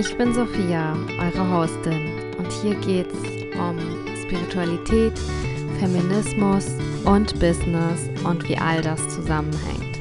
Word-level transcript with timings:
Ich 0.00 0.16
bin 0.16 0.32
Sophia, 0.32 0.96
eure 1.20 1.52
Hostin, 1.52 2.10
und 2.38 2.50
hier 2.50 2.74
geht's 2.76 3.18
um 3.58 3.78
Spiritualität, 4.16 5.12
Feminismus 5.78 6.68
und 7.04 7.38
Business 7.38 8.08
und 8.24 8.48
wie 8.48 8.56
all 8.56 8.80
das 8.80 9.06
zusammenhängt. 9.10 10.00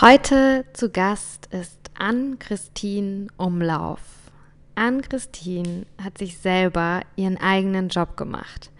Heute 0.00 0.64
zu 0.72 0.88
Gast 0.88 1.46
ist 1.46 1.80
Ann-Christine 1.98 3.26
Umlauf. 3.38 3.98
Ann-Christine 4.76 5.86
hat 6.00 6.18
sich 6.18 6.38
selber 6.38 7.00
ihren 7.16 7.38
eigenen 7.38 7.88
Job 7.88 8.16
gemacht. 8.16 8.70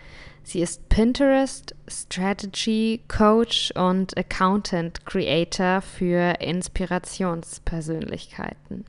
Sie 0.44 0.60
ist 0.60 0.88
Pinterest 0.88 1.74
Strategy 1.88 3.00
Coach 3.08 3.72
und 3.74 4.16
Accountant 4.16 5.04
Creator 5.04 5.82
für 5.82 6.34
Inspirationspersönlichkeiten. 6.38 8.84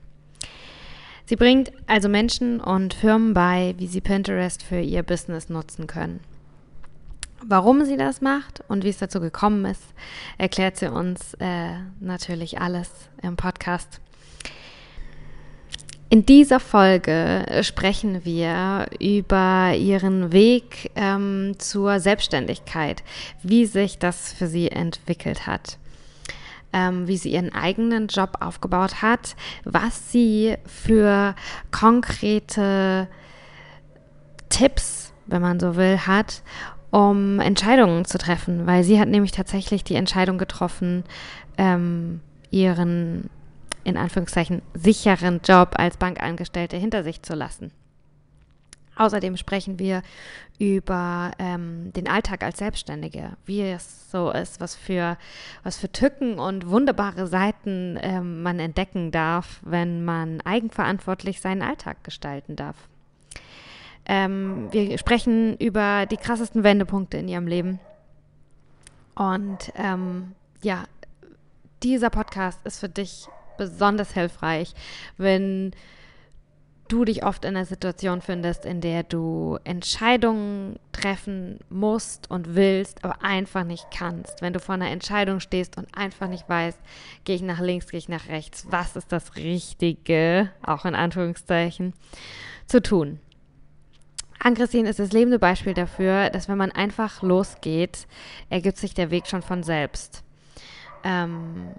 Sie 1.28 1.36
bringt 1.36 1.74
also 1.88 2.08
Menschen 2.08 2.62
und 2.62 2.94
Firmen 2.94 3.34
bei, 3.34 3.76
wie 3.78 3.88
sie 3.88 4.00
Pinterest 4.00 4.64
für 4.64 4.80
ihr 4.80 5.04
Business 5.04 5.50
nutzen 5.50 5.86
können. 5.86 6.22
Warum 7.44 7.84
sie 7.84 7.98
das 7.98 8.22
macht 8.22 8.64
und 8.70 8.86
wie 8.86 8.90
es 8.90 8.98
dazu 8.98 9.20
gekommen 9.20 9.66
ist, 9.66 9.84
erklärt 10.38 10.78
sie 10.78 10.90
uns 10.90 11.34
äh, 11.40 11.74
natürlich 12.00 12.62
alles 12.62 12.90
im 13.22 13.36
Podcast. 13.36 14.00
In 16.10 16.26
dieser 16.26 16.62
Folge 16.62 17.46
sprechen 17.62 18.24
wir 18.24 18.88
über 19.02 19.74
ihren 19.76 20.32
Weg 20.32 20.92
ähm, 20.96 21.56
zur 21.58 22.00
Selbstständigkeit, 22.00 23.04
wie 23.44 23.66
sich 23.66 24.00
das 24.00 24.32
für 24.32 24.48
sie 24.48 24.72
entwickelt 24.72 25.46
hat, 25.46 25.78
ähm, 26.78 27.08
wie 27.08 27.18
sie 27.18 27.32
ihren 27.32 27.54
eigenen 27.56 28.08
Job 28.08 28.38
aufgebaut 28.40 29.02
hat, 29.02 29.36
was 29.64 30.12
sie 30.12 30.56
für 30.66 31.34
konkrete 31.72 33.08
Tipps, 34.50 35.12
wenn 35.26 35.42
man 35.42 35.60
so 35.60 35.76
will, 35.76 35.98
hat, 35.98 36.44
um 36.92 37.40
Entscheidungen 37.40 38.06
zu 38.06 38.20
treffen, 38.20 38.68
weil 38.68 38.84
sie 38.84 39.00
hat 39.00 39.10
nämlich 39.10 39.32
tatsächlich 39.32 39.84
die 39.84 39.96
Entscheidung 39.96 40.38
getroffen, 40.38 41.04
ähm, 41.58 42.22
ihren 42.52 43.30
in 43.84 43.98
Anführungszeichen 43.98 44.62
sicheren 44.74 45.42
Job 45.44 45.72
als 45.78 45.98
Bankangestellte 45.98 46.78
hinter 46.78 47.04
sich 47.04 47.24
zu 47.24 47.34
lassen. 47.34 47.72
Außerdem 48.98 49.38
sprechen 49.38 49.80
wir 49.80 50.02
über 50.60 51.32
ähm, 51.38 51.94
den 51.94 52.08
Alltag 52.08 52.44
als 52.44 52.58
Selbstständige, 52.58 53.32
wie 53.46 53.62
es 53.62 54.12
so 54.12 54.32
ist, 54.32 54.60
was 54.60 54.76
für, 54.76 55.18
was 55.64 55.78
für 55.78 55.92
Tücken 55.92 56.40
und 56.40 56.68
wunderbare 56.68 57.28
Seiten 57.28 58.00
ähm, 58.02 58.42
man 58.42 58.60
entdecken 58.60 59.12
darf, 59.12 59.60
wenn 59.64 60.04
man 60.04 60.42
eigenverantwortlich 60.42 61.42
seinen 61.42 61.62
Alltag 61.62 62.04
gestalten 62.04 62.56
darf. 62.56 62.76
Ähm, 64.06 64.70
wir 64.72 64.98
sprechen 64.98 65.58
über 65.58 66.06
die 66.06 66.18
krassesten 66.18 66.64
Wendepunkte 66.64 67.18
in 67.18 67.28
ihrem 67.28 67.46
Leben. 67.46 67.80
Und 69.16 69.72
ähm, 69.76 70.34
ja, 70.64 70.86
dieser 71.84 72.10
Podcast 72.10 72.60
ist 72.66 72.80
für 72.80 72.90
dich 72.90 73.28
besonders 73.58 74.14
hilfreich, 74.14 74.74
wenn 75.18 75.72
du 76.88 77.06
dich 77.06 77.24
oft 77.24 77.46
in 77.46 77.56
einer 77.56 77.66
Situation 77.66 78.22
findest, 78.22 78.66
in 78.66 78.82
der 78.82 79.04
du 79.04 79.58
Entscheidungen 79.64 80.80
treffen 80.92 81.60
musst 81.70 82.30
und 82.32 82.56
willst, 82.56 83.04
aber 83.04 83.24
einfach 83.24 83.64
nicht 83.64 83.88
kannst. 83.92 84.42
Wenn 84.42 84.54
du 84.54 84.60
vor 84.60 84.76
einer 84.76 84.90
Entscheidung 84.90 85.40
stehst 85.40 85.78
und 85.78 85.88
einfach 85.96 86.28
nicht 86.28 86.48
weißt, 86.50 86.80
gehe 87.24 87.36
ich 87.36 87.42
nach 87.42 87.60
links, 87.60 87.88
gehe 87.88 87.98
ich 87.98 88.10
nach 88.10 88.28
rechts, 88.28 88.66
was 88.70 88.96
ist 88.96 89.12
das 89.12 89.36
Richtige, 89.36 90.52
auch 90.64 90.86
in 90.86 90.96
Anführungszeichen, 90.96 91.94
zu 92.66 92.82
tun. 92.82 93.20
Ann-Christine 94.40 94.90
ist 94.90 95.00
das 95.00 95.12
lebende 95.12 95.40
Beispiel 95.40 95.74
dafür, 95.74 96.30
dass 96.30 96.48
wenn 96.48 96.58
man 96.58 96.72
einfach 96.72 97.22
losgeht, 97.22 98.08
ergibt 98.50 98.78
sich 98.78 98.94
der 98.94 99.10
Weg 99.10 99.28
schon 99.28 99.42
von 99.42 99.64
selbst. 99.64 100.24
Ähm, 101.04 101.72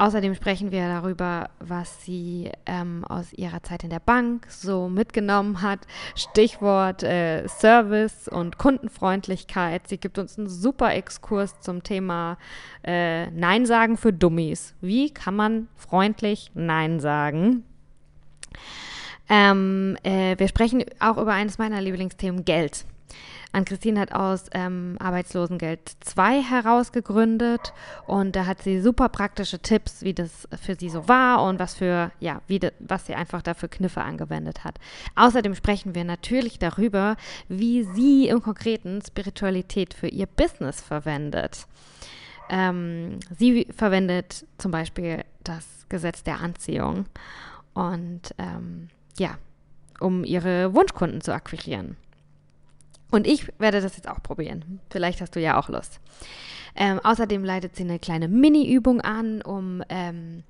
Außerdem 0.00 0.34
sprechen 0.34 0.72
wir 0.72 0.88
darüber, 0.88 1.50
was 1.58 2.06
sie 2.06 2.50
ähm, 2.64 3.04
aus 3.06 3.34
ihrer 3.34 3.62
Zeit 3.62 3.84
in 3.84 3.90
der 3.90 4.00
Bank 4.00 4.46
so 4.48 4.88
mitgenommen 4.88 5.60
hat. 5.60 5.80
Stichwort 6.14 7.02
äh, 7.02 7.46
Service 7.48 8.26
und 8.26 8.56
Kundenfreundlichkeit. 8.56 9.88
Sie 9.88 9.98
gibt 9.98 10.16
uns 10.16 10.38
einen 10.38 10.48
super 10.48 10.94
Exkurs 10.94 11.60
zum 11.60 11.82
Thema 11.82 12.38
äh, 12.82 13.30
Nein 13.32 13.66
sagen 13.66 13.98
für 13.98 14.10
Dummies. 14.10 14.74
Wie 14.80 15.12
kann 15.12 15.36
man 15.36 15.68
freundlich 15.76 16.50
Nein 16.54 17.00
sagen? 17.00 17.64
Ähm, 19.28 19.98
äh, 20.02 20.34
wir 20.38 20.48
sprechen 20.48 20.82
auch 20.98 21.18
über 21.18 21.34
eines 21.34 21.58
meiner 21.58 21.82
Lieblingsthemen, 21.82 22.46
Geld. 22.46 22.86
Ann-Christine 23.52 23.98
hat 23.98 24.12
aus 24.12 24.46
ähm, 24.52 24.96
Arbeitslosengeld 25.00 25.80
2 26.00 26.42
herausgegründet 26.42 27.72
und 28.06 28.36
da 28.36 28.46
hat 28.46 28.62
sie 28.62 28.80
super 28.80 29.08
praktische 29.08 29.58
Tipps, 29.58 30.02
wie 30.02 30.14
das 30.14 30.48
für 30.60 30.76
sie 30.76 30.88
so 30.88 31.08
war 31.08 31.42
und 31.42 31.58
was 31.58 31.74
für, 31.74 32.12
ja, 32.20 32.42
wie 32.46 32.60
de, 32.60 32.72
was 32.78 33.06
sie 33.06 33.14
einfach 33.14 33.42
dafür 33.42 33.68
Kniffe 33.68 34.02
angewendet 34.02 34.62
hat. 34.62 34.78
Außerdem 35.16 35.54
sprechen 35.54 35.94
wir 35.94 36.04
natürlich 36.04 36.58
darüber, 36.58 37.16
wie 37.48 37.82
sie 37.82 38.28
im 38.28 38.40
Konkreten 38.40 39.02
Spiritualität 39.04 39.94
für 39.94 40.08
ihr 40.08 40.26
Business 40.26 40.80
verwendet. 40.80 41.66
Ähm, 42.50 43.18
sie 43.36 43.66
verwendet 43.76 44.46
zum 44.58 44.70
Beispiel 44.70 45.24
das 45.42 45.86
Gesetz 45.88 46.22
der 46.22 46.40
Anziehung 46.40 47.06
und 47.74 48.34
ähm, 48.38 48.88
ja, 49.18 49.38
um 49.98 50.24
ihre 50.24 50.74
Wunschkunden 50.74 51.20
zu 51.20 51.32
akquirieren. 51.34 51.96
Und 53.10 53.26
ich 53.26 53.46
werde 53.58 53.80
das 53.80 53.96
jetzt 53.96 54.08
auch 54.08 54.22
probieren. 54.22 54.80
Vielleicht 54.90 55.20
hast 55.20 55.34
du 55.34 55.40
ja 55.40 55.58
auch 55.58 55.68
Lust. 55.68 56.00
Ähm, 56.76 57.00
außerdem 57.02 57.44
leitet 57.44 57.76
sie 57.76 57.82
eine 57.82 57.98
kleine 57.98 58.28
Mini-Übung 58.28 59.00
an, 59.00 59.42
um, 59.42 59.82
ähm, 59.88 60.44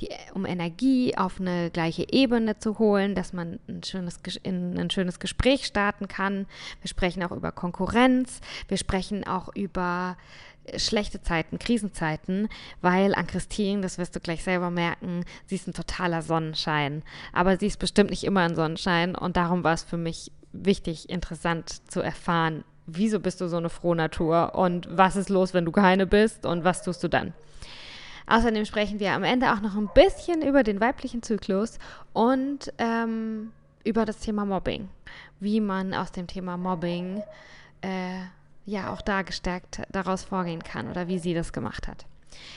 die, 0.00 0.08
um 0.32 0.46
Energie 0.46 1.16
auf 1.16 1.40
eine 1.40 1.70
gleiche 1.70 2.06
Ebene 2.12 2.58
zu 2.58 2.78
holen, 2.78 3.14
dass 3.14 3.32
man 3.32 3.58
ein 3.68 3.82
schönes, 3.82 4.20
in 4.42 4.78
ein 4.78 4.90
schönes 4.90 5.18
Gespräch 5.18 5.66
starten 5.66 6.08
kann. 6.08 6.46
Wir 6.80 6.88
sprechen 6.88 7.22
auch 7.22 7.32
über 7.32 7.52
Konkurrenz. 7.52 8.40
Wir 8.68 8.76
sprechen 8.76 9.26
auch 9.26 9.48
über 9.54 10.16
äh, 10.64 10.78
schlechte 10.78 11.22
Zeiten, 11.22 11.58
Krisenzeiten, 11.58 12.48
weil 12.80 13.14
an 13.14 13.26
Christine, 13.26 13.82
das 13.82 13.98
wirst 13.98 14.14
du 14.14 14.20
gleich 14.20 14.44
selber 14.44 14.70
merken, 14.70 15.24
sie 15.46 15.56
ist 15.56 15.66
ein 15.66 15.74
totaler 15.74 16.22
Sonnenschein. 16.22 17.02
Aber 17.32 17.56
sie 17.56 17.66
ist 17.66 17.78
bestimmt 17.78 18.10
nicht 18.10 18.24
immer 18.24 18.42
ein 18.42 18.54
Sonnenschein 18.54 19.16
und 19.16 19.36
darum 19.36 19.64
war 19.64 19.74
es 19.74 19.82
für 19.82 19.96
mich 19.96 20.30
wichtig, 20.54 21.10
interessant 21.10 21.90
zu 21.90 22.00
erfahren, 22.00 22.64
wieso 22.86 23.20
bist 23.20 23.40
du 23.40 23.48
so 23.48 23.56
eine 23.56 23.70
Frohnatur 23.70 24.54
und 24.54 24.88
was 24.90 25.16
ist 25.16 25.28
los, 25.28 25.54
wenn 25.54 25.64
du 25.64 25.72
keine 25.72 26.06
bist 26.06 26.46
und 26.46 26.64
was 26.64 26.82
tust 26.82 27.02
du 27.02 27.08
dann. 27.08 27.32
Außerdem 28.26 28.64
sprechen 28.64 29.00
wir 29.00 29.12
am 29.12 29.24
Ende 29.24 29.52
auch 29.52 29.60
noch 29.60 29.76
ein 29.76 29.90
bisschen 29.94 30.42
über 30.42 30.62
den 30.62 30.80
weiblichen 30.80 31.22
Zyklus 31.22 31.78
und 32.12 32.72
ähm, 32.78 33.52
über 33.84 34.06
das 34.06 34.20
Thema 34.20 34.46
Mobbing, 34.46 34.88
wie 35.40 35.60
man 35.60 35.92
aus 35.92 36.10
dem 36.10 36.26
Thema 36.26 36.56
Mobbing 36.56 37.22
äh, 37.82 38.20
ja 38.64 38.92
auch 38.92 39.02
da 39.02 39.22
gestärkt 39.22 39.82
daraus 39.90 40.24
vorgehen 40.24 40.62
kann 40.62 40.88
oder 40.90 41.06
wie 41.08 41.18
sie 41.18 41.34
das 41.34 41.52
gemacht 41.52 41.86
hat. 41.86 42.06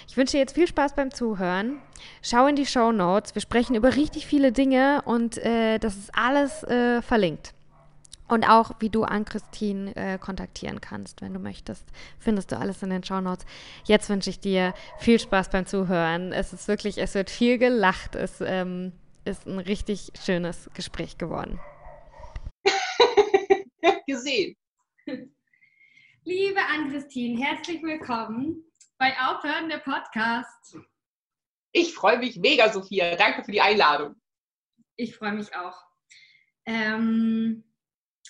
Ich 0.08 0.18
wünsche 0.18 0.32
dir 0.32 0.40
jetzt 0.40 0.56
viel 0.56 0.68
Spaß 0.68 0.96
beim 0.96 1.12
Zuhören. 1.12 1.80
Schau 2.22 2.48
in 2.48 2.56
die 2.56 2.66
Show 2.66 2.92
Notes. 2.92 3.36
Wir 3.36 3.42
sprechen 3.42 3.76
über 3.76 3.96
richtig 3.96 4.26
viele 4.26 4.52
Dinge 4.52 5.02
und 5.06 5.38
äh, 5.38 5.80
das 5.80 5.98
ist 5.98 6.12
alles 6.16 6.64
äh, 6.64 7.02
verlinkt. 7.02 7.54
Und 8.28 8.44
auch, 8.44 8.72
wie 8.80 8.90
du 8.90 9.04
an 9.04 9.24
Christine 9.24 9.96
äh, 9.96 10.18
kontaktieren 10.18 10.82
kannst, 10.82 11.22
wenn 11.22 11.34
du 11.34 11.40
möchtest. 11.40 11.86
Findest 12.20 12.52
du 12.52 12.58
alles 12.58 12.84
in 12.84 12.90
den 12.90 13.04
Show 13.04 13.22
Notes. 13.22 13.46
Jetzt 13.86 14.10
wünsche 14.10 14.30
ich 14.30 14.40
dir 14.40 14.74
viel 15.00 15.20
Spaß 15.20 15.50
beim 15.50 15.66
Zuhören. 15.66 16.34
Es 16.34 16.52
ist 16.52 16.68
wirklich, 16.68 16.98
es 16.98 17.16
wird 17.16 17.30
viel 17.30 17.58
gelacht. 17.58 18.16
Es 18.16 18.42
ähm, 18.42 18.92
ist 19.24 19.48
ein 19.48 19.60
richtig 19.60 20.12
schönes 20.22 20.70
Gespräch 20.74 21.18
geworden. 21.18 21.60
Gesehen. 24.08 24.58
Liebe 26.24 26.60
Ann-Christine, 26.60 27.42
herzlich 27.42 27.82
willkommen 27.82 28.66
bei 28.98 29.14
Aufhören 29.20 29.70
der 29.70 29.78
Podcast. 29.78 30.78
Ich 31.72 31.94
freue 31.94 32.18
mich 32.18 32.38
mega, 32.38 32.70
Sophia. 32.70 33.16
Danke 33.16 33.44
für 33.44 33.52
die 33.52 33.62
Einladung. 33.62 34.16
Ich 34.98 35.16
freue 35.16 35.34
mich 35.34 35.56
auch. 35.56 35.86
Ähm, 36.66 37.64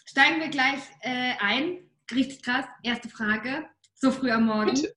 Steigen 0.09 0.39
wir 0.39 0.47
gleich 0.47 0.79
äh, 1.01 1.33
ein. 1.39 1.89
Richtig 2.13 2.41
krass. 2.41 2.65
Erste 2.81 3.09
Frage. 3.09 3.67
So 3.93 4.09
früh 4.09 4.31
am 4.31 4.45
Morgen. 4.45 4.73
Bitte. 4.73 4.95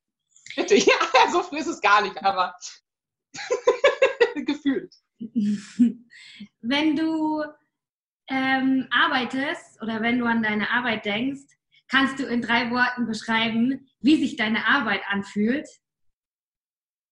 Bitte. 0.56 0.74
Ja, 0.86 1.30
so 1.32 1.42
früh 1.42 1.58
ist 1.58 1.66
es 1.66 1.80
gar 1.80 2.00
nicht, 2.02 2.22
aber 2.24 2.54
gefühlt. 4.46 4.94
Wenn 6.60 6.96
du 6.96 7.42
ähm, 8.28 8.86
arbeitest 8.90 9.82
oder 9.82 10.00
wenn 10.00 10.18
du 10.18 10.24
an 10.24 10.42
deine 10.42 10.70
Arbeit 10.70 11.04
denkst, 11.04 11.42
kannst 11.88 12.18
du 12.20 12.24
in 12.24 12.40
drei 12.40 12.70
Worten 12.70 13.06
beschreiben, 13.06 13.90
wie 14.00 14.16
sich 14.16 14.36
deine 14.36 14.66
Arbeit 14.66 15.02
anfühlt? 15.08 15.68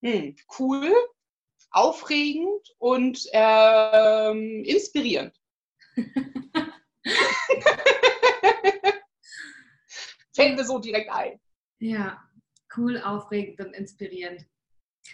Hm, 0.03 0.37
cool, 0.59 0.95
aufregend 1.71 2.63
und 2.79 3.21
ähm, 3.33 4.63
inspirierend. 4.65 5.35
Fällt 10.39 10.57
mir 10.57 10.65
so 10.65 10.79
direkt 10.79 11.11
ein. 11.11 11.41
Ja, 11.81 12.23
cool, 12.77 13.03
aufregend 13.03 13.59
und 13.59 13.75
inspirierend. 13.75 14.47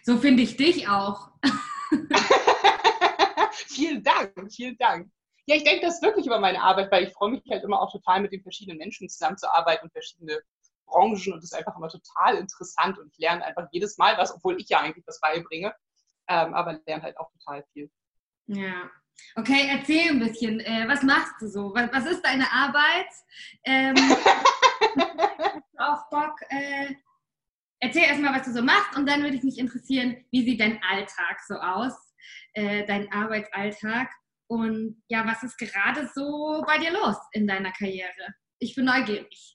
So 0.03 0.19
finde 0.19 0.43
ich 0.43 0.59
dich 0.59 0.87
auch. 0.87 1.31
vielen 3.69 4.03
Dank, 4.03 4.53
vielen 4.53 4.77
Dank. 4.77 5.11
Ja, 5.47 5.57
ich 5.57 5.65
denke 5.65 5.87
das 5.87 6.03
wirklich 6.03 6.27
über 6.27 6.41
meine 6.41 6.61
Arbeit, 6.61 6.93
weil 6.93 7.05
ich 7.05 7.13
freue 7.15 7.31
mich 7.31 7.43
halt 7.51 7.65
immer 7.65 7.81
auch 7.81 7.91
total 7.91 8.21
mit 8.21 8.33
den 8.33 8.43
verschiedenen 8.43 8.77
Menschen 8.77 9.09
zusammenzuarbeiten 9.09 9.85
und 9.85 9.93
verschiedene 9.93 10.43
Branchen 10.85 11.33
und 11.33 11.39
das 11.39 11.45
ist 11.45 11.55
einfach 11.55 11.75
immer 11.75 11.89
total 11.89 12.37
interessant 12.37 12.99
und 12.99 13.11
ich 13.11 13.17
lerne 13.17 13.47
einfach 13.47 13.67
jedes 13.73 13.97
Mal 13.97 14.19
was, 14.19 14.35
obwohl 14.35 14.61
ich 14.61 14.69
ja 14.69 14.81
eigentlich 14.81 15.07
was 15.07 15.21
beibringe, 15.21 15.75
ähm, 16.29 16.53
aber 16.53 16.81
lerne 16.85 17.03
halt 17.03 17.17
auch 17.17 17.31
total 17.33 17.65
viel. 17.73 17.91
Ja. 18.49 18.91
Okay, 19.37 19.69
erzähl 19.71 20.11
ein 20.11 20.19
bisschen, 20.19 20.61
äh, 20.61 20.87
was 20.87 21.03
machst 21.03 21.33
du 21.41 21.49
so? 21.49 21.73
Was, 21.75 21.91
was 21.93 22.13
ist 22.13 22.27
deine 22.27 22.53
Arbeit? 22.53 23.09
Ähm, 23.65 23.95
auch 25.79 26.09
Bock, 26.11 26.41
äh, 26.51 26.95
erzähl 27.81 28.05
erstmal, 28.05 28.39
was 28.39 28.47
du 28.47 28.53
so 28.53 28.63
machst 28.63 28.97
und 28.97 29.07
dann 29.09 29.23
würde 29.23 29.37
ich 29.37 29.43
mich 29.43 29.59
interessieren, 29.59 30.25
wie 30.31 30.45
sieht 30.45 30.61
dein 30.61 30.81
Alltag 30.83 31.41
so 31.47 31.55
aus, 31.55 32.15
äh, 32.55 32.85
dein 32.87 33.11
Arbeitsalltag 33.13 34.11
und 34.47 35.03
ja, 35.09 35.27
was 35.27 35.43
ist 35.43 35.59
gerade 35.59 36.09
so 36.15 36.63
bei 36.67 36.79
dir 36.79 36.93
los 36.93 37.17
in 37.33 37.47
deiner 37.47 37.73
Karriere? 37.73 38.35
Ich 38.59 38.75
bin 38.75 38.85
neugierig 38.85 39.55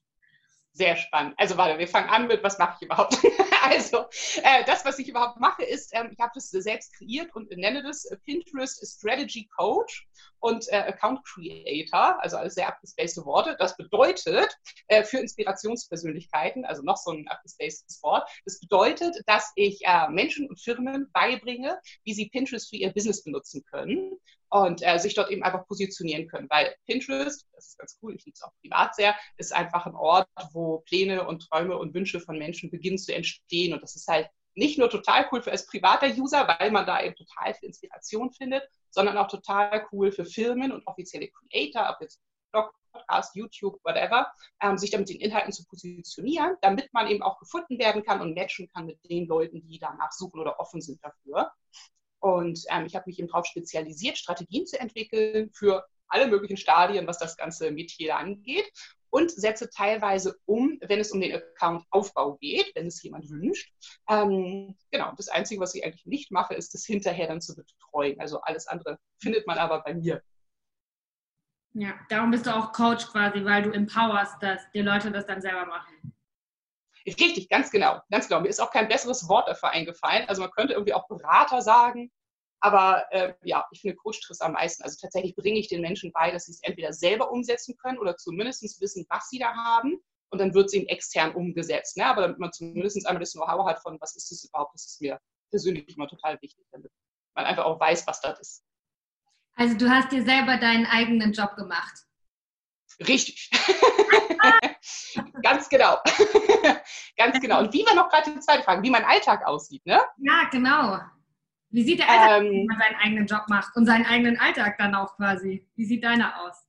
sehr 0.79 0.95
spannend. 0.95 1.35
Also 1.37 1.57
warte, 1.57 1.77
wir 1.77 1.87
fangen 1.87 2.09
an 2.09 2.27
mit, 2.27 2.41
was 2.41 2.57
mache 2.57 2.77
ich 2.79 2.85
überhaupt? 2.85 3.17
also 3.63 4.05
äh, 4.43 4.63
das, 4.65 4.85
was 4.85 4.97
ich 4.97 5.09
überhaupt 5.09 5.39
mache, 5.39 5.63
ist, 5.63 5.91
ähm, 5.93 6.09
ich 6.11 6.19
habe 6.19 6.31
das 6.33 6.49
selbst 6.49 6.93
kreiert 6.97 7.35
und 7.35 7.51
nenne 7.51 7.83
das 7.83 8.09
Pinterest 8.25 8.81
Strategy 8.97 9.47
Coach 9.57 10.07
und 10.39 10.67
äh, 10.69 10.77
Account 10.77 11.23
Creator, 11.25 12.21
also 12.21 12.37
alles 12.37 12.55
sehr 12.55 12.67
abgespacede 12.67 13.25
Worte. 13.25 13.55
Das 13.59 13.75
bedeutet 13.77 14.49
äh, 14.87 15.03
für 15.03 15.19
Inspirationspersönlichkeiten, 15.19 16.65
also 16.65 16.81
noch 16.83 16.97
so 16.97 17.11
ein 17.11 17.27
abgespacedes 17.27 18.01
Wort, 18.03 18.29
das 18.45 18.59
bedeutet, 18.59 19.15
dass 19.25 19.51
ich 19.55 19.81
äh, 19.83 20.07
Menschen 20.09 20.47
und 20.47 20.59
Firmen 20.59 21.09
beibringe, 21.13 21.79
wie 22.03 22.13
sie 22.13 22.29
Pinterest 22.29 22.69
für 22.69 22.77
ihr 22.77 22.93
Business 22.93 23.23
benutzen 23.23 23.63
können 23.69 24.17
und 24.49 24.81
äh, 24.85 24.97
sich 24.97 25.13
dort 25.13 25.31
eben 25.31 25.43
einfach 25.43 25.67
positionieren 25.67 26.27
können. 26.27 26.47
Weil 26.49 26.75
Pinterest, 26.85 27.47
das 27.53 27.67
ist 27.67 27.77
ganz 27.77 27.97
cool, 28.01 28.15
ich 28.15 28.25
liebe 28.25 28.35
es 28.35 28.41
auch 28.41 28.53
privat 28.61 28.95
sehr, 28.95 29.15
ist 29.37 29.53
einfach 29.53 29.85
ein 29.85 29.95
Ort, 29.95 30.27
wo 30.53 30.79
Pläne 30.79 31.27
und 31.27 31.47
Träume 31.49 31.77
und 31.77 31.93
Wünsche 31.93 32.19
von 32.19 32.37
Menschen 32.37 32.71
beginnen 32.71 32.97
zu 32.97 33.13
entstehen. 33.13 33.73
Und 33.73 33.81
das 33.81 33.95
ist 33.95 34.07
halt 34.07 34.29
nicht 34.55 34.77
nur 34.77 34.89
total 34.89 35.27
cool 35.31 35.41
für 35.41 35.51
als 35.51 35.65
privater 35.67 36.07
User, 36.07 36.47
weil 36.47 36.71
man 36.71 36.85
da 36.85 37.01
eben 37.01 37.15
total 37.15 37.53
viel 37.53 37.67
Inspiration 37.67 38.31
findet, 38.31 38.63
sondern 38.91 39.17
auch 39.17 39.27
total 39.27 39.87
cool 39.91 40.11
für 40.11 40.25
Firmen 40.25 40.71
und 40.71 40.85
offizielle 40.87 41.29
Creator, 41.29 41.89
ob 41.89 42.01
jetzt 42.01 42.19
Blog, 42.51 42.73
Podcast, 42.91 43.35
YouTube, 43.35 43.79
whatever, 43.83 44.31
ähm, 44.61 44.77
sich 44.77 44.91
damit 44.91 45.09
den 45.09 45.19
Inhalten 45.19 45.51
zu 45.51 45.65
positionieren, 45.65 46.55
damit 46.61 46.91
man 46.93 47.07
eben 47.07 47.21
auch 47.21 47.39
gefunden 47.39 47.77
werden 47.79 48.03
kann 48.03 48.21
und 48.21 48.33
matchen 48.33 48.67
kann 48.67 48.85
mit 48.85 48.99
den 49.09 49.27
Leuten, 49.27 49.61
die 49.67 49.79
danach 49.79 50.11
suchen 50.11 50.39
oder 50.39 50.59
offen 50.59 50.81
sind 50.81 51.03
dafür. 51.03 51.51
Und 52.19 52.65
ähm, 52.69 52.85
ich 52.85 52.95
habe 52.95 53.05
mich 53.07 53.19
eben 53.19 53.27
darauf 53.27 53.45
spezialisiert, 53.45 54.17
Strategien 54.17 54.65
zu 54.65 54.79
entwickeln 54.79 55.51
für 55.53 55.85
alle 56.07 56.27
möglichen 56.27 56.57
Stadien, 56.57 57.07
was 57.07 57.19
das 57.19 57.37
ganze 57.37 57.71
Metier 57.71 58.17
angeht 58.17 58.69
und 59.09 59.31
setze 59.31 59.69
teilweise 59.69 60.37
um, 60.45 60.77
wenn 60.81 60.99
es 60.99 61.11
um 61.11 61.21
den 61.21 61.35
Account-Aufbau 61.35 62.37
geht, 62.37 62.71
wenn 62.75 62.87
es 62.87 63.01
jemand 63.01 63.29
wünscht. 63.29 63.71
Ähm, 64.07 64.75
genau, 64.91 65.13
das 65.17 65.29
Einzige, 65.29 65.61
was 65.61 65.75
ich 65.75 65.83
eigentlich 65.83 66.05
nicht 66.05 66.31
mache, 66.31 66.53
ist 66.53 66.73
das 66.73 66.85
hinterher 66.85 67.27
dann 67.27 67.41
zu 67.41 67.55
betreuen. 67.55 68.19
Also 68.19 68.41
alles 68.41 68.67
andere 68.67 68.99
findet 69.19 69.47
man 69.47 69.57
aber 69.57 69.81
bei 69.81 69.93
mir. 69.93 70.21
Ja, 71.73 71.93
darum 72.09 72.31
bist 72.31 72.45
du 72.45 72.55
auch 72.55 72.71
Coach 72.71 73.07
quasi, 73.07 73.45
weil 73.45 73.61
du 73.61 73.71
empowerst, 73.71 74.41
dass 74.41 74.69
die 74.71 74.81
Leute 74.81 75.11
das 75.11 75.25
dann 75.25 75.41
selber 75.41 75.65
machen. 75.65 76.15
Richtig, 77.05 77.49
ganz 77.49 77.71
genau, 77.71 78.01
ganz 78.11 78.27
genau. 78.27 78.41
Mir 78.41 78.49
ist 78.49 78.59
auch 78.59 78.71
kein 78.71 78.87
besseres 78.87 79.27
Wort 79.29 79.47
dafür 79.47 79.69
eingefallen. 79.69 80.27
Also 80.27 80.41
man 80.41 80.51
könnte 80.51 80.73
irgendwie 80.73 80.93
auch 80.93 81.07
Berater 81.07 81.61
sagen, 81.61 82.11
aber 82.61 83.05
äh, 83.11 83.33
ja, 83.43 83.65
ich 83.71 83.81
finde 83.81 83.95
Coach 83.95 84.19
trifft 84.21 84.41
am 84.41 84.53
meisten. 84.53 84.83
Also 84.83 84.97
tatsächlich 84.99 85.35
bringe 85.35 85.59
ich 85.59 85.67
den 85.67 85.81
Menschen 85.81 86.11
bei, 86.11 86.31
dass 86.31 86.45
sie 86.45 86.51
es 86.51 86.63
entweder 86.63 86.91
selber 86.93 87.31
umsetzen 87.31 87.77
können 87.77 87.97
oder 87.97 88.17
zumindest 88.17 88.81
wissen, 88.81 89.05
was 89.09 89.29
sie 89.29 89.39
da 89.39 89.53
haben. 89.53 89.99
Und 90.31 90.39
dann 90.39 90.53
wird 90.53 90.67
es 90.67 90.73
ihnen 90.73 90.87
extern 90.87 91.33
umgesetzt. 91.33 91.97
Ne? 91.97 92.05
Aber 92.05 92.21
damit 92.21 92.37
man 92.37 92.51
zumindest 92.51 93.07
einmal 93.07 93.21
das 93.21 93.33
Know-how 93.33 93.67
hat 93.67 93.81
von, 93.81 93.99
was 93.99 94.15
ist 94.15 94.29
das 94.29 94.43
überhaupt, 94.43 94.75
das 94.75 94.85
ist 94.85 95.01
mir 95.01 95.19
persönlich 95.49 95.95
immer 95.95 96.07
total 96.07 96.39
wichtig, 96.41 96.65
damit 96.71 96.91
man 97.35 97.45
einfach 97.45 97.65
auch 97.65 97.79
weiß, 97.79 98.05
was 98.05 98.21
das 98.21 98.39
ist. 98.39 98.63
Also 99.55 99.75
du 99.75 99.89
hast 99.89 100.11
dir 100.11 100.23
selber 100.23 100.57
deinen 100.57 100.85
eigenen 100.85 101.33
Job 101.33 101.55
gemacht. 101.55 102.05
Richtig. 103.07 103.49
Ganz 105.43 105.69
genau. 105.69 105.97
Ganz 107.17 107.39
genau. 107.39 107.59
Und 107.59 107.73
wie 107.73 107.85
war 107.85 107.95
noch 107.95 108.09
gerade 108.09 108.31
die 108.31 108.39
zweite 108.39 108.63
Frage, 108.63 108.83
wie 108.83 108.89
mein 108.89 109.05
Alltag 109.05 109.45
aussieht, 109.45 109.85
ne? 109.85 110.01
Ja, 110.17 110.49
genau. 110.51 110.99
Wie 111.71 111.83
sieht 111.83 111.99
der 111.99 112.09
Alltag, 112.09 112.41
ähm, 112.41 112.51
wenn 112.51 112.65
man 112.65 112.79
seinen 112.79 112.95
eigenen 112.95 113.27
Job 113.27 113.43
macht 113.47 113.75
und 113.75 113.85
seinen 113.85 114.05
eigenen 114.05 114.39
Alltag 114.39 114.77
dann 114.77 114.95
auch 114.95 115.15
quasi? 115.15 115.65
Wie 115.75 115.85
sieht 115.85 116.03
deiner 116.03 116.41
aus? 116.41 116.65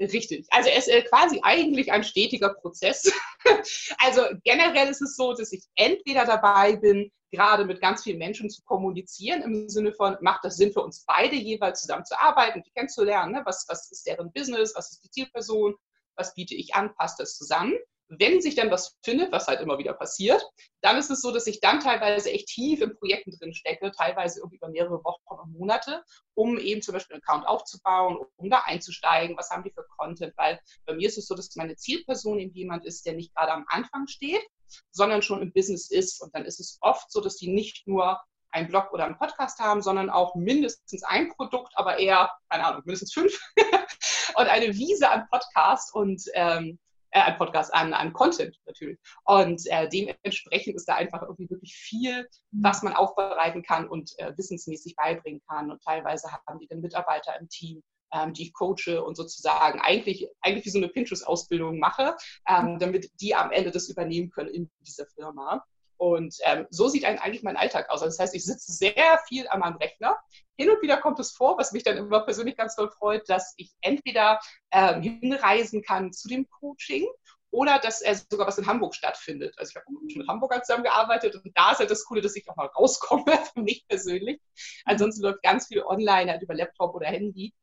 Richtig. 0.00 0.46
Also 0.50 0.68
es 0.70 0.86
ist 0.86 1.08
quasi 1.08 1.40
eigentlich 1.42 1.90
ein 1.90 2.04
stetiger 2.04 2.54
Prozess. 2.54 3.12
also 3.98 4.22
generell 4.44 4.88
ist 4.88 5.02
es 5.02 5.16
so, 5.16 5.34
dass 5.34 5.52
ich 5.52 5.64
entweder 5.74 6.24
dabei 6.24 6.76
bin, 6.76 7.10
gerade 7.30 7.64
mit 7.64 7.80
ganz 7.80 8.04
vielen 8.04 8.18
Menschen 8.18 8.48
zu 8.48 8.62
kommunizieren, 8.62 9.42
im 9.42 9.68
Sinne 9.68 9.92
von, 9.92 10.16
macht 10.20 10.44
das 10.44 10.56
Sinn 10.56 10.72
für 10.72 10.82
uns 10.82 11.04
beide 11.04 11.34
jeweils 11.34 11.82
zusammen 11.82 12.04
zu 12.04 12.18
arbeiten, 12.18 12.62
die 12.62 12.70
kennenzulernen, 12.70 13.32
ne? 13.32 13.42
was, 13.44 13.66
was 13.68 13.90
ist 13.90 14.06
deren 14.06 14.32
Business, 14.32 14.74
was 14.76 14.92
ist 14.92 15.04
die 15.04 15.10
Zielperson, 15.10 15.74
was 16.16 16.34
biete 16.34 16.54
ich 16.54 16.74
an, 16.74 16.94
passt 16.94 17.20
das 17.20 17.36
zusammen. 17.36 17.74
Wenn 18.08 18.40
sich 18.40 18.54
dann 18.54 18.70
was 18.70 18.96
findet, 19.02 19.32
was 19.32 19.46
halt 19.46 19.60
immer 19.60 19.78
wieder 19.78 19.92
passiert, 19.92 20.42
dann 20.80 20.96
ist 20.96 21.10
es 21.10 21.20
so, 21.20 21.30
dass 21.30 21.46
ich 21.46 21.60
dann 21.60 21.80
teilweise 21.80 22.30
echt 22.30 22.48
tief 22.48 22.80
in 22.80 22.96
Projekten 22.96 23.32
drin 23.32 23.52
stecke, 23.52 23.92
teilweise 23.92 24.40
irgendwie 24.40 24.56
über 24.56 24.68
mehrere 24.68 25.04
Wochen 25.04 25.22
und 25.26 25.52
Monate, 25.52 26.02
um 26.34 26.58
eben 26.58 26.80
zum 26.80 26.94
Beispiel 26.94 27.14
einen 27.14 27.22
Account 27.22 27.46
aufzubauen, 27.46 28.18
um 28.36 28.48
da 28.48 28.62
einzusteigen, 28.64 29.36
was 29.36 29.50
haben 29.50 29.62
die 29.62 29.72
für 29.72 29.86
Content, 29.96 30.32
weil 30.36 30.58
bei 30.86 30.94
mir 30.94 31.08
ist 31.08 31.18
es 31.18 31.26
so, 31.26 31.34
dass 31.34 31.54
meine 31.56 31.76
Zielperson 31.76 32.38
eben 32.38 32.54
jemand 32.54 32.86
ist, 32.86 33.04
der 33.04 33.14
nicht 33.14 33.34
gerade 33.34 33.52
am 33.52 33.66
Anfang 33.68 34.06
steht, 34.06 34.42
sondern 34.90 35.22
schon 35.22 35.42
im 35.42 35.52
Business 35.52 35.90
ist. 35.90 36.22
Und 36.22 36.34
dann 36.34 36.44
ist 36.44 36.60
es 36.60 36.78
oft 36.80 37.10
so, 37.10 37.20
dass 37.20 37.36
die 37.36 37.48
nicht 37.48 37.86
nur 37.86 38.20
einen 38.50 38.68
Blog 38.68 38.92
oder 38.92 39.04
einen 39.04 39.18
Podcast 39.18 39.58
haben, 39.58 39.82
sondern 39.82 40.10
auch 40.10 40.34
mindestens 40.34 41.02
ein 41.02 41.28
Produkt, 41.34 41.72
aber 41.76 41.98
eher, 41.98 42.30
keine 42.48 42.64
Ahnung, 42.64 42.82
mindestens 42.84 43.12
fünf 43.12 43.38
und 44.36 44.46
eine 44.46 44.74
Wiese 44.74 45.10
an 45.10 45.26
Podcast 45.30 45.94
und 45.94 46.22
ähm, 46.34 46.78
äh, 47.10 47.20
ein 47.20 47.38
Podcast 47.38 47.72
an, 47.74 47.92
an 47.92 48.12
Content 48.12 48.56
natürlich. 48.66 48.98
Und 49.24 49.62
äh, 49.66 49.88
dementsprechend 49.88 50.76
ist 50.76 50.88
da 50.88 50.94
einfach 50.94 51.22
irgendwie 51.22 51.50
wirklich 51.50 51.74
viel, 51.74 52.22
mhm. 52.50 52.62
was 52.62 52.82
man 52.82 52.94
aufbereiten 52.94 53.62
kann 53.62 53.88
und 53.88 54.12
äh, 54.18 54.36
wissensmäßig 54.36 54.96
beibringen 54.96 55.40
kann. 55.48 55.70
Und 55.70 55.82
teilweise 55.82 56.28
haben 56.46 56.58
die 56.58 56.68
dann 56.68 56.80
Mitarbeiter 56.80 57.38
im 57.38 57.48
Team, 57.48 57.82
ähm, 58.12 58.32
die 58.32 58.44
ich 58.44 58.52
coache 58.52 59.02
und 59.02 59.16
sozusagen 59.16 59.80
eigentlich, 59.80 60.28
eigentlich 60.40 60.64
wie 60.64 60.70
so 60.70 60.78
eine 60.78 60.88
Pinterest-Ausbildung 60.88 61.78
mache, 61.78 62.16
ähm, 62.48 62.74
mhm. 62.74 62.78
damit 62.78 63.10
die 63.20 63.34
am 63.34 63.50
Ende 63.50 63.70
das 63.70 63.88
übernehmen 63.88 64.30
können 64.30 64.50
in 64.50 64.70
dieser 64.80 65.06
Firma. 65.06 65.64
Und 65.98 66.36
ähm, 66.44 66.66
so 66.70 66.88
sieht 66.88 67.04
eigentlich 67.04 67.42
mein 67.42 67.56
Alltag 67.56 67.90
aus. 67.90 68.02
Also 68.02 68.06
das 68.06 68.18
heißt, 68.18 68.34
ich 68.34 68.44
sitze 68.44 68.72
sehr 68.72 69.20
viel 69.26 69.48
an 69.48 69.60
meinem 69.60 69.76
Rechner. 69.76 70.16
Hin 70.56 70.70
und 70.70 70.80
wieder 70.80 70.96
kommt 70.96 71.18
es 71.18 71.32
vor, 71.32 71.58
was 71.58 71.72
mich 71.72 71.82
dann 71.82 71.96
immer 71.96 72.20
persönlich 72.20 72.56
ganz 72.56 72.76
doll 72.76 72.90
freut, 72.90 73.28
dass 73.28 73.54
ich 73.56 73.72
entweder 73.80 74.40
ähm, 74.70 75.02
hinreisen 75.02 75.82
kann 75.82 76.12
zu 76.12 76.28
dem 76.28 76.48
Coaching 76.48 77.06
oder 77.50 77.78
dass 77.78 78.00
er 78.00 78.14
sogar 78.14 78.46
was 78.46 78.58
in 78.58 78.66
Hamburg 78.66 78.94
stattfindet. 78.94 79.54
Also 79.58 79.70
ich 79.70 79.76
habe 79.76 79.86
schon 80.08 80.20
mit 80.20 80.28
Hamburgern 80.28 80.62
zusammengearbeitet 80.62 81.34
und 81.34 81.50
da 81.56 81.72
ist 81.72 81.78
halt 81.78 81.90
das 81.90 82.04
Coole, 82.04 82.20
dass 82.20 82.36
ich 82.36 82.48
auch 82.48 82.56
mal 82.56 82.66
rauskomme, 82.66 83.24
für 83.54 83.60
mich 83.60 83.86
persönlich. 83.88 84.40
Ansonsten 84.84 85.22
läuft 85.22 85.42
ganz 85.42 85.66
viel 85.66 85.82
online, 85.82 86.30
halt 86.30 86.42
über 86.42 86.54
Laptop 86.54 86.94
oder 86.94 87.06
Handy. 87.06 87.54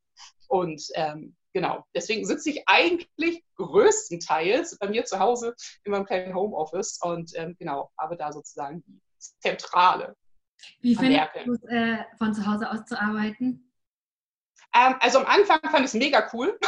Und 0.48 0.84
ähm, 0.96 1.36
genau, 1.55 1.85
deswegen 1.95 2.25
sitze 2.25 2.50
ich 2.50 2.63
eigentlich 2.67 3.41
größtenteils 3.55 4.77
bei 4.77 4.89
mir 4.89 5.05
zu 5.05 5.19
Hause 5.19 5.55
in 5.85 5.93
meinem 5.93 6.05
kleinen 6.05 6.35
Homeoffice 6.35 7.00
und 7.01 7.31
ähm, 7.35 7.55
genau, 7.57 7.91
habe 7.97 8.17
da 8.17 8.33
sozusagen 8.33 8.83
die 8.85 9.00
Zentrale. 9.39 10.17
Wie 10.81 10.95
findest 10.95 11.29
du 11.45 11.53
es, 11.53 11.63
äh, 11.63 12.03
von 12.17 12.33
zu 12.33 12.45
Hause 12.45 12.69
aus 12.69 12.85
zu 12.85 13.00
arbeiten? 13.00 13.71
Ähm, 14.75 14.95
also 15.00 15.19
am 15.19 15.25
Anfang 15.25 15.62
fand 15.62 15.79
ich 15.79 15.85
es 15.85 15.93
mega 15.93 16.29
cool. 16.33 16.59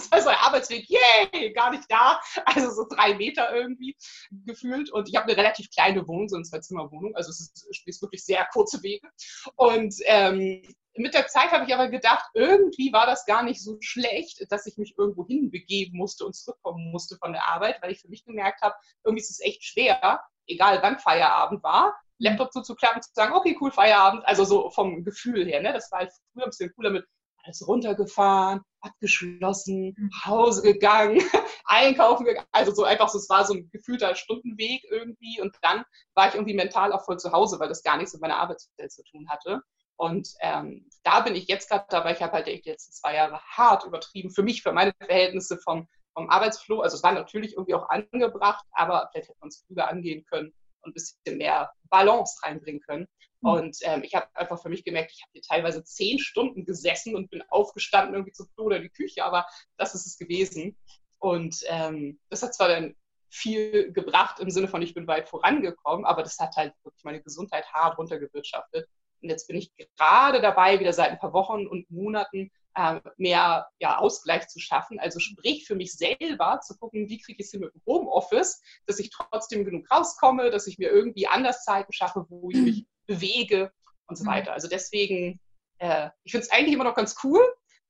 Das 0.00 0.10
war 0.10 0.22
so 0.22 0.28
ein 0.30 0.36
Arbeitsweg, 0.36 0.86
yay, 0.88 1.52
gar 1.52 1.70
nicht 1.70 1.84
da. 1.88 2.20
Also 2.44 2.70
so 2.70 2.86
drei 2.88 3.14
Meter 3.14 3.54
irgendwie 3.54 3.96
gefühlt. 4.30 4.90
Und 4.90 5.08
ich 5.08 5.16
habe 5.16 5.26
eine 5.26 5.36
relativ 5.36 5.70
kleine 5.70 6.06
Wohnung, 6.08 6.28
so 6.28 6.36
eine 6.36 6.44
Zwei-Zimmer-Wohnung. 6.44 7.14
Also 7.14 7.30
es 7.30 7.40
ist, 7.40 7.86
ist, 7.86 8.02
wirklich 8.02 8.24
sehr 8.24 8.46
kurze 8.52 8.82
Wege. 8.82 9.08
Und 9.56 9.94
ähm, 10.04 10.62
mit 10.94 11.14
der 11.14 11.26
Zeit 11.28 11.52
habe 11.52 11.64
ich 11.64 11.74
aber 11.74 11.88
gedacht, 11.88 12.24
irgendwie 12.34 12.92
war 12.92 13.06
das 13.06 13.26
gar 13.26 13.42
nicht 13.42 13.62
so 13.62 13.76
schlecht, 13.80 14.50
dass 14.50 14.66
ich 14.66 14.76
mich 14.76 14.94
irgendwo 14.98 15.26
hinbegeben 15.26 15.96
musste 15.96 16.24
und 16.24 16.34
zurückkommen 16.34 16.90
musste 16.90 17.16
von 17.16 17.32
der 17.32 17.46
Arbeit, 17.46 17.80
weil 17.82 17.92
ich 17.92 18.00
für 18.00 18.08
mich 18.08 18.24
gemerkt 18.24 18.62
habe, 18.62 18.74
irgendwie 19.04 19.22
ist 19.22 19.30
es 19.30 19.40
echt 19.40 19.64
schwer, 19.64 20.20
egal 20.46 20.82
wann 20.82 20.98
Feierabend 20.98 21.62
war, 21.62 21.94
Laptop 22.18 22.52
zuzuklappen, 22.52 23.02
zu 23.02 23.10
sagen, 23.14 23.34
okay, 23.34 23.56
cool, 23.60 23.70
Feierabend. 23.70 24.26
Also 24.26 24.44
so 24.44 24.70
vom 24.70 25.04
Gefühl 25.04 25.46
her, 25.46 25.62
ne? 25.62 25.72
Das 25.72 25.90
war 25.90 26.00
halt 26.00 26.12
früher 26.32 26.44
ein 26.44 26.50
bisschen 26.50 26.72
cooler 26.74 26.90
mit 26.90 27.06
alles 27.44 27.66
runtergefahren, 27.66 28.60
abgeschlossen, 28.80 29.94
mhm. 29.96 30.10
Hause 30.24 30.62
gegangen, 30.62 31.20
einkaufen 31.64 32.24
gegangen. 32.24 32.46
Also 32.52 32.72
so 32.72 32.84
einfach 32.84 33.08
so, 33.08 33.18
es 33.18 33.28
war 33.28 33.44
so 33.44 33.54
ein 33.54 33.70
gefühlter 33.70 34.14
Stundenweg 34.14 34.82
irgendwie. 34.90 35.40
Und 35.40 35.56
dann 35.62 35.84
war 36.14 36.28
ich 36.28 36.34
irgendwie 36.34 36.54
mental 36.54 36.92
auch 36.92 37.04
voll 37.04 37.18
zu 37.18 37.32
Hause, 37.32 37.58
weil 37.60 37.68
das 37.68 37.82
gar 37.82 37.96
nichts 37.96 38.12
mit 38.12 38.22
meiner 38.22 38.38
Arbeitswelt 38.38 38.92
zu 38.92 39.02
tun 39.04 39.28
hatte. 39.28 39.62
Und 39.96 40.28
ähm, 40.40 40.88
da 41.02 41.20
bin 41.20 41.34
ich 41.34 41.46
jetzt 41.46 41.68
gerade 41.68 41.84
dabei. 41.90 42.12
Ich 42.12 42.22
habe 42.22 42.32
halt 42.32 42.46
echt 42.46 42.66
jetzt 42.66 43.00
zwei 43.00 43.14
Jahre 43.14 43.40
hart 43.42 43.84
übertrieben. 43.84 44.30
Für 44.30 44.42
mich, 44.42 44.62
für 44.62 44.72
meine 44.72 44.92
Verhältnisse 44.98 45.58
vom, 45.58 45.88
vom 46.14 46.30
Arbeitsflow. 46.30 46.80
Also 46.80 46.96
es 46.96 47.02
war 47.02 47.12
natürlich 47.12 47.52
irgendwie 47.52 47.74
auch 47.74 47.88
angebracht, 47.88 48.64
aber 48.72 49.08
vielleicht 49.12 49.28
hätte 49.28 49.38
man 49.40 49.48
es 49.48 49.64
früher 49.66 49.88
angehen 49.88 50.24
können 50.24 50.54
und 50.82 50.90
ein 50.90 50.94
bisschen 50.94 51.38
mehr 51.38 51.72
Balance 51.88 52.38
reinbringen 52.42 52.80
können. 52.80 53.08
Mhm. 53.40 53.50
Und 53.50 53.76
ähm, 53.82 54.02
ich 54.02 54.14
habe 54.14 54.26
einfach 54.34 54.60
für 54.60 54.68
mich 54.68 54.84
gemerkt, 54.84 55.12
ich 55.14 55.22
habe 55.22 55.30
hier 55.32 55.42
teilweise 55.42 55.84
zehn 55.84 56.18
Stunden 56.18 56.64
gesessen 56.64 57.14
und 57.14 57.30
bin 57.30 57.42
aufgestanden 57.48 58.14
irgendwie 58.14 58.32
zum 58.32 58.48
Klo 58.54 58.64
oder 58.66 58.80
die 58.80 58.90
Küche, 58.90 59.24
aber 59.24 59.46
das 59.76 59.94
ist 59.94 60.06
es 60.06 60.18
gewesen. 60.18 60.76
Und 61.18 61.62
ähm, 61.68 62.18
das 62.30 62.42
hat 62.42 62.54
zwar 62.54 62.68
dann 62.68 62.96
viel 63.28 63.92
gebracht 63.92 64.40
im 64.40 64.50
Sinne 64.50 64.68
von, 64.68 64.82
ich 64.82 64.94
bin 64.94 65.06
weit 65.06 65.28
vorangekommen, 65.28 66.04
aber 66.04 66.22
das 66.22 66.38
hat 66.38 66.56
halt 66.56 66.74
wirklich 66.82 67.04
meine 67.04 67.22
Gesundheit 67.22 67.72
hart 67.72 67.98
runtergewirtschaftet. 67.98 68.88
Und 69.22 69.28
jetzt 69.28 69.46
bin 69.46 69.56
ich 69.56 69.70
gerade 69.76 70.40
dabei, 70.40 70.80
wieder 70.80 70.92
seit 70.92 71.10
ein 71.10 71.18
paar 71.18 71.32
Wochen 71.32 71.66
und 71.66 71.90
Monaten 71.90 72.50
äh, 72.74 73.00
mehr 73.16 73.68
ja, 73.78 73.98
Ausgleich 73.98 74.48
zu 74.48 74.60
schaffen. 74.60 74.98
Also 74.98 75.18
sprich 75.18 75.66
für 75.66 75.74
mich 75.74 75.92
selber 75.94 76.60
zu 76.62 76.76
gucken, 76.76 77.08
wie 77.08 77.18
kriege 77.18 77.40
ich 77.40 77.46
es 77.46 77.50
hin 77.52 77.60
mit 77.60 77.74
dem 77.74 77.82
Homeoffice, 77.86 78.62
dass 78.86 78.98
ich 78.98 79.10
trotzdem 79.10 79.64
genug 79.64 79.90
rauskomme, 79.90 80.50
dass 80.50 80.66
ich 80.66 80.78
mir 80.78 80.90
irgendwie 80.90 81.26
anders 81.26 81.64
Zeiten 81.64 81.92
schaffe, 81.92 82.26
wo 82.28 82.50
ich 82.50 82.58
mich 82.58 82.86
bewege 83.06 83.72
und 84.06 84.16
so 84.16 84.24
mhm. 84.24 84.28
weiter. 84.28 84.52
Also 84.52 84.68
deswegen, 84.68 85.40
äh, 85.78 86.10
ich 86.24 86.32
finde 86.32 86.46
es 86.46 86.52
eigentlich 86.52 86.74
immer 86.74 86.84
noch 86.84 86.94
ganz 86.94 87.16
cool, 87.24 87.40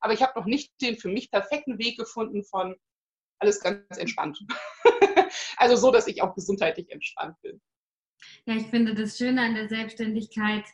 aber 0.01 0.15
ich 0.15 0.23
habe 0.23 0.39
noch 0.39 0.47
nicht 0.47 0.73
den 0.81 0.97
für 0.97 1.09
mich 1.09 1.31
perfekten 1.31 1.79
Weg 1.79 1.99
gefunden 1.99 2.45
von 2.45 2.75
alles 3.39 3.61
ganz 3.61 3.97
entspannt. 3.97 4.39
also 5.57 5.77
so, 5.77 5.91
dass 5.91 6.07
ich 6.07 6.23
auch 6.23 6.35
gesundheitlich 6.35 6.91
entspannt 6.91 7.37
bin. 7.43 7.61
Ja, 8.45 8.55
ich 8.55 8.67
finde 8.67 8.95
das 8.95 9.17
Schöne 9.17 9.43
an 9.43 9.55
der 9.55 9.69
Selbstständigkeit, 9.69 10.65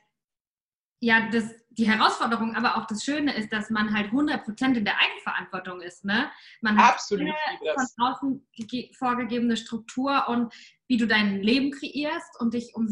ja, 1.01 1.29
das, 1.31 1.45
die 1.79 1.87
Herausforderung, 1.87 2.55
aber 2.55 2.77
auch 2.77 2.87
das 2.87 3.05
Schöne 3.05 3.37
ist, 3.37 3.53
dass 3.53 3.71
man 3.71 3.93
halt 3.95 4.11
100% 4.11 4.77
in 4.77 4.85
der 4.85 4.95
Eigenverantwortung 4.99 5.81
ist. 5.83 6.05
Ne? 6.05 6.31
Man 6.63 6.79
hat 6.79 6.95
Absolut 6.95 7.35
von 7.75 8.07
außen 8.07 8.47
vorgegebene 8.97 9.57
Struktur 9.57 10.29
und 10.29 10.53
wie 10.89 10.97
du 10.97 11.07
dein 11.07 11.43
Leben 11.43 11.71
kreierst 11.71 12.41
und 12.41 12.55
dich 12.55 12.75
um, 12.75 12.89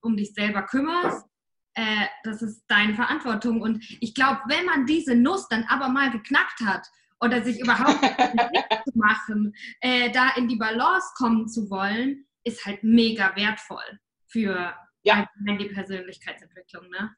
um 0.00 0.16
dich 0.16 0.34
selber 0.34 0.62
kümmerst. 0.62 1.26
Äh, 1.74 2.06
das 2.22 2.42
ist 2.42 2.64
deine 2.68 2.94
Verantwortung. 2.94 3.60
Und 3.60 3.84
ich 4.00 4.14
glaube, 4.14 4.40
wenn 4.46 4.66
man 4.66 4.86
diese 4.86 5.14
Nuss 5.14 5.48
dann 5.48 5.64
aber 5.64 5.88
mal 5.88 6.10
geknackt 6.10 6.60
hat 6.64 6.86
oder 7.20 7.42
sich 7.42 7.60
überhaupt 7.60 8.00
zu 8.84 8.98
machen, 8.98 9.54
äh, 9.80 10.10
da 10.10 10.30
in 10.36 10.48
die 10.48 10.56
Balance 10.56 11.08
kommen 11.16 11.48
zu 11.48 11.70
wollen, 11.70 12.24
ist 12.44 12.64
halt 12.64 12.84
mega 12.84 13.34
wertvoll 13.34 13.98
für 14.28 14.74
ja. 15.02 15.26
die 15.44 15.68
Persönlichkeitsentwicklung. 15.68 16.88
Ne? 16.90 17.14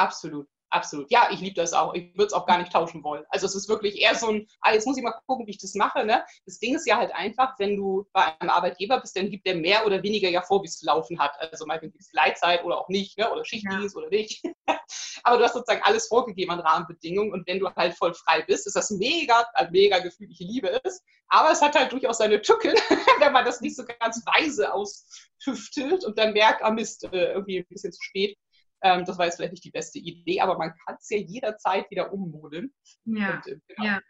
Absolut. 0.00 0.48
Absolut. 0.72 1.10
Ja, 1.10 1.28
ich 1.32 1.40
liebe 1.40 1.56
das 1.56 1.72
auch. 1.72 1.94
Ich 1.94 2.14
würde 2.14 2.26
es 2.26 2.32
auch 2.32 2.46
gar 2.46 2.58
nicht 2.58 2.72
tauschen 2.72 3.02
wollen. 3.02 3.24
Also 3.28 3.46
es 3.46 3.56
ist 3.56 3.68
wirklich 3.68 4.00
eher 4.00 4.14
so 4.14 4.28
ein, 4.28 4.46
ah, 4.60 4.72
jetzt 4.72 4.86
muss 4.86 4.96
ich 4.96 5.02
mal 5.02 5.14
gucken, 5.26 5.46
wie 5.46 5.50
ich 5.50 5.58
das 5.58 5.74
mache. 5.74 6.04
Ne? 6.04 6.24
Das 6.46 6.60
Ding 6.60 6.76
ist 6.76 6.86
ja 6.86 6.96
halt 6.96 7.12
einfach, 7.12 7.58
wenn 7.58 7.76
du 7.76 8.06
bei 8.12 8.38
einem 8.38 8.50
Arbeitgeber 8.50 9.00
bist, 9.00 9.16
dann 9.16 9.30
gibt 9.30 9.46
der 9.46 9.56
mehr 9.56 9.84
oder 9.84 10.00
weniger 10.04 10.28
ja 10.28 10.42
vor, 10.42 10.62
wie 10.62 10.68
es 10.68 10.78
zu 10.78 10.86
laufen 10.86 11.18
hat. 11.18 11.32
Also 11.40 11.66
manchmal 11.66 11.90
gibt 11.90 12.00
es 12.00 12.12
Gleitzeit 12.12 12.64
oder 12.64 12.78
auch 12.78 12.88
nicht, 12.88 13.18
ne? 13.18 13.30
oder 13.32 13.44
Schichtdienst 13.44 13.96
ja. 13.96 14.00
oder 14.00 14.10
nicht. 14.10 14.44
Aber 15.24 15.38
du 15.38 15.44
hast 15.44 15.54
sozusagen 15.54 15.82
alles 15.82 16.06
vorgegeben 16.06 16.52
an 16.52 16.60
Rahmenbedingungen 16.60 17.32
und 17.32 17.46
wenn 17.48 17.58
du 17.58 17.68
halt 17.74 17.94
voll 17.94 18.14
frei 18.14 18.42
bist, 18.42 18.66
ist 18.66 18.76
das 18.76 18.90
mega, 18.90 19.44
ein 19.54 19.70
mega 19.72 19.98
Gefühl, 19.98 20.28
ich 20.30 20.38
liebe 20.38 20.80
es. 20.84 21.02
Aber 21.28 21.50
es 21.50 21.60
hat 21.60 21.74
halt 21.74 21.90
durchaus 21.92 22.18
seine 22.18 22.40
Tücken, 22.40 22.74
wenn 23.20 23.32
man 23.32 23.44
das 23.44 23.60
nicht 23.60 23.76
so 23.76 23.84
ganz 23.84 24.24
weise 24.24 24.72
austüftelt 24.72 26.04
und 26.04 26.16
dann 26.16 26.32
merkt, 26.32 26.62
ah 26.62 26.70
Mist, 26.70 27.04
äh, 27.12 27.32
irgendwie 27.32 27.58
ein 27.58 27.66
bisschen 27.68 27.92
zu 27.92 28.02
spät 28.02 28.36
ähm, 28.82 29.04
das 29.04 29.18
war 29.18 29.26
jetzt 29.26 29.36
vielleicht 29.36 29.52
nicht 29.52 29.64
die 29.64 29.70
beste 29.70 29.98
Idee, 29.98 30.40
aber 30.40 30.56
man 30.58 30.74
kann 30.84 30.96
es 30.98 31.10
ja 31.10 31.18
jederzeit 31.18 31.90
wieder 31.90 32.12
ummodeln. 32.12 32.72
Ja, 33.04 33.36
Und, 33.36 33.46
äh, 33.46 33.58
genau. 33.68 33.84
ja. 33.84 34.00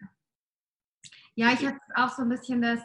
ja, 1.34 1.52
ich 1.52 1.66
habe 1.66 1.78
auch 1.96 2.10
so 2.10 2.22
ein 2.22 2.28
bisschen 2.28 2.62
das, 2.62 2.80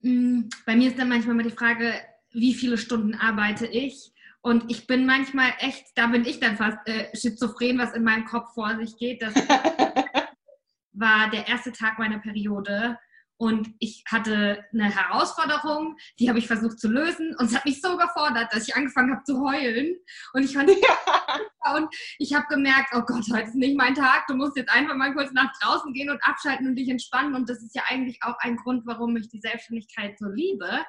mh, 0.00 0.10
hm, 0.10 0.50
bei 0.66 0.76
mir 0.76 0.88
ist 0.88 0.98
dann 0.98 1.08
manchmal 1.08 1.34
immer 1.34 1.48
die 1.48 1.56
Frage, 1.56 1.94
wie 2.32 2.54
viele 2.54 2.78
Stunden 2.78 3.14
arbeite 3.14 3.66
ich? 3.66 4.12
Und 4.40 4.70
ich 4.70 4.86
bin 4.88 5.06
manchmal 5.06 5.52
echt, 5.58 5.86
da 5.94 6.08
bin 6.08 6.24
ich 6.24 6.40
dann 6.40 6.56
fast 6.56 6.78
äh, 6.86 7.14
schizophren, 7.16 7.78
was 7.78 7.94
in 7.94 8.02
meinem 8.02 8.24
Kopf 8.24 8.54
vor 8.54 8.76
sich 8.76 8.96
geht. 8.96 9.22
Das 9.22 9.34
war 10.92 11.30
der 11.30 11.46
erste 11.46 11.70
Tag 11.72 11.98
meiner 11.98 12.18
Periode 12.18 12.98
und 13.42 13.74
ich 13.80 14.04
hatte 14.08 14.64
eine 14.72 14.84
Herausforderung, 14.84 15.96
die 16.20 16.28
habe 16.28 16.38
ich 16.38 16.46
versucht 16.46 16.78
zu 16.78 16.86
lösen 16.86 17.34
und 17.38 17.46
es 17.46 17.56
hat 17.56 17.64
mich 17.64 17.80
so 17.80 17.96
gefordert, 17.96 18.54
dass 18.54 18.68
ich 18.68 18.76
angefangen 18.76 19.12
habe 19.12 19.24
zu 19.24 19.40
heulen. 19.40 19.96
Und 20.32 20.44
ich 20.44 20.52
fand 20.52 20.70
ja. 20.70 21.74
und 21.74 21.92
ich 22.20 22.32
habe 22.34 22.46
gemerkt, 22.48 22.94
oh 22.94 23.00
Gott, 23.00 23.24
heute 23.32 23.48
ist 23.48 23.56
nicht 23.56 23.76
mein 23.76 23.96
Tag. 23.96 24.28
Du 24.28 24.36
musst 24.36 24.56
jetzt 24.56 24.70
einfach 24.70 24.94
mal 24.94 25.12
kurz 25.12 25.32
nach 25.32 25.50
draußen 25.60 25.92
gehen 25.92 26.08
und 26.08 26.22
abschalten 26.22 26.68
und 26.68 26.76
dich 26.76 26.88
entspannen. 26.88 27.34
Und 27.34 27.50
das 27.50 27.60
ist 27.64 27.74
ja 27.74 27.82
eigentlich 27.88 28.20
auch 28.22 28.36
ein 28.38 28.54
Grund, 28.54 28.86
warum 28.86 29.16
ich 29.16 29.28
die 29.28 29.40
Selbstständigkeit 29.40 30.16
so 30.20 30.28
liebe, 30.28 30.84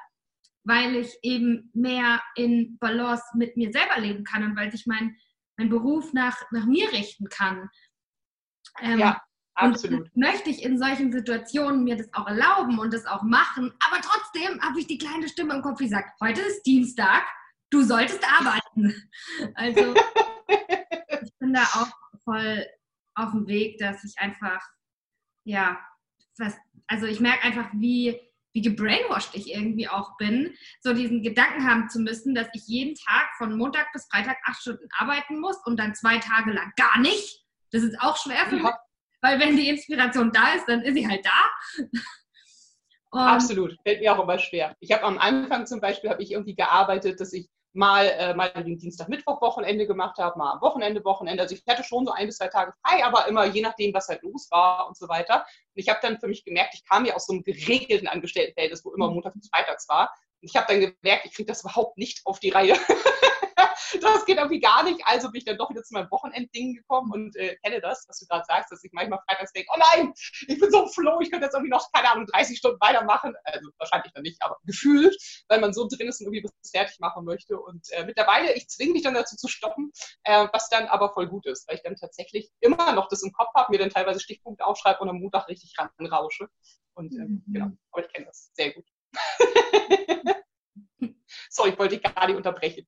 weil 0.62 0.94
ich 0.94 1.12
eben 1.22 1.72
mehr 1.74 2.22
in 2.36 2.78
Balance 2.78 3.24
mit 3.34 3.56
mir 3.56 3.72
selber 3.72 3.98
leben 3.98 4.22
kann 4.22 4.44
und 4.44 4.56
weil 4.56 4.72
ich 4.72 4.86
meinen 4.86 5.16
mein 5.56 5.70
Beruf 5.70 6.12
nach, 6.12 6.40
nach 6.52 6.66
mir 6.66 6.92
richten 6.92 7.28
kann. 7.28 7.68
Ähm, 8.80 9.00
ja. 9.00 9.20
Absolut. 9.54 10.02
Und 10.02 10.16
möchte 10.16 10.50
ich 10.50 10.62
in 10.62 10.78
solchen 10.78 11.12
Situationen 11.12 11.84
mir 11.84 11.96
das 11.96 12.12
auch 12.12 12.26
erlauben 12.26 12.78
und 12.78 12.92
das 12.92 13.06
auch 13.06 13.22
machen, 13.22 13.72
aber 13.86 14.00
trotzdem 14.02 14.60
habe 14.60 14.80
ich 14.80 14.86
die 14.86 14.98
kleine 14.98 15.28
Stimme 15.28 15.54
im 15.54 15.62
Kopf, 15.62 15.78
die 15.78 15.88
sagt, 15.88 16.20
heute 16.20 16.40
ist 16.40 16.62
Dienstag, 16.64 17.22
du 17.70 17.82
solltest 17.82 18.24
arbeiten. 18.24 18.94
Also 19.54 19.94
ich 21.22 21.38
bin 21.38 21.52
da 21.52 21.62
auch 21.62 21.88
voll 22.24 22.66
auf 23.14 23.30
dem 23.32 23.46
Weg, 23.46 23.78
dass 23.78 24.04
ich 24.04 24.18
einfach, 24.18 24.60
ja, 25.44 25.80
was, 26.38 26.54
also 26.86 27.06
ich 27.06 27.20
merke 27.20 27.44
einfach, 27.44 27.68
wie, 27.72 28.20
wie 28.52 28.62
gebrainwashed 28.62 29.34
ich 29.34 29.52
irgendwie 29.52 29.88
auch 29.88 30.16
bin, 30.16 30.54
so 30.80 30.92
diesen 30.92 31.22
Gedanken 31.22 31.68
haben 31.68 31.88
zu 31.88 32.00
müssen, 32.00 32.34
dass 32.34 32.48
ich 32.52 32.66
jeden 32.66 32.94
Tag 32.94 33.28
von 33.38 33.56
Montag 33.56 33.92
bis 33.92 34.06
Freitag 34.06 34.36
acht 34.44 34.60
Stunden 34.60 34.88
arbeiten 34.96 35.40
muss 35.40 35.56
und 35.64 35.78
dann 35.78 35.94
zwei 35.94 36.18
Tage 36.18 36.52
lang 36.52 36.72
gar 36.76 36.98
nicht. 36.98 37.44
Das 37.72 37.82
ist 37.82 38.00
auch 38.00 38.16
schwer 38.16 38.46
für 38.46 38.56
mich. 38.56 38.72
Weil 39.24 39.40
wenn 39.40 39.56
die 39.56 39.70
Inspiration 39.70 40.30
da 40.32 40.52
ist, 40.54 40.66
dann 40.68 40.82
ist 40.82 40.94
sie 40.94 41.08
halt 41.08 41.24
da. 41.24 41.82
Und 43.10 43.20
Absolut, 43.20 43.74
fällt 43.82 44.00
mir 44.00 44.12
auch 44.12 44.22
immer 44.22 44.38
schwer. 44.38 44.76
Ich 44.80 44.92
habe 44.92 45.04
am 45.04 45.18
Anfang 45.18 45.66
zum 45.66 45.80
Beispiel, 45.80 46.10
habe 46.10 46.22
ich 46.22 46.32
irgendwie 46.32 46.54
gearbeitet, 46.54 47.20
dass 47.20 47.32
ich 47.32 47.48
mal, 47.72 48.06
äh, 48.06 48.34
mal 48.34 48.50
den 48.50 48.76
Dienstag, 48.76 49.08
Mittwoch 49.08 49.40
Wochenende 49.40 49.86
gemacht 49.86 50.18
habe, 50.18 50.36
mal 50.36 50.52
am 50.52 50.60
Wochenende 50.60 51.02
Wochenende. 51.04 51.42
Also 51.42 51.54
ich 51.54 51.62
hatte 51.66 51.84
schon 51.84 52.04
so 52.04 52.12
ein 52.12 52.26
bis 52.26 52.36
zwei 52.36 52.48
Tage 52.48 52.74
frei, 52.84 53.02
aber 53.02 53.26
immer 53.26 53.46
je 53.46 53.62
nachdem, 53.62 53.94
was 53.94 54.08
halt 54.08 54.22
los 54.22 54.48
war 54.50 54.88
und 54.88 54.96
so 54.96 55.08
weiter. 55.08 55.36
Und 55.36 55.80
ich 55.80 55.88
habe 55.88 56.00
dann 56.02 56.18
für 56.18 56.28
mich 56.28 56.44
gemerkt, 56.44 56.74
ich 56.74 56.84
kam 56.84 57.06
ja 57.06 57.14
aus 57.14 57.26
so 57.26 57.32
einem 57.32 57.44
geregelten 57.44 58.08
Angestelltenverhältnis, 58.08 58.84
wo 58.84 58.92
immer 58.92 59.08
mhm. 59.08 59.14
Montag 59.14 59.34
bis 59.34 59.48
Freitags 59.48 59.88
war. 59.88 60.12
Und 60.42 60.50
ich 60.50 60.56
habe 60.56 60.66
dann 60.68 60.80
gemerkt, 60.80 61.24
ich 61.24 61.34
kriege 61.34 61.46
das 61.46 61.62
überhaupt 61.62 61.96
nicht 61.96 62.20
auf 62.26 62.40
die 62.40 62.50
Reihe. 62.50 62.74
das 64.02 64.24
geht 64.24 64.38
irgendwie 64.38 64.60
gar 64.60 64.82
nicht. 64.84 65.00
Also 65.04 65.30
bin 65.30 65.38
ich 65.38 65.44
dann 65.44 65.58
doch 65.58 65.70
wieder 65.70 65.82
zu 65.82 65.94
meinem 65.94 66.10
Wochenendding 66.10 66.74
gekommen 66.74 67.12
und 67.12 67.36
äh, 67.36 67.56
kenne 67.62 67.80
das, 67.80 68.04
was 68.08 68.18
du 68.18 68.26
gerade 68.26 68.44
sagst, 68.46 68.70
dass 68.72 68.82
ich 68.84 68.92
manchmal 68.92 69.20
freitags 69.28 69.52
denke, 69.52 69.70
oh 69.74 69.78
nein, 69.78 70.12
ich 70.48 70.58
bin 70.58 70.70
so 70.70 70.86
floh, 70.88 71.20
ich 71.20 71.30
könnte 71.30 71.46
jetzt 71.46 71.54
irgendwie 71.54 71.70
noch, 71.70 71.90
keine 71.92 72.10
Ahnung, 72.10 72.26
30 72.26 72.58
Stunden 72.58 72.80
weitermachen. 72.80 73.34
Also 73.44 73.70
wahrscheinlich 73.78 74.12
dann 74.12 74.22
nicht, 74.22 74.42
aber 74.42 74.56
gefühlt, 74.64 75.16
weil 75.48 75.60
man 75.60 75.72
so 75.72 75.86
drin 75.88 76.08
ist 76.08 76.20
und 76.20 76.26
irgendwie 76.26 76.44
was 76.44 76.70
fertig 76.70 76.98
machen 77.00 77.24
möchte. 77.24 77.58
Und 77.58 77.90
äh, 77.92 78.04
mittlerweile, 78.04 78.52
ich 78.54 78.68
zwinge 78.68 78.92
mich 78.92 79.02
dann 79.02 79.14
dazu 79.14 79.36
zu 79.36 79.48
stoppen, 79.48 79.92
äh, 80.24 80.46
was 80.52 80.68
dann 80.68 80.86
aber 80.86 81.12
voll 81.12 81.28
gut 81.28 81.46
ist, 81.46 81.68
weil 81.68 81.76
ich 81.76 81.82
dann 81.82 81.96
tatsächlich 81.96 82.50
immer 82.60 82.92
noch 82.92 83.08
das 83.08 83.22
im 83.22 83.32
Kopf 83.32 83.54
habe, 83.54 83.72
mir 83.72 83.78
dann 83.78 83.90
teilweise 83.90 84.20
Stichpunkte 84.20 84.64
aufschreibe 84.64 85.00
und 85.00 85.08
am 85.08 85.20
Montag 85.20 85.48
richtig 85.48 85.74
ranrausche. 85.78 86.48
Und 86.94 87.14
ähm, 87.14 87.42
mhm. 87.46 87.52
genau, 87.52 87.70
aber 87.90 88.06
ich 88.06 88.12
kenne 88.12 88.26
das 88.26 88.50
sehr 88.54 88.72
gut. 88.72 88.84
so, 91.50 91.66
ich 91.66 91.78
wollte 91.78 91.96
dich 91.98 92.02
gar 92.02 92.26
nicht 92.26 92.36
unterbrechen. 92.36 92.86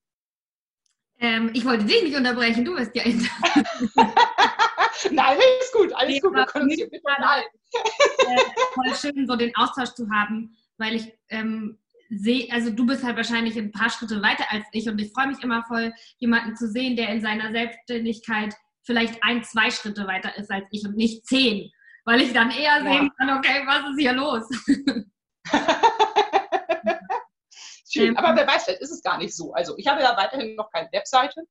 Ähm, 1.19 1.49
ich 1.53 1.65
wollte 1.65 1.85
dich 1.85 2.03
nicht 2.03 2.15
unterbrechen, 2.15 2.63
du 2.63 2.75
bist 2.75 2.95
ja 2.95 3.03
Nein, 5.11 5.19
alles 5.19 5.71
gut, 5.73 5.93
alles 5.93 6.21
gut. 6.21 6.33
Wir 6.33 6.45
können 6.45 6.65
uns 6.65 6.75
hier 6.75 6.89
bitte 6.89 7.03
unterhalten. 7.07 7.57
Äh, 7.73 8.37
voll 8.73 8.95
schön, 8.95 9.27
so 9.27 9.35
den 9.35 9.55
Austausch 9.55 9.93
zu 9.93 10.09
haben, 10.09 10.55
weil 10.77 10.95
ich 10.95 11.13
ähm, 11.29 11.77
sehe, 12.09 12.51
also 12.51 12.69
du 12.69 12.85
bist 12.85 13.03
halt 13.03 13.17
wahrscheinlich 13.17 13.57
ein 13.57 13.71
paar 13.71 13.89
Schritte 13.89 14.21
weiter 14.21 14.45
als 14.49 14.65
ich 14.71 14.87
und 14.87 14.99
ich 14.99 15.11
freue 15.11 15.27
mich 15.27 15.43
immer 15.43 15.63
voll, 15.63 15.93
jemanden 16.19 16.55
zu 16.55 16.67
sehen, 16.67 16.95
der 16.95 17.09
in 17.09 17.21
seiner 17.21 17.51
Selbstständigkeit 17.51 18.55
vielleicht 18.83 19.23
ein, 19.23 19.43
zwei 19.43 19.71
Schritte 19.71 20.07
weiter 20.07 20.37
ist 20.37 20.51
als 20.51 20.65
ich 20.71 20.85
und 20.85 20.95
nicht 20.95 21.25
zehn, 21.25 21.71
weil 22.05 22.21
ich 22.21 22.33
dann 22.33 22.51
eher 22.51 22.77
ja. 22.77 22.83
sehen 22.83 23.11
kann, 23.17 23.37
okay, 23.37 23.63
was 23.65 23.89
ist 23.89 23.99
hier 23.99 24.13
los? 24.13 24.43
Schön, 27.97 28.09
ähm, 28.09 28.17
aber 28.17 28.35
wer 28.35 28.47
weiß, 28.47 28.65
vielleicht 28.65 28.81
ist 28.81 28.91
es 28.91 29.01
gar 29.01 29.17
nicht 29.17 29.35
so. 29.35 29.53
Also 29.53 29.77
ich 29.77 29.87
habe 29.87 30.01
ja 30.01 30.15
weiterhin 30.15 30.55
noch 30.55 30.71
keine 30.71 30.89
Webseite, 30.91 31.43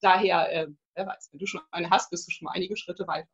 daher, 0.00 0.52
äh, 0.52 0.66
wer 0.94 1.06
weiß, 1.06 1.28
wenn 1.32 1.38
du 1.38 1.46
schon 1.46 1.62
eine 1.70 1.90
hast, 1.90 2.10
bist 2.10 2.26
du 2.26 2.30
schon 2.30 2.46
mal 2.46 2.52
einige 2.52 2.76
Schritte 2.76 3.06
weiter. 3.06 3.28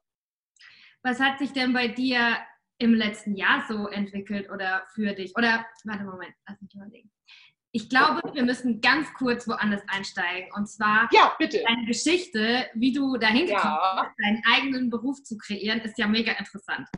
Was 1.02 1.20
hat 1.20 1.38
sich 1.38 1.52
denn 1.52 1.72
bei 1.72 1.88
dir 1.88 2.36
im 2.78 2.94
letzten 2.94 3.34
Jahr 3.34 3.64
so 3.68 3.88
entwickelt 3.88 4.50
oder 4.50 4.84
für 4.94 5.12
dich? 5.14 5.34
Oder, 5.36 5.66
warte, 5.84 6.04
Moment, 6.04 6.34
lass 6.46 6.60
mich 6.60 6.74
überlegen. 6.74 7.10
Ich 7.70 7.90
glaube, 7.90 8.22
wir 8.32 8.44
müssen 8.44 8.80
ganz 8.80 9.12
kurz 9.14 9.46
woanders 9.46 9.82
einsteigen. 9.88 10.50
Und 10.54 10.68
zwar 10.68 11.08
ja, 11.12 11.36
deine 11.38 11.86
Geschichte, 11.86 12.66
wie 12.74 12.92
du 12.92 13.16
dahin 13.18 13.46
gekommen 13.46 13.78
ja. 13.82 14.02
bist, 14.02 14.14
deinen 14.22 14.42
eigenen 14.50 14.90
Beruf 14.90 15.22
zu 15.22 15.36
kreieren, 15.36 15.80
ist 15.80 15.98
ja 15.98 16.06
mega 16.06 16.32
interessant. 16.32 16.88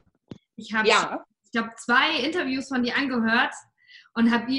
Ich 0.57 0.73
habe, 0.73 0.89
ja. 0.89 1.25
ich 1.45 1.51
glaube, 1.51 1.73
zwei 1.77 2.21
Interviews 2.21 2.69
von 2.69 2.83
dir 2.83 2.97
angehört 2.97 3.53
und 4.15 4.31
habe 4.31 4.51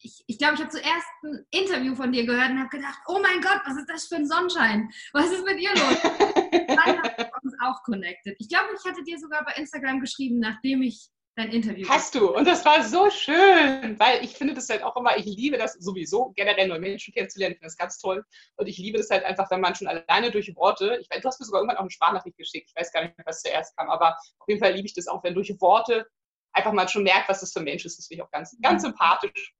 ich, 0.00 0.24
ich 0.26 0.38
glaube, 0.38 0.54
ich 0.54 0.60
habe 0.60 0.70
zuerst 0.70 1.06
ein 1.24 1.46
Interview 1.50 1.94
von 1.94 2.12
dir 2.12 2.24
gehört 2.24 2.50
und 2.50 2.58
habe 2.58 2.68
gedacht, 2.68 2.98
oh 3.06 3.18
mein 3.20 3.40
Gott, 3.40 3.60
was 3.64 3.76
ist 3.76 3.88
das 3.88 4.06
für 4.06 4.16
ein 4.16 4.26
Sonnenschein? 4.26 4.88
Was 5.12 5.30
ist 5.30 5.44
mit 5.44 5.60
ihr 5.60 5.70
los? 5.70 6.02
Dann 6.68 7.02
haben 7.02 7.10
wir 7.16 7.30
uns 7.42 7.54
auch 7.62 7.82
connected. 7.82 8.36
Ich 8.38 8.48
glaube, 8.48 8.68
ich 8.76 8.88
hatte 8.88 9.02
dir 9.02 9.18
sogar 9.18 9.44
bei 9.44 9.52
Instagram 9.52 10.00
geschrieben, 10.00 10.38
nachdem 10.38 10.82
ich 10.82 11.08
dein 11.36 11.50
Interview 11.50 11.88
Hast 11.88 12.14
du. 12.14 12.34
Und 12.34 12.46
das 12.46 12.64
war 12.64 12.82
so 12.84 13.10
schön, 13.10 13.98
weil 13.98 14.24
ich 14.24 14.34
finde 14.34 14.54
das 14.54 14.68
halt 14.68 14.82
auch 14.82 14.96
immer, 14.96 15.16
ich 15.16 15.24
liebe 15.24 15.56
das 15.56 15.74
sowieso, 15.74 16.32
generell 16.36 16.68
neue 16.68 16.80
Menschen 16.80 17.14
kennenzulernen. 17.14 17.52
Ich 17.54 17.58
finde 17.58 17.68
das 17.68 17.76
ganz 17.76 17.98
toll. 17.98 18.24
Und 18.56 18.66
ich 18.66 18.78
liebe 18.78 18.98
das 18.98 19.10
halt 19.10 19.24
einfach, 19.24 19.50
wenn 19.50 19.60
man 19.60 19.74
schon 19.74 19.88
alleine 19.88 20.30
durch 20.30 20.54
Worte, 20.56 20.98
ich 21.00 21.08
weiß, 21.10 21.22
du 21.22 21.28
hast 21.28 21.40
mir 21.40 21.46
sogar 21.46 21.60
irgendwann 21.60 21.78
auch 21.78 21.82
eine 21.82 21.90
Sprachnachricht 21.90 22.36
geschickt. 22.36 22.70
Ich 22.70 22.80
weiß 22.80 22.92
gar 22.92 23.02
nicht, 23.02 23.14
was 23.24 23.42
zuerst 23.42 23.76
kam, 23.76 23.88
aber 23.88 24.16
auf 24.38 24.48
jeden 24.48 24.60
Fall 24.60 24.72
liebe 24.72 24.86
ich 24.86 24.94
das 24.94 25.06
auch, 25.06 25.22
wenn 25.22 25.34
durch 25.34 25.54
Worte 25.60 26.06
einfach 26.52 26.72
mal 26.72 26.88
schon 26.88 27.04
merkt, 27.04 27.28
was 27.28 27.40
das 27.40 27.52
für 27.52 27.60
ein 27.60 27.64
Mensch 27.64 27.84
ist. 27.84 27.98
Das 27.98 28.06
finde 28.08 28.22
ich 28.22 28.26
auch 28.26 28.30
ganz, 28.30 28.56
ganz 28.60 28.82
mhm. 28.82 28.88
sympathisch 28.88 29.54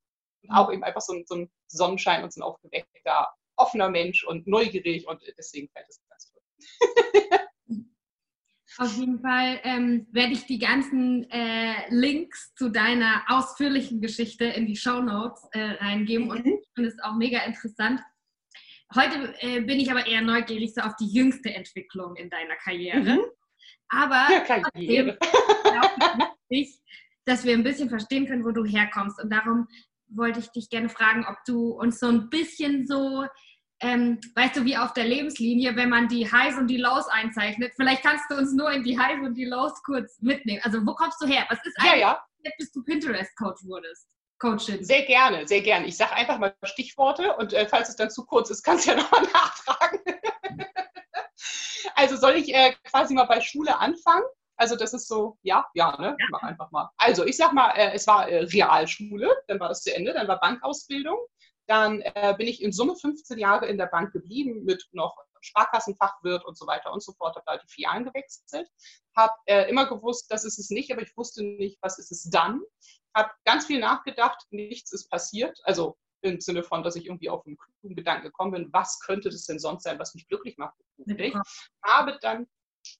auch 0.50 0.72
eben 0.72 0.84
einfach 0.84 1.00
so 1.00 1.14
ein, 1.14 1.24
so 1.26 1.36
ein 1.36 1.50
Sonnenschein 1.68 2.22
und 2.24 2.32
so 2.32 2.40
ein 2.40 2.44
aufgeweckter, 2.44 3.28
offener 3.56 3.90
Mensch 3.90 4.24
und 4.24 4.46
neugierig 4.46 5.06
und 5.06 5.20
deswegen 5.36 5.68
fällt 5.70 5.86
es 5.88 6.00
ganz 6.08 6.32
toll. 6.32 7.38
Auf 8.78 8.96
jeden 8.96 9.20
Fall 9.20 9.60
ähm, 9.64 10.06
werde 10.12 10.34
ich 10.34 10.46
die 10.46 10.60
ganzen 10.60 11.28
äh, 11.30 11.88
Links 11.88 12.54
zu 12.54 12.68
deiner 12.68 13.24
ausführlichen 13.26 14.00
Geschichte 14.00 14.44
in 14.44 14.66
die 14.66 14.76
Show 14.76 15.00
Notes 15.00 15.42
äh, 15.50 15.60
reingeben 15.80 16.26
mhm. 16.26 16.30
und 16.30 16.46
ich 16.46 16.68
finde 16.74 16.90
es 16.90 17.02
auch 17.02 17.16
mega 17.16 17.40
interessant. 17.40 18.00
Heute 18.94 19.34
äh, 19.40 19.60
bin 19.62 19.80
ich 19.80 19.90
aber 19.90 20.06
eher 20.06 20.22
neugierig 20.22 20.74
so 20.74 20.80
auf 20.82 20.94
die 20.94 21.12
jüngste 21.12 21.52
Entwicklung 21.52 22.14
in 22.14 22.30
deiner 22.30 22.54
Karriere. 22.56 23.00
Mhm. 23.00 23.24
Aber 23.88 24.28
ja, 24.30 24.40
Karriere. 24.40 25.18
ich, 26.48 26.78
dass 27.24 27.44
wir 27.44 27.54
ein 27.54 27.64
bisschen 27.64 27.88
verstehen 27.88 28.26
können, 28.26 28.44
wo 28.44 28.52
du 28.52 28.64
herkommst. 28.64 29.20
Und 29.22 29.30
darum 29.30 29.66
wollte 30.10 30.40
ich 30.40 30.50
dich 30.50 30.70
gerne 30.70 30.88
fragen, 30.88 31.26
ob 31.28 31.36
du 31.46 31.70
uns 31.70 31.98
so 31.98 32.08
ein 32.08 32.30
bisschen 32.30 32.86
so, 32.86 33.26
ähm, 33.80 34.20
weißt 34.34 34.56
du, 34.56 34.64
wie 34.64 34.76
auf 34.76 34.92
der 34.92 35.04
Lebenslinie, 35.04 35.76
wenn 35.76 35.88
man 35.88 36.08
die 36.08 36.30
Highs 36.30 36.56
und 36.56 36.68
die 36.68 36.78
Lows 36.78 37.06
einzeichnet, 37.08 37.72
vielleicht 37.76 38.02
kannst 38.02 38.24
du 38.30 38.36
uns 38.36 38.52
nur 38.52 38.70
in 38.72 38.82
die 38.82 38.98
Highs 38.98 39.20
und 39.24 39.34
die 39.34 39.44
Lows 39.44 39.82
kurz 39.84 40.20
mitnehmen. 40.20 40.60
Also 40.64 40.84
wo 40.86 40.94
kommst 40.94 41.20
du 41.20 41.26
her? 41.26 41.46
Was 41.48 41.58
ist 41.64 41.78
eigentlich, 41.78 42.00
ja, 42.00 42.22
ja. 42.44 42.52
bis 42.58 42.72
du 42.72 42.82
Pinterest-Coach 42.82 43.64
wurdest? 43.64 44.08
Coachin. 44.38 44.84
Sehr 44.84 45.02
gerne, 45.02 45.46
sehr 45.48 45.62
gerne. 45.62 45.86
Ich 45.86 45.96
sage 45.96 46.12
einfach 46.12 46.38
mal 46.38 46.54
Stichworte 46.62 47.34
und 47.36 47.52
äh, 47.52 47.66
falls 47.66 47.88
es 47.88 47.96
dann 47.96 48.10
zu 48.10 48.24
kurz 48.24 48.50
ist, 48.50 48.62
kannst 48.62 48.86
du 48.86 48.92
ja 48.92 48.96
nochmal 48.96 49.22
nachfragen. 49.32 50.00
also 51.94 52.16
soll 52.16 52.36
ich 52.36 52.54
äh, 52.54 52.74
quasi 52.84 53.14
mal 53.14 53.24
bei 53.24 53.40
Schule 53.40 53.76
anfangen? 53.78 54.24
Also 54.58 54.76
das 54.76 54.92
ist 54.92 55.08
so, 55.08 55.38
ja, 55.42 55.66
ja, 55.74 55.96
ne? 55.98 56.16
Ja. 56.18 56.26
Mach 56.30 56.42
einfach 56.42 56.70
mal. 56.70 56.90
Also 56.98 57.24
ich 57.24 57.36
sag 57.36 57.52
mal, 57.52 57.70
äh, 57.70 57.92
es 57.94 58.06
war 58.06 58.28
äh, 58.28 58.44
Realschule, 58.44 59.34
dann 59.46 59.60
war 59.60 59.68
das 59.68 59.82
zu 59.82 59.94
Ende, 59.94 60.12
dann 60.12 60.28
war 60.28 60.40
Bankausbildung. 60.40 61.18
Dann 61.66 62.00
äh, 62.00 62.34
bin 62.36 62.48
ich 62.48 62.62
in 62.62 62.72
Summe 62.72 62.96
15 62.96 63.38
Jahre 63.38 63.66
in 63.66 63.78
der 63.78 63.86
Bank 63.86 64.12
geblieben 64.12 64.64
mit 64.64 64.88
noch 64.92 65.16
Sparkassenfachwirt 65.40 66.44
und 66.44 66.56
so 66.56 66.66
weiter 66.66 66.92
und 66.92 67.02
so 67.02 67.12
fort, 67.12 67.36
habe 67.36 67.44
da 67.46 67.58
die 67.58 67.68
Filialen 67.68 68.04
gewechselt, 68.04 68.68
habe 69.16 69.34
äh, 69.46 69.68
immer 69.70 69.86
gewusst, 69.86 70.30
das 70.30 70.44
ist 70.44 70.58
es 70.58 70.70
nicht, 70.70 70.90
aber 70.92 71.02
ich 71.02 71.16
wusste 71.16 71.44
nicht, 71.44 71.78
was 71.80 71.98
ist 71.98 72.10
es 72.10 72.28
dann. 72.30 72.62
Habe 73.14 73.30
ganz 73.44 73.66
viel 73.66 73.80
nachgedacht, 73.80 74.44
nichts 74.50 74.92
ist 74.92 75.08
passiert, 75.08 75.58
also 75.64 75.96
im 76.22 76.40
Sinne 76.40 76.64
von, 76.64 76.82
dass 76.82 76.96
ich 76.96 77.06
irgendwie 77.06 77.30
auf 77.30 77.46
einen 77.46 77.56
klugen 77.56 77.94
Gedanken 77.94 78.24
gekommen 78.24 78.52
bin, 78.52 78.72
was 78.72 78.98
könnte 79.00 79.28
das 79.28 79.44
denn 79.44 79.58
sonst 79.58 79.84
sein, 79.84 79.98
was 79.98 80.14
mich 80.14 80.26
glücklich 80.26 80.56
macht. 80.58 80.74
Ich 81.06 81.34
habe 81.84 82.18
dann 82.20 82.48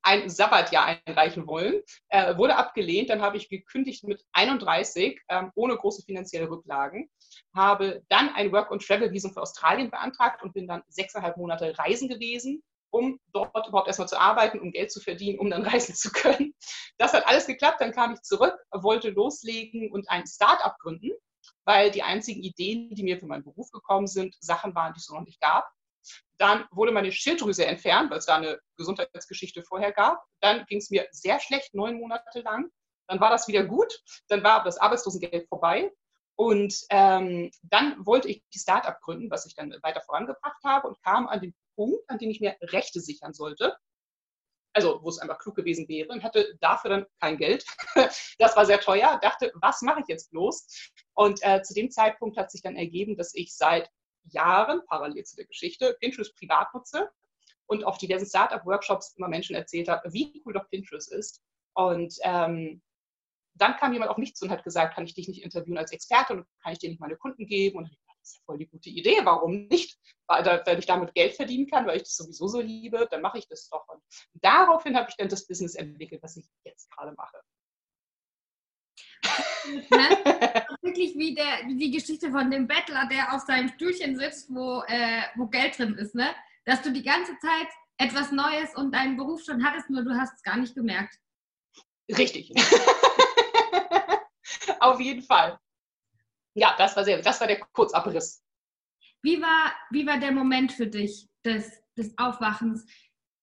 ein 0.03 0.29
Sabbatjahr 0.29 0.99
einreichen 1.07 1.47
wollen, 1.47 1.83
äh, 2.09 2.37
wurde 2.37 2.57
abgelehnt. 2.57 3.11
Dann 3.11 3.23
habe 3.23 3.37
ich 3.37 3.49
gekündigt 3.49 4.05
mit 4.05 4.25
31, 4.33 5.21
ähm, 5.29 5.53
ohne 5.55 5.77
große 5.77 6.03
finanzielle 6.03 6.51
Rücklagen, 6.51 7.11
habe 7.55 8.03
dann 8.09 8.31
ein 8.35 8.53
Work-and-Travel-Visum 8.53 9.33
für 9.33 9.43
Australien 9.43 9.91
beantragt 9.91 10.43
und 10.43 10.55
bin 10.55 10.67
dann 10.67 10.83
sechseinhalb 10.88 11.37
Monate 11.37 11.79
reisen 11.79 12.09
gewesen, 12.09 12.62
um 12.91 13.19
dort 13.33 13.69
überhaupt 13.69 13.88
erstmal 13.88 14.09
zu 14.09 14.19
arbeiten, 14.19 14.61
um 14.61 14.73
Geld 14.73 14.91
zu 14.91 15.01
verdienen, 15.01 15.38
um 15.38 15.51
dann 15.51 15.62
reisen 15.67 15.95
zu 15.95 16.11
können. 16.11 16.55
Das 16.97 17.12
hat 17.12 17.27
alles 17.27 17.47
geklappt. 17.47 17.81
Dann 17.81 17.93
kam 17.93 18.14
ich 18.14 18.23
zurück, 18.23 18.57
wollte 18.73 19.11
loslegen 19.11 19.91
und 19.93 20.09
ein 20.11 20.27
Start-up 20.27 20.79
gründen, 20.79 21.11
weil 21.64 21.91
die 21.91 22.03
einzigen 22.03 22.43
Ideen, 22.43 22.95
die 22.95 23.03
mir 23.03 23.19
für 23.19 23.27
meinen 23.27 23.45
Beruf 23.45 23.71
gekommen 23.71 24.07
sind, 24.07 24.37
Sachen 24.41 24.75
waren, 24.75 24.93
die 24.95 24.99
es 24.99 25.09
noch 25.11 25.21
nicht 25.21 25.41
gab. 25.41 25.69
Dann 26.38 26.66
wurde 26.70 26.92
meine 26.92 27.11
Schilddrüse 27.11 27.66
entfernt, 27.66 28.11
weil 28.11 28.18
es 28.18 28.27
da 28.27 28.37
eine 28.37 28.61
Gesundheitsgeschichte 28.77 29.62
vorher 29.62 29.92
gab. 29.92 30.24
Dann 30.40 30.64
ging 30.66 30.79
es 30.79 30.90
mir 30.90 31.07
sehr 31.11 31.40
schlecht, 31.40 31.74
neun 31.74 31.98
Monate 31.98 32.40
lang. 32.40 32.70
Dann 33.09 33.20
war 33.20 33.31
das 33.31 33.48
wieder 33.48 33.64
gut. 33.64 33.92
Dann 34.29 34.44
war 34.44 34.62
das 34.62 34.79
Arbeitslosengeld 34.79 35.48
vorbei. 35.48 35.92
Und 36.37 36.72
ähm, 36.90 37.51
dann 37.62 38.07
wollte 38.07 38.29
ich 38.29 38.44
die 38.55 38.61
Start-up 38.61 39.01
gründen, 39.01 39.29
was 39.29 39.44
ich 39.46 39.57
dann 39.57 39.74
weiter 39.83 40.01
vorangebracht 40.03 40.62
habe 40.64 40.87
und 40.87 41.03
kam 41.03 41.27
an 41.27 41.40
den 41.40 41.53
Punkt, 41.74 42.09
an 42.09 42.18
dem 42.18 42.31
ich 42.31 42.40
mir 42.40 42.57
Rechte 42.62 43.01
sichern 43.01 43.35
sollte. 43.35 43.77
Also, 44.72 45.01
wo 45.03 45.09
es 45.09 45.18
einfach 45.18 45.38
klug 45.38 45.57
gewesen 45.57 45.88
wäre 45.88 46.09
und 46.11 46.22
hatte 46.22 46.57
dafür 46.61 46.90
dann 46.90 47.07
kein 47.20 47.37
Geld. 47.37 47.64
Das 48.38 48.57
war 48.57 48.66
sehr 48.66 48.79
teuer. 48.79 49.18
Dachte, 49.20 49.51
was 49.57 49.83
mache 49.83 50.01
ich 50.01 50.07
jetzt 50.07 50.31
bloß? 50.31 50.92
Und 51.14 51.40
äh, 51.42 51.61
zu 51.62 51.74
dem 51.74 51.90
Zeitpunkt 51.90 52.37
hat 52.38 52.53
sich 52.53 52.62
dann 52.62 52.77
ergeben, 52.77 53.16
dass 53.16 53.35
ich 53.35 53.57
seit 53.57 53.90
Jahren, 54.33 54.83
parallel 54.87 55.25
zu 55.25 55.37
der 55.37 55.47
Geschichte, 55.47 55.97
Pinterest 56.01 56.35
privat 56.37 56.73
nutze 56.75 57.11
und 57.67 57.85
auf 57.85 57.99
diversen 57.99 58.27
Startup-Workshops 58.27 59.14
immer 59.17 59.29
Menschen 59.29 59.55
erzählt 59.55 59.88
habe, 59.88 60.12
wie 60.12 60.43
cool 60.45 60.55
doch 60.55 60.69
Pinterest 60.71 61.12
ist. 61.12 61.43
Und 61.75 62.14
ähm, 62.23 62.83
dann 63.55 63.77
kam 63.77 63.93
jemand 63.93 64.11
auf 64.11 64.17
mich 64.17 64.35
zu 64.35 64.45
und 64.45 64.51
hat 64.51 64.64
gesagt, 64.64 64.95
kann 64.95 65.05
ich 65.05 65.14
dich 65.14 65.29
nicht 65.29 65.43
interviewen 65.43 65.79
als 65.79 65.93
Experte 65.93 66.33
und 66.33 66.47
kann 66.62 66.73
ich 66.73 66.79
dir 66.79 66.88
nicht 66.88 67.01
meine 67.01 67.17
Kunden 67.17 67.47
geben? 67.47 67.79
Und 67.79 67.87
ich 67.87 67.99
dachte, 68.07 68.19
das 68.21 68.31
ist 68.31 68.37
ja 68.37 68.43
voll 68.47 68.59
die 68.59 68.69
gute 68.69 68.88
Idee, 68.88 69.21
warum 69.25 69.67
nicht? 69.67 69.99
Weil, 70.27 70.45
weil 70.45 70.79
ich 70.79 70.87
damit 70.87 71.14
Geld 71.14 71.35
verdienen 71.35 71.67
kann, 71.67 71.87
weil 71.87 71.97
ich 71.97 72.05
das 72.05 72.17
sowieso 72.17 72.49
so 72.49 72.61
liebe, 72.61 73.07
dann 73.11 73.23
mache 73.23 73.38
ich 73.38 73.49
das 73.49 73.69
doch. 73.69 73.87
Und 73.88 74.03
daraufhin 74.35 74.97
habe 74.97 75.11
ich 75.11 75.17
dann 75.17 75.29
das 75.29 75.47
Business 75.47 75.75
entwickelt, 75.75 76.23
was 76.23 76.37
ich 76.37 76.47
jetzt 76.64 76.91
gerade 76.91 77.12
mache. 77.17 77.38
Ne? 79.67 79.89
Wirklich 80.83 81.17
wie, 81.17 81.35
der, 81.35 81.67
wie 81.67 81.77
die 81.77 81.91
Geschichte 81.91 82.31
von 82.31 82.51
dem 82.51 82.67
Bettler, 82.67 83.07
der 83.11 83.35
auf 83.35 83.43
seinem 83.43 83.69
Stühlchen 83.69 84.17
sitzt, 84.17 84.55
wo, 84.55 84.83
äh, 84.87 85.23
wo 85.37 85.47
Geld 85.47 85.79
drin 85.79 85.95
ist. 85.95 86.15
Ne? 86.15 86.35
Dass 86.65 86.83
du 86.83 86.93
die 86.93 87.03
ganze 87.03 87.33
Zeit 87.39 87.69
etwas 87.99 88.33
Neues 88.33 88.75
und 88.75 88.95
deinen 88.95 89.17
Beruf 89.17 89.43
schon 89.45 89.65
hattest, 89.65 89.91
nur 89.91 90.05
du 90.05 90.13
hast 90.13 90.35
es 90.35 90.43
gar 90.43 90.57
nicht 90.57 90.75
gemerkt. 90.75 91.19
Richtig. 92.11 92.53
auf 94.81 95.01
jeden 95.01 95.23
Fall. 95.23 95.59
Ja, 96.55 96.75
das 96.79 96.97
war, 96.97 97.05
sehr, 97.05 97.21
das 97.21 97.41
war 97.41 97.47
der 97.47 97.61
Kurzabriss. 97.61 98.43
Wie 99.23 99.41
war, 99.43 99.75
wie 99.91 100.07
war 100.07 100.19
der 100.19 100.33
Moment 100.33 100.73
für 100.73 100.87
dich 100.87 101.29
des, 101.45 101.71
des 101.97 102.17
Aufwachens? 102.17 102.87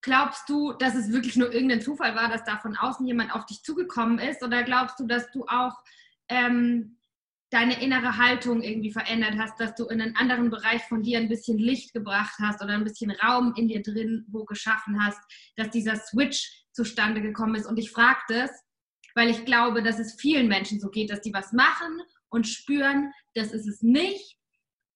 Glaubst 0.06 0.48
du, 0.48 0.72
dass 0.74 0.94
es 0.94 1.12
wirklich 1.12 1.36
nur 1.36 1.52
irgendein 1.52 1.82
Zufall 1.82 2.16
war, 2.16 2.30
dass 2.30 2.44
da 2.44 2.60
von 2.60 2.78
außen 2.78 3.08
jemand 3.08 3.34
auf 3.34 3.48
dich 3.48 3.64
zugekommen 3.64 4.20
ist? 4.20 4.44
Oder 4.44 4.62
glaubst 4.62 5.00
du, 5.00 5.08
dass 5.08 5.32
du 5.32 5.48
auch 5.48 5.74
ähm, 6.30 7.00
deine 7.50 7.82
innere 7.82 8.20
Haltung 8.20 8.62
irgendwie 8.62 8.92
verändert 8.92 9.34
hast, 9.40 9.60
dass 9.60 9.74
du 9.74 9.86
in 9.86 10.00
einen 10.02 10.16
anderen 10.16 10.52
Bereich 10.52 10.84
von 10.84 11.02
dir 11.02 11.18
ein 11.18 11.28
bisschen 11.28 11.58
Licht 11.58 11.92
gebracht 11.92 12.36
hast 12.40 12.62
oder 12.62 12.74
ein 12.74 12.84
bisschen 12.84 13.10
Raum 13.10 13.56
in 13.58 13.68
dir 13.68 13.82
drin 13.82 14.28
wo 14.30 14.46
geschaffen 14.46 15.04
hast, 15.04 15.20
dass 15.56 15.72
dieser 15.72 15.96
Switch 15.96 16.66
zustande 16.72 17.24
gekommen 17.24 17.56
ist? 17.56 17.66
Und 17.66 17.80
ich 17.80 17.90
frage 17.90 18.20
das, 18.28 18.52
weil 19.16 19.32
ich 19.32 19.44
glaube, 19.44 19.82
dass 19.82 19.98
es 19.98 20.22
vielen 20.22 20.48
Menschen 20.48 20.80
so 20.80 20.92
geht, 20.92 21.10
dass 21.10 21.22
die 21.22 21.34
was 21.34 21.52
machen 21.52 22.00
und 22.30 22.48
spüren, 22.48 23.12
das 23.34 23.52
ist 23.52 23.68
es 23.68 23.82
nicht. 23.82 24.38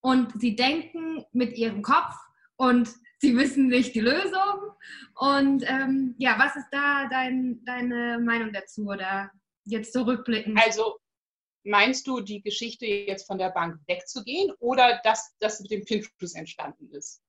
Und 0.01 0.39
sie 0.39 0.55
denken 0.55 1.25
mit 1.31 1.57
ihrem 1.57 1.81
Kopf 1.81 2.13
und 2.57 2.91
sie 3.19 3.35
wissen 3.35 3.67
nicht 3.67 3.95
die 3.95 3.99
Lösung. 3.99 4.71
Und 5.15 5.63
ähm, 5.67 6.15
ja, 6.17 6.37
was 6.39 6.55
ist 6.55 6.69
da 6.71 7.07
dein, 7.09 7.63
deine 7.65 8.19
Meinung 8.19 8.51
dazu 8.53 8.87
oder 8.87 9.31
jetzt 9.65 9.93
zurückblicken? 9.93 10.57
Also 10.57 10.97
meinst 11.63 12.07
du 12.07 12.21
die 12.21 12.41
Geschichte 12.41 12.85
jetzt 12.85 13.27
von 13.27 13.37
der 13.37 13.49
Bank 13.49 13.79
wegzugehen 13.87 14.51
oder 14.59 14.99
dass 15.03 15.35
das 15.39 15.59
mit 15.59 15.71
dem 15.71 15.85
Pinterest 15.85 16.35
entstanden 16.35 16.89
ist? 16.91 17.21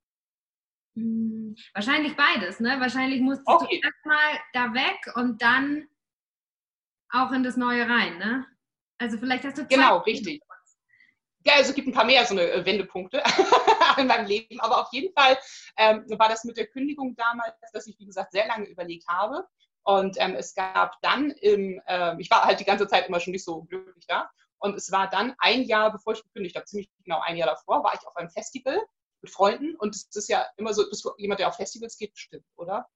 Hm, 0.96 1.54
wahrscheinlich 1.74 2.16
beides, 2.16 2.60
ne? 2.60 2.76
Wahrscheinlich 2.80 3.20
musstest 3.20 3.48
okay. 3.48 3.80
du 3.80 3.86
erstmal 3.86 4.40
da 4.52 4.74
weg 4.74 5.16
und 5.16 5.40
dann 5.42 5.88
auch 7.10 7.32
in 7.32 7.42
das 7.42 7.56
Neue 7.56 7.88
rein, 7.88 8.18
ne? 8.18 8.46
Also 8.98 9.18
vielleicht 9.18 9.44
hast 9.44 9.58
du 9.58 9.62
zwei 9.62 9.74
Genau, 9.74 9.98
richtig. 9.98 10.42
Ja, 11.44 11.54
also 11.54 11.70
es 11.70 11.74
gibt 11.74 11.88
ein 11.88 11.94
paar 11.94 12.04
mehr 12.04 12.24
so 12.26 12.34
eine 12.34 12.50
äh, 12.50 12.64
Wendepunkte 12.66 13.22
in 13.98 14.06
meinem 14.06 14.26
Leben, 14.26 14.60
aber 14.60 14.82
auf 14.82 14.88
jeden 14.92 15.12
Fall 15.14 15.38
ähm, 15.78 16.04
war 16.10 16.28
das 16.28 16.44
mit 16.44 16.56
der 16.58 16.66
Kündigung 16.66 17.16
damals, 17.16 17.54
dass 17.72 17.86
ich, 17.86 17.98
wie 17.98 18.06
gesagt, 18.06 18.32
sehr 18.32 18.46
lange 18.46 18.66
überlegt 18.66 19.08
habe. 19.08 19.46
Und 19.82 20.16
ähm, 20.20 20.34
es 20.34 20.54
gab 20.54 21.00
dann 21.00 21.30
im, 21.30 21.80
äh, 21.86 22.14
ich 22.20 22.30
war 22.30 22.44
halt 22.44 22.60
die 22.60 22.64
ganze 22.64 22.86
Zeit 22.86 23.08
immer 23.08 23.20
schon 23.20 23.32
nicht 23.32 23.44
so 23.44 23.62
glücklich 23.62 24.06
da. 24.06 24.30
Und 24.58 24.76
es 24.76 24.92
war 24.92 25.08
dann 25.08 25.34
ein 25.38 25.62
Jahr, 25.62 25.90
bevor 25.90 26.12
ich 26.12 26.22
gekündigt 26.22 26.56
habe, 26.56 26.66
ziemlich 26.66 26.90
genau 27.02 27.20
ein 27.24 27.36
Jahr 27.36 27.48
davor, 27.48 27.82
war 27.82 27.94
ich 27.94 28.06
auf 28.06 28.16
einem 28.16 28.28
Festival 28.28 28.78
mit 29.22 29.32
Freunden. 29.32 29.74
Und 29.76 29.96
es 29.96 30.08
ist 30.14 30.28
ja 30.28 30.46
immer 30.58 30.74
so, 30.74 30.86
bist 30.88 31.04
du 31.04 31.10
jemand, 31.16 31.40
der 31.40 31.48
auf 31.48 31.56
Festivals 31.56 31.96
geht, 31.96 32.12
bestimmt, 32.12 32.44
oder? 32.56 32.86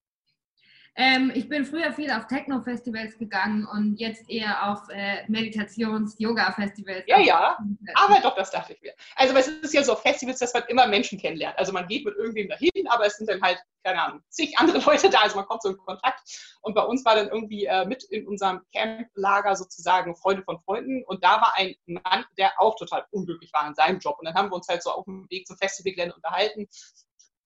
Ähm, 0.97 1.33
ich 1.35 1.49
bin 1.49 1.65
früher 1.65 1.93
viel 1.93 2.11
auf 2.13 2.29
Techno-Festivals 2.29 3.19
gegangen 3.19 3.67
und 3.67 3.97
jetzt 3.97 4.31
eher 4.31 4.71
auf 4.71 4.89
äh, 4.91 5.25
Meditations-Yoga-Festivals. 5.29 7.05
Ja, 7.09 7.19
ja, 7.19 7.59
aber 7.95 8.21
doch, 8.21 8.37
das 8.37 8.53
dachte 8.53 8.75
ich 8.75 8.81
mir. 8.81 8.95
Also 9.17 9.35
es 9.37 9.49
ist 9.49 9.75
ja 9.75 9.83
so 9.83 9.97
Festivals, 9.97 10.39
dass 10.39 10.55
man 10.55 10.63
immer 10.69 10.87
Menschen 10.87 11.19
kennenlernt. 11.19 11.59
Also 11.59 11.73
man 11.73 11.89
geht 11.89 12.05
mit 12.05 12.15
irgendwem 12.15 12.49
dahin, 12.49 12.87
aber 12.89 13.07
es 13.07 13.17
sind 13.17 13.29
dann 13.29 13.43
halt, 13.43 13.59
keine 13.83 14.01
Ahnung, 14.01 14.23
zig 14.29 14.57
andere 14.57 14.79
Leute 14.87 15.11
da, 15.11 15.21
also 15.23 15.37
man 15.37 15.47
kommt 15.47 15.63
so 15.63 15.71
in 15.71 15.77
Kontakt. 15.79 16.21
Und 16.63 16.75
bei 16.75 16.83
uns 16.83 17.05
war 17.05 17.17
dann 17.17 17.29
irgendwie 17.29 17.65
äh, 17.65 17.85
mit 17.87 18.05
in 18.05 18.29
unserem 18.29 18.61
Camp-Lager 18.73 19.57
sozusagen 19.57 20.15
Freunde 20.15 20.45
von 20.45 20.61
Freunden 20.61 21.03
und 21.07 21.25
da 21.25 21.41
war 21.41 21.55
ein 21.57 21.75
Mann, 21.87 22.25
der 22.39 22.53
auch 22.59 22.77
total 22.77 23.05
unglücklich 23.11 23.53
war 23.53 23.67
in 23.67 23.75
seinem 23.75 23.99
Job. 23.99 24.17
Und 24.21 24.27
dann 24.27 24.35
haben 24.35 24.51
wir 24.51 24.55
uns 24.55 24.69
halt 24.69 24.83
so 24.83 24.91
auf 24.91 25.05
dem 25.07 25.29
Weg 25.29 25.47
zum 25.47 25.57
Festivalgelände 25.57 26.15
unterhalten 26.15 26.69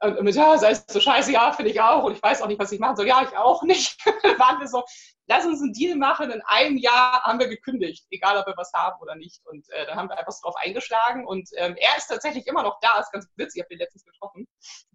und 0.00 0.22
mit, 0.22 0.34
ja, 0.34 0.56
sei 0.58 0.70
es 0.70 0.84
so 0.88 1.00
scheiße, 1.00 1.32
ja, 1.32 1.52
finde 1.52 1.72
ich 1.72 1.80
auch. 1.80 2.04
Und 2.04 2.12
ich 2.12 2.22
weiß 2.22 2.42
auch 2.42 2.46
nicht, 2.46 2.60
was 2.60 2.70
ich 2.70 2.78
machen 2.78 2.96
soll. 2.96 3.06
Ja, 3.06 3.22
ich 3.22 3.36
auch 3.36 3.62
nicht. 3.62 3.98
waren 4.38 4.60
wir 4.60 4.68
so, 4.68 4.84
lass 5.26 5.44
uns 5.44 5.60
einen 5.60 5.72
Deal 5.72 5.96
machen. 5.96 6.30
In 6.30 6.40
einem 6.42 6.76
Jahr 6.76 7.22
haben 7.22 7.40
wir 7.40 7.48
gekündigt, 7.48 8.06
egal 8.10 8.36
ob 8.36 8.46
wir 8.46 8.56
was 8.56 8.72
haben 8.72 9.00
oder 9.00 9.16
nicht. 9.16 9.40
Und 9.46 9.68
äh, 9.70 9.86
dann 9.86 9.96
haben 9.96 10.08
wir 10.08 10.18
einfach 10.18 10.32
so 10.32 10.46
drauf 10.46 10.56
eingeschlagen. 10.62 11.26
Und 11.26 11.48
ähm, 11.56 11.76
er 11.76 11.96
ist 11.96 12.06
tatsächlich 12.06 12.46
immer 12.46 12.62
noch 12.62 12.78
da. 12.80 13.00
Ist 13.00 13.12
ganz 13.12 13.26
witzig, 13.36 13.60
ich 13.60 13.64
habe 13.64 13.74
ihn 13.74 13.80
letztens 13.80 14.04
getroffen. 14.04 14.46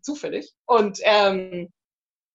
Zufällig. 0.01 0.53
Und 0.65 0.99
ähm, 1.03 1.73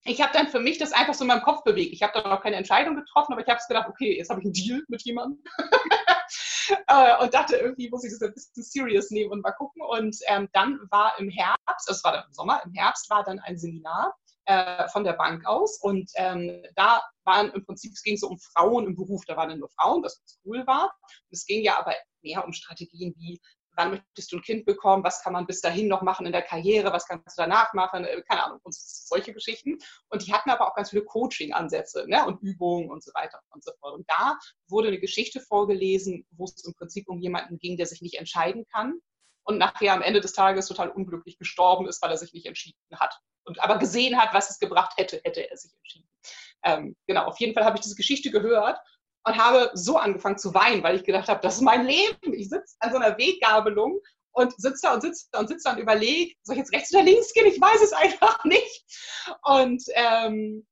ich 0.04 0.20
habe 0.22 0.32
dann 0.32 0.48
für 0.48 0.60
mich 0.60 0.78
das 0.78 0.92
einfach 0.92 1.14
so 1.14 1.24
in 1.24 1.28
meinem 1.28 1.42
Kopf 1.42 1.64
bewegt. 1.64 1.92
Ich 1.92 2.02
habe 2.02 2.12
da 2.14 2.28
noch 2.28 2.42
keine 2.42 2.56
Entscheidung 2.56 2.96
getroffen, 2.96 3.32
aber 3.32 3.42
ich 3.42 3.48
habe 3.48 3.58
es 3.58 3.66
gedacht, 3.66 3.88
okay, 3.88 4.16
jetzt 4.16 4.30
habe 4.30 4.40
ich 4.40 4.46
einen 4.46 4.54
Deal 4.54 4.82
mit 4.88 5.02
jemandem. 5.02 5.42
äh, 6.86 7.22
und 7.22 7.34
dachte, 7.34 7.56
irgendwie 7.56 7.90
muss 7.90 8.04
ich 8.04 8.12
das 8.12 8.22
ein 8.22 8.34
bisschen 8.34 8.62
serious 8.62 9.10
nehmen 9.10 9.32
und 9.32 9.42
mal 9.42 9.52
gucken. 9.52 9.82
Und 9.82 10.16
ähm, 10.26 10.48
dann 10.52 10.78
war 10.90 11.18
im 11.18 11.28
Herbst, 11.28 11.88
es 11.88 12.02
war 12.04 12.12
dann 12.12 12.24
im 12.26 12.32
Sommer, 12.32 12.62
im 12.64 12.72
Herbst 12.72 13.08
war 13.10 13.24
dann 13.24 13.38
ein 13.40 13.58
Seminar 13.58 14.14
äh, 14.46 14.88
von 14.88 15.04
der 15.04 15.12
Bank 15.12 15.46
aus. 15.46 15.78
Und 15.80 16.10
ähm, 16.14 16.62
da 16.74 17.02
waren 17.24 17.50
im 17.52 17.64
Prinzip, 17.64 17.92
es 17.92 18.02
ging 18.02 18.16
so 18.16 18.28
um 18.28 18.38
Frauen 18.38 18.86
im 18.86 18.96
Beruf, 18.96 19.24
da 19.26 19.36
waren 19.36 19.50
dann 19.50 19.58
nur 19.58 19.70
Frauen, 19.70 20.02
was 20.02 20.22
cool 20.44 20.66
war. 20.66 20.92
Es 21.30 21.44
ging 21.44 21.62
ja 21.62 21.78
aber 21.78 21.94
mehr 22.22 22.44
um 22.44 22.52
Strategien 22.52 23.14
wie 23.18 23.40
wann 23.78 23.90
möchtest 23.90 24.32
du 24.32 24.36
ein 24.36 24.42
Kind 24.42 24.66
bekommen, 24.66 25.04
was 25.04 25.22
kann 25.22 25.32
man 25.32 25.46
bis 25.46 25.60
dahin 25.60 25.88
noch 25.88 26.02
machen 26.02 26.26
in 26.26 26.32
der 26.32 26.42
Karriere, 26.42 26.92
was 26.92 27.06
kannst 27.06 27.38
du 27.38 27.42
danach 27.42 27.72
machen, 27.74 28.04
äh, 28.04 28.20
keine 28.28 28.44
Ahnung, 28.44 28.60
und 28.64 28.74
solche 28.74 29.32
Geschichten. 29.32 29.78
Und 30.08 30.26
die 30.26 30.32
hatten 30.32 30.50
aber 30.50 30.68
auch 30.68 30.74
ganz 30.74 30.90
viele 30.90 31.04
Coaching-Ansätze 31.04 32.04
ne, 32.08 32.26
und 32.26 32.42
Übungen 32.42 32.90
und 32.90 33.02
so 33.02 33.12
weiter 33.14 33.40
und 33.50 33.64
so 33.64 33.72
fort. 33.80 33.94
Und 33.94 34.10
da 34.10 34.36
wurde 34.68 34.88
eine 34.88 34.98
Geschichte 34.98 35.40
vorgelesen, 35.40 36.26
wo 36.32 36.44
es 36.44 36.64
im 36.64 36.74
Prinzip 36.74 37.08
um 37.08 37.20
jemanden 37.20 37.58
ging, 37.58 37.76
der 37.76 37.86
sich 37.86 38.02
nicht 38.02 38.18
entscheiden 38.18 38.66
kann 38.72 39.00
und 39.44 39.58
nachher 39.58 39.94
am 39.94 40.02
Ende 40.02 40.20
des 40.20 40.32
Tages 40.32 40.66
total 40.66 40.90
unglücklich 40.90 41.38
gestorben 41.38 41.86
ist, 41.86 42.02
weil 42.02 42.10
er 42.10 42.18
sich 42.18 42.32
nicht 42.32 42.46
entschieden 42.46 42.76
hat. 42.96 43.18
Und 43.44 43.62
aber 43.62 43.78
gesehen 43.78 44.20
hat, 44.20 44.34
was 44.34 44.50
es 44.50 44.58
gebracht 44.58 44.94
hätte, 44.98 45.20
hätte 45.24 45.48
er 45.48 45.56
sich 45.56 45.72
entschieden. 45.74 46.08
Ähm, 46.64 46.96
genau, 47.06 47.24
auf 47.26 47.38
jeden 47.38 47.54
Fall 47.54 47.64
habe 47.64 47.76
ich 47.76 47.82
diese 47.82 47.94
Geschichte 47.94 48.30
gehört 48.30 48.78
und 49.24 49.36
habe 49.36 49.70
so 49.74 49.96
angefangen 49.96 50.38
zu 50.38 50.54
weinen, 50.54 50.82
weil 50.82 50.96
ich 50.96 51.04
gedacht 51.04 51.28
habe, 51.28 51.40
das 51.40 51.56
ist 51.56 51.62
mein 51.62 51.86
Leben. 51.86 52.32
Ich 52.32 52.48
sitze 52.48 52.76
an 52.80 52.92
so 52.92 52.98
einer 52.98 53.18
Weggabelung 53.18 54.00
und 54.32 54.54
sitze 54.60 54.82
da 54.82 54.94
und 54.94 55.00
sitze 55.00 55.26
da 55.32 55.40
und 55.40 55.48
sitze 55.48 55.64
da 55.64 55.72
und 55.72 55.78
überlege, 55.78 56.34
soll 56.42 56.54
ich 56.54 56.60
jetzt 56.60 56.72
rechts 56.72 56.94
oder 56.94 57.02
links 57.02 57.32
gehen? 57.32 57.46
Ich 57.46 57.60
weiß 57.60 57.82
es 57.82 57.92
einfach 57.92 58.44
nicht. 58.44 58.84
Und 59.42 59.82
ähm, 59.94 60.66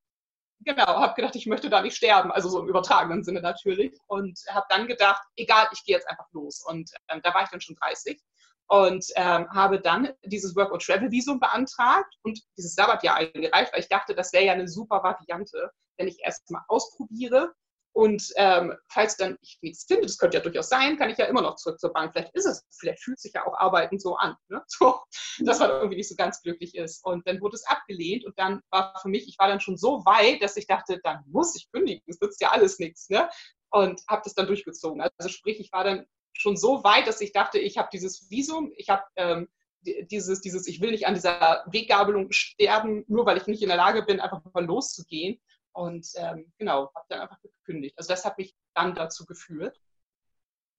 genau, 0.61 0.87
habe 0.87 1.15
gedacht, 1.15 1.37
ich 1.37 1.47
möchte 1.47 1.69
da 1.69 1.83
nicht 1.83 1.97
sterben, 1.97 2.31
also 2.31 2.49
so 2.49 2.61
im 2.61 2.69
übertragenen 2.69 3.25
Sinne 3.25 3.41
natürlich. 3.41 3.93
Und 4.07 4.39
habe 4.51 4.67
dann 4.69 4.87
gedacht, 4.87 5.23
egal, 5.37 5.69
ich 5.73 5.85
gehe 5.85 5.97
jetzt 5.97 6.09
einfach 6.09 6.27
los. 6.33 6.65
Und 6.65 6.91
ähm, 7.09 7.21
da 7.23 7.35
war 7.35 7.43
ich 7.43 7.51
dann 7.51 7.61
schon 7.61 7.77
30 7.77 8.21
und 8.69 9.07
ähm, 9.15 9.49
habe 9.51 9.81
dann 9.81 10.13
dieses 10.25 10.57
Work- 10.57 10.73
and 10.73 10.83
Travel-Visum 10.83 11.39
beantragt 11.39 12.13
und 12.23 12.41
dieses 12.57 12.75
Sabbatjahr 12.75 13.17
eingereicht, 13.17 13.73
weil 13.73 13.81
ich 13.81 13.89
dachte, 13.89 14.15
das 14.15 14.33
wäre 14.33 14.45
ja 14.45 14.53
eine 14.53 14.69
super 14.69 15.03
Variante, 15.03 15.71
wenn 15.99 16.09
ich 16.09 16.19
erst 16.21 16.51
mal 16.51 16.65
ausprobiere 16.69 17.55
und 17.97 18.31
ähm, 18.37 18.75
falls 18.91 19.17
dann 19.17 19.39
ich 19.41 19.57
nichts 19.63 19.87
finde, 19.87 20.03
das 20.03 20.19
könnte 20.19 20.37
ja 20.37 20.43
durchaus 20.43 20.69
sein, 20.69 20.99
kann 20.99 21.09
ich 21.09 21.17
ja 21.17 21.25
immer 21.25 21.41
noch 21.41 21.57
zurück 21.57 21.81
zur 21.81 21.95
Bank. 21.95 22.13
Vielleicht 22.13 22.35
ist 22.35 22.45
es, 22.45 22.63
vielleicht 22.79 23.03
fühlt 23.03 23.19
sich 23.19 23.33
ja 23.33 23.47
auch 23.47 23.57
Arbeiten 23.57 23.99
so 23.99 24.17
an, 24.17 24.37
ne? 24.49 24.63
so, 24.67 25.01
dass 25.39 25.61
man 25.61 25.71
irgendwie 25.71 25.97
nicht 25.97 26.11
so 26.11 26.15
ganz 26.15 26.43
glücklich 26.43 26.75
ist. 26.75 27.03
Und 27.07 27.27
dann 27.27 27.41
wurde 27.41 27.55
es 27.55 27.67
abgelehnt 27.67 28.27
und 28.27 28.39
dann 28.39 28.61
war 28.69 28.93
für 29.01 29.09
mich, 29.09 29.27
ich 29.27 29.39
war 29.39 29.49
dann 29.49 29.61
schon 29.61 29.79
so 29.79 30.05
weit, 30.05 30.43
dass 30.43 30.59
ich 30.59 30.67
dachte, 30.67 31.01
dann 31.03 31.25
muss 31.27 31.57
ich 31.57 31.73
kündigen, 31.73 32.03
es 32.07 32.21
nützt 32.21 32.43
ja 32.43 32.51
alles 32.51 32.79
nichts. 32.79 33.09
Ne? 33.09 33.31
Und 33.71 34.03
habe 34.11 34.21
das 34.25 34.35
dann 34.35 34.47
durchgezogen. 34.47 35.01
Also 35.01 35.31
sprich, 35.31 35.59
ich 35.59 35.73
war 35.73 35.85
dann 35.85 36.05
schon 36.35 36.59
so 36.59 36.85
weit, 36.85 37.07
dass 37.07 37.23
ich 37.23 37.33
dachte, 37.33 37.59
ich 37.59 37.79
habe 37.79 37.89
dieses 37.91 38.29
Visum, 38.29 38.75
ich 38.77 38.91
habe 38.91 39.05
ähm, 39.17 39.49
dieses, 39.81 40.43
dieses, 40.43 40.67
ich 40.67 40.83
will 40.83 40.91
nicht 40.91 41.07
an 41.07 41.15
dieser 41.15 41.65
Weggabelung 41.71 42.31
sterben, 42.31 43.05
nur 43.09 43.25
weil 43.25 43.39
ich 43.39 43.47
nicht 43.47 43.63
in 43.63 43.69
der 43.69 43.79
Lage 43.79 44.03
bin, 44.03 44.21
einfach 44.21 44.43
mal 44.53 44.67
loszugehen. 44.67 45.41
Und 45.77 46.09
ähm, 46.17 46.51
genau, 46.57 46.91
habe 46.95 47.07
dann 47.11 47.21
einfach 47.21 47.39
gekündigt. 47.43 47.99
Also 47.99 48.09
das 48.09 48.25
hat 48.25 48.39
mich 48.39 48.57
dann 48.75 48.95
dazu 48.95 49.27
geführt. 49.27 49.79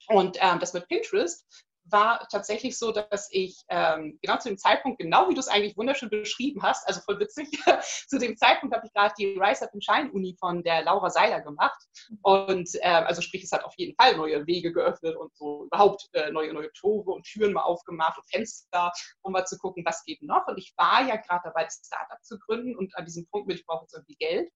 Und 0.07 0.38
ähm, 0.41 0.60
das 0.60 0.73
mit 0.73 0.88
Pinterest 0.88 1.45
war 1.91 2.27
tatsächlich 2.29 2.77
so, 2.77 2.91
dass 2.91 3.29
ich 3.31 3.63
ähm, 3.69 4.19
genau 4.21 4.38
zu 4.38 4.49
dem 4.49 4.57
Zeitpunkt, 4.57 4.99
genau 4.99 5.29
wie 5.29 5.33
du 5.33 5.39
es 5.39 5.47
eigentlich 5.47 5.77
wunderschön 5.77 6.10
beschrieben 6.10 6.62
hast, 6.63 6.88
also 6.88 7.01
voll 7.01 7.19
witzig, 7.19 7.47
zu 8.07 8.17
dem 8.17 8.38
Zeitpunkt 8.38 8.75
habe 8.75 8.86
ich 8.86 8.93
gerade 8.93 9.13
die 9.17 9.38
Rise 9.39 9.63
Up 9.65 9.73
and 9.73 9.83
Shine 9.83 10.12
Uni 10.12 10.36
von 10.39 10.63
der 10.63 10.83
Laura 10.83 11.10
Seiler 11.10 11.41
gemacht. 11.41 11.79
Und 12.21 12.69
ähm, 12.81 13.03
also 13.05 13.21
sprich, 13.21 13.43
es 13.43 13.51
hat 13.51 13.63
auf 13.63 13.73
jeden 13.77 13.95
Fall 13.95 14.17
neue 14.17 14.45
Wege 14.47 14.71
geöffnet 14.71 15.15
und 15.15 15.36
so 15.36 15.65
überhaupt 15.65 16.10
äh, 16.13 16.31
neue, 16.31 16.53
neue 16.53 16.71
Tore 16.73 17.12
und 17.12 17.23
Türen 17.23 17.53
mal 17.53 17.63
aufgemacht 17.63 18.17
und 18.17 18.29
Fenster, 18.29 18.91
um 19.21 19.31
mal 19.31 19.45
zu 19.45 19.57
gucken, 19.57 19.86
was 19.86 20.03
geht 20.03 20.21
noch. 20.21 20.47
Und 20.47 20.57
ich 20.57 20.73
war 20.77 21.07
ja 21.07 21.15
gerade 21.15 21.41
dabei, 21.45 21.63
das 21.63 21.81
Startup 21.86 22.21
zu 22.23 22.38
gründen 22.39 22.75
und 22.75 22.95
an 22.97 23.05
diesem 23.05 23.27
Punkt 23.27 23.47
mit, 23.47 23.60
ich 23.60 23.65
brauche 23.65 23.83
jetzt 23.83 23.93
irgendwie 23.93 24.15
Geld. 24.15 24.51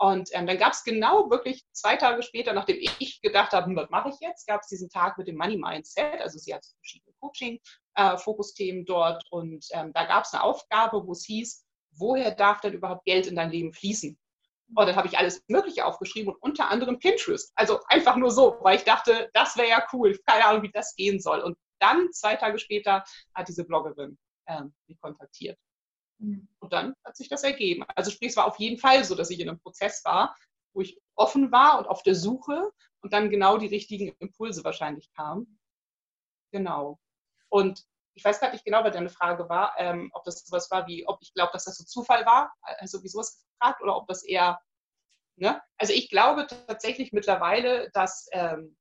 Und 0.00 0.30
ähm, 0.32 0.46
dann 0.46 0.56
gab 0.56 0.72
es 0.72 0.82
genau 0.82 1.28
wirklich 1.28 1.62
zwei 1.72 1.94
Tage 1.96 2.22
später, 2.22 2.54
nachdem 2.54 2.78
ich 2.80 3.20
gedacht 3.20 3.52
habe, 3.52 3.66
hm, 3.66 3.76
was 3.76 3.90
mache 3.90 4.08
ich 4.08 4.18
jetzt, 4.20 4.46
gab 4.46 4.62
es 4.62 4.68
diesen 4.68 4.88
Tag 4.88 5.18
mit 5.18 5.28
dem 5.28 5.36
Money 5.36 5.58
Mindset. 5.58 6.22
Also 6.22 6.38
sie 6.38 6.54
hat 6.54 6.64
verschiedene 6.78 7.14
Coaching-Fokusthemen 7.20 8.82
äh, 8.82 8.84
dort 8.86 9.22
und 9.30 9.66
ähm, 9.72 9.92
da 9.92 10.06
gab 10.06 10.24
es 10.24 10.32
eine 10.32 10.42
Aufgabe, 10.42 11.06
wo 11.06 11.12
es 11.12 11.26
hieß, 11.26 11.66
woher 11.98 12.30
darf 12.30 12.62
denn 12.62 12.72
überhaupt 12.72 13.04
Geld 13.04 13.26
in 13.26 13.36
dein 13.36 13.50
Leben 13.50 13.74
fließen? 13.74 14.18
Und 14.74 14.86
dann 14.86 14.96
habe 14.96 15.06
ich 15.06 15.18
alles 15.18 15.44
Mögliche 15.48 15.84
aufgeschrieben 15.84 16.32
und 16.32 16.42
unter 16.42 16.70
anderem 16.70 16.98
Pinterest. 16.98 17.52
Also 17.54 17.80
einfach 17.88 18.16
nur 18.16 18.30
so, 18.30 18.56
weil 18.62 18.78
ich 18.78 18.84
dachte, 18.84 19.28
das 19.34 19.58
wäre 19.58 19.68
ja 19.68 19.86
cool. 19.92 20.18
Keine 20.26 20.46
Ahnung, 20.46 20.62
wie 20.62 20.70
das 20.70 20.94
gehen 20.96 21.20
soll. 21.20 21.40
Und 21.40 21.58
dann, 21.78 22.10
zwei 22.12 22.36
Tage 22.36 22.58
später, 22.58 23.04
hat 23.34 23.48
diese 23.48 23.66
Bloggerin 23.66 24.16
ähm, 24.46 24.72
mich 24.86 24.98
kontaktiert. 24.98 25.58
Mhm. 26.20 26.48
Und 26.60 26.72
dann 26.72 26.94
hat 27.04 27.16
sich 27.16 27.28
das 27.28 27.42
ergeben. 27.42 27.84
Also 27.94 28.10
sprich, 28.10 28.30
es 28.30 28.36
war 28.36 28.46
auf 28.46 28.58
jeden 28.58 28.78
Fall 28.78 29.04
so, 29.04 29.14
dass 29.14 29.30
ich 29.30 29.40
in 29.40 29.48
einem 29.48 29.60
Prozess 29.60 30.04
war, 30.04 30.36
wo 30.72 30.80
ich 30.80 31.00
offen 31.16 31.50
war 31.50 31.78
und 31.78 31.86
auf 31.86 32.02
der 32.02 32.14
Suche 32.14 32.70
und 33.00 33.12
dann 33.12 33.30
genau 33.30 33.58
die 33.58 33.66
richtigen 33.66 34.14
Impulse 34.18 34.62
wahrscheinlich 34.62 35.10
kamen. 35.12 35.58
Genau. 36.52 37.00
Und 37.48 37.84
ich 38.14 38.24
weiß 38.24 38.40
gar 38.40 38.52
nicht 38.52 38.64
genau, 38.64 38.84
was 38.84 38.92
deine 38.92 39.08
Frage 39.08 39.48
war, 39.48 39.74
ähm, 39.78 40.10
ob 40.12 40.24
das 40.24 40.44
sowas 40.44 40.70
war 40.70 40.86
wie, 40.86 41.06
ob 41.06 41.18
ich 41.22 41.32
glaube, 41.32 41.52
dass 41.52 41.64
das 41.64 41.78
so 41.78 41.84
Zufall 41.84 42.26
war, 42.26 42.52
also 42.62 43.02
wie 43.02 43.08
sowas 43.08 43.44
gefragt, 43.58 43.82
oder 43.82 43.96
ob 43.96 44.06
das 44.08 44.22
eher, 44.22 44.60
ne? 45.36 45.62
Also 45.78 45.92
ich 45.92 46.10
glaube 46.10 46.46
tatsächlich 46.46 47.12
mittlerweile, 47.12 47.90
dass 47.92 48.28
ähm, 48.32 48.76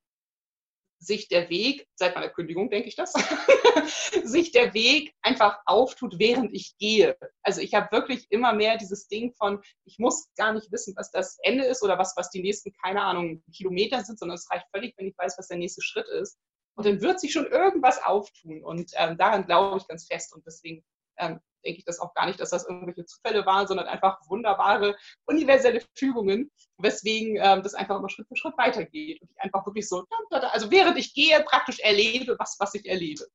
sich 0.99 1.29
der 1.29 1.49
Weg, 1.49 1.88
seit 1.95 2.15
meiner 2.15 2.29
Kündigung 2.29 2.69
denke 2.69 2.89
ich 2.89 2.95
das, 2.95 3.13
sich 4.23 4.51
der 4.51 4.73
Weg 4.73 5.13
einfach 5.21 5.59
auftut, 5.65 6.19
während 6.19 6.53
ich 6.53 6.77
gehe. 6.77 7.17
Also 7.41 7.62
ich 7.62 7.73
habe 7.73 7.91
wirklich 7.91 8.27
immer 8.29 8.53
mehr 8.53 8.77
dieses 8.77 9.07
Ding 9.07 9.33
von, 9.33 9.62
ich 9.85 9.97
muss 9.97 10.29
gar 10.35 10.53
nicht 10.53 10.71
wissen, 10.71 10.93
was 10.97 11.09
das 11.12 11.38
Ende 11.41 11.65
ist 11.65 11.83
oder 11.83 11.97
was, 11.97 12.15
was 12.17 12.29
die 12.29 12.41
nächsten, 12.41 12.73
keine 12.73 13.01
Ahnung, 13.01 13.41
Kilometer 13.55 14.03
sind, 14.03 14.19
sondern 14.19 14.35
es 14.35 14.49
reicht 14.51 14.67
völlig, 14.73 14.93
wenn 14.97 15.07
ich 15.07 15.17
weiß, 15.17 15.38
was 15.38 15.47
der 15.47 15.57
nächste 15.57 15.81
Schritt 15.81 16.07
ist. 16.07 16.38
Und 16.75 16.85
dann 16.85 17.01
wird 17.01 17.19
sich 17.19 17.31
schon 17.31 17.47
irgendwas 17.47 18.01
auftun. 18.03 18.63
Und 18.63 18.91
ähm, 18.95 19.17
daran 19.17 19.45
glaube 19.45 19.77
ich 19.77 19.88
ganz 19.88 20.07
fest. 20.07 20.33
Und 20.33 20.45
deswegen 20.45 20.83
ähm, 21.17 21.39
denke 21.63 21.79
ich 21.79 21.85
das 21.85 21.99
auch 21.99 22.13
gar 22.13 22.25
nicht, 22.25 22.39
dass 22.39 22.49
das 22.49 22.67
irgendwelche 22.67 23.05
Zufälle 23.05 23.45
waren, 23.45 23.67
sondern 23.67 23.87
einfach 23.87 24.19
wunderbare 24.27 24.97
universelle 25.25 25.81
Fügungen, 25.95 26.51
weswegen 26.77 27.37
ähm, 27.37 27.63
das 27.63 27.73
einfach 27.73 27.97
immer 27.97 28.09
Schritt 28.09 28.27
für 28.27 28.35
Schritt 28.35 28.57
weitergeht 28.57 29.21
und 29.21 29.31
ich 29.31 29.41
einfach 29.41 29.65
wirklich 29.65 29.87
so, 29.87 30.05
also 30.29 30.71
während 30.71 30.97
ich 30.97 31.13
gehe, 31.13 31.43
praktisch 31.43 31.79
erlebe, 31.79 32.35
was, 32.39 32.57
was 32.59 32.73
ich 32.73 32.85
erlebe. 32.85 33.25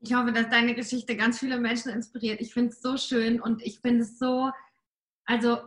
Ich 0.00 0.14
hoffe, 0.14 0.32
dass 0.32 0.48
deine 0.48 0.74
Geschichte 0.74 1.16
ganz 1.16 1.38
viele 1.40 1.58
Menschen 1.58 1.90
inspiriert. 1.90 2.40
Ich 2.40 2.52
finde 2.52 2.70
es 2.70 2.80
so 2.80 2.96
schön 2.96 3.40
und 3.40 3.62
ich 3.62 3.80
finde 3.80 4.02
es 4.02 4.18
so, 4.18 4.50
also 5.24 5.58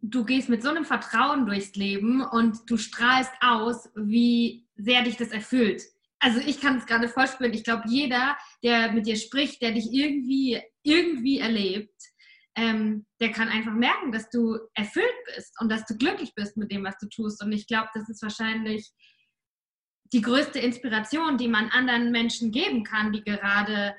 du 0.00 0.24
gehst 0.24 0.48
mit 0.48 0.62
so 0.62 0.70
einem 0.70 0.84
Vertrauen 0.84 1.46
durchs 1.46 1.74
Leben 1.74 2.22
und 2.24 2.70
du 2.70 2.76
strahlst 2.76 3.32
aus, 3.40 3.90
wie 3.94 4.66
sehr 4.76 5.02
dich 5.02 5.16
das 5.16 5.28
erfüllt. 5.28 5.82
Also 6.20 6.40
ich 6.40 6.60
kann 6.60 6.78
es 6.78 6.86
gerade 6.86 7.08
voll 7.08 7.28
spüren. 7.28 7.52
Ich 7.52 7.64
glaube, 7.64 7.82
jeder, 7.86 8.36
der 8.62 8.92
mit 8.92 9.06
dir 9.06 9.16
spricht, 9.16 9.60
der 9.60 9.72
dich 9.72 9.92
irgendwie, 9.92 10.62
irgendwie 10.82 11.38
erlebt, 11.38 11.94
ähm, 12.56 13.04
der 13.20 13.32
kann 13.32 13.48
einfach 13.48 13.72
merken, 13.72 14.12
dass 14.12 14.30
du 14.30 14.58
erfüllt 14.74 15.14
bist 15.34 15.54
und 15.60 15.70
dass 15.70 15.84
du 15.86 15.96
glücklich 15.96 16.34
bist 16.34 16.56
mit 16.56 16.70
dem, 16.70 16.84
was 16.84 16.96
du 16.98 17.08
tust. 17.08 17.42
Und 17.42 17.52
ich 17.52 17.66
glaube, 17.66 17.88
das 17.94 18.08
ist 18.08 18.22
wahrscheinlich 18.22 18.90
die 20.12 20.22
größte 20.22 20.60
Inspiration, 20.60 21.36
die 21.36 21.48
man 21.48 21.70
anderen 21.70 22.12
Menschen 22.12 22.52
geben 22.52 22.84
kann, 22.84 23.12
die 23.12 23.24
gerade 23.24 23.96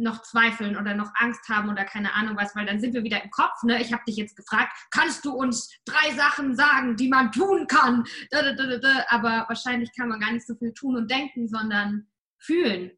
noch 0.00 0.22
zweifeln 0.22 0.76
oder 0.76 0.94
noch 0.94 1.10
Angst 1.16 1.48
haben 1.48 1.70
oder 1.70 1.84
keine 1.84 2.14
Ahnung 2.14 2.36
was, 2.36 2.56
weil 2.56 2.66
dann 2.66 2.80
sind 2.80 2.94
wir 2.94 3.04
wieder 3.04 3.22
im 3.22 3.30
Kopf. 3.30 3.62
Ne? 3.62 3.80
Ich 3.80 3.92
habe 3.92 4.02
dich 4.06 4.16
jetzt 4.16 4.36
gefragt, 4.36 4.72
kannst 4.90 5.24
du 5.24 5.32
uns 5.32 5.70
drei 5.84 6.14
Sachen 6.14 6.56
sagen, 6.56 6.96
die 6.96 7.08
man 7.08 7.30
tun 7.32 7.66
kann? 7.66 8.04
Aber 9.08 9.44
wahrscheinlich 9.48 9.90
kann 9.96 10.08
man 10.08 10.20
gar 10.20 10.32
nicht 10.32 10.46
so 10.46 10.54
viel 10.54 10.72
tun 10.72 10.96
und 10.96 11.10
denken, 11.10 11.48
sondern 11.48 12.08
fühlen. 12.38 12.92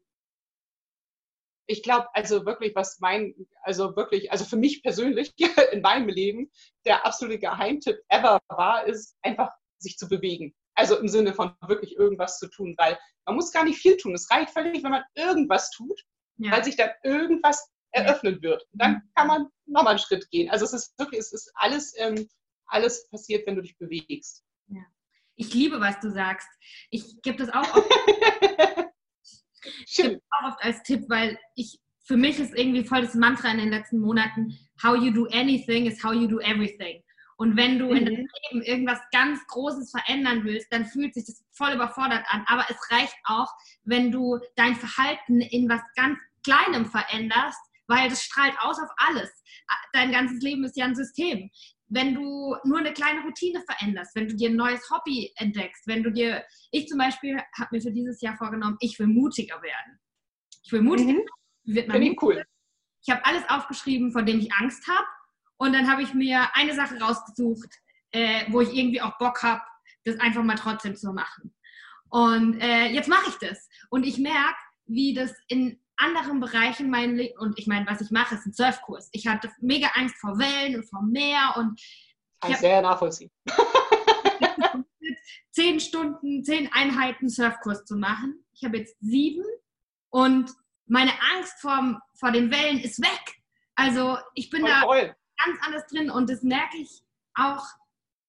Ich 1.65 1.83
glaube, 1.83 2.07
also 2.13 2.45
wirklich, 2.45 2.75
was 2.75 2.99
mein, 2.99 3.33
also 3.61 3.95
wirklich, 3.95 4.31
also 4.31 4.43
für 4.45 4.57
mich 4.57 4.83
persönlich 4.83 5.33
in 5.71 5.81
meinem 5.81 6.09
Leben 6.09 6.51
der 6.85 7.05
absolute 7.05 7.39
Geheimtipp 7.39 7.97
ever 8.09 8.39
war, 8.49 8.85
ist 8.85 9.17
einfach 9.21 9.49
sich 9.77 9.97
zu 9.97 10.07
bewegen. 10.07 10.53
Also 10.75 10.97
im 10.97 11.07
Sinne 11.07 11.33
von 11.33 11.53
wirklich 11.67 11.95
irgendwas 11.95 12.39
zu 12.39 12.49
tun, 12.49 12.75
weil 12.77 12.97
man 13.25 13.35
muss 13.35 13.51
gar 13.51 13.63
nicht 13.63 13.79
viel 13.79 13.95
tun. 13.95 14.13
Es 14.13 14.29
reicht 14.31 14.49
völlig, 14.49 14.83
wenn 14.83 14.91
man 14.91 15.03
irgendwas 15.15 15.69
tut 15.71 16.03
ja. 16.37 16.51
weil 16.51 16.63
sich 16.63 16.75
dann 16.75 16.89
irgendwas 17.03 17.69
eröffnen 17.91 18.41
wird. 18.41 18.63
Und 18.71 18.81
dann 18.81 18.91
mhm. 18.93 19.01
kann 19.15 19.27
man 19.27 19.47
nochmal 19.65 19.91
einen 19.91 19.99
Schritt 19.99 20.29
gehen. 20.31 20.49
Also 20.49 20.65
es 20.65 20.73
ist 20.73 20.97
wirklich, 20.99 21.19
es 21.19 21.33
ist 21.33 21.51
alles, 21.55 21.93
ähm, 21.97 22.27
alles 22.65 23.07
passiert, 23.09 23.45
wenn 23.47 23.55
du 23.55 23.61
dich 23.61 23.77
bewegst. 23.77 24.43
Ja. 24.67 24.81
Ich 25.35 25.53
liebe, 25.53 25.79
was 25.79 25.99
du 25.99 26.11
sagst. 26.11 26.47
Ich 26.89 27.21
gebe 27.21 27.37
das 27.37 27.49
auch 27.49 27.75
oft, 27.75 27.89
ich 29.87 30.19
auch 30.29 30.49
oft 30.49 30.63
als 30.63 30.83
Tipp, 30.83 31.05
weil 31.07 31.37
ich 31.55 31.79
für 32.05 32.17
mich 32.17 32.39
ist 32.39 32.53
irgendwie 32.53 32.83
voll 32.83 33.01
das 33.01 33.15
Mantra 33.15 33.49
in 33.51 33.57
den 33.57 33.69
letzten 33.69 33.99
Monaten, 33.99 34.57
how 34.83 34.95
you 34.95 35.11
do 35.11 35.25
anything 35.27 35.85
is 35.85 36.03
how 36.03 36.13
you 36.13 36.27
do 36.27 36.39
everything. 36.39 37.01
Und 37.43 37.57
wenn 37.57 37.77
du 37.77 37.87
mhm. 37.87 37.97
in 37.97 38.05
deinem 38.05 38.27
Leben 38.51 38.61
irgendwas 38.63 38.99
ganz 39.11 39.45
Großes 39.47 39.91
verändern 39.91 40.45
willst, 40.45 40.71
dann 40.71 40.85
fühlt 40.85 41.13
sich 41.13 41.25
das 41.25 41.43
voll 41.51 41.73
überfordert 41.73 42.23
an. 42.29 42.45
Aber 42.47 42.65
es 42.69 42.77
reicht 42.89 43.17
auch, 43.25 43.51
wenn 43.83 44.13
du 44.13 44.39
dein 44.55 44.75
Verhalten 44.75 45.41
in 45.41 45.67
was 45.67 45.81
ganz 45.97 46.17
Kleinem 46.45 46.85
veränderst, 46.85 47.59
weil 47.87 48.07
das 48.07 48.23
strahlt 48.23 48.55
aus 48.61 48.79
auf 48.79 48.89
alles. 48.95 49.29
Dein 49.91 50.13
ganzes 50.13 50.41
Leben 50.41 50.63
ist 50.63 50.77
ja 50.77 50.85
ein 50.85 50.95
System. 50.95 51.49
Wenn 51.89 52.15
du 52.15 52.55
nur 52.63 52.79
eine 52.79 52.93
kleine 52.93 53.23
Routine 53.23 53.61
veränderst, 53.69 54.15
wenn 54.15 54.29
du 54.29 54.37
dir 54.37 54.49
ein 54.49 54.55
neues 54.55 54.89
Hobby 54.89 55.33
entdeckst, 55.35 55.85
wenn 55.85 56.01
du 56.01 56.13
dir, 56.13 56.45
ich 56.71 56.87
zum 56.87 56.97
Beispiel 56.97 57.41
habe 57.59 57.75
mir 57.75 57.81
für 57.81 57.91
dieses 57.91 58.21
Jahr 58.21 58.37
vorgenommen, 58.37 58.77
ich 58.79 58.97
will 58.99 59.07
mutiger 59.07 59.61
werden. 59.61 59.99
Ich 60.63 60.71
will 60.71 60.81
mutiger 60.81 61.11
mhm. 61.11 61.25
Wird 61.65 61.89
man 61.89 61.97
Finde 61.97 62.13
ich 62.13 62.21
cool. 62.21 62.45
Ich 63.05 63.13
habe 63.13 63.25
alles 63.25 63.43
aufgeschrieben, 63.49 64.13
von 64.13 64.25
dem 64.25 64.39
ich 64.39 64.53
Angst 64.53 64.87
habe 64.87 65.07
und 65.57 65.73
dann 65.73 65.89
habe 65.89 66.03
ich 66.03 66.13
mir 66.13 66.47
eine 66.53 66.73
Sache 66.73 66.99
rausgesucht, 66.99 67.69
äh, 68.11 68.45
wo 68.49 68.61
ich 68.61 68.73
irgendwie 68.73 69.01
auch 69.01 69.17
Bock 69.17 69.43
habe, 69.43 69.61
das 70.05 70.19
einfach 70.19 70.43
mal 70.43 70.55
trotzdem 70.55 70.95
zu 70.95 71.13
machen. 71.13 71.53
Und 72.09 72.59
äh, 72.61 72.87
jetzt 72.87 73.07
mache 73.07 73.29
ich 73.29 73.35
das. 73.35 73.67
Und 73.89 74.05
ich 74.05 74.17
merke, 74.17 74.57
wie 74.85 75.13
das 75.13 75.33
in 75.47 75.79
anderen 75.95 76.39
Bereichen 76.39 76.89
mein 76.89 77.15
Leben, 77.15 77.37
und 77.39 77.57
ich 77.57 77.67
meine, 77.67 77.87
was 77.87 78.01
ich 78.01 78.11
mache, 78.11 78.35
ist 78.35 78.45
ein 78.45 78.53
Surfkurs. 78.53 79.09
Ich 79.11 79.27
hatte 79.27 79.51
mega 79.61 79.87
Angst 79.95 80.15
vor 80.17 80.37
Wellen 80.37 80.75
und 80.75 80.89
vor 80.89 81.01
Meer 81.03 81.53
und 81.57 81.79
Kann 82.39 82.51
ich 82.51 82.57
sehr 82.57 82.81
nachvollziehen. 82.81 83.31
zehn 85.51 85.79
Stunden, 85.79 86.43
zehn 86.43 86.71
Einheiten 86.73 87.29
Surfkurs 87.29 87.85
zu 87.85 87.95
machen. 87.95 88.45
Ich 88.53 88.63
habe 88.63 88.77
jetzt 88.77 88.95
sieben 88.99 89.45
und 90.09 90.51
meine 90.85 91.11
Angst 91.35 91.59
vor, 91.61 92.01
vor 92.19 92.31
den 92.31 92.51
Wellen 92.51 92.79
ist 92.79 93.01
weg. 93.01 93.41
Also 93.75 94.17
ich 94.35 94.49
bin 94.49 94.61
voll 94.61 94.69
da 94.69 94.81
voll 94.81 95.15
ganz 95.45 95.59
anders 95.65 95.87
drin 95.87 96.09
und 96.09 96.29
das 96.29 96.43
merke 96.43 96.77
ich 96.77 97.03
auch 97.35 97.65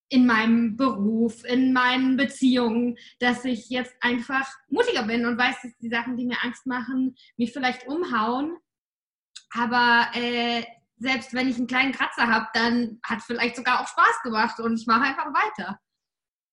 in 0.09 0.27
meinem 0.27 0.77
Beruf, 0.77 1.45
in 1.45 1.73
meinen 1.73 2.17
Beziehungen, 2.17 2.97
dass 3.19 3.45
ich 3.45 3.69
jetzt 3.71 3.95
einfach 4.01 4.49
mutiger 4.69 5.05
bin 5.05 5.27
und 5.27 5.39
weiß, 5.39 5.63
dass 5.63 5.77
die 5.79 5.89
Sachen, 5.89 6.17
die 6.17 6.27
mir 6.27 6.43
Angst 6.43 6.67
machen, 6.67 7.17
mich 7.37 7.53
vielleicht 7.53 7.87
umhauen. 7.89 8.57
Aber 9.51 10.09
äh, 10.15 10.65
selbst 10.99 11.35
wenn 11.35 11.49
ich 11.49 11.57
einen 11.57 11.67
kleinen 11.67 11.93
Kratzer 11.93 12.29
habe, 12.29 12.47
dann 12.55 13.01
hat 13.03 13.23
vielleicht 13.23 13.57
sogar 13.57 13.81
auch 13.81 13.89
Spaß 13.89 14.23
gemacht 14.23 14.61
und 14.61 14.79
ich 14.79 14.87
mache 14.87 15.03
einfach 15.03 15.27
weiter. 15.27 15.81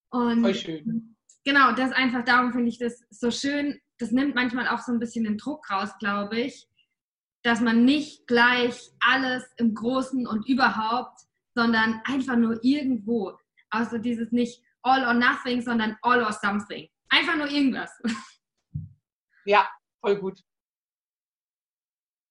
Und 0.10 0.42
Voll 0.42 0.56
schön. 0.56 1.16
Genau, 1.44 1.72
das 1.74 1.92
einfach 1.92 2.24
darum 2.24 2.52
finde 2.52 2.70
ich 2.70 2.78
das 2.78 3.04
so 3.10 3.32
schön. 3.32 3.80
Das 3.98 4.12
nimmt 4.12 4.36
manchmal 4.36 4.68
auch 4.68 4.80
so 4.80 4.92
ein 4.92 5.00
bisschen 5.00 5.24
den 5.24 5.38
Druck 5.38 5.70
raus, 5.70 5.92
glaube 6.00 6.40
ich, 6.40 6.68
dass 7.44 7.60
man 7.60 7.86
nicht 7.86 8.28
gleich 8.28 8.92
alles 9.00 9.44
im 9.58 9.74
Großen 9.74 10.28
und 10.28 10.48
überhaupt, 10.48 11.20
sondern 11.56 12.02
einfach 12.06 12.36
nur 12.36 12.64
irgendwo. 12.64 13.38
Also 13.70 13.98
dieses 13.98 14.32
nicht 14.32 14.64
all 14.84 15.06
or 15.06 15.14
nothing, 15.14 15.62
sondern 15.62 15.98
all 16.02 16.24
or 16.24 16.34
something. 16.34 16.88
Einfach 17.10 17.36
nur 17.36 17.50
irgendwas. 17.50 17.92
Ja, 19.44 19.68
voll 20.02 20.20
gut. 20.20 20.40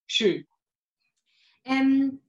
Schön. 0.06 0.46
Ähm, 1.64 2.20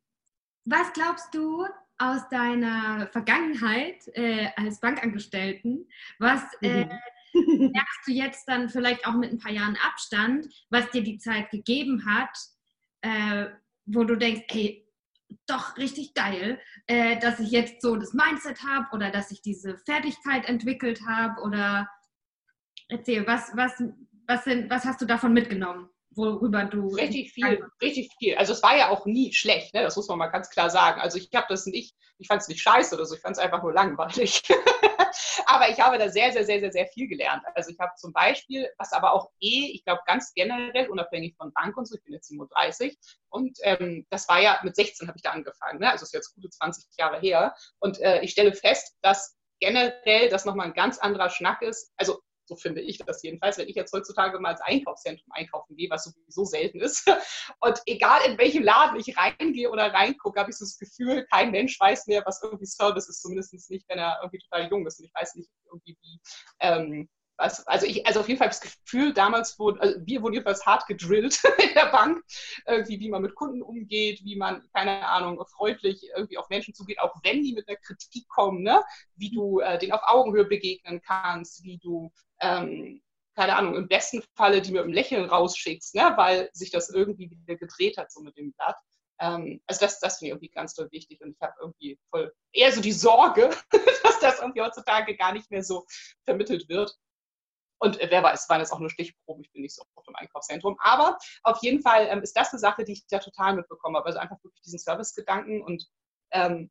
was 0.66 0.92
glaubst 0.94 1.34
du 1.34 1.68
aus 1.98 2.28
deiner 2.30 3.08
Vergangenheit 3.12 4.08
äh, 4.16 4.50
als 4.56 4.80
Bankangestellten? 4.80 5.88
Was 6.18 6.42
äh, 6.62 6.86
mhm. 7.34 7.72
merkst 7.72 8.08
du 8.08 8.12
jetzt 8.12 8.48
dann 8.48 8.70
vielleicht 8.70 9.06
auch 9.06 9.14
mit 9.14 9.32
ein 9.32 9.40
paar 9.40 9.52
Jahren 9.52 9.78
Abstand, 9.88 10.48
was 10.70 10.90
dir 10.90 11.04
die 11.04 11.20
Zeit 11.20 11.52
gegeben 11.52 12.06
hat, 12.06 12.36
äh, 13.02 13.48
wo 13.86 14.04
du 14.04 14.16
denkst, 14.16 14.44
hey, 14.50 14.88
doch 15.48 15.78
richtig 15.78 16.14
geil, 16.14 16.60
äh, 16.88 17.20
dass 17.20 17.40
ich 17.40 17.52
jetzt 17.52 17.82
so 17.82 17.96
das 17.96 18.14
Mindset 18.14 18.64
habe 18.64 18.88
oder 18.94 19.12
dass 19.12 19.32
ich 19.32 19.42
diese 19.42 19.78
Fertigkeit 19.78 20.46
entwickelt 20.46 21.02
habe 21.08 21.42
oder 21.42 21.90
erzähl, 22.90 23.26
was, 23.28 23.56
was, 23.56 23.82
was, 24.28 24.44
sind, 24.44 24.70
was 24.70 24.86
hast 24.86 25.02
du 25.02 25.06
davon 25.06 25.34
mitgenommen? 25.34 25.90
Worüber 26.16 26.66
du. 26.66 26.90
Richtig 26.90 27.32
viel, 27.34 27.66
richtig 27.82 28.10
viel. 28.20 28.36
Also 28.36 28.54
es 28.54 28.64
war 28.64 28.78
ja 28.78 28.90
auch 28.90 29.06
nie 29.06 29.34
schlecht, 29.34 29.74
ne? 29.74 29.82
das 29.82 29.96
muss 29.96 30.08
man 30.08 30.18
mal 30.18 30.28
ganz 30.28 30.50
klar 30.50 30.70
sagen. 30.70 31.00
Also 31.02 31.18
ich 31.18 31.30
habe 31.34 31.48
das 31.50 31.66
nicht, 31.66 31.96
ich 32.18 32.28
fand 32.28 32.42
es 32.42 32.48
nicht 32.48 32.62
scheiße 32.62 32.96
oder 32.96 33.06
so, 33.06 33.16
ich 33.16 33.22
fand 33.22 33.38
es 33.38 33.44
einfach 33.44 33.64
nur 33.64 33.74
langweilig. 33.74 34.44
aber 35.46 35.70
ich 35.70 35.80
habe 35.80 35.98
da 35.98 36.10
sehr, 36.10 36.32
sehr, 36.32 36.46
sehr, 36.46 36.60
sehr, 36.60 36.72
sehr 36.72 36.88
viel 36.88 37.08
gelernt. 37.08 37.44
Also 37.56 37.72
ich 37.72 37.80
habe 37.80 37.92
zum 37.96 38.12
Beispiel, 38.14 38.70
was 38.78 38.94
aber 38.94 39.14
auch 39.14 39.30
eh, 39.40 39.72
ich 39.74 39.84
glaube 39.86 40.02
ganz 40.06 40.34
generell, 40.34 40.90
unabhängig 40.90 41.36
von 41.38 41.54
Bank 41.54 41.78
und 41.78 41.88
so, 41.88 41.96
ich 41.96 42.04
bin 42.04 42.14
jetzt 42.14 42.28
37 42.28 42.98
und 43.30 43.58
ähm, 43.64 44.06
das 44.10 44.28
war 44.28 44.42
ja, 44.42 44.60
mit 44.64 44.76
16 44.76 45.08
habe 45.08 45.18
ich 45.18 45.24
da 45.24 45.32
angefangen, 45.32 45.80
ne? 45.80 45.92
also 45.92 46.04
ist 46.04 46.14
jetzt 46.14 46.36
gute 46.36 46.50
20 46.50 46.86
Jahre 46.98 47.20
her 47.20 47.56
und 47.80 48.00
äh, 48.00 48.22
ich 48.22 48.32
stelle 48.32 48.54
fest, 48.54 48.98
dass 49.02 49.38
generell 49.60 50.28
das 50.30 50.44
nochmal 50.44 50.68
ein 50.68 50.74
ganz 50.74 50.98
anderer 50.98 51.30
Schnack 51.30 51.62
ist. 51.62 51.94
Also 51.96 52.20
so 52.46 52.56
finde 52.56 52.82
ich 52.82 52.98
das 52.98 53.24
jedenfalls, 53.24 53.58
wenn 53.58 53.68
ich 53.68 53.76
jetzt 53.76 53.94
heutzutage 53.94 54.40
mal 54.40 54.52
ins 54.52 54.62
Einkaufszentrum 54.62 55.32
einkaufen 55.32 55.76
gehe, 55.76 55.90
was 55.90 56.06
sowieso 56.06 56.46
selten 56.46 56.80
ist. 56.80 57.06
Und 57.60 57.82
egal 57.86 58.22
in 58.30 58.38
welchem 58.38 58.64
Laden 58.64 59.00
ich 59.00 59.16
reingehe 59.18 59.70
oder 59.70 59.94
reingucke, 59.94 60.40
habe 60.40 60.52
ich 60.52 60.58
so 60.58 60.66
das 60.66 60.78
Gefühl, 60.78 61.26
kein 61.32 61.52
Mensch 61.52 61.80
weiß 61.80 62.08
mehr, 62.08 62.24
was 62.26 62.42
irgendwie 62.44 62.66
Service 62.66 63.08
ist, 63.10 63.22
zumindest 63.22 63.70
nicht, 63.70 63.88
wenn 63.90 64.00
er 64.00 64.20
irgendwie 64.22 64.40
total 64.40 64.70
jung 64.70 64.86
ist. 64.86 65.00
Und 65.00 65.06
ich 65.06 65.14
weiß 65.14 65.36
nicht 65.36 65.50
irgendwie, 65.66 65.98
wie, 66.02 66.20
ähm, 66.60 67.10
was, 67.42 67.66
also 67.68 67.86
ich, 67.86 68.06
also 68.06 68.20
auf 68.20 68.28
jeden 68.28 68.38
Fall 68.38 68.50
das 68.50 68.62
Gefühl, 68.62 69.14
damals 69.14 69.58
wurden, 69.58 69.80
also 69.80 70.00
wir 70.06 70.22
wurden 70.22 70.36
jedenfalls 70.36 70.66
hart 70.66 70.88
gedrillt 70.88 71.42
in 71.58 71.74
der 71.74 71.88
Bank, 71.88 72.24
irgendwie, 72.68 73.00
wie 73.00 73.10
man 73.10 73.24
mit 73.24 73.36
Kunden 73.36 73.62
umgeht, 73.62 74.24
wie 74.24 74.36
man, 74.36 74.64
keine 74.74 75.08
Ahnung, 75.08 75.44
freundlich 75.48 76.08
irgendwie 76.16 76.38
auf 76.38 76.50
Menschen 76.50 76.74
zugeht, 76.74 77.00
auch 77.00 77.16
wenn 77.24 77.44
die 77.44 77.54
mit 77.54 77.68
einer 77.68 77.78
Kritik 77.78 78.28
kommen, 78.28 78.62
ne? 78.62 78.84
wie 79.16 79.32
du 79.32 79.60
äh, 79.60 79.80
denen 79.80 79.92
auf 79.92 80.04
Augenhöhe 80.04 80.46
begegnen 80.46 81.02
kannst, 81.02 81.64
wie 81.64 81.80
du, 81.80 82.12
ähm, 82.40 83.02
keine 83.36 83.56
Ahnung, 83.56 83.76
im 83.76 83.88
besten 83.88 84.24
Falle 84.36 84.62
die 84.62 84.72
mit 84.72 84.84
einem 84.84 84.94
Lächeln 84.94 85.26
rausschickst, 85.26 85.96
ne? 85.96 86.14
weil 86.16 86.50
sich 86.54 86.70
das 86.70 86.90
irgendwie 86.90 87.32
wieder 87.32 87.56
gedreht 87.56 87.98
hat, 87.98 88.12
so 88.12 88.22
mit 88.22 88.38
dem 88.38 88.54
Blatt. 88.54 88.78
Ähm, 89.20 89.62
also 89.66 89.80
das, 89.86 90.00
das 90.00 90.18
finde 90.18 90.28
ich 90.28 90.32
irgendwie 90.34 90.50
ganz 90.50 90.76
toll 90.76 90.90
wichtig 90.92 91.22
und 91.22 91.32
ich 91.32 91.42
habe 91.42 91.54
irgendwie 91.60 92.00
voll 92.12 92.34
eher 92.54 92.72
so 92.72 92.82
die 92.82 92.92
Sorge, 92.92 93.50
dass 94.04 94.20
das 94.20 94.40
irgendwie 94.40 94.62
heutzutage 94.62 95.16
gar 95.16 95.34
nicht 95.34 95.50
mehr 95.50 95.64
so 95.64 95.86
vermittelt 96.26 96.70
wird. 96.70 96.96
Und 97.82 97.98
wer 98.00 98.24
weiß, 98.24 98.48
waren 98.48 98.60
jetzt 98.60 98.72
auch 98.72 98.80
nur 98.80 98.92
Stichproben, 98.92 99.44
ich 99.44 99.52
bin 99.52 99.64
nicht 99.64 99.76
so 99.76 99.84
oft 99.96 100.08
im 100.08 100.16
Einkaufszentrum. 100.16 100.78
Aber 100.80 101.18
auf 101.42 101.58
jeden 101.62 101.82
Fall 101.82 102.08
ähm, 102.10 102.22
ist 102.22 102.38
das 102.38 102.52
eine 102.52 102.60
Sache, 102.60 102.84
die 102.84 102.94
ich 102.94 103.08
da 103.08 103.18
total 103.18 103.56
mitbekommen 103.56 103.98
habe. 103.98 104.06
Also 104.06 104.20
einfach 104.20 104.38
wirklich 104.44 104.62
diesen 104.62 104.80
Servicegedanken 104.80 105.64
und 105.64 105.88
ähm, 106.32 106.70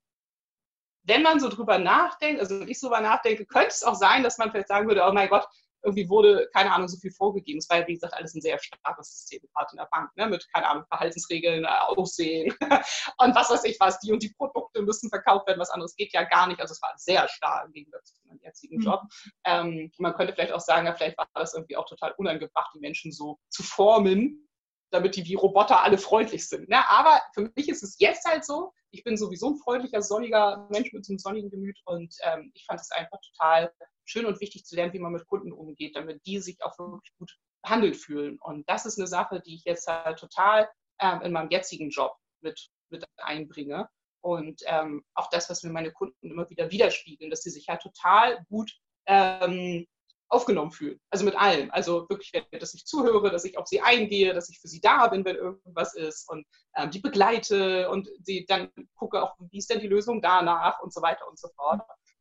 wenn 1.03 1.23
man 1.23 1.41
so 1.41 1.49
drüber 1.49 1.79
nachdenkt, 1.79 2.41
also 2.41 2.61
wenn 2.61 2.69
ich 2.69 2.79
so 2.79 2.89
drüber 2.89 3.01
nachdenke, 3.01 3.47
könnte 3.47 3.69
es 3.69 3.83
auch 3.83 3.95
sein, 3.95 4.23
dass 4.23 4.39
man 4.39 4.51
vielleicht 4.51 4.69
sagen 4.69 4.87
würde, 4.87 5.03
oh 5.05 5.13
mein 5.13 5.29
Gott, 5.29 5.47
irgendwie 5.83 6.09
wurde, 6.09 6.49
keine 6.53 6.73
Ahnung, 6.73 6.89
so 6.89 6.99
viel 6.99 7.13
vorgegeben. 7.13 7.59
Es 7.59 7.69
war 7.71 7.79
ja, 7.79 7.87
wie 7.87 7.95
gesagt, 7.95 8.15
alles 8.15 8.35
ein 8.35 8.41
sehr 8.41 8.59
starkes 8.59 9.11
System, 9.11 9.41
gerade 9.55 9.69
in 9.73 9.79
der 9.79 9.89
Bank, 9.91 10.11
ne? 10.17 10.27
mit, 10.27 10.47
keine 10.53 10.69
Ahnung, 10.69 10.85
Verhaltensregeln, 10.89 11.65
äh, 11.65 11.69
Aussehen 11.69 12.55
und 13.19 13.35
was 13.35 13.51
weiß 13.51 13.65
ich 13.65 13.79
was, 13.81 13.99
die 14.01 14.13
und 14.13 14.23
die 14.23 14.35
Produkte 14.37 14.83
müssen 14.83 15.09
verkauft 15.09 15.47
werden, 15.47 15.61
was 15.61 15.71
anderes 15.71 15.95
geht 15.97 16.13
ja 16.13 16.25
gar 16.25 16.47
nicht. 16.47 16.61
Also 16.61 16.73
es 16.73 16.83
war 16.83 16.93
sehr 16.97 17.29
stark 17.29 17.67
im 17.67 17.73
Gegensatz 17.73 18.15
zu 18.15 18.27
meinem 18.27 18.41
jetzigen 18.43 18.77
mhm. 18.77 18.83
Job. 18.83 19.03
Ähm, 19.45 19.91
man 19.99 20.15
könnte 20.15 20.35
vielleicht 20.35 20.53
auch 20.53 20.61
sagen, 20.61 20.87
ja, 20.87 20.95
vielleicht 20.95 21.19
war 21.19 21.29
das 21.35 21.55
irgendwie 21.55 21.77
auch 21.77 21.87
total 21.87 22.15
unangebracht, 22.19 22.71
die 22.75 22.81
Menschen 22.81 23.13
so 23.13 23.39
zu 23.49 23.63
formen, 23.63 24.49
damit 24.91 25.17
die 25.17 25.25
wie 25.25 25.35
Roboter 25.35 25.83
alle 25.83 25.99
freundlich 25.99 26.49
sind. 26.49 26.69
Ne? 26.69 26.89
Aber 26.89 27.21
für 27.35 27.51
mich 27.55 27.69
ist 27.69 27.83
es 27.83 27.97
jetzt 27.99 28.25
halt 28.27 28.45
so, 28.45 28.73
ich 28.91 29.05
bin 29.05 29.17
sowieso 29.17 29.51
ein 29.51 29.57
freundlicher, 29.57 30.03
sonniger 30.03 30.67
Mensch 30.71 30.93
mit 30.93 31.05
so 31.05 31.13
einem 31.13 31.19
sonnigen 31.19 31.51
Gemüt 31.51 31.79
und 31.85 32.15
ähm, 32.25 32.51
ich 32.55 32.65
fand 32.67 32.81
es 32.81 32.91
einfach 32.91 33.19
total 33.21 33.73
schön 34.11 34.27
und 34.27 34.41
wichtig 34.41 34.65
zu 34.65 34.77
lernen, 34.77 34.93
wie 34.93 34.99
man 34.99 35.13
mit 35.13 35.27
Kunden 35.27 35.53
umgeht, 35.53 35.97
damit 35.97 36.25
die 36.27 36.39
sich 36.41 36.63
auch 36.63 36.79
wirklich 36.79 37.15
gut 37.19 37.37
behandelt 37.63 37.97
fühlen. 37.97 38.39
Und 38.41 38.69
das 38.69 38.87
ist 38.87 38.99
eine 38.99 39.07
Sache, 39.07 39.41
die 39.41 39.55
ich 39.55 39.65
jetzt 39.65 39.87
halt 39.87 40.19
total 40.19 40.69
ähm, 41.01 41.23
in 41.23 41.33
meinem 41.33 41.51
jetzigen 41.51 41.91
Job 41.91 42.17
mit, 42.41 42.71
mit 42.91 43.05
einbringe. 43.19 43.89
Und 44.23 44.63
ähm, 44.67 45.05
auch 45.15 45.31
das, 45.31 45.49
was 45.49 45.63
mir 45.63 45.71
meine 45.71 45.93
Kunden 45.93 46.31
immer 46.31 46.49
wieder 46.51 46.71
widerspiegeln, 46.71 47.31
dass 47.31 47.43
sie 47.43 47.51
sich 47.51 47.69
halt 47.69 47.81
total 47.81 48.45
gut 48.51 48.71
ähm, 49.07 49.87
aufgenommen 50.29 50.71
fühlen. 50.71 51.01
Also 51.11 51.25
mit 51.25 51.37
allem. 51.37 51.71
Also 51.71 52.09
wirklich, 52.09 52.33
dass 52.53 52.75
ich 52.75 52.87
zuhöre, 52.87 53.31
dass 53.31 53.45
ich 53.45 53.59
auf 53.59 53.67
sie 53.67 53.81
eingehe, 53.81 54.33
dass 54.33 54.49
ich 54.49 54.61
für 54.61 54.69
sie 54.69 54.81
da 54.81 55.09
bin, 55.09 55.25
wenn 55.25 55.37
irgendwas 55.37 55.95
ist 55.95 56.29
und 56.29 56.47
ähm, 56.77 56.91
die 56.91 57.01
begleite 57.01 57.91
und 57.91 58.09
sie 58.23 58.45
dann 58.47 58.71
gucke 58.95 59.23
auch, 59.23 59.35
wie 59.39 59.59
ist 59.59 59.71
denn 59.71 59.81
die 59.81 59.89
Lösung 59.89 60.23
danach 60.23 60.81
und 60.81 60.93
so 60.93 61.03
weiter 61.03 61.27
und 61.29 61.39
so 61.39 61.49
fort. 61.57 61.81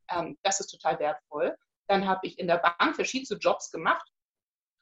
Ähm, 0.10 0.38
das 0.42 0.60
ist 0.60 0.68
total 0.68 1.00
wertvoll. 1.00 1.56
Dann 1.90 2.08
habe 2.08 2.28
ich 2.28 2.38
in 2.38 2.48
der 2.48 2.58
Bank 2.58 2.96
verschiedene 2.96 3.40
Jobs 3.40 3.72
gemacht 3.72 4.08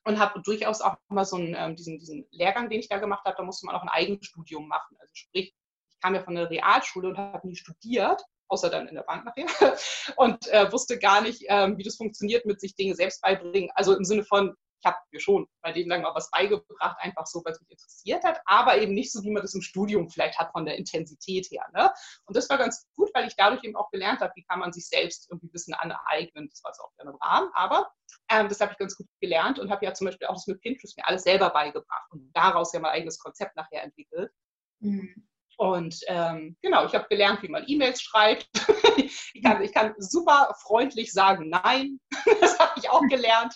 und 0.05 0.19
habe 0.19 0.41
durchaus 0.41 0.81
auch 0.81 0.97
mal 1.07 1.25
so 1.25 1.37
einen, 1.37 1.55
ähm, 1.57 1.75
diesen, 1.75 1.99
diesen 1.99 2.27
Lehrgang, 2.31 2.69
den 2.69 2.81
ich 2.81 2.89
da 2.89 2.97
gemacht 2.97 3.25
habe, 3.25 3.37
da 3.37 3.43
musste 3.43 3.65
man 3.65 3.75
auch 3.75 3.81
ein 3.81 3.89
Eigenstudium 3.89 4.67
machen. 4.67 4.97
Also 4.99 5.11
sprich, 5.15 5.53
ich 5.89 5.99
kam 6.01 6.15
ja 6.15 6.21
von 6.21 6.35
der 6.35 6.49
Realschule 6.49 7.09
und 7.09 7.17
habe 7.17 7.47
nie 7.47 7.55
studiert, 7.55 8.21
außer 8.49 8.69
dann 8.69 8.87
in 8.87 8.95
der 8.95 9.03
Bank 9.03 9.25
nachher, 9.25 9.47
und 10.17 10.47
äh, 10.49 10.71
wusste 10.71 10.99
gar 10.99 11.21
nicht, 11.21 11.43
ähm, 11.47 11.77
wie 11.77 11.83
das 11.83 11.95
funktioniert 11.95 12.45
mit 12.45 12.59
sich 12.59 12.75
Dinge 12.75 12.93
selbst 12.93 13.21
beibringen. 13.21 13.71
Also 13.73 13.95
im 13.95 14.03
Sinne 14.03 14.23
von, 14.23 14.53
ich 14.79 14.85
habe 14.85 14.97
mir 15.11 15.19
schon 15.19 15.47
mein 15.61 15.73
Leben 15.73 15.89
lang 15.89 16.01
mal 16.01 16.13
was 16.13 16.29
beigebracht, 16.31 16.97
einfach 16.99 17.25
so, 17.25 17.43
weil 17.43 17.53
es 17.53 17.61
mich 17.61 17.71
interessiert 17.71 18.23
hat, 18.23 18.41
aber 18.45 18.77
eben 18.77 18.93
nicht 18.93 19.11
so, 19.11 19.23
wie 19.23 19.31
man 19.31 19.41
das 19.41 19.53
im 19.53 19.61
Studium 19.61 20.09
vielleicht 20.09 20.37
hat 20.39 20.51
von 20.51 20.65
der 20.65 20.77
Intensität 20.77 21.47
her. 21.49 21.65
Ne? 21.73 21.91
Und 22.25 22.35
das 22.35 22.49
war 22.49 22.57
ganz 22.57 22.87
gut, 22.95 23.09
weil 23.13 23.27
ich 23.27 23.35
dadurch 23.35 23.63
eben 23.63 23.75
auch 23.75 23.89
gelernt 23.91 24.21
habe, 24.21 24.31
wie 24.35 24.43
kann 24.43 24.59
man 24.59 24.71
sich 24.71 24.87
selbst 24.87 25.29
irgendwie 25.29 25.47
bisschen 25.47 25.73
aneignen. 25.73 26.47
Das 26.49 26.63
war 26.63 26.71
es 26.71 26.79
auch 26.79 26.93
gerne 26.95 27.11
im 27.11 27.17
Rahmen, 27.17 27.49
aber 27.53 27.91
ähm, 28.29 28.49
das 28.49 28.59
habe 28.59 28.71
ich 28.73 28.77
ganz 28.77 28.95
gut 28.95 29.07
gelernt 29.19 29.59
und 29.59 29.71
habe 29.71 29.85
ja 29.85 29.93
zum 29.93 30.05
Beispiel 30.05 30.27
auch 30.27 30.35
das 30.35 30.47
mit 30.47 30.61
Pinterest 30.61 30.97
mir 30.97 31.07
alles 31.07 31.23
selber 31.23 31.49
beigebracht 31.49 32.11
und 32.11 32.31
daraus 32.33 32.73
ja 32.73 32.79
mein 32.79 32.91
eigenes 32.91 33.19
Konzept 33.19 33.55
nachher 33.55 33.83
entwickelt. 33.83 34.31
Mhm. 34.79 35.27
Und 35.57 35.99
ähm, 36.05 36.55
genau, 36.61 36.85
ich 36.85 36.93
habe 36.93 37.07
gelernt, 37.09 37.41
wie 37.41 37.49
man 37.49 37.63
E-Mails 37.65 38.01
schreibt. 38.01 38.47
ich, 38.97 39.41
kann, 39.43 39.61
ich 39.61 39.73
kann 39.73 39.95
super 39.97 40.55
freundlich 40.61 41.11
sagen 41.11 41.49
Nein. 41.49 41.99
das 42.41 42.59
habe 42.59 42.79
ich 42.79 42.89
auch 42.89 43.01
gelernt 43.07 43.55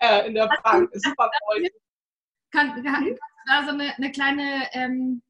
äh, 0.00 0.26
in 0.26 0.34
der 0.34 0.48
Bank. 0.62 0.90
Super 0.94 1.30
freundlich. 1.44 1.72
Kann, 2.50 2.82
kann, 2.82 2.84
kannst 2.84 3.10
du 3.10 3.18
da 3.46 3.64
so 3.64 3.70
eine, 3.70 3.94
eine 3.94 4.10
kleine, 4.10 4.68
ähm, 4.72 5.22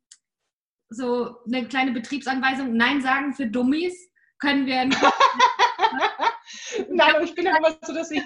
so 0.88 1.42
eine 1.46 1.66
kleine 1.66 1.90
Betriebsanweisung 1.90 2.76
Nein 2.76 3.02
sagen 3.02 3.34
für 3.34 3.48
Dummies? 3.48 4.10
Können 4.38 4.66
wir. 4.66 4.84
Nein, 6.90 7.14
aber 7.14 7.22
ich 7.22 7.34
bin 7.34 7.46
ja 7.46 7.56
immer 7.56 7.76
so, 7.82 7.92
dass 7.92 8.10
ich. 8.10 8.22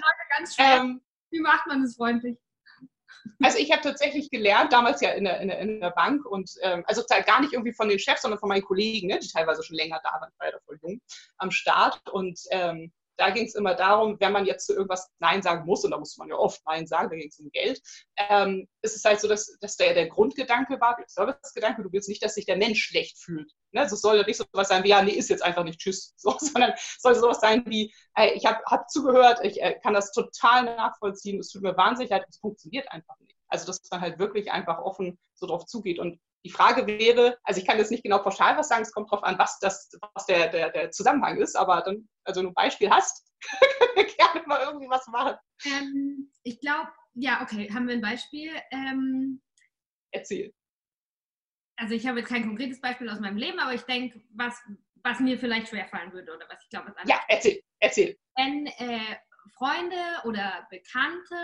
Ähm, 0.57 1.01
wie 1.31 1.39
macht 1.39 1.67
man 1.67 1.81
das 1.81 1.95
freundlich? 1.95 2.37
Also 3.41 3.57
ich 3.57 3.71
habe 3.71 3.81
tatsächlich 3.81 4.29
gelernt, 4.29 4.73
damals 4.73 5.01
ja 5.01 5.11
in 5.11 5.23
der, 5.23 5.39
in 5.39 5.47
der, 5.47 5.59
in 5.59 5.79
der 5.79 5.91
Bank 5.91 6.25
und 6.25 6.51
ähm, 6.61 6.83
also 6.87 7.03
gar 7.25 7.41
nicht 7.41 7.53
irgendwie 7.53 7.73
von 7.73 7.89
den 7.89 7.99
Chefs, 7.99 8.21
sondern 8.21 8.39
von 8.39 8.49
meinen 8.49 8.63
Kollegen, 8.63 9.07
ne, 9.07 9.19
die 9.19 9.27
teilweise 9.27 9.63
schon 9.63 9.77
länger 9.77 9.99
da 10.03 10.11
waren, 10.19 10.31
war 10.37 10.51
ja 10.51 10.59
voll 10.65 10.79
jung 10.81 11.01
am 11.37 11.51
Start. 11.51 12.01
Und 12.09 12.39
ähm, 12.51 12.91
da 13.19 13.31
ging 13.31 13.45
es 13.45 13.55
immer 13.55 13.75
darum, 13.75 14.17
wenn 14.19 14.31
man 14.31 14.45
jetzt 14.45 14.65
zu 14.65 14.73
irgendwas 14.73 15.09
Nein 15.19 15.41
sagen 15.41 15.65
muss, 15.65 15.83
und 15.83 15.91
da 15.91 15.97
musste 15.97 16.19
man 16.19 16.29
ja 16.29 16.35
oft 16.35 16.61
Nein 16.65 16.87
sagen, 16.87 17.09
da 17.09 17.17
ging 17.17 17.27
es 17.27 17.39
um 17.39 17.51
Geld, 17.51 17.81
ähm, 18.17 18.67
ist 18.81 18.95
es 18.95 19.03
halt 19.03 19.19
so, 19.19 19.27
dass, 19.27 19.57
dass 19.59 19.75
der, 19.75 19.93
der 19.93 20.07
Grundgedanke 20.07 20.79
war, 20.79 20.95
der 20.95 21.05
Servicegedanke, 21.07 21.83
du 21.83 21.91
willst 21.91 22.07
nicht, 22.07 22.23
dass 22.23 22.35
sich 22.35 22.45
der 22.45 22.55
Mensch 22.55 22.81
schlecht 22.81 23.17
fühlt. 23.19 23.51
Ne? 23.71 23.81
Also 23.81 23.95
es 23.95 24.01
soll 24.01 24.17
ja 24.17 24.25
nicht 24.25 24.37
so 24.37 24.45
was 24.53 24.69
sein 24.69 24.85
wie, 24.85 24.89
ja, 24.89 25.01
nee, 25.03 25.11
ist 25.11 25.29
jetzt 25.29 25.43
einfach 25.43 25.65
nicht 25.65 25.79
Tschüss, 25.79 26.13
so, 26.17 26.33
sondern 26.39 26.71
es 26.71 27.01
soll 27.01 27.13
sowas 27.13 27.41
sein 27.41 27.63
wie, 27.67 27.93
äh, 28.15 28.31
ich 28.33 28.45
habe 28.45 28.59
hab 28.65 28.89
zugehört, 28.89 29.39
ich 29.43 29.61
äh, 29.61 29.77
kann 29.83 29.93
das 29.93 30.11
total 30.13 30.63
nachvollziehen, 30.63 31.39
es 31.39 31.49
tut 31.49 31.61
mir 31.61 31.75
wahnsinnig 31.75 32.11
leid, 32.11 32.25
es 32.29 32.37
funktioniert 32.37 32.89
einfach 32.91 33.19
nicht. 33.19 33.35
Also 33.49 33.65
dass 33.65 33.81
man 33.91 33.99
halt 33.99 34.19
wirklich 34.19 34.51
einfach 34.51 34.79
offen 34.79 35.19
so 35.33 35.45
drauf 35.45 35.65
zugeht 35.65 35.99
und 35.99 36.19
die 36.45 36.49
Frage 36.49 36.87
wäre, 36.87 37.37
also 37.43 37.59
ich 37.59 37.67
kann 37.67 37.77
jetzt 37.77 37.91
nicht 37.91 38.03
genau 38.03 38.19
pauschal 38.19 38.57
was 38.57 38.69
sagen, 38.69 38.83
es 38.83 38.91
kommt 38.91 39.11
darauf 39.11 39.23
an, 39.23 39.37
was, 39.37 39.59
das, 39.59 39.89
was 40.13 40.25
der, 40.25 40.49
der, 40.49 40.69
der 40.69 40.91
Zusammenhang 40.91 41.37
ist, 41.37 41.55
aber 41.55 41.81
dann, 41.81 42.07
also 42.23 42.39
wenn 42.39 42.45
du 42.45 42.51
ein 42.51 42.55
Beispiel 42.55 42.89
hast, 42.89 43.27
können 43.41 43.95
wir 43.95 44.05
gerne 44.05 44.47
mal 44.47 44.61
irgendwie 44.61 44.89
was 44.89 45.05
machen. 45.07 45.35
Ähm, 45.65 46.31
ich 46.43 46.59
glaube, 46.61 46.89
ja, 47.13 47.41
okay, 47.41 47.69
haben 47.73 47.87
wir 47.87 47.95
ein 47.95 48.01
Beispiel? 48.01 48.51
Ähm, 48.71 49.41
Erzähl. 50.11 50.53
Also 51.75 51.93
ich 51.93 52.05
habe 52.07 52.19
jetzt 52.19 52.29
kein 52.29 52.43
konkretes 52.43 52.81
Beispiel 52.81 53.09
aus 53.09 53.19
meinem 53.19 53.37
Leben, 53.37 53.59
aber 53.59 53.73
ich 53.73 53.83
denke, 53.83 54.21
was, 54.35 54.55
was 55.03 55.19
mir 55.19 55.37
vielleicht 55.37 55.69
schwerfallen 55.69 56.11
würde 56.13 56.33
oder 56.33 56.45
was 56.49 56.61
ich 56.63 56.69
glaube, 56.69 56.89
was 56.89 56.97
andere. 56.97 57.17
Ja, 57.17 57.23
erzähl, 57.27 57.61
erzähl. 57.79 58.17
Wenn 58.35 58.67
äh, 58.67 59.15
Freunde 59.57 59.95
oder 60.25 60.67
Bekannte 60.69 61.35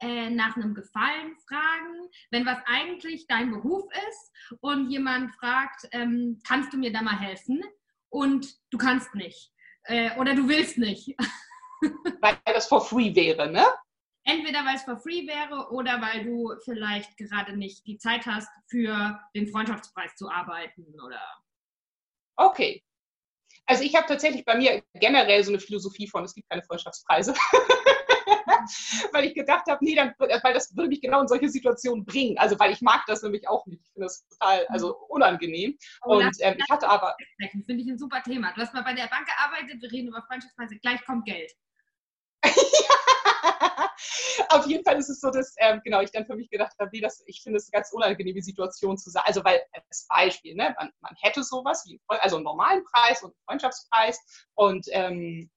äh, 0.00 0.30
nach 0.30 0.56
einem 0.56 0.74
Gefallen 0.74 1.36
fragen, 1.46 2.08
wenn 2.30 2.46
was 2.46 2.58
eigentlich 2.66 3.26
dein 3.26 3.50
Beruf 3.50 3.84
ist 4.08 4.58
und 4.60 4.90
jemand 4.90 5.34
fragt, 5.34 5.88
ähm, 5.92 6.40
kannst 6.46 6.72
du 6.72 6.78
mir 6.78 6.92
da 6.92 7.02
mal 7.02 7.18
helfen? 7.18 7.62
Und 8.08 8.46
du 8.70 8.78
kannst 8.78 9.14
nicht. 9.14 9.52
Äh, 9.84 10.16
oder 10.18 10.34
du 10.34 10.48
willst 10.48 10.78
nicht. 10.78 11.14
weil 12.20 12.36
das 12.46 12.66
for 12.66 12.84
free 12.84 13.14
wäre, 13.14 13.50
ne? 13.50 13.64
Entweder 14.24 14.64
weil 14.64 14.76
es 14.76 14.82
for 14.82 14.98
free 14.98 15.26
wäre 15.26 15.70
oder 15.70 16.00
weil 16.00 16.24
du 16.24 16.52
vielleicht 16.64 17.16
gerade 17.16 17.56
nicht 17.56 17.86
die 17.86 17.98
Zeit 17.98 18.26
hast, 18.26 18.50
für 18.68 19.18
den 19.34 19.48
Freundschaftspreis 19.48 20.14
zu 20.16 20.28
arbeiten 20.28 20.84
oder. 21.00 21.22
Okay. 22.36 22.82
Also 23.66 23.84
ich 23.84 23.94
habe 23.94 24.06
tatsächlich 24.06 24.44
bei 24.44 24.56
mir 24.56 24.82
generell 24.94 25.42
so 25.44 25.52
eine 25.52 25.60
Philosophie 25.60 26.08
von, 26.08 26.24
es 26.24 26.34
gibt 26.34 26.48
keine 26.50 26.62
Freundschaftspreise. 26.62 27.34
weil 29.12 29.24
ich 29.24 29.34
gedacht 29.34 29.66
habe, 29.68 29.84
nee, 29.84 29.94
dann, 29.94 30.14
weil 30.18 30.54
das 30.54 30.74
würde 30.76 30.88
mich 30.88 31.00
genau 31.00 31.20
in 31.20 31.28
solche 31.28 31.48
Situationen 31.48 32.04
bringen. 32.04 32.38
Also 32.38 32.58
weil 32.58 32.72
ich 32.72 32.80
mag 32.80 33.04
das 33.06 33.22
nämlich 33.22 33.48
auch 33.48 33.66
nicht. 33.66 33.82
Ich 33.84 33.92
finde 33.92 34.06
das 34.06 34.26
total 34.28 34.66
also 34.68 34.96
unangenehm. 35.08 35.76
Oh, 36.02 36.16
und 36.16 36.36
ähm, 36.40 36.56
ich 36.58 36.70
hatte 36.70 36.88
aber. 36.88 37.16
Finde 37.66 37.82
ich 37.82 37.88
ein 37.88 37.98
super 37.98 38.22
Thema. 38.22 38.52
Du 38.54 38.60
hast 38.60 38.74
mal 38.74 38.82
bei 38.82 38.94
der 38.94 39.08
Bank 39.08 39.26
gearbeitet, 39.26 39.80
wir 39.80 39.90
reden 39.90 40.08
über 40.08 40.22
Freundschaftspreise, 40.22 40.76
gleich 40.76 41.04
kommt 41.04 41.24
Geld. 41.24 41.52
Auf 44.48 44.66
jeden 44.66 44.84
Fall 44.84 44.98
ist 44.98 45.08
es 45.08 45.20
so, 45.20 45.30
dass 45.30 45.54
ähm, 45.58 45.80
genau 45.84 46.00
ich 46.00 46.10
dann 46.10 46.26
für 46.26 46.34
mich 46.34 46.50
gedacht 46.50 46.74
habe, 46.80 46.90
nee, 46.92 47.00
das, 47.00 47.22
ich 47.26 47.42
finde 47.42 47.58
es 47.58 47.66
eine 47.66 47.80
ganz 47.80 47.92
unangenehme 47.92 48.42
Situation 48.42 48.98
zu 48.98 49.10
sein. 49.10 49.22
Also 49.26 49.44
weil 49.44 49.60
als 49.72 50.06
Beispiel, 50.08 50.54
ne, 50.54 50.74
man, 50.78 50.90
man 51.00 51.14
hätte 51.20 51.44
sowas 51.44 51.84
wie 51.86 52.00
also 52.08 52.36
einen 52.36 52.44
normalen 52.44 52.84
Preis 52.84 53.22
und 53.22 53.30
einen 53.30 53.44
Freundschaftspreis 53.46 54.46
und 54.54 54.86
ähm, 54.90 55.42
äh, 55.42 55.48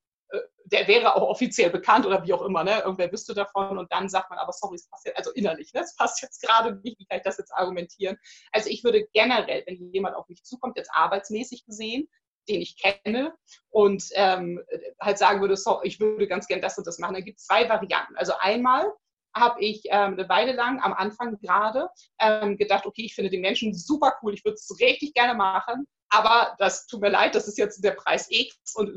der 0.65 0.87
wäre 0.87 1.15
auch 1.15 1.21
offiziell 1.21 1.69
bekannt 1.69 2.05
oder 2.05 2.23
wie 2.25 2.33
auch 2.33 2.41
immer, 2.41 2.63
ne? 2.63 2.79
Irgendwer 2.79 3.11
wüsste 3.11 3.33
davon 3.33 3.77
und 3.77 3.91
dann 3.91 4.09
sagt 4.09 4.29
man, 4.29 4.39
aber 4.39 4.53
sorry, 4.53 4.75
es 4.75 4.87
passt 4.87 5.05
jetzt, 5.05 5.17
also 5.17 5.31
innerlich, 5.31 5.73
ne? 5.73 5.81
Es 5.81 5.95
passt 5.95 6.21
jetzt 6.21 6.41
gerade 6.41 6.79
nicht, 6.83 6.99
wie 6.99 7.05
kann 7.05 7.17
ich 7.17 7.23
das 7.23 7.37
jetzt 7.37 7.53
argumentieren? 7.53 8.17
Also 8.51 8.69
ich 8.69 8.83
würde 8.83 9.07
generell, 9.13 9.63
wenn 9.65 9.91
jemand 9.91 10.15
auf 10.15 10.27
mich 10.29 10.43
zukommt, 10.43 10.77
jetzt 10.77 10.91
arbeitsmäßig 10.93 11.65
gesehen, 11.65 12.07
den 12.49 12.61
ich 12.61 12.77
kenne 12.77 13.33
und 13.69 14.03
ähm, 14.13 14.61
halt 14.99 15.17
sagen 15.17 15.41
würde, 15.41 15.55
so, 15.55 15.81
ich 15.83 15.99
würde 15.99 16.27
ganz 16.27 16.47
gern 16.47 16.61
das 16.61 16.77
und 16.77 16.85
das 16.87 16.99
machen. 16.99 17.15
Da 17.15 17.21
gibt 17.21 17.39
es 17.39 17.45
zwei 17.45 17.69
Varianten. 17.69 18.15
Also 18.17 18.33
einmal 18.39 18.91
habe 19.35 19.61
ich 19.61 19.83
ähm, 19.85 20.13
eine 20.13 20.29
Weile 20.29 20.53
lang 20.53 20.81
am 20.81 20.93
Anfang 20.93 21.39
gerade 21.39 21.89
ähm, 22.19 22.57
gedacht, 22.57 22.85
okay, 22.85 23.03
ich 23.03 23.15
finde 23.15 23.31
den 23.31 23.41
Menschen 23.41 23.73
super 23.73 24.15
cool, 24.21 24.33
ich 24.33 24.45
würde 24.45 24.55
es 24.55 24.79
richtig 24.79 25.13
gerne 25.13 25.33
machen, 25.33 25.87
aber 26.13 26.55
das 26.59 26.85
tut 26.85 27.01
mir 27.01 27.09
leid, 27.09 27.33
das 27.33 27.47
ist 27.47 27.57
jetzt 27.57 27.83
der 27.83 27.91
Preis 27.91 28.27
X 28.29 28.75
und 28.75 28.93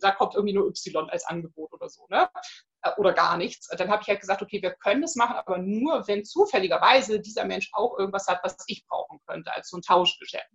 da 0.00 0.12
kommt 0.12 0.36
irgendwie 0.36 0.54
nur 0.54 0.68
Y 0.68 1.10
als 1.10 1.24
Angebot 1.26 1.72
oder 1.72 1.88
so, 1.88 2.06
ne? 2.08 2.30
Äh, 2.82 2.92
oder 2.96 3.12
gar 3.12 3.36
nichts. 3.36 3.66
Dann 3.68 3.90
habe 3.90 4.02
ich 4.02 4.08
halt 4.08 4.20
gesagt, 4.20 4.40
okay, 4.40 4.62
wir 4.62 4.70
können 4.70 5.02
das 5.02 5.16
machen, 5.16 5.36
aber 5.36 5.58
nur, 5.58 6.06
wenn 6.06 6.24
zufälligerweise 6.24 7.20
dieser 7.20 7.44
Mensch 7.44 7.70
auch 7.72 7.98
irgendwas 7.98 8.28
hat, 8.28 8.40
was 8.44 8.56
ich 8.68 8.86
brauchen 8.86 9.20
könnte, 9.26 9.52
als 9.52 9.68
so 9.68 9.78
ein 9.78 9.82
Tauschgeschäft. 9.82 10.48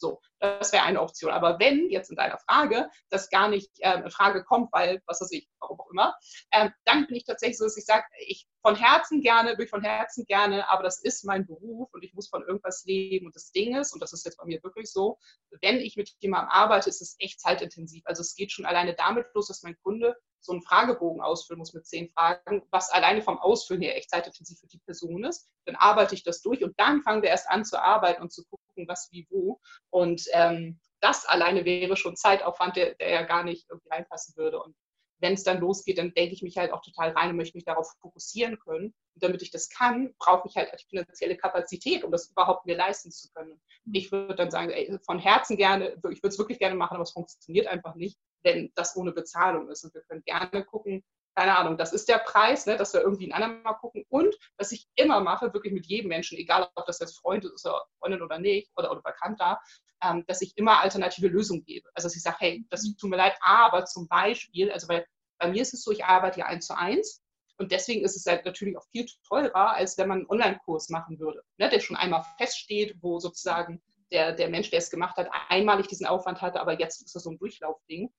So, 0.00 0.20
das 0.38 0.72
wäre 0.72 0.84
eine 0.84 1.02
Option. 1.02 1.30
Aber 1.30 1.58
wenn 1.60 1.90
jetzt 1.90 2.08
in 2.08 2.16
deiner 2.16 2.38
Frage 2.38 2.88
das 3.10 3.28
gar 3.28 3.48
nicht 3.48 3.70
ähm, 3.80 4.04
in 4.04 4.10
Frage 4.10 4.42
kommt, 4.44 4.72
weil, 4.72 5.02
was 5.06 5.20
weiß 5.20 5.30
ich, 5.32 5.46
warum 5.60 5.78
auch 5.78 5.90
immer, 5.90 6.16
ähm, 6.52 6.72
dann 6.84 7.06
bin 7.06 7.16
ich 7.16 7.24
tatsächlich 7.24 7.58
so, 7.58 7.64
dass 7.64 7.76
ich 7.76 7.84
sage, 7.84 8.04
ich 8.26 8.48
von 8.62 8.76
Herzen 8.76 9.20
gerne, 9.20 9.56
bin 9.56 9.64
ich 9.64 9.70
von 9.70 9.82
Herzen 9.82 10.24
gerne, 10.24 10.68
aber 10.70 10.82
das 10.82 11.02
ist 11.02 11.24
mein 11.24 11.46
Beruf 11.46 11.92
und 11.92 12.02
ich 12.02 12.14
muss 12.14 12.28
von 12.28 12.42
irgendwas 12.42 12.84
leben. 12.86 13.26
Und 13.26 13.36
das 13.36 13.52
Ding 13.52 13.76
ist, 13.76 13.92
und 13.92 14.00
das 14.00 14.14
ist 14.14 14.24
jetzt 14.24 14.38
bei 14.38 14.46
mir 14.46 14.62
wirklich 14.62 14.90
so, 14.90 15.18
wenn 15.60 15.76
ich 15.76 15.96
mit 15.96 16.14
jemandem 16.20 16.50
arbeite, 16.50 16.88
ist 16.88 17.02
es 17.02 17.16
echt 17.18 17.38
zeitintensiv. 17.38 18.02
Also 18.06 18.22
es 18.22 18.34
geht 18.34 18.52
schon 18.52 18.64
alleine 18.64 18.94
damit 18.94 19.26
los, 19.34 19.48
dass 19.48 19.62
mein 19.62 19.76
Kunde 19.82 20.16
so 20.40 20.52
einen 20.52 20.62
Fragebogen 20.62 21.20
ausfüllen 21.20 21.58
muss 21.58 21.74
mit 21.74 21.86
zehn 21.86 22.08
Fragen, 22.08 22.62
was 22.70 22.90
alleine 22.90 23.22
vom 23.22 23.38
Ausfüllen 23.38 23.82
her 23.82 23.96
echt 23.96 24.10
zeitintensiv 24.10 24.58
für 24.58 24.66
die 24.66 24.78
Person 24.78 25.24
ist. 25.24 25.48
Dann 25.66 25.76
arbeite 25.76 26.14
ich 26.14 26.22
das 26.22 26.40
durch 26.42 26.64
und 26.64 26.78
dann 26.78 27.02
fangen 27.02 27.22
wir 27.22 27.28
erst 27.28 27.50
an 27.50 27.64
zu 27.64 27.80
arbeiten 27.80 28.22
und 28.22 28.32
zu 28.32 28.44
gucken, 28.44 28.88
was 28.88 29.08
wie 29.12 29.26
wo. 29.30 29.60
Und 29.90 30.22
ähm, 30.32 30.80
das 31.00 31.26
alleine 31.26 31.64
wäre 31.64 31.96
schon 31.96 32.16
Zeitaufwand, 32.16 32.76
der, 32.76 32.94
der 32.94 33.10
ja 33.10 33.22
gar 33.22 33.44
nicht 33.44 33.68
irgendwie 33.68 33.90
reinpassen 33.90 34.36
würde. 34.36 34.62
Und 34.62 34.74
wenn 35.20 35.34
es 35.34 35.44
dann 35.44 35.60
losgeht, 35.60 35.98
dann 35.98 36.14
denke 36.14 36.32
ich 36.34 36.42
mich 36.42 36.56
halt 36.56 36.72
auch 36.72 36.82
total 36.82 37.10
rein 37.10 37.30
und 37.30 37.36
möchte 37.36 37.56
mich 37.56 37.64
darauf 37.64 37.92
fokussieren 38.00 38.58
können. 38.58 38.94
Und 39.14 39.22
damit 39.22 39.42
ich 39.42 39.50
das 39.50 39.68
kann, 39.68 40.14
brauche 40.18 40.48
ich 40.48 40.56
halt 40.56 40.72
die 40.80 40.86
finanzielle 40.88 41.36
Kapazität, 41.36 42.04
um 42.04 42.10
das 42.10 42.30
überhaupt 42.30 42.64
mir 42.64 42.76
leisten 42.76 43.10
zu 43.10 43.30
können. 43.32 43.60
Ich 43.92 44.10
würde 44.10 44.34
dann 44.34 44.50
sagen, 44.50 44.70
ey, 44.70 44.98
von 45.04 45.18
Herzen 45.18 45.56
gerne, 45.56 45.90
ich 46.10 46.22
würde 46.22 46.28
es 46.28 46.38
wirklich 46.38 46.58
gerne 46.58 46.76
machen, 46.76 46.94
aber 46.94 47.02
es 47.02 47.12
funktioniert 47.12 47.66
einfach 47.66 47.94
nicht 47.94 48.18
wenn 48.42 48.72
das 48.74 48.96
ohne 48.96 49.12
Bezahlung 49.12 49.68
ist. 49.68 49.84
Und 49.84 49.94
wir 49.94 50.02
können 50.02 50.22
gerne 50.24 50.64
gucken, 50.64 51.04
keine 51.36 51.56
Ahnung, 51.56 51.78
das 51.78 51.92
ist 51.92 52.08
der 52.08 52.18
Preis, 52.18 52.66
ne, 52.66 52.76
dass 52.76 52.92
wir 52.92 53.02
irgendwie 53.02 53.32
einen 53.32 53.42
anderen 53.42 53.62
mal 53.62 53.74
gucken. 53.74 54.04
Und 54.08 54.34
was 54.58 54.72
ich 54.72 54.88
immer 54.96 55.20
mache, 55.20 55.52
wirklich 55.54 55.72
mit 55.72 55.86
jedem 55.86 56.08
Menschen, 56.08 56.36
egal 56.38 56.68
ob 56.74 56.86
das 56.86 56.98
jetzt 56.98 57.18
Freund 57.18 57.44
ist 57.44 57.64
oder 57.64 57.84
Freundin 57.98 58.22
oder 58.22 58.38
nicht 58.38 58.70
oder, 58.76 58.90
oder 58.90 59.00
Bekannter, 59.02 59.60
ähm, 60.02 60.24
dass 60.26 60.42
ich 60.42 60.56
immer 60.56 60.80
alternative 60.80 61.28
Lösungen 61.28 61.64
gebe. 61.64 61.88
Also 61.94 62.06
dass 62.06 62.16
ich 62.16 62.22
sage, 62.22 62.36
hey, 62.40 62.66
das 62.70 62.82
tut 62.96 63.10
mir 63.10 63.16
leid, 63.16 63.36
aber 63.40 63.84
zum 63.84 64.08
Beispiel, 64.08 64.72
also 64.72 64.88
weil 64.88 65.06
bei 65.38 65.48
mir 65.48 65.62
ist 65.62 65.72
es 65.72 65.82
so, 65.82 65.92
ich 65.92 66.04
arbeite 66.04 66.40
ja 66.40 66.46
eins 66.46 66.66
zu 66.66 66.76
eins. 66.76 67.22
Und 67.58 67.72
deswegen 67.72 68.04
ist 68.04 68.16
es 68.16 68.24
halt 68.24 68.46
natürlich 68.46 68.76
auch 68.76 68.86
viel 68.90 69.06
teurer, 69.28 69.74
als 69.74 69.98
wenn 69.98 70.08
man 70.08 70.20
einen 70.20 70.30
Online-Kurs 70.30 70.88
machen 70.88 71.18
würde, 71.20 71.42
ne, 71.58 71.68
der 71.68 71.80
schon 71.80 71.96
einmal 71.96 72.24
feststeht, 72.38 72.96
wo 73.00 73.18
sozusagen 73.18 73.82
der, 74.10 74.32
der 74.32 74.48
Mensch, 74.48 74.70
der 74.70 74.78
es 74.78 74.90
gemacht 74.90 75.16
hat, 75.16 75.28
einmalig 75.48 75.86
diesen 75.86 76.06
Aufwand 76.06 76.40
hatte, 76.40 76.60
aber 76.60 76.78
jetzt 76.78 77.02
ist 77.02 77.14
das 77.14 77.22
so 77.22 77.30
ein 77.30 77.38
Durchlaufding. 77.38 78.10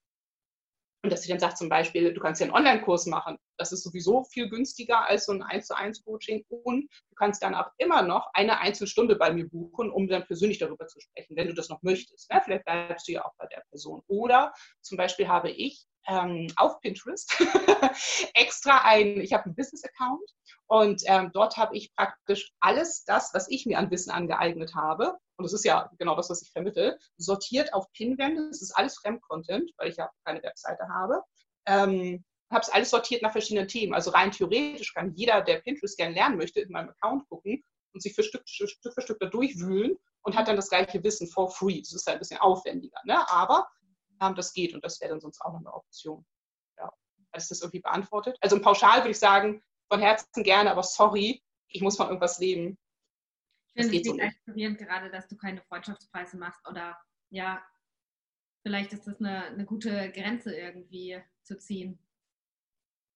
Und 1.03 1.11
dass 1.11 1.23
sie 1.23 1.29
dann 1.29 1.39
sagt 1.39 1.57
zum 1.57 1.67
Beispiel, 1.67 2.13
du 2.13 2.21
kannst 2.21 2.41
ja 2.41 2.45
einen 2.45 2.55
Online-Kurs 2.55 3.07
machen. 3.07 3.37
Das 3.57 3.71
ist 3.71 3.83
sowieso 3.83 4.23
viel 4.23 4.49
günstiger 4.49 5.07
als 5.07 5.25
so 5.25 5.31
ein 5.31 5.41
1 5.41 5.67
zu 5.67 5.75
1 5.75 6.03
Coaching. 6.03 6.45
Und 6.49 6.89
du 7.09 7.15
kannst 7.15 7.41
dann 7.41 7.55
auch 7.55 7.71
immer 7.77 8.03
noch 8.03 8.29
eine 8.33 8.59
Einzelstunde 8.59 9.15
bei 9.15 9.33
mir 9.33 9.49
buchen, 9.49 9.89
um 9.89 10.07
dann 10.07 10.25
persönlich 10.27 10.59
darüber 10.59 10.87
zu 10.87 10.99
sprechen, 10.99 11.35
wenn 11.35 11.47
du 11.47 11.53
das 11.53 11.69
noch 11.69 11.81
möchtest. 11.81 12.29
Ja, 12.31 12.39
vielleicht 12.41 12.65
bleibst 12.65 13.07
du 13.07 13.13
ja 13.13 13.25
auch 13.25 13.33
bei 13.37 13.47
der 13.47 13.63
Person. 13.69 14.03
Oder 14.07 14.53
zum 14.81 14.97
Beispiel 14.97 15.27
habe 15.27 15.49
ich 15.49 15.87
ähm, 16.07 16.47
auf 16.55 16.79
Pinterest 16.81 17.31
extra 18.33 18.81
ein, 18.83 19.21
ich 19.21 19.33
habe 19.33 19.45
einen 19.45 19.55
Business-Account 19.55 20.31
und 20.67 21.03
ähm, 21.05 21.31
dort 21.33 21.57
habe 21.57 21.75
ich 21.75 21.93
praktisch 21.95 22.51
alles 22.59 23.03
das, 23.05 23.33
was 23.33 23.49
ich 23.49 23.65
mir 23.65 23.77
an 23.77 23.91
Wissen 23.91 24.11
angeeignet 24.11 24.75
habe, 24.75 25.17
und 25.41 25.45
das 25.45 25.53
ist 25.53 25.65
ja 25.65 25.89
genau 25.97 26.15
das, 26.15 26.29
was 26.29 26.43
ich 26.43 26.51
vermittle, 26.51 26.99
sortiert 27.17 27.73
auf 27.73 27.91
Pinwände. 27.93 28.47
Das 28.47 28.61
ist 28.61 28.71
alles 28.71 28.97
Fremdcontent, 28.99 29.71
weil 29.77 29.89
ich 29.89 29.97
ja 29.97 30.09
keine 30.23 30.43
Webseite 30.43 30.87
habe. 30.87 31.23
Ähm, 31.65 32.23
habe 32.51 32.61
es 32.61 32.69
alles 32.69 32.89
sortiert 32.91 33.21
nach 33.21 33.31
verschiedenen 33.31 33.67
Themen. 33.67 33.93
Also 33.93 34.11
rein 34.11 34.31
theoretisch 34.31 34.93
kann 34.93 35.13
jeder, 35.15 35.41
der 35.41 35.61
Pinterest 35.61 35.97
gerne 35.97 36.13
lernen 36.13 36.37
möchte, 36.37 36.59
in 36.59 36.71
meinem 36.71 36.89
Account 36.89 37.27
gucken 37.27 37.63
und 37.93 38.03
sich 38.03 38.13
für 38.13 38.23
Stück, 38.23 38.43
Stück 38.47 38.93
für 38.93 39.01
Stück 39.01 39.19
da 39.19 39.27
durchwühlen 39.27 39.97
und 40.21 40.35
hat 40.35 40.47
dann 40.47 40.55
das 40.55 40.69
gleiche 40.69 41.03
Wissen 41.03 41.27
for 41.27 41.49
free. 41.49 41.79
Das 41.79 41.93
ist 41.93 42.05
halt 42.05 42.17
ein 42.17 42.19
bisschen 42.19 42.39
aufwendiger, 42.39 42.99
ne? 43.05 43.25
aber 43.31 43.67
ähm, 44.21 44.35
das 44.35 44.53
geht 44.53 44.75
und 44.75 44.83
das 44.83 45.01
wäre 45.01 45.11
dann 45.11 45.21
sonst 45.21 45.41
auch 45.41 45.53
noch 45.53 45.59
eine 45.59 45.73
Option. 45.73 46.25
Ja. 46.77 46.91
Ist 47.35 47.51
das 47.51 47.61
irgendwie 47.61 47.81
beantwortet? 47.81 48.37
Also 48.41 48.61
Pauschal 48.61 48.99
würde 48.99 49.11
ich 49.11 49.19
sagen, 49.19 49.63
von 49.89 49.99
Herzen 49.99 50.43
gerne, 50.43 50.71
aber 50.71 50.83
sorry, 50.83 51.41
ich 51.67 51.81
muss 51.81 51.97
von 51.97 52.07
irgendwas 52.07 52.39
leben. 52.39 52.77
Ich 53.73 53.85
finde 53.85 53.97
es 53.99 54.07
so 54.07 54.17
inspirierend 54.17 54.77
gerade, 54.77 55.09
dass 55.09 55.27
du 55.27 55.37
keine 55.37 55.61
Freundschaftspreise 55.61 56.37
machst 56.37 56.67
oder 56.67 56.97
ja, 57.29 57.63
vielleicht 58.63 58.93
ist 58.93 59.07
das 59.07 59.19
eine, 59.19 59.45
eine 59.45 59.65
gute 59.65 60.11
Grenze 60.11 60.53
irgendwie 60.53 61.21
zu 61.43 61.57
ziehen. 61.57 61.99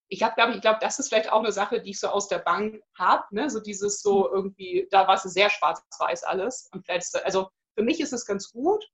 Ich 0.08 0.22
habe, 0.22 0.34
glaube 0.34 0.54
ich, 0.54 0.60
glaube, 0.60 0.78
das 0.80 0.98
ist 0.98 1.08
vielleicht 1.08 1.32
auch 1.32 1.40
eine 1.40 1.52
Sache, 1.52 1.80
die 1.80 1.90
ich 1.90 2.00
so 2.00 2.08
aus 2.08 2.28
der 2.28 2.38
Bank 2.38 2.80
habe, 2.96 3.24
ne? 3.34 3.50
so 3.50 3.60
dieses 3.60 4.00
so 4.00 4.30
irgendwie, 4.30 4.86
da 4.90 5.06
war 5.08 5.14
es 5.14 5.22
sehr 5.24 5.50
schwarz-weiß 5.50 6.22
alles 6.22 6.68
und 6.72 6.86
vielleicht, 6.86 7.12
also 7.24 7.50
für 7.74 7.82
mich 7.82 8.00
ist 8.00 8.12
es 8.12 8.24
ganz 8.24 8.50
gut, 8.52 8.84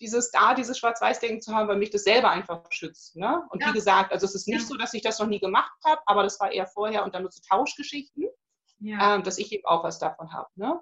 dieses 0.00 0.30
da, 0.30 0.54
dieses 0.54 0.78
Schwarz-Weiß-Denken 0.78 1.42
zu 1.42 1.54
haben, 1.54 1.68
weil 1.68 1.76
mich 1.76 1.90
das 1.90 2.04
selber 2.04 2.30
einfach 2.30 2.64
schützt. 2.70 3.16
Ne? 3.16 3.42
Und 3.50 3.60
ja. 3.60 3.68
wie 3.68 3.72
gesagt, 3.72 4.12
also 4.12 4.24
es 4.24 4.34
ist 4.34 4.48
nicht 4.48 4.62
ja. 4.62 4.66
so, 4.66 4.76
dass 4.76 4.94
ich 4.94 5.02
das 5.02 5.18
noch 5.18 5.26
nie 5.26 5.40
gemacht 5.40 5.76
habe, 5.84 6.00
aber 6.06 6.22
das 6.22 6.40
war 6.40 6.50
eher 6.50 6.66
vorher 6.66 7.04
und 7.04 7.14
dann 7.14 7.22
nur 7.22 7.30
zu 7.30 7.42
Tauschgeschichten, 7.42 8.24
ja. 8.78 9.16
ähm, 9.16 9.22
dass 9.22 9.38
ich 9.38 9.52
eben 9.52 9.66
auch 9.66 9.84
was 9.84 9.98
davon 9.98 10.32
habe. 10.32 10.48
Ne? 10.54 10.80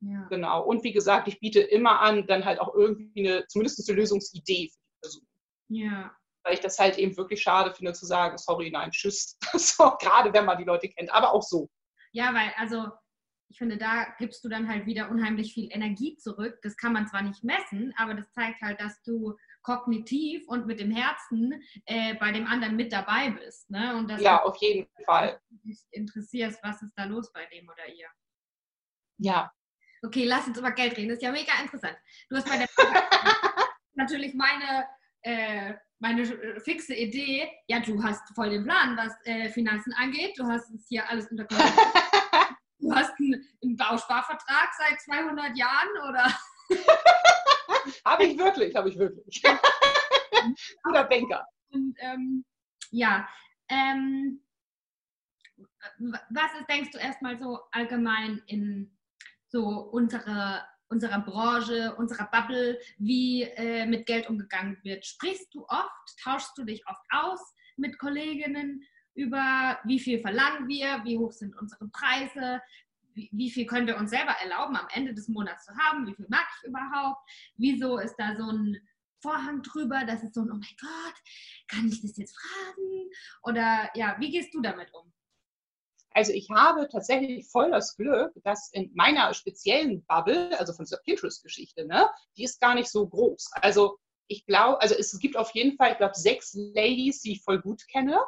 Ja. 0.00 0.26
Genau. 0.30 0.62
Und 0.64 0.84
wie 0.84 0.92
gesagt, 0.92 1.28
ich 1.28 1.40
biete 1.40 1.60
immer 1.60 2.00
an, 2.00 2.26
dann 2.26 2.44
halt 2.44 2.60
auch 2.60 2.74
irgendwie 2.74 3.28
eine, 3.28 3.46
zumindest 3.48 3.88
eine 3.88 3.98
Lösungsidee 3.98 4.68
für 4.68 4.78
die 4.78 5.00
Person. 5.00 5.26
Ja. 5.68 6.16
Weil 6.44 6.54
ich 6.54 6.60
das 6.60 6.78
halt 6.78 6.98
eben 6.98 7.16
wirklich 7.16 7.42
schade 7.42 7.74
finde 7.74 7.92
zu 7.92 8.06
sagen, 8.06 8.38
sorry, 8.38 8.70
nein, 8.70 8.90
tschüss. 8.90 9.36
so, 9.54 9.96
gerade 10.00 10.32
wenn 10.32 10.44
man 10.44 10.58
die 10.58 10.64
Leute 10.64 10.88
kennt, 10.88 11.12
aber 11.12 11.32
auch 11.32 11.42
so. 11.42 11.68
Ja, 12.12 12.32
weil, 12.32 12.52
also 12.56 12.88
ich 13.50 13.58
finde, 13.58 13.78
da 13.78 14.06
gibst 14.18 14.44
du 14.44 14.48
dann 14.48 14.68
halt 14.68 14.86
wieder 14.86 15.10
unheimlich 15.10 15.54
viel 15.54 15.68
Energie 15.72 16.16
zurück. 16.16 16.58
Das 16.62 16.76
kann 16.76 16.92
man 16.92 17.06
zwar 17.06 17.22
nicht 17.22 17.42
messen, 17.42 17.94
aber 17.96 18.14
das 18.14 18.30
zeigt 18.32 18.60
halt, 18.60 18.80
dass 18.80 19.02
du 19.02 19.36
kognitiv 19.62 20.46
und 20.48 20.66
mit 20.66 20.80
dem 20.80 20.90
Herzen 20.90 21.62
äh, 21.86 22.14
bei 22.14 22.30
dem 22.30 22.46
anderen 22.46 22.76
mit 22.76 22.92
dabei 22.92 23.30
bist. 23.30 23.70
Ne? 23.70 23.96
Und 23.96 24.08
dass 24.08 24.20
ja, 24.20 24.42
auf 24.42 24.56
jeden 24.58 24.86
Fall. 25.04 25.40
Dich 25.48 25.82
interessierst, 25.90 26.62
was 26.62 26.82
ist 26.82 26.92
da 26.96 27.04
los 27.04 27.32
bei 27.32 27.46
dem 27.46 27.68
oder 27.68 27.88
ihr. 27.88 28.08
Ja. 29.18 29.50
Okay, 30.02 30.24
lass 30.24 30.46
uns 30.46 30.58
über 30.58 30.70
Geld 30.72 30.96
reden. 30.96 31.08
Das 31.08 31.18
ist 31.18 31.22
ja 31.22 31.32
mega 31.32 31.52
interessant. 31.60 31.96
Du 32.28 32.36
hast 32.36 32.48
bei 32.48 32.58
der 32.58 32.68
natürlich 33.94 34.34
meine, 34.34 34.86
äh, 35.22 35.74
meine 35.98 36.24
fixe 36.60 36.94
Idee. 36.94 37.50
Ja, 37.66 37.80
du 37.80 38.02
hast 38.02 38.22
voll 38.34 38.50
den 38.50 38.64
Plan, 38.64 38.96
was 38.96 39.12
äh, 39.24 39.48
Finanzen 39.50 39.92
angeht. 39.94 40.38
Du 40.38 40.44
hast 40.44 40.70
es 40.70 40.86
hier 40.88 41.08
alles 41.08 41.30
unter 41.30 41.44
Kontrolle. 41.44 41.72
du 42.78 42.94
hast 42.94 43.12
einen, 43.18 43.44
einen 43.62 43.76
Bausparvertrag 43.76 44.70
seit 44.78 45.00
200 45.00 45.56
Jahren 45.56 45.88
oder? 46.08 46.26
habe 48.04 48.24
ich 48.24 48.38
wirklich, 48.38 48.74
habe 48.76 48.88
ich 48.88 48.98
wirklich. 48.98 49.42
Guter 50.82 51.04
Banker. 51.04 51.46
Und 51.70 51.96
ähm, 51.98 52.44
ja, 52.90 53.28
ähm, 53.68 54.42
was 55.98 56.54
ist, 56.60 56.70
denkst 56.70 56.90
du 56.92 56.98
erstmal 56.98 57.38
so 57.38 57.60
allgemein 57.72 58.42
in 58.46 58.97
so 59.48 59.66
unsere, 59.66 60.62
unserer 60.88 61.20
Branche, 61.20 61.94
unserer 61.96 62.28
Bubble, 62.30 62.78
wie 62.98 63.42
äh, 63.42 63.86
mit 63.86 64.06
Geld 64.06 64.28
umgegangen 64.28 64.78
wird? 64.82 65.06
Sprichst 65.06 65.54
du 65.54 65.64
oft, 65.68 66.22
tauschst 66.22 66.56
du 66.56 66.64
dich 66.64 66.86
oft 66.86 67.04
aus 67.10 67.40
mit 67.76 67.98
Kolleginnen 67.98 68.82
über, 69.14 69.78
wie 69.84 69.98
viel 69.98 70.20
verlangen 70.20 70.68
wir, 70.68 71.02
wie 71.04 71.18
hoch 71.18 71.32
sind 71.32 71.56
unsere 71.56 71.88
Preise, 71.88 72.60
wie, 73.14 73.28
wie 73.32 73.50
viel 73.50 73.66
können 73.66 73.86
wir 73.86 73.96
uns 73.96 74.10
selber 74.10 74.32
erlauben, 74.42 74.76
am 74.76 74.86
Ende 74.92 75.12
des 75.12 75.28
Monats 75.28 75.64
zu 75.64 75.76
haben, 75.76 76.06
wie 76.06 76.14
viel 76.14 76.26
mag 76.28 76.46
ich 76.56 76.68
überhaupt, 76.68 77.20
wieso 77.56 77.98
ist 77.98 78.14
da 78.16 78.36
so 78.36 78.50
ein 78.50 78.76
Vorhang 79.20 79.62
drüber, 79.62 80.04
das 80.04 80.22
ist 80.22 80.34
so 80.34 80.42
ein, 80.42 80.50
oh 80.52 80.54
mein 80.54 80.76
Gott, 80.80 81.14
kann 81.66 81.88
ich 81.88 82.00
das 82.00 82.16
jetzt 82.16 82.36
fragen? 82.38 83.10
Oder 83.42 83.90
ja, 83.94 84.16
wie 84.20 84.30
gehst 84.30 84.54
du 84.54 84.60
damit 84.60 84.94
um? 84.94 85.12
Also 86.18 86.32
ich 86.32 86.50
habe 86.50 86.88
tatsächlich 86.88 87.46
voll 87.46 87.70
das 87.70 87.96
Glück, 87.96 88.32
dass 88.42 88.72
in 88.72 88.90
meiner 88.92 89.32
speziellen 89.34 90.04
Bubble, 90.06 90.50
also 90.58 90.72
von 90.72 90.84
dieser 90.84 90.96
Pinterest-Geschichte, 90.96 91.86
ne, 91.86 92.10
die 92.36 92.42
ist 92.42 92.60
gar 92.60 92.74
nicht 92.74 92.90
so 92.90 93.06
groß. 93.06 93.52
Also 93.52 93.98
ich 94.26 94.44
glaube, 94.44 94.82
also 94.82 94.96
es 94.96 95.16
gibt 95.20 95.36
auf 95.36 95.52
jeden 95.52 95.76
Fall, 95.76 95.92
ich 95.92 95.98
glaube, 95.98 96.16
sechs 96.16 96.54
Ladies, 96.54 97.20
die 97.20 97.34
ich 97.34 97.42
voll 97.44 97.60
gut 97.60 97.86
kenne 97.86 98.18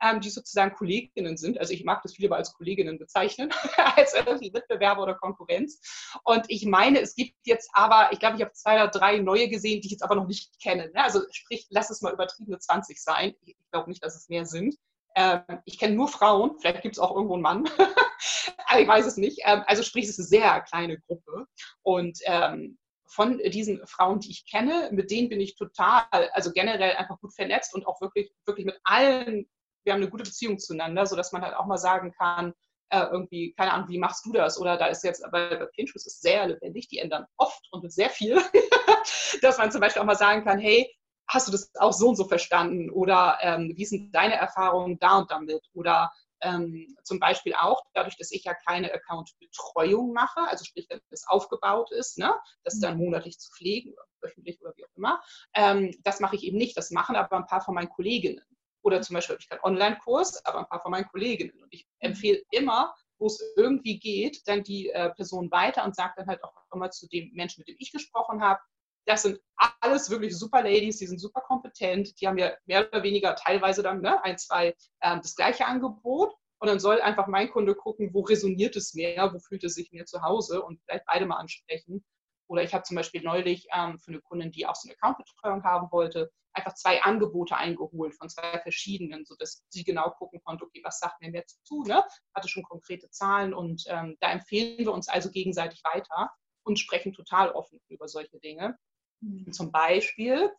ähm, 0.00 0.20
die 0.20 0.30
sozusagen 0.30 0.76
Kolleginnen 0.76 1.36
sind. 1.36 1.58
Also 1.58 1.72
ich 1.72 1.84
mag 1.84 2.02
das 2.02 2.14
viel 2.14 2.26
lieber 2.26 2.36
als 2.36 2.52
Kolleginnen 2.52 2.98
bezeichnen, 2.98 3.50
als 3.96 4.14
irgendwie 4.14 4.52
Wettbewerber 4.52 5.02
oder 5.02 5.14
Konkurrenz. 5.14 5.80
Und 6.22 6.44
ich 6.48 6.66
meine, 6.66 7.00
es 7.00 7.16
gibt 7.16 7.34
jetzt 7.46 7.70
aber, 7.72 8.12
ich 8.12 8.20
glaube, 8.20 8.36
ich 8.36 8.42
habe 8.42 8.52
zwei 8.52 8.74
oder 8.74 8.88
drei 8.88 9.18
neue 9.18 9.48
gesehen, 9.48 9.80
die 9.80 9.86
ich 9.86 9.92
jetzt 9.92 10.04
aber 10.04 10.14
noch 10.14 10.28
nicht 10.28 10.60
kenne. 10.62 10.90
Ne? 10.94 11.02
Also 11.02 11.22
sprich, 11.32 11.66
lass 11.70 11.90
es 11.90 12.00
mal 12.00 12.12
übertriebene 12.12 12.58
20 12.58 13.02
sein. 13.02 13.34
Ich 13.44 13.56
glaube 13.72 13.88
nicht, 13.88 14.04
dass 14.04 14.14
es 14.14 14.28
mehr 14.28 14.46
sind. 14.46 14.76
Ähm, 15.16 15.42
ich 15.64 15.78
kenne 15.78 15.94
nur 15.94 16.08
Frauen, 16.08 16.58
vielleicht 16.58 16.82
gibt 16.82 16.96
es 16.96 16.98
auch 16.98 17.14
irgendwo 17.14 17.34
einen 17.34 17.42
Mann, 17.42 17.68
aber 18.66 18.80
ich 18.80 18.88
weiß 18.88 19.06
es 19.06 19.16
nicht. 19.16 19.40
Ähm, 19.44 19.62
also 19.66 19.82
sprich, 19.82 20.04
es 20.04 20.10
ist 20.10 20.18
eine 20.18 20.26
sehr 20.28 20.60
kleine 20.62 20.98
Gruppe. 21.00 21.46
Und 21.82 22.18
ähm, 22.24 22.78
von 23.06 23.38
diesen 23.38 23.86
Frauen, 23.86 24.20
die 24.20 24.30
ich 24.30 24.46
kenne, 24.46 24.90
mit 24.92 25.10
denen 25.10 25.28
bin 25.28 25.40
ich 25.40 25.56
total, 25.56 26.04
also 26.32 26.52
generell 26.52 26.94
einfach 26.96 27.18
gut 27.20 27.34
vernetzt 27.34 27.74
und 27.74 27.86
auch 27.86 28.00
wirklich, 28.00 28.30
wirklich 28.44 28.66
mit 28.66 28.78
allen 28.84 29.48
wir 29.88 29.94
haben 29.94 30.02
eine 30.02 30.10
gute 30.10 30.24
Beziehung 30.24 30.58
zueinander, 30.58 31.06
sodass 31.06 31.32
man 31.32 31.40
halt 31.40 31.54
auch 31.54 31.64
mal 31.64 31.78
sagen 31.78 32.12
kann, 32.12 32.52
äh, 32.90 33.04
irgendwie, 33.10 33.54
keine 33.54 33.72
Ahnung, 33.72 33.88
wie 33.88 33.98
machst 33.98 34.24
du 34.26 34.32
das? 34.32 34.60
Oder 34.60 34.76
da 34.76 34.86
ist 34.86 35.02
jetzt, 35.02 35.24
aber 35.24 35.66
Pinterest 35.74 36.06
ist 36.06 36.20
sehr 36.20 36.46
lebendig, 36.46 36.88
die 36.88 36.98
ändern 36.98 37.24
oft 37.38 37.66
und 37.70 37.90
sehr 37.90 38.10
viel, 38.10 38.36
dass 39.42 39.56
man 39.56 39.72
zum 39.72 39.80
Beispiel 39.80 40.02
auch 40.02 40.06
mal 40.06 40.14
sagen 40.14 40.44
kann, 40.44 40.58
hey, 40.58 40.94
hast 41.28 41.48
du 41.48 41.52
das 41.52 41.70
auch 41.76 41.92
so 41.92 42.08
und 42.08 42.16
so 42.16 42.24
verstanden? 42.24 42.90
Oder 42.90 43.38
ähm, 43.42 43.72
wie 43.76 43.84
sind 43.84 44.14
deine 44.14 44.34
Erfahrungen 44.34 44.98
da 44.98 45.18
und 45.18 45.30
damit? 45.30 45.62
Oder 45.74 46.10
ähm, 46.40 46.96
zum 47.02 47.18
Beispiel 47.18 47.54
auch, 47.54 47.82
dadurch, 47.94 48.16
dass 48.16 48.30
ich 48.30 48.44
ja 48.44 48.54
keine 48.54 48.92
Account-Betreuung 48.92 50.12
mache, 50.12 50.40
also 50.48 50.64
sprich, 50.64 50.86
wenn 50.88 51.00
es 51.10 51.26
aufgebaut 51.26 51.90
ist, 51.92 52.18
ne, 52.18 52.32
das 52.64 52.78
dann 52.80 52.96
monatlich 52.96 53.38
zu 53.38 53.50
pflegen, 53.52 53.94
wöchentlich 54.20 54.60
oder 54.60 54.72
wie 54.76 54.84
auch 54.84 54.96
immer, 54.96 55.20
ähm, 55.54 55.94
das 56.04 56.20
mache 56.20 56.36
ich 56.36 56.44
eben 56.44 56.56
nicht. 56.56 56.76
Das 56.76 56.90
machen 56.90 57.16
aber 57.16 57.36
ein 57.36 57.46
paar 57.46 57.60
von 57.60 57.74
meinen 57.74 57.90
Kolleginnen. 57.90 58.42
Oder 58.82 59.02
zum 59.02 59.14
Beispiel 59.14 59.34
habe 59.34 59.42
ich 59.42 59.48
keinen 59.48 59.64
Online-Kurs, 59.64 60.44
aber 60.46 60.60
ein 60.60 60.68
paar 60.68 60.80
von 60.80 60.92
meinen 60.92 61.08
Kolleginnen. 61.08 61.60
Und 61.62 61.72
ich 61.72 61.86
empfehle 61.98 62.40
immer, 62.52 62.94
wo 63.18 63.26
es 63.26 63.42
irgendwie 63.56 63.98
geht, 63.98 64.46
dann 64.46 64.62
die 64.62 64.90
äh, 64.90 65.10
Person 65.10 65.50
weiter 65.50 65.84
und 65.84 65.96
sage 65.96 66.14
dann 66.16 66.28
halt 66.28 66.42
auch 66.44 66.52
immer 66.72 66.90
zu 66.90 67.08
dem 67.08 67.32
Menschen, 67.32 67.60
mit 67.60 67.68
dem 67.68 67.76
ich 67.80 67.90
gesprochen 67.90 68.40
habe, 68.40 68.60
das 69.08 69.22
sind 69.22 69.40
alles 69.80 70.10
wirklich 70.10 70.36
super 70.36 70.62
Ladies, 70.62 70.98
die 70.98 71.06
sind 71.06 71.18
super 71.18 71.40
kompetent, 71.40 72.20
die 72.20 72.28
haben 72.28 72.38
ja 72.38 72.52
mehr 72.66 72.86
oder 72.88 73.02
weniger 73.02 73.34
teilweise 73.34 73.82
dann 73.82 74.02
ne, 74.02 74.22
ein, 74.22 74.36
zwei 74.38 74.74
ähm, 75.02 75.20
das 75.22 75.34
gleiche 75.34 75.66
Angebot. 75.66 76.34
Und 76.60 76.68
dann 76.68 76.80
soll 76.80 77.00
einfach 77.00 77.28
mein 77.28 77.50
Kunde 77.50 77.76
gucken, 77.76 78.12
wo 78.12 78.20
resoniert 78.22 78.74
es 78.74 78.92
mehr, 78.92 79.32
wo 79.32 79.38
fühlt 79.38 79.62
es 79.62 79.74
sich 79.74 79.92
mehr 79.92 80.06
zu 80.06 80.22
Hause 80.22 80.60
und 80.62 80.80
vielleicht 80.82 81.06
beide 81.06 81.24
mal 81.24 81.36
ansprechen. 81.36 82.04
Oder 82.48 82.64
ich 82.64 82.74
habe 82.74 82.82
zum 82.82 82.96
Beispiel 82.96 83.22
neulich 83.22 83.68
ähm, 83.72 83.98
für 83.98 84.10
eine 84.10 84.20
Kundin, 84.20 84.50
die 84.50 84.66
auch 84.66 84.74
so 84.74 84.88
eine 84.88 84.96
Accountbetreuung 84.96 85.62
haben 85.62 85.88
wollte, 85.92 86.32
einfach 86.52 86.74
zwei 86.74 87.00
Angebote 87.02 87.56
eingeholt 87.56 88.14
von 88.14 88.28
zwei 88.28 88.58
verschiedenen, 88.58 89.24
sodass 89.24 89.62
sie 89.68 89.84
genau 89.84 90.10
gucken 90.10 90.40
konnte, 90.42 90.64
okay, 90.64 90.80
was 90.82 90.98
sagt 90.98 91.20
mir 91.20 91.30
jetzt 91.30 91.64
zu, 91.64 91.84
ne? 91.84 92.02
hatte 92.34 92.48
schon 92.48 92.64
konkrete 92.64 93.08
Zahlen 93.10 93.54
und 93.54 93.84
ähm, 93.86 94.16
da 94.20 94.32
empfehlen 94.32 94.78
wir 94.78 94.92
uns 94.92 95.08
also 95.08 95.30
gegenseitig 95.30 95.80
weiter 95.84 96.30
und 96.64 96.78
sprechen 96.78 97.12
total 97.12 97.52
offen 97.52 97.80
über 97.88 98.08
solche 98.08 98.38
Dinge. 98.40 98.76
Mhm. 99.20 99.52
Zum 99.52 99.72
Beispiel 99.72 100.50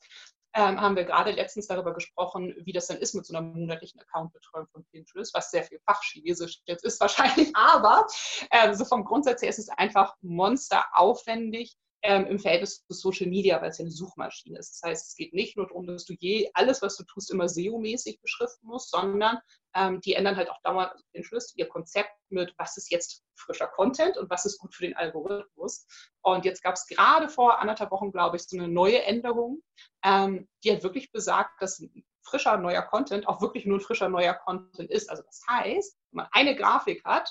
ähm, 0.54 0.82
haben 0.82 0.96
wir 0.96 1.04
gerade 1.04 1.32
letztens 1.32 1.68
darüber 1.68 1.94
gesprochen, 1.94 2.56
wie 2.64 2.72
das 2.72 2.88
dann 2.88 2.98
ist 2.98 3.14
mit 3.14 3.26
so 3.26 3.36
einer 3.36 3.46
monatlichen 3.46 4.02
Accountbetreuung 4.02 4.68
von 4.68 4.86
Pinterest, 4.86 5.34
was 5.34 5.52
sehr 5.52 5.64
viel 5.64 5.80
Fachchinesisch 5.86 6.62
jetzt 6.66 6.84
ist 6.84 7.00
wahrscheinlich, 7.00 7.52
aber 7.56 8.08
ähm, 8.52 8.74
so 8.74 8.86
vom 8.86 9.04
Grundsatz 9.04 9.42
her 9.42 9.50
ist 9.50 9.60
es 9.60 9.70
einfach 9.70 10.16
monsteraufwendig, 10.22 11.78
ähm, 12.02 12.26
im 12.28 12.40
Verhältnis 12.40 12.86
zu 12.86 12.94
Social 12.94 13.28
Media, 13.28 13.62
weil 13.62 13.70
es 13.70 13.78
ja 13.78 13.84
eine 13.84 13.92
Suchmaschine 13.92 14.58
ist. 14.58 14.82
Das 14.82 14.90
heißt, 14.90 15.08
es 15.10 15.16
geht 15.16 15.34
nicht 15.34 15.58
nur 15.58 15.68
darum, 15.68 15.88
dass 15.88 16.06
du 16.06 16.14
je 16.18 16.50
alles, 16.54 16.82
was 16.82 16.96
du 16.96 17.04
tust, 17.04 17.32
immer 17.32 17.48
SEO-mäßig 17.50 18.22
beschriften 18.22 18.68
musst, 18.68 18.92
sondern 18.92 19.40
ähm, 19.76 20.00
die 20.02 20.14
ändern 20.14 20.38
halt 20.38 20.50
auch 20.50 20.62
dauernd 20.64 20.92
also 20.92 21.04
Pinterest 21.14 21.58
ihr 21.58 21.68
Konzept 21.68 22.12
mit, 22.30 22.54
was 22.58 22.78
ist 22.78 22.90
jetzt 22.92 23.24
frischer 23.36 23.68
Content 23.68 24.18
und 24.18 24.30
was 24.30 24.46
ist 24.46 24.60
gut 24.60 24.74
für 24.74 24.84
den 24.84 24.96
Algorithmus. 24.96 25.86
Und 26.22 26.46
jetzt 26.46 26.64
gab 26.64 26.76
es 26.76 26.88
gerade 26.88 27.30
vor 27.30 27.60
anderthalb 27.60 27.92
Wochen, 27.92 28.12
glaube 28.12 28.38
ich, 28.38 28.44
so 28.44 28.58
eine 28.58 28.68
neue 28.68 29.04
Änderung, 29.04 29.62
ähm, 30.04 30.48
die 30.64 30.72
halt 30.72 30.84
wirklich 30.84 31.12
besagt, 31.12 31.62
dass 31.62 31.84
frischer 32.24 32.58
neuer 32.58 32.84
Content 32.84 33.28
auch 33.28 33.42
wirklich 33.42 33.66
nur 33.66 33.78
ein 33.78 33.82
frischer 33.82 34.10
neuer 34.10 34.34
Content 34.34 34.90
ist. 34.90 35.10
Also 35.10 35.24
das 35.24 35.42
heißt, 35.50 35.98
wenn 36.12 36.18
man 36.18 36.28
eine 36.32 36.56
Grafik 36.56 37.04
hat 37.04 37.30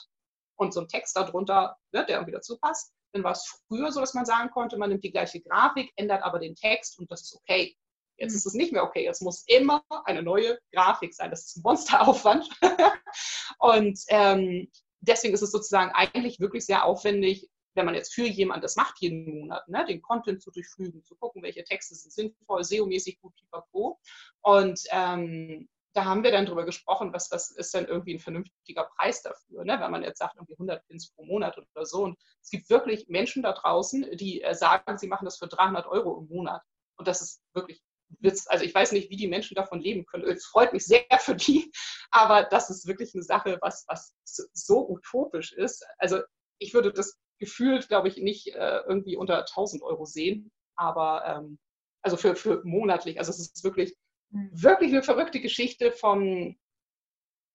und 0.56 0.74
so 0.74 0.80
einen 0.80 0.88
Text 0.88 1.16
darunter, 1.16 1.76
ne, 1.92 2.04
der 2.04 2.16
irgendwie 2.16 2.32
dazu 2.32 2.58
passt, 2.58 2.92
war 3.14 3.32
es 3.32 3.62
früher 3.66 3.90
so, 3.92 4.00
dass 4.00 4.14
man 4.14 4.26
sagen 4.26 4.50
konnte, 4.50 4.76
man 4.76 4.90
nimmt 4.90 5.04
die 5.04 5.12
gleiche 5.12 5.40
Grafik, 5.40 5.92
ändert 5.96 6.22
aber 6.22 6.38
den 6.38 6.54
Text 6.54 6.98
und 6.98 7.10
das 7.10 7.22
ist 7.22 7.34
okay. 7.34 7.76
Jetzt 8.16 8.34
ist 8.34 8.46
es 8.46 8.54
nicht 8.54 8.72
mehr 8.72 8.82
okay. 8.82 9.06
Es 9.06 9.20
muss 9.20 9.44
immer 9.46 9.84
eine 10.04 10.22
neue 10.22 10.58
Grafik 10.72 11.14
sein. 11.14 11.30
Das 11.30 11.46
ist 11.46 11.56
ein 11.56 11.62
Monsteraufwand. 11.62 12.48
und 13.60 13.98
ähm, 14.08 14.68
deswegen 15.00 15.34
ist 15.34 15.42
es 15.42 15.52
sozusagen 15.52 15.92
eigentlich 15.92 16.40
wirklich 16.40 16.66
sehr 16.66 16.84
aufwendig, 16.84 17.48
wenn 17.74 17.86
man 17.86 17.94
jetzt 17.94 18.12
für 18.12 18.26
jemanden 18.26 18.62
das 18.62 18.74
macht 18.74 18.96
jeden 18.98 19.40
Monat, 19.40 19.68
ne, 19.68 19.86
den 19.86 20.02
Content 20.02 20.42
zu 20.42 20.50
durchflügen, 20.50 21.04
zu 21.04 21.14
gucken, 21.16 21.42
welche 21.42 21.62
Texte 21.62 21.94
sind 21.94 22.12
sinnvoll, 22.12 22.64
SEO-mäßig 22.64 23.20
gut, 23.20 23.34
pipapo. 23.36 24.00
Und 24.42 24.80
ähm, 24.90 25.68
da 25.98 26.04
haben 26.04 26.22
wir 26.22 26.30
dann 26.30 26.46
drüber 26.46 26.64
gesprochen, 26.64 27.12
was, 27.12 27.32
was 27.32 27.50
ist 27.50 27.74
denn 27.74 27.86
irgendwie 27.86 28.14
ein 28.14 28.20
vernünftiger 28.20 28.84
Preis 28.84 29.20
dafür, 29.20 29.64
ne? 29.64 29.78
wenn 29.80 29.90
man 29.90 30.04
jetzt 30.04 30.18
sagt, 30.18 30.36
irgendwie 30.36 30.52
100 30.52 30.86
Pins 30.86 31.10
pro 31.10 31.24
Monat 31.24 31.58
oder 31.58 31.84
so. 31.84 32.04
Und 32.04 32.16
es 32.40 32.50
gibt 32.50 32.70
wirklich 32.70 33.08
Menschen 33.08 33.42
da 33.42 33.52
draußen, 33.52 34.16
die 34.16 34.40
äh, 34.40 34.54
sagen, 34.54 34.96
sie 34.96 35.08
machen 35.08 35.24
das 35.24 35.38
für 35.38 35.48
300 35.48 35.88
Euro 35.88 36.20
im 36.20 36.28
Monat. 36.28 36.62
Und 36.98 37.08
das 37.08 37.20
ist 37.20 37.42
wirklich 37.52 37.82
Witz. 38.20 38.46
Also 38.46 38.64
ich 38.64 38.72
weiß 38.72 38.92
nicht, 38.92 39.10
wie 39.10 39.16
die 39.16 39.26
Menschen 39.26 39.56
davon 39.56 39.80
leben 39.80 40.06
können. 40.06 40.22
Es 40.22 40.46
freut 40.46 40.72
mich 40.72 40.86
sehr 40.86 41.02
für 41.18 41.34
die, 41.34 41.72
aber 42.12 42.44
das 42.44 42.70
ist 42.70 42.86
wirklich 42.86 43.12
eine 43.14 43.24
Sache, 43.24 43.58
was, 43.60 43.84
was 43.88 44.14
so 44.52 44.88
utopisch 44.88 45.52
ist. 45.52 45.84
Also 45.98 46.20
ich 46.60 46.74
würde 46.74 46.92
das 46.92 47.18
gefühlt, 47.40 47.88
glaube 47.88 48.06
ich, 48.06 48.18
nicht 48.18 48.54
äh, 48.54 48.82
irgendwie 48.86 49.16
unter 49.16 49.38
1000 49.40 49.82
Euro 49.82 50.04
sehen, 50.04 50.52
aber 50.76 51.24
ähm, 51.26 51.58
also 52.02 52.16
für, 52.16 52.36
für 52.36 52.62
monatlich. 52.64 53.18
Also 53.18 53.30
es 53.30 53.40
ist 53.40 53.64
wirklich. 53.64 53.96
Wirklich 54.30 54.92
eine 54.92 55.02
verrückte 55.02 55.40
Geschichte 55.40 55.92
vom 55.92 56.56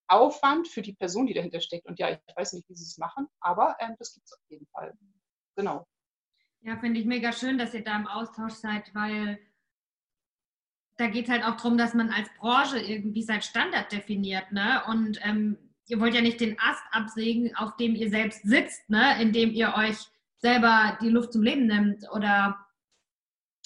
Aufwand 0.08 0.68
für 0.68 0.82
die 0.82 0.94
Person, 0.94 1.28
die 1.28 1.34
dahinter 1.34 1.62
steckt. 1.62 1.86
Und 1.86 2.00
ja, 2.00 2.10
ich 2.12 2.36
weiß 2.36 2.54
nicht, 2.54 2.68
wie 2.70 2.76
sie 2.76 2.84
es 2.84 2.98
machen, 2.98 3.28
aber 3.40 3.76
ähm, 3.80 3.96
das 4.00 4.14
gibt 4.14 4.26
es 4.26 4.34
auf 4.34 4.50
jeden 4.50 4.68
Fall. 4.68 4.94
Genau. 5.56 5.88
Ja, 6.62 6.78
finde 6.78 7.00
ich 7.00 7.06
mega 7.06 7.32
schön, 7.32 7.58
dass 7.58 7.74
ihr 7.74 7.84
da 7.84 7.96
im 7.98 8.08
Austausch 8.08 8.54
seid, 8.54 8.94
weil 8.96 9.40
da 10.98 11.08
geht 11.08 11.26
es 11.26 11.32
halt 11.32 11.44
auch 11.44 11.58
darum, 11.58 11.78
dass 11.78 11.94
man 11.94 12.10
als 12.10 12.30
Branche 12.38 12.80
irgendwie 12.80 13.24
sein 13.24 13.42
Standard 13.42 13.92
definiert. 13.92 14.52
Ne? 14.52 14.82
Und 14.88 15.20
ähm, 15.24 15.58
ihr 15.88 16.00
wollt 16.00 16.14
ja 16.14 16.22
nicht 16.22 16.40
den 16.40 16.58
Ast 16.60 16.84
absägen, 16.92 17.56
auf 17.56 17.76
dem 17.78 17.96
ihr 17.96 18.10
selbst 18.10 18.44
sitzt, 18.44 18.90
ne? 18.90 19.22
indem 19.22 19.52
ihr 19.52 19.74
euch 19.76 19.98
selber 20.38 20.98
die 21.02 21.10
Luft 21.10 21.34
zum 21.34 21.42
Leben 21.42 21.68
nimmt 21.68 22.10
oder 22.12 22.63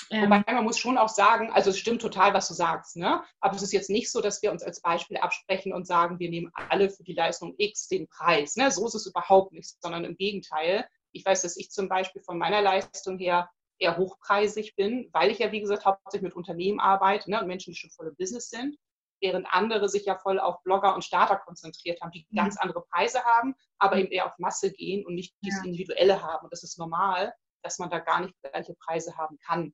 ähm, 0.09 0.23
Wobei 0.23 0.43
man 0.53 0.63
muss 0.63 0.77
schon 0.77 0.97
auch 0.97 1.09
sagen, 1.09 1.51
also 1.51 1.71
es 1.71 1.79
stimmt 1.79 2.01
total, 2.01 2.33
was 2.33 2.47
du 2.47 2.53
sagst, 2.53 2.95
ne? 2.95 3.23
aber 3.39 3.55
es 3.55 3.61
ist 3.61 3.73
jetzt 3.73 3.89
nicht 3.89 4.11
so, 4.11 4.21
dass 4.21 4.41
wir 4.41 4.51
uns 4.51 4.63
als 4.63 4.81
Beispiel 4.81 5.17
absprechen 5.17 5.73
und 5.73 5.85
sagen, 5.85 6.19
wir 6.19 6.29
nehmen 6.29 6.51
alle 6.69 6.89
für 6.89 7.03
die 7.03 7.13
Leistung 7.13 7.55
X 7.57 7.87
den 7.87 8.07
Preis. 8.07 8.55
Ne? 8.55 8.71
So 8.71 8.85
ist 8.85 8.95
es 8.95 9.05
überhaupt 9.05 9.53
nicht, 9.53 9.81
sondern 9.81 10.05
im 10.05 10.15
Gegenteil. 10.15 10.87
Ich 11.11 11.25
weiß, 11.25 11.41
dass 11.41 11.57
ich 11.57 11.71
zum 11.71 11.89
Beispiel 11.89 12.21
von 12.21 12.37
meiner 12.37 12.61
Leistung 12.61 13.17
her 13.17 13.49
eher 13.79 13.97
hochpreisig 13.97 14.75
bin, 14.75 15.09
weil 15.13 15.29
ich 15.31 15.39
ja, 15.39 15.51
wie 15.51 15.61
gesagt, 15.61 15.85
hauptsächlich 15.85 16.29
mit 16.29 16.35
Unternehmen 16.35 16.79
arbeite 16.79 17.29
ne? 17.29 17.41
und 17.41 17.47
Menschen, 17.47 17.73
die 17.73 17.77
schon 17.77 17.91
voll 17.91 18.07
im 18.07 18.15
Business 18.15 18.49
sind, 18.49 18.77
während 19.21 19.47
andere 19.49 19.89
sich 19.89 20.05
ja 20.05 20.17
voll 20.17 20.39
auf 20.39 20.61
Blogger 20.63 20.95
und 20.95 21.03
Starter 21.03 21.37
konzentriert 21.37 22.01
haben, 22.01 22.11
die 22.11 22.25
mhm. 22.29 22.37
ganz 22.37 22.57
andere 22.57 22.81
Preise 22.81 23.23
haben, 23.23 23.55
aber 23.77 23.97
eben 23.97 24.11
eher 24.11 24.27
auf 24.27 24.37
Masse 24.37 24.71
gehen 24.71 25.05
und 25.05 25.15
nicht 25.15 25.35
dieses 25.41 25.59
ja. 25.59 25.65
Individuelle 25.65 26.21
haben. 26.21 26.45
Und 26.45 26.53
das 26.53 26.63
ist 26.63 26.77
normal, 26.77 27.33
dass 27.63 27.79
man 27.79 27.89
da 27.89 27.99
gar 27.99 28.21
nicht 28.21 28.33
gleiche 28.41 28.75
Preise 28.75 29.17
haben 29.17 29.37
kann. 29.39 29.73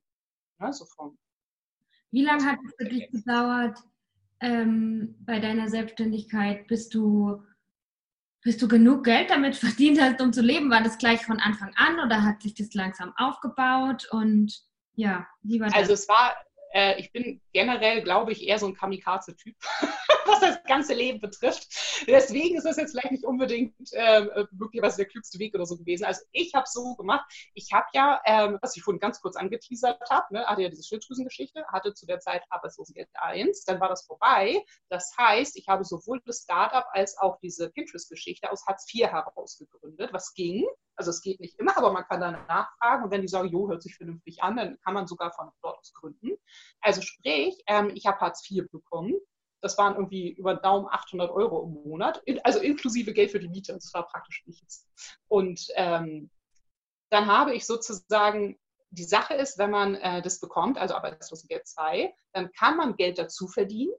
Ne, 0.58 0.72
so 0.72 0.84
vom 0.84 1.18
Wie 2.10 2.24
lange 2.24 2.44
hat 2.44 2.58
es 2.66 2.74
für 2.76 2.84
dich 2.84 3.10
gedauert 3.10 3.78
ähm, 4.40 5.16
bei 5.20 5.40
deiner 5.40 5.68
Selbstständigkeit, 5.68 6.66
bis 6.66 6.88
du, 6.88 7.42
bis 8.42 8.56
du 8.58 8.68
genug 8.68 9.04
Geld 9.04 9.30
damit 9.30 9.56
verdient 9.56 10.00
hast, 10.00 10.20
um 10.20 10.32
zu 10.32 10.42
leben? 10.42 10.70
War 10.70 10.82
das 10.82 10.98
gleich 10.98 11.24
von 11.24 11.40
Anfang 11.40 11.72
an 11.76 12.00
oder 12.00 12.22
hat 12.22 12.42
sich 12.42 12.54
das 12.54 12.74
langsam 12.74 13.12
aufgebaut? 13.16 14.08
Und 14.10 14.62
ja, 14.94 15.26
wie 15.42 15.60
war 15.60 15.68
das? 15.68 15.76
Also 15.76 15.92
es 15.94 16.08
war, 16.08 16.34
äh, 16.74 17.00
ich 17.00 17.12
bin 17.12 17.40
generell, 17.52 18.02
glaube 18.02 18.32
ich, 18.32 18.46
eher 18.46 18.58
so 18.58 18.66
ein 18.66 18.74
Kamikaze-Typ. 18.74 19.56
was 20.26 20.40
das 20.40 20.62
ganze 20.64 20.94
Leben 20.94 21.20
betrifft. 21.20 21.68
Deswegen 22.06 22.56
ist 22.56 22.64
das 22.64 22.76
jetzt 22.76 22.92
vielleicht 22.92 23.12
nicht 23.12 23.24
unbedingt 23.24 23.74
äh, 23.92 24.46
möglicherweise 24.52 24.98
der 24.98 25.06
klügste 25.06 25.38
Weg 25.38 25.54
oder 25.54 25.66
so 25.66 25.76
gewesen. 25.76 26.04
Also 26.04 26.22
ich 26.32 26.54
habe 26.54 26.66
so 26.68 26.94
gemacht, 26.96 27.24
ich 27.54 27.72
habe 27.72 27.86
ja, 27.92 28.20
ähm, 28.24 28.58
was 28.62 28.76
ich 28.76 28.82
vorhin 28.82 29.00
ganz 29.00 29.20
kurz 29.20 29.36
angeteasert 29.36 30.00
habe, 30.10 30.34
ne, 30.34 30.46
hatte 30.46 30.62
ja 30.62 30.68
diese 30.68 30.84
Schilddrüsengeschichte, 30.84 31.64
hatte 31.68 31.94
zu 31.94 32.06
der 32.06 32.20
Zeit 32.20 32.42
Arbeitslosengeld 32.50 33.08
1, 33.14 33.64
dann 33.64 33.80
war 33.80 33.88
das 33.88 34.04
vorbei. 34.04 34.62
Das 34.88 35.14
heißt, 35.18 35.56
ich 35.56 35.68
habe 35.68 35.84
sowohl 35.84 36.20
das 36.24 36.42
Startup 36.42 36.86
als 36.92 37.18
auch 37.18 37.38
diese 37.40 37.70
Pinterest-Geschichte 37.70 38.50
aus 38.50 38.66
Hartz 38.66 38.86
IV 38.92 39.06
heraus 39.06 39.58
gegründet, 39.58 40.12
was 40.12 40.34
ging. 40.34 40.64
Also 40.96 41.10
es 41.10 41.22
geht 41.22 41.40
nicht 41.40 41.58
immer, 41.58 41.76
aber 41.76 41.92
man 41.92 42.04
kann 42.04 42.20
dann 42.20 42.46
nachfragen 42.46 43.04
und 43.04 43.10
wenn 43.10 43.22
die 43.22 43.28
sagen, 43.28 43.48
jo, 43.48 43.68
hört 43.68 43.82
sich 43.82 43.96
vernünftig 43.96 44.42
an, 44.42 44.56
dann 44.56 44.78
kann 44.80 44.94
man 44.94 45.06
sogar 45.06 45.32
von 45.32 45.50
dort 45.62 45.78
aus 45.78 45.92
gründen. 45.92 46.36
Also 46.80 47.02
sprich, 47.02 47.62
ähm, 47.66 47.90
ich 47.94 48.06
habe 48.06 48.20
Hartz 48.20 48.48
IV 48.50 48.70
bekommen 48.70 49.14
das 49.64 49.78
waren 49.78 49.94
irgendwie 49.94 50.32
über 50.32 50.54
den 50.54 50.62
Daumen 50.62 50.86
800 50.90 51.30
Euro 51.30 51.62
im 51.62 51.88
Monat, 51.88 52.22
also 52.42 52.60
inklusive 52.60 53.14
Geld 53.14 53.30
für 53.30 53.40
die 53.40 53.48
Miete. 53.48 53.72
Das 53.72 53.94
war 53.94 54.06
praktisch 54.06 54.44
nichts. 54.44 54.86
Und 55.26 55.66
ähm, 55.74 56.30
dann 57.10 57.26
habe 57.26 57.54
ich 57.54 57.64
sozusagen, 57.64 58.58
die 58.90 59.04
Sache 59.04 59.32
ist, 59.32 59.56
wenn 59.56 59.70
man 59.70 59.94
äh, 59.94 60.20
das 60.20 60.38
bekommt, 60.38 60.76
also 60.76 60.94
Arbeitslosengeld 60.94 61.66
2, 61.66 62.14
dann 62.32 62.52
kann 62.52 62.76
man 62.76 62.96
Geld 62.96 63.18
dazu 63.18 63.48
verdienen. 63.48 63.94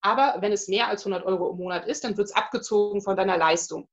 Aber 0.00 0.36
wenn 0.42 0.52
es 0.52 0.68
mehr 0.68 0.86
als 0.86 1.02
100 1.02 1.26
Euro 1.26 1.50
im 1.50 1.56
Monat 1.56 1.86
ist, 1.86 2.04
dann 2.04 2.16
wird 2.16 2.28
es 2.28 2.34
abgezogen 2.34 3.02
von 3.02 3.16
deiner 3.16 3.36
Leistung. 3.36 3.88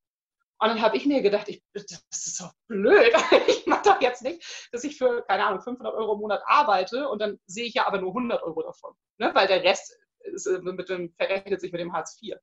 Und 0.59 0.69
dann 0.69 0.81
habe 0.81 0.97
ich 0.97 1.05
mir 1.05 1.21
gedacht, 1.21 1.47
ich, 1.49 1.61
das 1.73 1.85
ist 2.09 2.37
so 2.37 2.49
blöd. 2.67 3.13
Ich 3.47 3.65
mache 3.67 3.83
doch 3.83 4.01
jetzt 4.01 4.23
nicht, 4.23 4.69
dass 4.71 4.83
ich 4.83 4.97
für, 4.97 5.23
keine 5.23 5.45
Ahnung, 5.45 5.61
500 5.61 5.93
Euro 5.93 6.13
im 6.13 6.19
Monat 6.19 6.41
arbeite 6.45 7.09
und 7.09 7.19
dann 7.19 7.39
sehe 7.45 7.65
ich 7.65 7.73
ja 7.73 7.85
aber 7.85 7.99
nur 7.99 8.09
100 8.09 8.41
Euro 8.43 8.63
davon. 8.63 8.93
Ne? 9.17 9.31
Weil 9.33 9.47
der 9.47 9.63
Rest 9.63 9.97
ist, 10.19 10.47
äh, 10.47 10.59
mit 10.59 10.89
dem, 10.89 11.13
verrechnet 11.13 11.61
sich 11.61 11.71
mit 11.71 11.81
dem 11.81 11.93
Hartz 11.93 12.17
IV. 12.21 12.35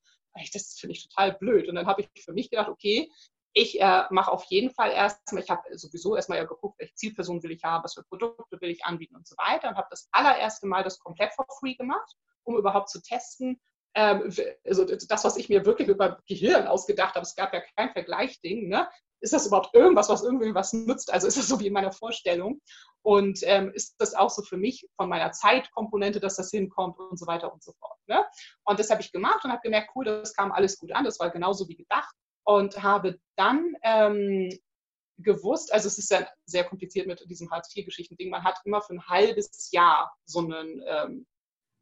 das 0.53 0.79
finde 0.79 0.95
ich 0.95 1.09
total 1.09 1.33
blöd. 1.33 1.69
Und 1.69 1.75
dann 1.77 1.87
habe 1.87 2.03
ich 2.03 2.25
für 2.25 2.33
mich 2.33 2.51
gedacht, 2.51 2.69
okay, 2.69 3.11
ich 3.55 3.81
äh, 3.81 4.05
mache 4.11 4.33
auf 4.33 4.45
jeden 4.45 4.71
Fall 4.71 4.91
erstmal, 4.91 5.43
ich 5.43 5.51
habe 5.51 5.63
sowieso 5.79 6.17
erstmal 6.17 6.39
ja 6.39 6.45
geguckt, 6.45 6.79
welche 6.79 6.95
Zielperson 6.95 7.43
will 7.43 7.53
ich 7.53 7.63
haben, 7.63 7.85
was 7.85 7.95
für 7.95 8.03
Produkte 8.03 8.61
will 8.61 8.71
ich 8.71 8.85
anbieten 8.85 9.15
und 9.15 9.27
so 9.27 9.37
weiter 9.37 9.69
und 9.69 9.77
habe 9.77 9.87
das 9.91 10.09
allererste 10.11 10.67
Mal 10.67 10.83
das 10.83 10.99
komplett 10.99 11.33
for 11.35 11.47
free 11.61 11.75
gemacht, 11.75 12.17
um 12.43 12.57
überhaupt 12.57 12.91
zu 12.91 13.01
testen, 13.01 13.61
also 13.95 14.85
das, 14.85 15.25
was 15.25 15.37
ich 15.37 15.49
mir 15.49 15.65
wirklich 15.65 15.89
über 15.89 16.19
Gehirn 16.27 16.67
ausgedacht 16.67 17.15
habe, 17.15 17.23
es 17.23 17.37
gab 17.37 17.53
ja 17.55 17.63
kein 17.77 17.93
Vergleichding, 17.93 18.69
ne? 18.69 18.89
ist 19.25 19.33
das 19.33 19.47
überhaupt 19.47 19.75
irgendwas, 19.75 20.09
was 20.09 20.23
irgendwie 20.23 20.55
was 20.55 20.73
nützt? 20.75 21.13
Also 21.13 21.27
ist 21.27 21.39
das 21.39 21.49
so 21.49 21.59
wie 21.59 21.69
in 21.69 21.73
meiner 21.73 21.93
Vorstellung? 21.93 22.61
Und 23.03 23.41
ähm, 23.43 23.73
ist 23.75 23.95
das 23.99 24.15
auch 24.15 24.31
so 24.31 24.43
für 24.43 24.59
mich 24.59 24.87
von 24.97 25.09
meiner 25.09 25.33
Zeitkomponente, 25.33 26.21
dass 26.21 26.37
das 26.37 26.51
hinkommt 26.51 26.99
und 26.99 27.19
so 27.19 27.27
weiter 27.27 27.53
und 27.53 27.63
so 27.63 27.73
fort. 27.73 27.99
Ne? 28.07 28.25
Und 28.65 28.79
das 28.79 28.91
habe 28.91 29.01
ich 29.01 29.13
gemacht 29.13 29.45
und 29.45 29.51
habe 29.51 29.63
gemerkt, 29.63 29.91
cool, 29.95 30.05
das 30.05 30.35
kam 30.35 30.53
alles 30.53 30.79
gut 30.79 30.93
an, 30.93 31.05
das 31.05 31.19
war 31.21 31.31
genauso 31.31 31.69
wie 31.69 31.77
gedacht 31.77 32.15
und 32.45 32.83
habe 32.83 33.19
dann 33.37 33.75
ähm, 33.83 34.51
gewusst, 35.19 35.73
also 35.73 35.89
es 35.89 35.99
ist 35.99 36.11
ja 36.11 36.29
sehr 36.45 36.65
kompliziert 36.65 37.07
mit 37.07 37.25
diesem 37.29 37.51
Hartz-IV-Geschichten-Ding, 37.51 38.31
man 38.31 38.45
hat 38.45 38.59
immer 38.65 38.83
für 38.83 38.95
ein 38.95 39.07
halbes 39.07 39.71
Jahr 39.71 40.15
so 40.25 40.41
einen, 40.41 40.83
ähm, 40.87 41.27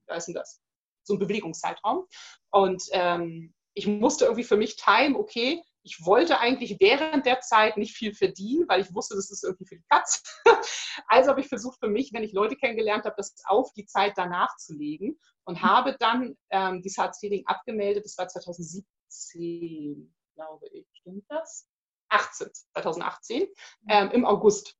was 0.06 0.18
ist 0.18 0.26
denn 0.26 0.34
das, 0.34 0.61
so 1.04 1.14
einen 1.14 1.20
Bewegungszeitraum. 1.20 2.06
Und 2.50 2.82
ähm, 2.92 3.54
ich 3.74 3.86
musste 3.86 4.24
irgendwie 4.24 4.44
für 4.44 4.56
mich 4.56 4.76
time, 4.76 5.18
okay, 5.18 5.62
ich 5.84 6.04
wollte 6.04 6.38
eigentlich 6.38 6.76
während 6.78 7.26
der 7.26 7.40
Zeit 7.40 7.76
nicht 7.76 7.96
viel 7.96 8.14
verdienen, 8.14 8.68
weil 8.68 8.82
ich 8.82 8.94
wusste, 8.94 9.16
das 9.16 9.30
ist 9.30 9.42
irgendwie 9.42 9.66
für 9.66 9.76
die 9.76 9.86
Katze. 9.88 10.20
Also 11.06 11.30
habe 11.30 11.40
ich 11.40 11.48
versucht 11.48 11.78
für 11.80 11.88
mich, 11.88 12.12
wenn 12.12 12.22
ich 12.22 12.34
Leute 12.34 12.54
kennengelernt 12.54 13.06
habe, 13.06 13.14
das 13.16 13.34
auf 13.46 13.72
die 13.72 13.86
Zeit 13.86 14.12
danach 14.16 14.54
zu 14.56 14.74
legen 14.74 15.18
und 15.44 15.62
habe 15.62 15.96
dann 15.98 16.36
ähm, 16.50 16.82
die 16.82 16.90
Hartz-IV 16.90 17.42
abgemeldet. 17.46 18.04
Das 18.04 18.16
war 18.18 18.28
2017 18.28 20.12
glaube 20.34 20.68
ich. 20.68 20.86
Stimmt 20.92 21.24
das? 21.28 21.68
18, 22.08 22.48
2018, 22.72 23.48
ähm, 23.88 24.10
im 24.10 24.24
August. 24.24 24.76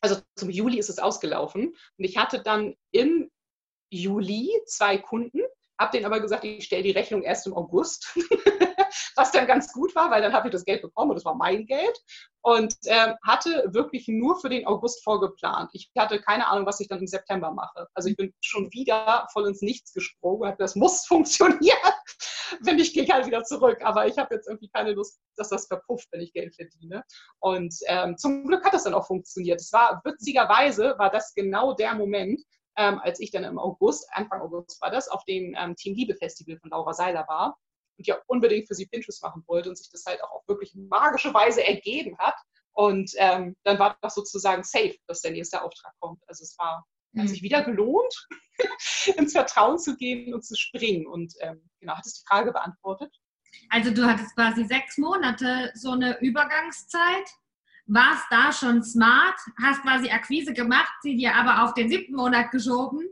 Also 0.00 0.20
zum 0.36 0.50
Juli 0.50 0.78
ist 0.78 0.90
es 0.90 0.98
ausgelaufen. 0.98 1.68
Und 1.68 2.04
ich 2.04 2.16
hatte 2.16 2.42
dann 2.42 2.76
im 2.92 3.30
Juli 3.92 4.50
zwei 4.66 4.98
Kunden, 4.98 5.40
habe 5.78 5.92
denen 5.92 6.06
aber 6.06 6.20
gesagt, 6.20 6.44
ich 6.44 6.64
stelle 6.64 6.82
die 6.82 6.90
Rechnung 6.92 7.22
erst 7.22 7.46
im 7.46 7.54
August. 7.54 8.16
was 9.16 9.32
dann 9.32 9.46
ganz 9.46 9.72
gut 9.72 9.94
war, 9.94 10.10
weil 10.10 10.22
dann 10.22 10.32
habe 10.32 10.48
ich 10.48 10.52
das 10.52 10.64
Geld 10.64 10.82
bekommen 10.82 11.10
und 11.10 11.16
das 11.16 11.24
war 11.24 11.34
mein 11.34 11.66
Geld 11.66 11.98
und 12.42 12.74
ähm, 12.86 13.14
hatte 13.24 13.68
wirklich 13.72 14.08
nur 14.08 14.40
für 14.40 14.48
den 14.48 14.66
August 14.66 15.02
vorgeplant. 15.04 15.70
Ich 15.72 15.90
hatte 15.96 16.20
keine 16.20 16.48
Ahnung, 16.48 16.66
was 16.66 16.80
ich 16.80 16.88
dann 16.88 17.00
im 17.00 17.06
September 17.06 17.52
mache. 17.52 17.88
Also 17.94 18.08
ich 18.08 18.16
bin 18.16 18.32
schon 18.40 18.72
wieder 18.72 19.26
voll 19.32 19.46
ins 19.48 19.62
Nichts 19.62 19.92
gesprungen, 19.92 20.48
habe 20.48 20.58
das 20.58 20.76
muss 20.76 21.06
funktionieren. 21.06 21.78
wenn 22.60 22.78
ich 22.78 22.92
gehe 22.92 23.06
halt 23.08 23.26
wieder 23.26 23.44
zurück, 23.44 23.78
aber 23.82 24.06
ich 24.06 24.18
habe 24.18 24.34
jetzt 24.34 24.48
irgendwie 24.48 24.68
keine 24.68 24.92
Lust, 24.92 25.20
dass 25.36 25.48
das 25.48 25.66
verpufft, 25.66 26.08
wenn 26.12 26.20
ich 26.20 26.32
Geld 26.32 26.54
verdiene. 26.54 27.02
Und 27.40 27.74
ähm, 27.86 28.16
zum 28.18 28.46
Glück 28.46 28.64
hat 28.64 28.74
das 28.74 28.84
dann 28.84 28.94
auch 28.94 29.06
funktioniert. 29.06 29.60
Es 29.60 29.72
war 29.72 30.02
witzigerweise 30.04 30.94
war 30.98 31.10
das 31.10 31.32
genau 31.34 31.74
der 31.74 31.94
Moment, 31.94 32.40
ähm, 32.76 32.98
als 33.00 33.20
ich 33.20 33.30
dann 33.30 33.44
im 33.44 33.58
August, 33.58 34.08
Anfang 34.12 34.40
August 34.40 34.80
war 34.80 34.90
das, 34.90 35.08
auf 35.08 35.24
dem 35.24 35.54
ähm, 35.58 35.76
Team 35.76 35.94
Liebe 35.94 36.14
Festival 36.14 36.58
von 36.58 36.70
Laura 36.70 36.92
Seiler 36.92 37.26
war 37.28 37.58
und 37.98 38.06
ja 38.06 38.18
unbedingt 38.26 38.68
für 38.68 38.74
sie 38.74 38.86
Pinterest 38.86 39.22
machen 39.22 39.44
wollte 39.46 39.68
und 39.68 39.76
sich 39.76 39.90
das 39.90 40.04
halt 40.06 40.22
auch 40.22 40.32
auf 40.32 40.48
wirklich 40.48 40.74
magische 40.74 41.34
Weise 41.34 41.66
ergeben 41.66 42.16
hat. 42.18 42.36
Und 42.72 43.12
ähm, 43.16 43.54
dann 43.64 43.78
war 43.78 43.98
das 44.00 44.14
sozusagen 44.14 44.64
safe, 44.64 44.96
dass 45.06 45.20
der 45.20 45.32
nächste 45.32 45.62
Auftrag 45.62 45.92
kommt. 46.00 46.22
Also 46.26 46.42
es 46.42 46.56
war, 46.58 46.86
hat 47.18 47.28
sich 47.28 47.42
mhm. 47.42 47.46
wieder 47.46 47.62
gelohnt, 47.62 48.28
ins 49.16 49.32
Vertrauen 49.32 49.78
zu 49.78 49.96
gehen 49.96 50.32
und 50.32 50.42
zu 50.42 50.56
springen. 50.56 51.06
Und 51.06 51.34
ähm, 51.40 51.68
genau, 51.80 51.96
hat 51.96 52.06
es 52.06 52.14
die 52.14 52.26
Frage 52.26 52.52
beantwortet? 52.52 53.14
Also 53.68 53.90
du 53.90 54.06
hattest 54.06 54.34
quasi 54.34 54.64
sechs 54.64 54.96
Monate 54.96 55.70
so 55.74 55.90
eine 55.90 56.18
Übergangszeit, 56.20 57.28
warst 57.92 58.26
da 58.30 58.52
schon 58.52 58.82
smart, 58.82 59.38
hast 59.60 59.82
quasi 59.82 60.10
Akquise 60.10 60.52
gemacht, 60.52 60.92
sie 61.02 61.16
dir 61.16 61.34
aber 61.34 61.62
auf 61.62 61.74
den 61.74 61.88
siebten 61.88 62.14
Monat 62.16 62.50
geschoben 62.50 63.06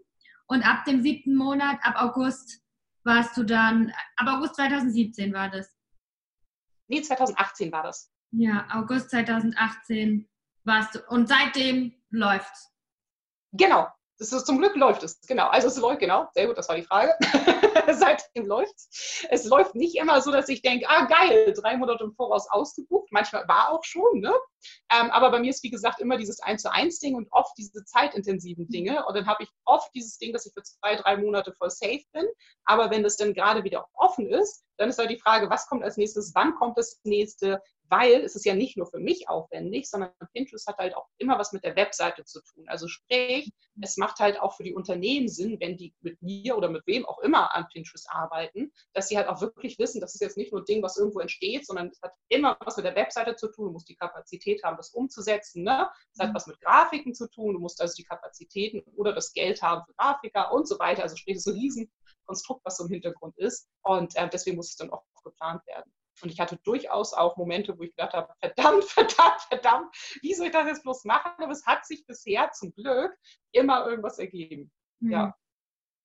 und 0.46 0.66
ab 0.66 0.84
dem 0.84 1.02
siebten 1.02 1.36
Monat, 1.36 1.78
ab 1.82 1.96
August, 1.96 2.62
warst 3.04 3.36
du 3.36 3.44
dann, 3.44 3.92
ab 4.16 4.26
August 4.28 4.56
2017 4.56 5.32
war 5.32 5.50
das. 5.50 5.74
Nee, 6.88 7.02
2018 7.02 7.70
war 7.72 7.82
das. 7.82 8.10
Ja, 8.32 8.66
August 8.72 9.10
2018 9.10 10.28
warst 10.64 10.94
du. 10.94 11.00
Und 11.08 11.28
seitdem 11.28 11.94
läuft's. 12.10 12.72
Genau. 13.52 13.88
Das 14.20 14.34
ist, 14.34 14.46
zum 14.46 14.58
Glück 14.58 14.76
läuft 14.76 15.02
es, 15.02 15.18
genau. 15.22 15.48
Also 15.48 15.68
es 15.68 15.78
läuft, 15.78 16.00
genau, 16.00 16.28
sehr 16.34 16.46
gut, 16.46 16.58
das 16.58 16.68
war 16.68 16.76
die 16.76 16.82
Frage. 16.82 17.14
Seitdem 17.90 18.44
läuft 18.44 18.74
es. 18.76 19.24
Es 19.30 19.46
läuft 19.46 19.74
nicht 19.74 19.96
immer 19.96 20.20
so, 20.20 20.30
dass 20.30 20.50
ich 20.50 20.60
denke, 20.60 20.86
ah 20.90 21.06
geil, 21.06 21.54
drei 21.56 21.78
Monate 21.78 22.04
im 22.04 22.12
Voraus 22.12 22.46
ausgebucht. 22.50 23.08
Manchmal 23.12 23.48
war 23.48 23.70
auch 23.70 23.82
schon, 23.82 24.20
ne? 24.20 24.34
Ähm, 24.92 25.10
aber 25.10 25.30
bei 25.30 25.38
mir 25.40 25.48
ist, 25.48 25.62
wie 25.62 25.70
gesagt, 25.70 26.00
immer 26.00 26.18
dieses 26.18 26.40
Eins 26.40 26.60
zu 26.60 26.70
eins 26.70 26.98
Ding 26.98 27.14
und 27.14 27.28
oft 27.30 27.56
diese 27.56 27.82
zeitintensiven 27.86 28.68
Dinge. 28.68 29.06
Und 29.06 29.16
dann 29.16 29.26
habe 29.26 29.42
ich 29.42 29.48
oft 29.64 29.90
dieses 29.94 30.18
Ding, 30.18 30.34
dass 30.34 30.44
ich 30.44 30.52
für 30.52 30.62
zwei, 30.62 30.96
drei 30.96 31.16
Monate 31.16 31.54
voll 31.54 31.70
safe 31.70 32.04
bin. 32.12 32.26
Aber 32.66 32.90
wenn 32.90 33.02
das 33.02 33.16
dann 33.16 33.32
gerade 33.32 33.64
wieder 33.64 33.86
offen 33.94 34.28
ist, 34.28 34.66
dann 34.76 34.90
ist 34.90 34.98
halt 34.98 35.10
die 35.10 35.18
Frage, 35.18 35.48
was 35.48 35.66
kommt 35.66 35.82
als 35.82 35.96
nächstes, 35.96 36.34
wann 36.34 36.54
kommt 36.56 36.76
das 36.76 37.00
nächste, 37.04 37.62
weil 37.90 38.22
es 38.22 38.36
ist 38.36 38.44
ja 38.44 38.54
nicht 38.54 38.76
nur 38.76 38.86
für 38.86 39.00
mich 39.00 39.28
aufwendig, 39.28 39.90
sondern 39.90 40.12
Pinterest 40.32 40.66
hat 40.68 40.78
halt 40.78 40.96
auch 40.96 41.08
immer 41.18 41.38
was 41.38 41.52
mit 41.52 41.64
der 41.64 41.74
Webseite 41.74 42.24
zu 42.24 42.40
tun. 42.40 42.64
Also 42.68 42.86
sprich, 42.86 43.50
es 43.82 43.96
macht 43.96 44.20
halt 44.20 44.40
auch 44.40 44.56
für 44.56 44.62
die 44.62 44.74
Unternehmen 44.74 45.28
Sinn, 45.28 45.58
wenn 45.58 45.76
die 45.76 45.92
mit 46.00 46.22
mir 46.22 46.56
oder 46.56 46.68
mit 46.68 46.86
wem 46.86 47.04
auch 47.04 47.18
immer 47.18 47.54
an 47.54 47.66
Pinterest 47.72 48.08
arbeiten, 48.08 48.72
dass 48.92 49.08
sie 49.08 49.16
halt 49.16 49.28
auch 49.28 49.40
wirklich 49.40 49.78
wissen, 49.78 50.00
das 50.00 50.14
ist 50.14 50.20
jetzt 50.20 50.36
nicht 50.36 50.52
nur 50.52 50.62
ein 50.62 50.66
Ding, 50.66 50.82
was 50.82 50.96
irgendwo 50.96 51.18
entsteht, 51.18 51.66
sondern 51.66 51.88
es 51.88 52.00
hat 52.00 52.12
immer 52.28 52.56
was 52.64 52.76
mit 52.76 52.86
der 52.86 52.94
Webseite 52.94 53.34
zu 53.34 53.48
tun. 53.48 53.66
Du 53.66 53.72
musst 53.72 53.88
die 53.88 53.96
Kapazität 53.96 54.62
haben, 54.62 54.76
das 54.76 54.90
umzusetzen. 54.90 55.64
Ne? 55.64 55.90
Es 56.14 56.20
hat 56.20 56.30
mhm. 56.30 56.34
was 56.34 56.46
mit 56.46 56.60
Grafiken 56.60 57.12
zu 57.12 57.28
tun. 57.28 57.54
Du 57.54 57.60
musst 57.60 57.80
also 57.80 57.94
die 57.96 58.04
Kapazitäten 58.04 58.82
oder 58.94 59.12
das 59.12 59.32
Geld 59.32 59.60
haben 59.62 59.84
für 59.84 59.94
Grafiker 59.94 60.52
und 60.52 60.68
so 60.68 60.78
weiter. 60.78 61.02
Also 61.02 61.16
sprich, 61.16 61.36
es 61.36 61.46
ist 61.46 61.52
ein 61.52 61.58
Riesenkonstrukt, 61.58 62.64
was 62.64 62.76
so 62.76 62.84
im 62.84 62.90
Hintergrund 62.90 63.36
ist. 63.36 63.68
Und 63.82 64.14
äh, 64.16 64.28
deswegen 64.32 64.56
muss 64.56 64.70
es 64.70 64.76
dann 64.76 64.90
auch 64.90 65.02
geplant 65.24 65.66
werden. 65.66 65.92
Und 66.22 66.30
ich 66.30 66.40
hatte 66.40 66.58
durchaus 66.64 67.14
auch 67.14 67.36
Momente, 67.36 67.76
wo 67.78 67.82
ich 67.82 67.94
gedacht 67.96 68.12
habe, 68.12 68.32
verdammt, 68.40 68.84
verdammt, 68.90 69.40
verdammt, 69.48 69.96
wie 70.22 70.34
soll 70.34 70.46
ich 70.46 70.52
das 70.52 70.66
jetzt 70.66 70.82
bloß 70.82 71.04
machen? 71.04 71.32
Aber 71.38 71.52
es 71.52 71.66
hat 71.66 71.86
sich 71.86 72.06
bisher 72.06 72.50
zum 72.52 72.72
Glück 72.74 73.12
immer 73.52 73.86
irgendwas 73.86 74.18
ergeben. 74.18 74.70
Mhm. 75.00 75.10
Ja, 75.10 75.34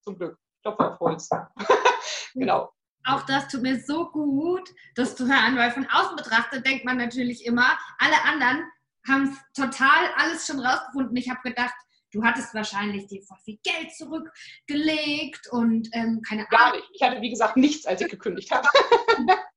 zum 0.02 0.18
Glück. 0.18 0.38
Klopfe 0.62 0.92
auf 0.92 1.00
Holz. 1.00 1.30
genau. 2.34 2.72
Auch 3.08 3.22
das 3.24 3.48
tut 3.50 3.62
mir 3.62 3.80
so 3.80 4.10
gut, 4.10 4.74
das 4.96 5.16
zu 5.16 5.28
hören, 5.28 5.56
weil 5.58 5.70
von 5.72 5.88
außen 5.88 6.16
betrachtet 6.16 6.66
denkt 6.66 6.86
man 6.86 6.98
natürlich 6.98 7.46
immer, 7.46 7.78
alle 8.00 8.20
anderen 8.24 8.64
haben 9.08 9.24
es 9.30 9.38
total 9.54 10.10
alles 10.18 10.48
schon 10.48 10.60
rausgefunden. 10.60 11.16
Ich 11.16 11.30
habe 11.30 11.40
gedacht, 11.44 11.76
du 12.12 12.24
hattest 12.24 12.56
wahrscheinlich 12.56 13.06
dir 13.08 13.22
voll 13.22 13.38
viel 13.44 13.60
Geld 13.64 13.94
zurückgelegt 13.96 15.48
und 15.52 15.88
ähm, 15.92 16.22
keine 16.28 16.48
Ahnung. 16.50 16.50
Gar 16.50 16.76
nicht. 16.76 16.90
Ich 16.94 17.02
hatte, 17.04 17.22
wie 17.22 17.30
gesagt, 17.30 17.58
nichts, 17.58 17.86
als 17.86 18.02
ich 18.02 18.10
gekündigt 18.10 18.52
habe. 18.52 18.68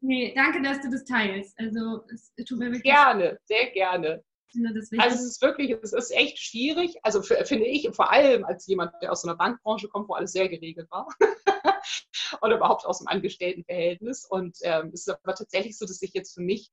Nee, 0.00 0.32
danke, 0.34 0.62
dass 0.62 0.80
du 0.80 0.90
das 0.90 1.04
teilst. 1.04 1.58
Also 1.58 2.02
es 2.12 2.32
tut 2.46 2.58
mir 2.58 2.66
wirklich 2.66 2.82
Gerne, 2.82 3.38
sehr 3.44 3.70
gerne. 3.70 4.24
Also 4.98 5.16
es 5.16 5.24
ist 5.24 5.42
wirklich, 5.42 5.70
es 5.70 5.92
ist 5.92 6.10
echt 6.10 6.38
schwierig, 6.38 6.98
also 7.02 7.22
für, 7.22 7.44
finde 7.44 7.66
ich, 7.66 7.88
vor 7.92 8.10
allem 8.10 8.44
als 8.44 8.66
jemand, 8.66 8.92
der 9.00 9.12
aus 9.12 9.22
so 9.22 9.28
einer 9.28 9.36
Bankbranche 9.36 9.88
kommt, 9.88 10.08
wo 10.08 10.14
alles 10.14 10.32
sehr 10.32 10.48
geregelt 10.48 10.90
war. 10.90 11.06
Oder 12.42 12.56
überhaupt 12.56 12.84
aus 12.84 13.00
einem 13.00 13.16
Angestelltenverhältnis. 13.16 14.24
Und 14.24 14.58
ähm, 14.62 14.90
es 14.92 15.06
ist 15.06 15.08
aber 15.08 15.34
tatsächlich 15.34 15.78
so, 15.78 15.86
dass 15.86 16.02
ich 16.02 16.14
jetzt 16.14 16.34
für 16.34 16.42
mich 16.42 16.72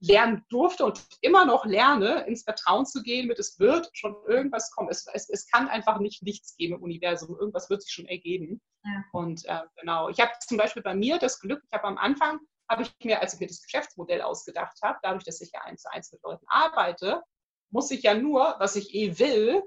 lernen 0.00 0.44
durfte 0.50 0.84
und 0.84 1.02
immer 1.22 1.46
noch 1.46 1.64
lerne, 1.64 2.26
ins 2.26 2.42
Vertrauen 2.42 2.84
zu 2.84 3.02
gehen 3.02 3.26
mit, 3.26 3.38
es 3.38 3.58
wird 3.58 3.88
schon 3.94 4.14
irgendwas 4.26 4.70
kommen. 4.70 4.90
Es, 4.90 5.06
es, 5.12 5.30
es 5.30 5.46
kann 5.46 5.68
einfach 5.68 5.98
nicht 5.98 6.22
nichts 6.22 6.56
geben 6.56 6.74
im 6.74 6.82
Universum. 6.82 7.38
Irgendwas 7.38 7.70
wird 7.70 7.82
sich 7.82 7.92
schon 7.92 8.06
ergeben. 8.06 8.60
Ja. 8.84 9.04
Und 9.12 9.46
äh, 9.46 9.60
genau, 9.80 10.10
ich 10.10 10.20
habe 10.20 10.32
zum 10.46 10.58
Beispiel 10.58 10.82
bei 10.82 10.94
mir 10.94 11.18
das 11.18 11.40
Glück, 11.40 11.62
ich 11.64 11.72
habe 11.72 11.84
am 11.84 11.96
Anfang 11.96 12.38
habe 12.68 12.82
ich 12.82 12.92
mir, 13.04 13.20
als 13.20 13.34
ich 13.34 13.40
mir 13.40 13.46
das 13.46 13.62
Geschäftsmodell 13.62 14.22
ausgedacht 14.22 14.78
habe, 14.82 14.98
dadurch, 15.02 15.24
dass 15.24 15.40
ich 15.40 15.52
ja 15.52 15.62
eins 15.62 15.82
zu 15.82 15.92
eins 15.92 16.12
mit 16.12 16.22
Leuten 16.22 16.46
arbeite, 16.48 17.22
muss 17.70 17.90
ich 17.90 18.02
ja 18.02 18.14
nur, 18.14 18.56
was 18.58 18.76
ich 18.76 18.94
eh 18.94 19.18
will, 19.18 19.62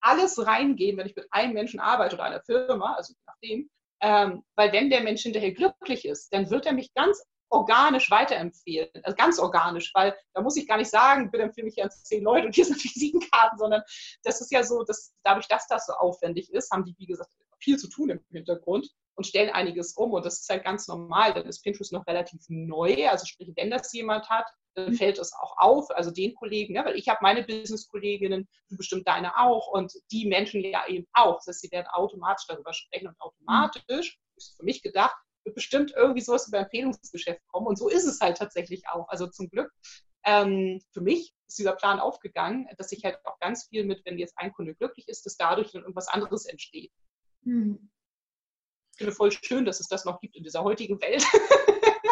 alles 0.00 0.44
reingeben, 0.46 0.98
wenn 0.98 1.06
ich 1.06 1.16
mit 1.16 1.26
einem 1.32 1.54
Menschen 1.54 1.80
arbeite 1.80 2.14
oder 2.14 2.24
einer 2.24 2.42
Firma, 2.42 2.94
also 2.94 3.14
nachdem, 3.26 3.68
ähm, 4.00 4.44
weil 4.54 4.72
wenn 4.72 4.90
der 4.90 5.02
Mensch 5.02 5.22
hinterher 5.22 5.52
glücklich 5.52 6.04
ist, 6.04 6.32
dann 6.32 6.50
wird 6.50 6.66
er 6.66 6.72
mich 6.72 6.94
ganz 6.94 7.24
organisch 7.50 8.10
weiterempfehlen, 8.10 8.90
also 9.02 9.16
ganz 9.16 9.38
organisch, 9.38 9.90
weil 9.94 10.14
da 10.34 10.42
muss 10.42 10.56
ich 10.56 10.68
gar 10.68 10.76
nicht 10.76 10.90
sagen, 10.90 11.30
bitte 11.30 11.44
empfehle 11.44 11.64
mich 11.64 11.82
an 11.82 11.90
zehn 11.90 12.22
Leute 12.22 12.46
und 12.46 12.54
hier 12.54 12.64
sind 12.64 12.82
Visitenkarten, 12.82 13.58
sondern 13.58 13.82
das 14.22 14.40
ist 14.40 14.52
ja 14.52 14.62
so, 14.62 14.84
dass 14.84 15.14
dadurch, 15.24 15.48
dass 15.48 15.66
das 15.66 15.86
so 15.86 15.94
aufwendig 15.94 16.52
ist, 16.52 16.70
haben 16.70 16.84
die, 16.84 16.94
wie 16.98 17.06
gesagt, 17.06 17.30
viel 17.58 17.78
zu 17.78 17.88
tun 17.88 18.10
im 18.10 18.20
Hintergrund 18.30 18.88
und 19.18 19.24
stellen 19.24 19.50
einiges 19.50 19.94
um. 19.94 20.12
Und 20.12 20.24
das 20.24 20.40
ist 20.40 20.48
halt 20.48 20.62
ganz 20.62 20.86
normal. 20.86 21.34
Dann 21.34 21.46
ist 21.46 21.64
Pinterest 21.64 21.92
noch 21.92 22.06
relativ 22.06 22.40
neu. 22.48 23.08
Also 23.08 23.26
sprich, 23.26 23.50
wenn 23.56 23.68
das 23.68 23.92
jemand 23.92 24.30
hat, 24.30 24.46
dann 24.74 24.90
mhm. 24.90 24.94
fällt 24.94 25.18
es 25.18 25.32
auch 25.32 25.56
auf. 25.58 25.90
Also 25.90 26.12
den 26.12 26.36
Kollegen, 26.36 26.76
ja, 26.76 26.84
weil 26.84 26.94
ich 26.94 27.08
habe 27.08 27.18
meine 27.20 27.42
Business-Kolleginnen, 27.42 28.48
du 28.68 28.76
bestimmt 28.76 29.08
deine 29.08 29.36
auch 29.36 29.66
und 29.72 29.92
die 30.12 30.26
Menschen 30.26 30.62
ja 30.62 30.86
eben 30.86 31.08
auch. 31.14 31.38
Das 31.38 31.48
heißt, 31.48 31.62
sie 31.62 31.72
werden 31.72 31.88
automatisch 31.88 32.46
darüber 32.46 32.72
sprechen 32.72 33.08
und 33.08 33.20
automatisch, 33.20 34.20
ist 34.36 34.56
für 34.56 34.64
mich 34.64 34.82
gedacht, 34.82 35.16
wird 35.42 35.56
bestimmt 35.56 35.92
irgendwie 35.96 36.20
sowas 36.20 36.46
über 36.46 36.58
Empfehlungsgeschäft 36.58 37.40
kommen. 37.48 37.66
Und 37.66 37.76
so 37.76 37.88
ist 37.88 38.04
es 38.04 38.20
halt 38.20 38.36
tatsächlich 38.36 38.84
auch. 38.88 39.08
Also 39.08 39.26
zum 39.26 39.50
Glück 39.50 39.72
ähm, 40.24 40.80
für 40.92 41.00
mich 41.00 41.34
ist 41.48 41.58
dieser 41.58 41.74
Plan 41.74 41.98
aufgegangen, 41.98 42.68
dass 42.76 42.92
ich 42.92 43.04
halt 43.04 43.18
auch 43.24 43.40
ganz 43.40 43.66
viel 43.66 43.84
mit, 43.84 44.04
wenn 44.04 44.16
jetzt 44.16 44.38
ein 44.38 44.52
Kunde 44.52 44.76
glücklich 44.76 45.08
ist, 45.08 45.26
dass 45.26 45.36
dadurch 45.36 45.72
dann 45.72 45.82
irgendwas 45.82 46.06
anderes 46.06 46.44
entsteht. 46.44 46.92
Hm. 47.42 47.90
Ich 48.98 49.04
finde 49.04 49.14
voll 49.14 49.30
schön, 49.30 49.64
dass 49.64 49.78
es 49.78 49.86
das 49.86 50.04
noch 50.04 50.20
gibt 50.20 50.34
in 50.34 50.42
dieser 50.42 50.64
heutigen 50.64 51.00
Welt. 51.00 51.22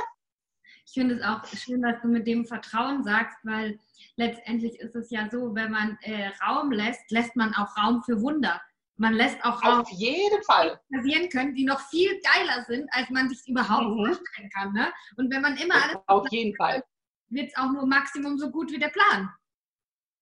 ich 0.87 0.93
finde 0.93 1.17
es 1.17 1.23
auch 1.23 1.45
schön, 1.47 1.83
dass 1.83 2.01
du 2.01 2.07
mit 2.07 2.29
dem 2.29 2.47
Vertrauen 2.47 3.03
sagst, 3.03 3.37
weil 3.43 3.77
letztendlich 4.15 4.79
ist 4.79 4.95
es 4.95 5.11
ja 5.11 5.29
so, 5.29 5.53
wenn 5.57 5.73
man 5.73 5.99
äh, 6.03 6.29
Raum 6.47 6.71
lässt, 6.71 7.11
lässt 7.11 7.35
man 7.35 7.53
auch 7.55 7.77
Raum 7.77 8.05
für 8.05 8.23
Wunder. 8.23 8.63
Man 8.99 9.15
lässt 9.15 9.45
auch 9.45 9.65
Raum 9.65 9.81
Auf 9.81 9.91
jeden 9.91 10.41
Fall. 10.45 10.81
passieren 10.95 11.29
können, 11.29 11.57
die 11.57 11.65
noch 11.65 11.81
viel 11.89 12.21
geiler 12.21 12.65
sind, 12.69 12.89
als 12.93 13.11
man 13.11 13.29
sich 13.29 13.41
überhaupt 13.49 13.89
mhm. 13.89 14.07
vorstellen 14.07 14.51
kann. 14.55 14.73
Ne? 14.73 14.93
Und 15.17 15.35
wenn 15.35 15.43
man 15.43 15.57
immer 15.57 15.75
alles 15.75 15.97
auf 16.07 16.29
jeden 16.31 16.55
Fall 16.55 16.85
wird 17.31 17.49
es 17.49 17.57
auch 17.57 17.73
nur 17.73 17.85
Maximum 17.85 18.39
so 18.39 18.49
gut 18.53 18.71
wie 18.71 18.79
der 18.79 18.91
Plan. 18.91 19.29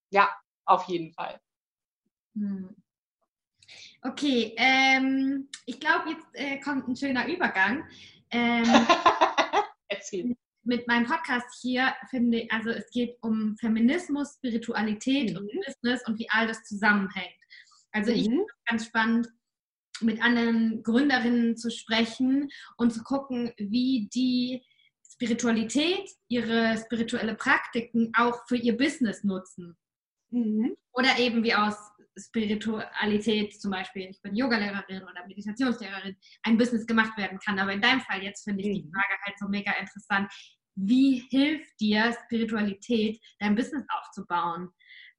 Ja, 0.08 0.34
auf 0.64 0.84
jeden 0.84 1.12
Fall. 1.12 1.38
Hm. 2.34 2.74
Okay, 4.06 4.52
ähm, 4.58 5.48
ich 5.64 5.80
glaube, 5.80 6.10
jetzt 6.10 6.26
äh, 6.34 6.60
kommt 6.60 6.86
ein 6.86 6.94
schöner 6.94 7.26
Übergang. 7.26 7.84
Ähm, 8.30 8.64
Erzähl. 9.88 10.36
Mit 10.62 10.86
meinem 10.86 11.06
Podcast 11.06 11.46
hier 11.62 11.94
finde 12.10 12.40
ich, 12.40 12.52
also 12.52 12.70
es 12.70 12.90
geht 12.90 13.16
um 13.22 13.56
Feminismus, 13.58 14.34
Spiritualität 14.34 15.32
mhm. 15.32 15.38
und 15.38 15.50
Business 15.66 16.06
und 16.06 16.18
wie 16.18 16.28
all 16.28 16.46
das 16.46 16.64
zusammenhängt. 16.64 17.34
Also 17.92 18.12
mhm. 18.12 18.16
ich 18.18 18.24
finde 18.24 18.44
es 18.46 18.64
ganz 18.66 18.86
spannend, 18.86 19.28
mit 20.00 20.22
anderen 20.22 20.82
Gründerinnen 20.82 21.56
zu 21.56 21.70
sprechen 21.70 22.50
und 22.76 22.92
zu 22.92 23.02
gucken, 23.04 23.52
wie 23.56 24.10
die 24.12 24.62
Spiritualität, 25.10 26.10
ihre 26.28 26.76
spirituelle 26.76 27.36
Praktiken 27.36 28.12
auch 28.16 28.46
für 28.48 28.56
ihr 28.56 28.76
Business 28.76 29.24
nutzen. 29.24 29.78
Mhm. 30.30 30.76
Oder 30.92 31.18
eben 31.18 31.42
wie 31.42 31.54
aus 31.54 31.76
Spiritualität, 32.16 33.60
zum 33.60 33.70
Beispiel, 33.70 34.08
ich 34.10 34.20
bin 34.22 34.34
Yogalehrerin 34.34 35.02
oder 35.02 35.26
Meditationslehrerin, 35.26 36.16
ein 36.42 36.56
Business 36.56 36.86
gemacht 36.86 37.16
werden 37.16 37.38
kann. 37.38 37.58
Aber 37.58 37.72
in 37.72 37.80
deinem 37.80 38.00
Fall 38.00 38.22
jetzt 38.22 38.44
finde 38.44 38.62
ich 38.62 38.68
mhm. 38.68 38.74
die 38.74 38.90
Frage 38.92 39.22
halt 39.24 39.38
so 39.38 39.48
mega 39.48 39.72
interessant. 39.72 40.32
Wie 40.76 41.26
hilft 41.30 41.80
dir 41.80 42.16
Spiritualität, 42.24 43.20
dein 43.38 43.54
Business 43.54 43.84
aufzubauen? 43.88 44.70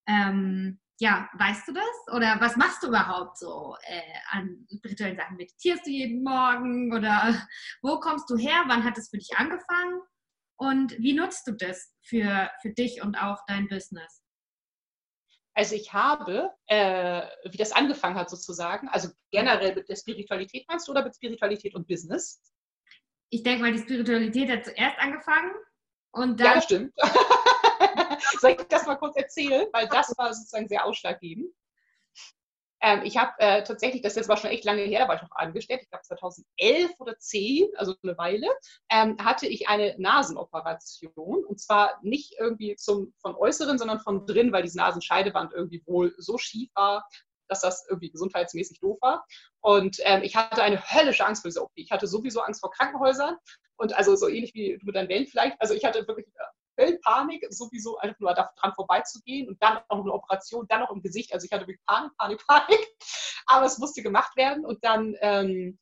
Ähm, 0.07 0.79
ja, 0.99 1.29
weißt 1.33 1.67
du 1.67 1.73
das? 1.73 2.15
Oder 2.15 2.39
was 2.39 2.55
machst 2.55 2.81
du 2.83 2.87
überhaupt 2.87 3.37
so 3.37 3.75
äh, 3.83 4.01
an 4.29 4.65
spirituellen 4.73 5.17
Sachen? 5.17 5.37
Meditierst 5.37 5.85
du 5.85 5.91
jeden 5.91 6.23
Morgen? 6.23 6.93
Oder 6.93 7.47
wo 7.81 7.99
kommst 7.99 8.29
du 8.29 8.37
her? 8.37 8.63
Wann 8.67 8.83
hat 8.83 8.97
es 8.97 9.09
für 9.09 9.17
dich 9.17 9.35
angefangen? 9.35 10.01
Und 10.57 10.97
wie 10.99 11.13
nutzt 11.13 11.47
du 11.47 11.51
das 11.51 11.93
für, 12.01 12.49
für 12.61 12.69
dich 12.69 13.01
und 13.01 13.15
auch 13.15 13.39
dein 13.47 13.67
Business? 13.67 14.24
Also 15.56 15.74
ich 15.76 15.93
habe, 15.93 16.51
äh, 16.68 17.22
wie 17.49 17.58
das 17.58 17.72
angefangen 17.72 18.16
hat 18.16 18.30
sozusagen, 18.30 18.89
also 18.89 19.10
generell 19.32 19.74
mit 19.74 19.88
der 19.88 19.95
Spiritualität 19.95 20.68
meinst 20.68 20.88
du 20.88 20.91
oder 20.91 21.03
mit 21.03 21.16
Spiritualität 21.16 21.76
und 21.76 21.88
Business? 21.88 22.41
Ich 23.30 23.41
denke 23.41 23.62
mal, 23.64 23.72
die 23.72 23.80
Spiritualität 23.80 24.49
hat 24.49 24.66
zuerst 24.66 24.99
angefangen 24.99 25.53
und 26.12 26.39
dann... 26.41 26.47
Ja, 26.47 26.53
das 26.56 26.64
stimmt. 26.66 26.93
Soll 28.41 28.51
ich 28.51 28.68
das 28.68 28.86
mal 28.86 28.95
kurz 28.95 29.16
erzählen? 29.16 29.66
Weil 29.72 29.88
das 29.88 30.14
war 30.18 30.34
sozusagen 30.34 30.68
sehr 30.68 30.86
ausschlaggebend. 30.86 31.53
Ähm, 32.82 33.01
ich 33.03 33.17
habe 33.17 33.32
äh, 33.39 33.63
tatsächlich, 33.63 34.01
das 34.01 34.15
jetzt 34.15 34.30
war 34.30 34.38
schon 34.38 34.49
echt 34.49 34.65
lange 34.65 34.82
her, 34.82 35.01
da 35.01 35.07
war 35.07 35.15
ich 35.15 35.21
noch 35.21 35.32
angestellt, 35.32 35.82
ich 35.84 35.89
glaube 35.89 36.03
2011 36.03 36.91
oder 36.99 37.17
10, 37.17 37.69
also 37.78 37.95
eine 38.03 38.17
Weile, 38.17 38.47
ähm, 38.89 39.17
hatte 39.23 39.47
ich 39.47 39.67
eine 39.67 39.95
Nasenoperation. 39.97 41.45
Und 41.45 41.59
zwar 41.59 41.99
nicht 42.03 42.36
irgendwie 42.39 42.76
zum, 42.76 43.13
von 43.21 43.36
äußeren, 43.36 43.78
sondern 43.78 43.99
von 43.99 44.26
drin, 44.26 44.51
weil 44.51 44.63
diese 44.63 44.78
Nasenscheidewand 44.78 45.53
irgendwie 45.53 45.84
wohl 45.86 46.13
so 46.17 46.38
schief 46.38 46.69
war, 46.76 47.07
dass 47.47 47.61
das 47.61 47.86
irgendwie 47.89 48.11
gesundheitsmäßig 48.11 48.80
doof 48.80 48.97
war. 49.01 49.26
Und 49.61 49.97
ähm, 50.03 50.23
ich 50.23 50.36
hatte 50.36 50.63
eine 50.63 50.82
höllische 50.82 51.26
Angst 51.26 51.41
vor 51.41 51.49
dieser 51.49 51.63
OP. 51.63 51.71
Ich 51.76 51.91
hatte 51.91 52.07
sowieso 52.07 52.41
Angst 52.41 52.61
vor 52.61 52.71
Krankenhäusern 52.71 53.38
und 53.78 53.93
also 53.93 54.15
so 54.15 54.28
ähnlich 54.28 54.53
wie 54.53 54.78
du 54.78 54.86
mit 54.86 54.95
deinen 54.95 55.09
Wellen 55.09 55.28
vielleicht. 55.28 55.59
Also 55.59 55.73
ich 55.73 55.86
hatte 55.86 56.07
wirklich 56.07 56.28
äh, 56.28 56.43
Panik, 57.03 57.45
sowieso 57.49 57.97
einfach 57.97 58.19
nur 58.19 58.34
daran 58.34 58.73
vorbeizugehen 58.73 59.47
und 59.47 59.61
dann 59.61 59.76
noch 59.89 60.01
eine 60.01 60.13
Operation, 60.13 60.67
dann 60.67 60.82
noch 60.82 60.91
im 60.91 61.01
Gesicht. 61.01 61.34
Also 61.34 61.45
ich 61.45 61.51
hatte 61.51 61.67
wirklich 61.67 61.86
Panik, 61.86 62.11
Panik, 62.17 62.45
Panik. 62.47 62.88
Aber 63.47 63.65
es 63.65 63.78
musste 63.78 64.01
gemacht 64.01 64.36
werden 64.36 64.65
und 64.65 64.84
dann 64.84 65.15
ähm, 65.21 65.78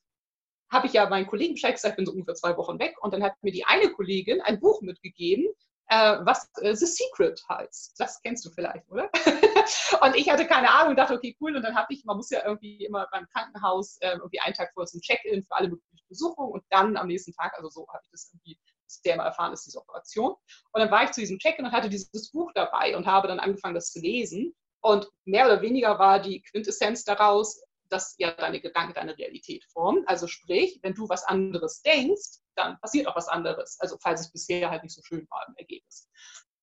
habe 0.71 0.87
ich 0.87 0.93
ja 0.93 1.07
meinen 1.07 1.27
Kollegen 1.27 1.53
Bescheid 1.53 1.75
gesagt, 1.75 1.93
ich 1.93 1.97
bin 1.97 2.05
so 2.05 2.11
ungefähr 2.11 2.35
zwei 2.35 2.57
Wochen 2.57 2.79
weg 2.79 2.95
und 3.01 3.13
dann 3.13 3.23
hat 3.23 3.41
mir 3.41 3.51
die 3.51 3.65
eine 3.65 3.89
Kollegin 3.91 4.41
ein 4.41 4.59
Buch 4.59 4.81
mitgegeben, 4.81 5.47
äh, 5.87 6.17
was 6.23 6.49
äh, 6.61 6.75
The 6.75 6.85
Secret 6.85 7.41
heißt. 7.47 7.99
Das 7.99 8.21
kennst 8.21 8.45
du 8.45 8.49
vielleicht, 8.49 8.89
oder? 8.89 9.09
und 10.01 10.15
ich 10.15 10.29
hatte 10.29 10.47
keine 10.47 10.71
Ahnung 10.71 10.91
und 10.91 10.97
dachte, 10.97 11.13
okay, 11.13 11.37
cool. 11.39 11.55
Und 11.55 11.63
dann 11.63 11.75
habe 11.75 11.93
ich, 11.93 12.03
man 12.05 12.17
muss 12.17 12.31
ja 12.31 12.45
irgendwie 12.45 12.83
immer 12.83 13.07
beim 13.11 13.27
Krankenhaus 13.29 13.97
äh, 14.01 14.13
irgendwie 14.13 14.39
einen 14.39 14.55
Tag 14.55 14.71
vorher 14.73 14.87
zum 14.87 15.01
Check-in 15.01 15.43
für 15.43 15.55
alle 15.55 15.69
möglichen 15.69 15.93
Besuchungen 16.09 16.51
und 16.51 16.63
dann 16.69 16.97
am 16.97 17.07
nächsten 17.07 17.33
Tag, 17.33 17.53
also 17.55 17.69
so 17.69 17.87
habe 17.87 18.01
ich 18.03 18.11
das 18.11 18.31
irgendwie 18.33 18.59
der 19.05 19.17
mal 19.17 19.25
erfahren 19.25 19.53
ist, 19.53 19.65
diese 19.65 19.79
Operation. 19.79 20.31
Und 20.71 20.79
dann 20.79 20.91
war 20.91 21.03
ich 21.03 21.11
zu 21.11 21.21
diesem 21.21 21.39
Check-in 21.39 21.65
und 21.65 21.71
hatte 21.71 21.89
dieses 21.89 22.31
Buch 22.31 22.51
dabei 22.53 22.95
und 22.95 23.05
habe 23.05 23.27
dann 23.27 23.39
angefangen, 23.39 23.75
das 23.75 23.91
zu 23.91 23.99
lesen. 23.99 24.55
Und 24.81 25.09
mehr 25.25 25.45
oder 25.45 25.61
weniger 25.61 25.97
war 25.99 26.19
die 26.19 26.41
Quintessenz 26.41 27.03
daraus, 27.03 27.61
dass 27.89 28.15
ja 28.17 28.31
deine 28.31 28.59
Gedanken 28.59 28.93
deine 28.93 29.17
Realität 29.17 29.63
formen. 29.71 30.03
Also 30.07 30.27
sprich, 30.27 30.79
wenn 30.81 30.93
du 30.93 31.07
was 31.07 31.23
anderes 31.23 31.81
denkst, 31.83 32.39
dann 32.55 32.79
passiert 32.79 33.07
auch 33.07 33.15
was 33.15 33.27
anderes. 33.27 33.79
Also 33.79 33.97
falls 34.01 34.21
es 34.21 34.31
bisher 34.31 34.69
halt 34.69 34.83
nicht 34.83 34.95
so 34.95 35.01
schön 35.03 35.27
war 35.29 35.45
im 35.47 35.55
Ergebnis. 35.57 36.09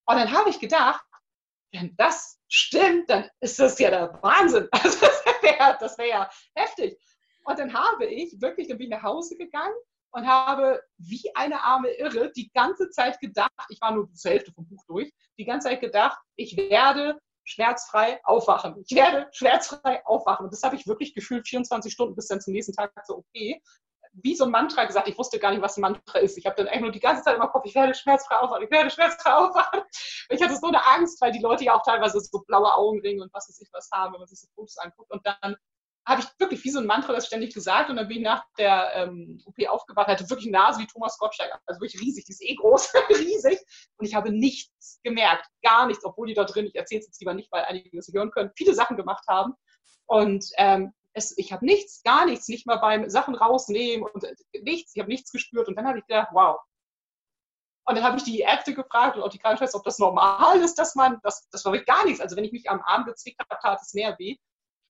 Und 0.07 0.17
dann 0.17 0.31
habe 0.31 0.51
ich 0.51 0.59
gedacht, 0.59 1.05
wenn 1.73 1.95
das 1.97 2.41
stimmt, 2.49 3.09
dann 3.09 3.31
ist 3.41 3.59
das 3.59 3.79
ja 3.79 3.91
der 3.91 4.19
Wahnsinn. 4.23 4.69
Also 4.83 4.99
das 5.01 5.99
wäre 5.99 5.99
wär 5.99 6.07
ja 6.07 6.31
heftig. 6.55 7.01
Und 7.45 7.59
dann 7.59 7.73
habe 7.73 8.07
ich 8.07 8.41
wirklich, 8.41 8.69
dann 8.69 8.79
bin 8.79 8.89
ich 8.89 8.91
nach 8.91 9.03
Hause 9.03 9.37
gegangen 9.37 9.75
und 10.13 10.27
habe 10.27 10.83
wie 10.99 11.31
eine 11.35 11.63
arme 11.63 11.91
Irre 11.91 12.33
die 12.33 12.51
ganze 12.53 12.91
Zeit 12.91 13.21
gedacht, 13.21 13.53
ich 13.69 13.81
war 13.81 13.93
nur 13.93 14.13
zur 14.13 14.33
Hälfte 14.33 14.53
vom 14.53 14.69
Buch 14.69 14.85
durch, 14.87 15.13
die 15.39 15.45
ganze 15.45 15.69
Zeit 15.69 15.81
gedacht, 15.81 16.19
ich 16.37 16.57
werde 16.57 17.19
schmerzfrei 17.45 18.21
aufwachen. 18.25 18.83
Ich 18.87 18.95
werde 18.95 19.29
schmerzfrei 19.33 20.05
aufwachen. 20.07 20.45
Und 20.45 20.53
das 20.53 20.63
habe 20.63 20.77
ich 20.77 20.87
wirklich 20.87 21.15
gefühlt 21.15 21.49
24 21.49 21.93
Stunden 21.93 22.15
bis 22.15 22.29
dann 22.29 22.41
zum 22.41 22.53
nächsten 22.53 22.73
Tag 22.73 22.93
so, 23.07 23.19
okay, 23.19 23.61
wie 24.13 24.35
so 24.35 24.45
ein 24.45 24.51
Mantra 24.51 24.85
gesagt. 24.85 25.09
Ich 25.09 25.19
wusste 25.19 25.39
gar 25.39 25.51
nicht, 25.51 25.63
was 25.63 25.77
ein 25.77 25.83
Mantra 25.83 26.19
ist. 26.19 26.37
Ich 26.37 26.47
habe 26.47 26.57
dann 26.57 26.69
eigentlich 26.69 26.83
nur 26.83 26.91
die 26.91 27.01
ganze 27.01 27.23
Zeit 27.23 27.37
im 27.37 27.43
Kopf, 27.43 27.65
ich 27.65 27.75
werde 27.75 27.95
schmerzfrei 27.95 28.37
aufwachen, 28.37 28.65
ich 28.65 28.71
werde 28.71 28.91
schmerzfrei 28.91 29.33
aufwachen. 29.35 29.81
Ich 30.31 30.43
hatte 30.43 30.57
so 30.57 30.67
eine 30.67 30.85
Angst, 30.87 31.21
weil 31.21 31.33
die 31.33 31.41
Leute 31.41 31.65
ja 31.65 31.75
auch 31.75 31.83
teilweise 31.83 32.21
so 32.21 32.41
blaue 32.47 32.75
Augenringe 32.75 33.23
und 33.23 33.33
was 33.33 33.49
weiß 33.49 33.61
ich 33.61 33.69
was 33.73 33.89
haben, 33.93 34.13
wenn 34.13 34.21
man 34.21 34.29
sich 34.29 34.41
so 34.41 34.49
Fotos 34.55 34.79
anguckt. 34.79 35.11
Und 35.11 35.25
dann 35.25 35.57
habe 36.07 36.23
ich 36.23 36.29
wirklich 36.39 36.65
wie 36.65 36.71
so 36.71 36.81
ein 36.81 36.87
Mantra 36.87 37.13
das 37.13 37.27
ständig 37.27 37.55
gesagt 37.55 37.91
und 37.91 37.97
dann 37.97 38.09
bin 38.09 38.19
ich 38.19 38.23
nach 38.23 38.45
der 38.59 38.93
ähm, 38.95 39.43
OP 39.45 39.57
aufgewacht, 39.69 40.09
hatte 40.09 40.29
wirklich 40.29 40.49
eine 40.49 40.59
Nase 40.59 40.81
wie 40.81 40.87
Thomas 40.87 41.19
Gottschalk, 41.19 41.53
also 41.67 41.81
wirklich 41.81 42.01
riesig, 42.01 42.25
die 42.25 42.33
ist 42.33 42.43
eh 42.43 42.55
groß, 42.55 42.93
riesig 43.11 43.59
und 43.99 44.07
ich 44.07 44.15
habe 44.15 44.31
nichts 44.31 45.01
gemerkt, 45.03 45.47
gar 45.63 45.87
nichts, 45.87 46.05
obwohl 46.05 46.27
die 46.27 46.35
da 46.35 46.45
drin, 46.45 46.67
ich 46.67 46.75
erzähle 46.75 47.01
es 47.01 47.07
jetzt 47.07 47.21
lieber 47.21 47.35
nicht, 47.35 47.53
weil 47.53 47.65
einige 47.65 47.95
das 47.97 48.09
hören 48.13 48.31
können, 48.31 48.51
viele 48.57 48.75
Sachen 48.75 48.97
gemacht 48.97 49.25
haben 49.29 49.55
und 50.07 50.47
ähm, 50.57 50.93
es, 51.13 51.37
ich 51.37 51.53
habe 51.53 51.65
nichts, 51.65 52.03
gar 52.03 52.27
nichts, 52.27 52.49
nicht 52.49 52.67
mal 52.67 52.77
beim 52.77 53.09
Sachen 53.11 53.35
rausnehmen 53.35 54.09
und 54.09 54.25
äh, 54.25 54.35
nichts, 54.63 54.95
ich 54.95 55.01
habe 55.01 55.11
nichts 55.11 55.33
gespürt 55.33 55.69
und 55.69 55.77
dann 55.77 55.87
habe 55.87 55.99
ich 55.99 56.07
gedacht, 56.07 56.29
wow. 56.33 56.59
Und 57.87 57.97
dann 57.97 58.05
habe 58.05 58.19
ich 58.19 58.23
die 58.23 58.41
Ärzte 58.41 58.75
gefragt 58.75 59.17
und 59.17 59.23
auch 59.23 59.31
die 59.31 59.39
Krankenschwester, 59.39 59.79
ob 59.79 59.85
das 59.85 59.99
normal 59.99 60.61
ist, 60.61 60.79
dass 60.79 60.95
man, 60.95 61.19
das, 61.23 61.49
das 61.51 61.65
war 61.65 61.73
wirklich 61.73 61.89
gar 61.89 62.05
nichts. 62.05 62.21
Also 62.21 62.37
wenn 62.37 62.45
ich 62.45 62.53
mich 62.53 62.71
am 62.71 62.81
Arm 62.83 63.05
gezwickt 63.05 63.41
habe, 63.41 63.61
tat 63.61 63.81
es 63.83 63.95
mehr 63.95 64.17
weh. 64.19 64.37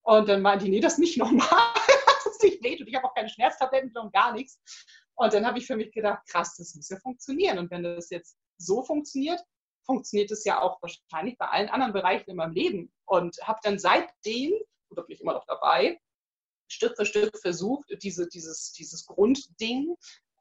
Und 0.03 0.28
dann 0.28 0.42
meinte 0.42 0.64
die, 0.64 0.70
nee, 0.70 0.80
das 0.80 0.98
nicht 0.98 1.18
normal, 1.18 1.46
das 2.24 2.26
ist 2.26 2.42
nicht 2.42 2.62
weht 2.62 2.80
und 2.80 2.88
ich 2.88 2.94
habe 2.94 3.07
auch 3.07 3.14
keine 3.14 3.28
Schmerztabletten 3.28 3.96
und 3.96 4.12
gar 4.12 4.32
nichts. 4.32 4.59
Und 5.14 5.34
dann 5.34 5.46
habe 5.46 5.59
ich 5.59 5.66
für 5.66 5.76
mich 5.76 5.92
gedacht, 5.92 6.26
krass, 6.26 6.57
das 6.57 6.74
muss 6.74 6.88
ja 6.88 6.98
funktionieren. 6.98 7.59
Und 7.59 7.70
wenn 7.70 7.82
das 7.82 8.09
jetzt 8.11 8.38
so 8.57 8.82
funktioniert, 8.82 9.40
funktioniert 9.84 10.30
es 10.30 10.44
ja 10.44 10.61
auch 10.61 10.80
wahrscheinlich 10.80 11.36
bei 11.36 11.46
allen 11.48 11.68
anderen 11.68 11.92
Bereichen 11.92 12.30
in 12.30 12.36
meinem 12.36 12.55
Leben. 12.55 12.92
Und 13.05 13.36
habe 13.42 13.61
dann 13.62 13.78
seitdem, 13.78 14.53
oder 14.90 15.03
bin 15.03 15.14
ich 15.14 15.20
immer 15.20 15.34
noch 15.34 15.44
dabei, 15.46 16.01
Stück 16.68 16.96
für 16.96 17.05
Stück 17.05 17.36
versucht, 17.38 17.84
diese, 18.03 18.28
dieses, 18.28 18.72
dieses 18.72 19.05
Grundding 19.05 19.94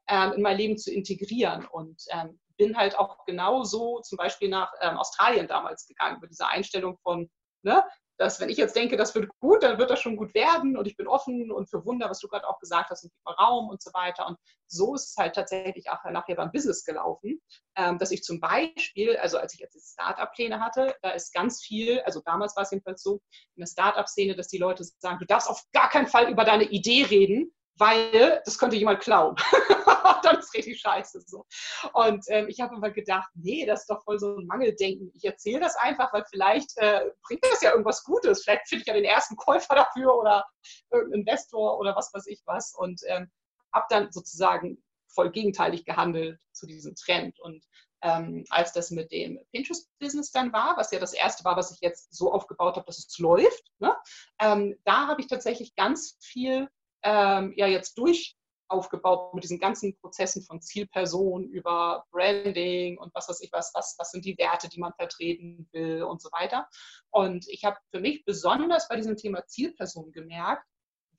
ähm, 0.08 0.32
in 0.32 0.42
mein 0.42 0.56
Leben 0.56 0.78
zu 0.78 0.92
integrieren. 0.92 1.66
Und 1.66 2.02
ähm, 2.10 2.40
bin 2.56 2.76
halt 2.76 2.98
auch 2.98 3.24
genauso 3.24 4.00
zum 4.00 4.16
Beispiel 4.16 4.48
nach 4.48 4.72
ähm, 4.80 4.96
Australien 4.96 5.48
damals 5.48 5.86
gegangen, 5.86 6.20
mit 6.20 6.30
dieser 6.30 6.48
Einstellung 6.48 6.98
von, 7.02 7.30
ne, 7.62 7.82
dass 8.20 8.38
wenn 8.38 8.50
ich 8.50 8.58
jetzt 8.58 8.76
denke, 8.76 8.98
das 8.98 9.14
wird 9.14 9.30
gut, 9.40 9.62
dann 9.62 9.78
wird 9.78 9.88
das 9.88 9.98
schon 9.98 10.14
gut 10.14 10.34
werden 10.34 10.76
und 10.76 10.86
ich 10.86 10.94
bin 10.94 11.08
offen 11.08 11.50
und 11.50 11.70
für 11.70 11.86
Wunder, 11.86 12.10
was 12.10 12.18
du 12.18 12.28
gerade 12.28 12.46
auch 12.46 12.60
gesagt 12.60 12.90
hast, 12.90 13.02
und 13.02 13.10
gib 13.10 13.38
Raum 13.38 13.70
und 13.70 13.80
so 13.80 13.90
weiter. 13.94 14.26
Und 14.26 14.36
so 14.66 14.94
ist 14.94 15.08
es 15.08 15.16
halt 15.16 15.34
tatsächlich 15.34 15.88
auch 15.88 16.04
nachher 16.10 16.36
beim 16.36 16.52
Business 16.52 16.84
gelaufen, 16.84 17.40
ähm, 17.76 17.98
dass 17.98 18.10
ich 18.10 18.22
zum 18.22 18.38
Beispiel, 18.38 19.16
also 19.16 19.38
als 19.38 19.54
ich 19.54 19.60
jetzt 19.60 19.94
Startup-Pläne 19.94 20.60
hatte, 20.60 20.94
da 21.00 21.12
ist 21.12 21.32
ganz 21.32 21.62
viel, 21.62 22.00
also 22.00 22.20
damals 22.22 22.54
war 22.56 22.64
es 22.64 22.70
jedenfalls 22.70 23.02
so, 23.02 23.22
in 23.56 23.62
der 23.62 23.66
Startup-Szene, 23.66 24.36
dass 24.36 24.48
die 24.48 24.58
Leute 24.58 24.84
sagen, 24.98 25.18
du 25.18 25.24
darfst 25.24 25.48
auf 25.48 25.64
gar 25.72 25.88
keinen 25.88 26.06
Fall 26.06 26.30
über 26.30 26.44
deine 26.44 26.64
Idee 26.64 27.04
reden, 27.04 27.54
weil 27.78 28.42
das 28.44 28.58
könnte 28.58 28.76
jemand 28.76 29.00
klauen. 29.00 29.34
dann 30.22 30.38
ist 30.38 30.54
richtig 30.54 30.80
scheiße 30.80 31.20
so. 31.26 31.46
Und 31.92 32.24
ähm, 32.28 32.48
ich 32.48 32.60
habe 32.60 32.74
immer 32.74 32.90
gedacht, 32.90 33.30
nee, 33.34 33.66
das 33.66 33.82
ist 33.82 33.90
doch 33.90 34.02
voll 34.04 34.18
so 34.18 34.36
ein 34.36 34.46
Mangeldenken. 34.46 35.10
Ich 35.14 35.24
erzähle 35.24 35.60
das 35.60 35.76
einfach, 35.76 36.12
weil 36.12 36.24
vielleicht 36.30 36.76
äh, 36.76 37.10
bringt 37.22 37.44
das 37.44 37.62
ja 37.62 37.70
irgendwas 37.70 38.04
Gutes. 38.04 38.42
Vielleicht 38.42 38.68
finde 38.68 38.82
ich 38.82 38.88
ja 38.88 38.94
den 38.94 39.04
ersten 39.04 39.36
Käufer 39.36 39.74
dafür 39.74 40.14
oder 40.14 40.44
irgendeinen 40.90 41.22
Investor 41.22 41.78
oder 41.78 41.96
was 41.96 42.12
weiß 42.12 42.26
ich 42.26 42.42
was. 42.46 42.74
Und 42.76 43.00
ähm, 43.06 43.30
habe 43.72 43.86
dann 43.90 44.12
sozusagen 44.12 44.82
voll 45.08 45.30
gegenteilig 45.30 45.84
gehandelt 45.84 46.38
zu 46.52 46.66
diesem 46.66 46.94
Trend. 46.94 47.38
Und 47.40 47.64
ähm, 48.02 48.44
als 48.48 48.72
das 48.72 48.90
mit 48.90 49.12
dem 49.12 49.38
Pinterest-Business 49.52 50.30
dann 50.32 50.52
war, 50.52 50.76
was 50.76 50.90
ja 50.90 50.98
das 50.98 51.12
erste 51.12 51.44
war, 51.44 51.56
was 51.56 51.72
ich 51.72 51.80
jetzt 51.80 52.14
so 52.14 52.32
aufgebaut 52.32 52.76
habe, 52.76 52.86
dass 52.86 52.98
es 52.98 53.18
läuft, 53.18 53.64
ne? 53.78 53.94
ähm, 54.40 54.76
da 54.84 55.06
habe 55.06 55.20
ich 55.20 55.26
tatsächlich 55.26 55.74
ganz 55.74 56.16
viel 56.20 56.68
ähm, 57.02 57.52
ja 57.56 57.66
jetzt 57.66 57.98
durch 57.98 58.36
aufgebaut 58.70 59.34
mit 59.34 59.44
diesen 59.44 59.58
ganzen 59.58 59.96
Prozessen 59.98 60.42
von 60.42 60.60
Zielperson 60.60 61.44
über 61.44 62.06
Branding 62.10 62.98
und 62.98 63.14
was 63.14 63.28
weiß 63.28 63.40
ich 63.40 63.52
was, 63.52 63.72
was, 63.74 63.96
was 63.98 64.10
sind 64.10 64.24
die 64.24 64.38
Werte, 64.38 64.68
die 64.68 64.80
man 64.80 64.92
vertreten 64.94 65.68
will 65.72 66.02
und 66.02 66.22
so 66.22 66.30
weiter. 66.32 66.68
Und 67.10 67.46
ich 67.48 67.64
habe 67.64 67.76
für 67.90 68.00
mich 68.00 68.24
besonders 68.24 68.88
bei 68.88 68.96
diesem 68.96 69.16
Thema 69.16 69.44
Zielperson 69.46 70.12
gemerkt, 70.12 70.64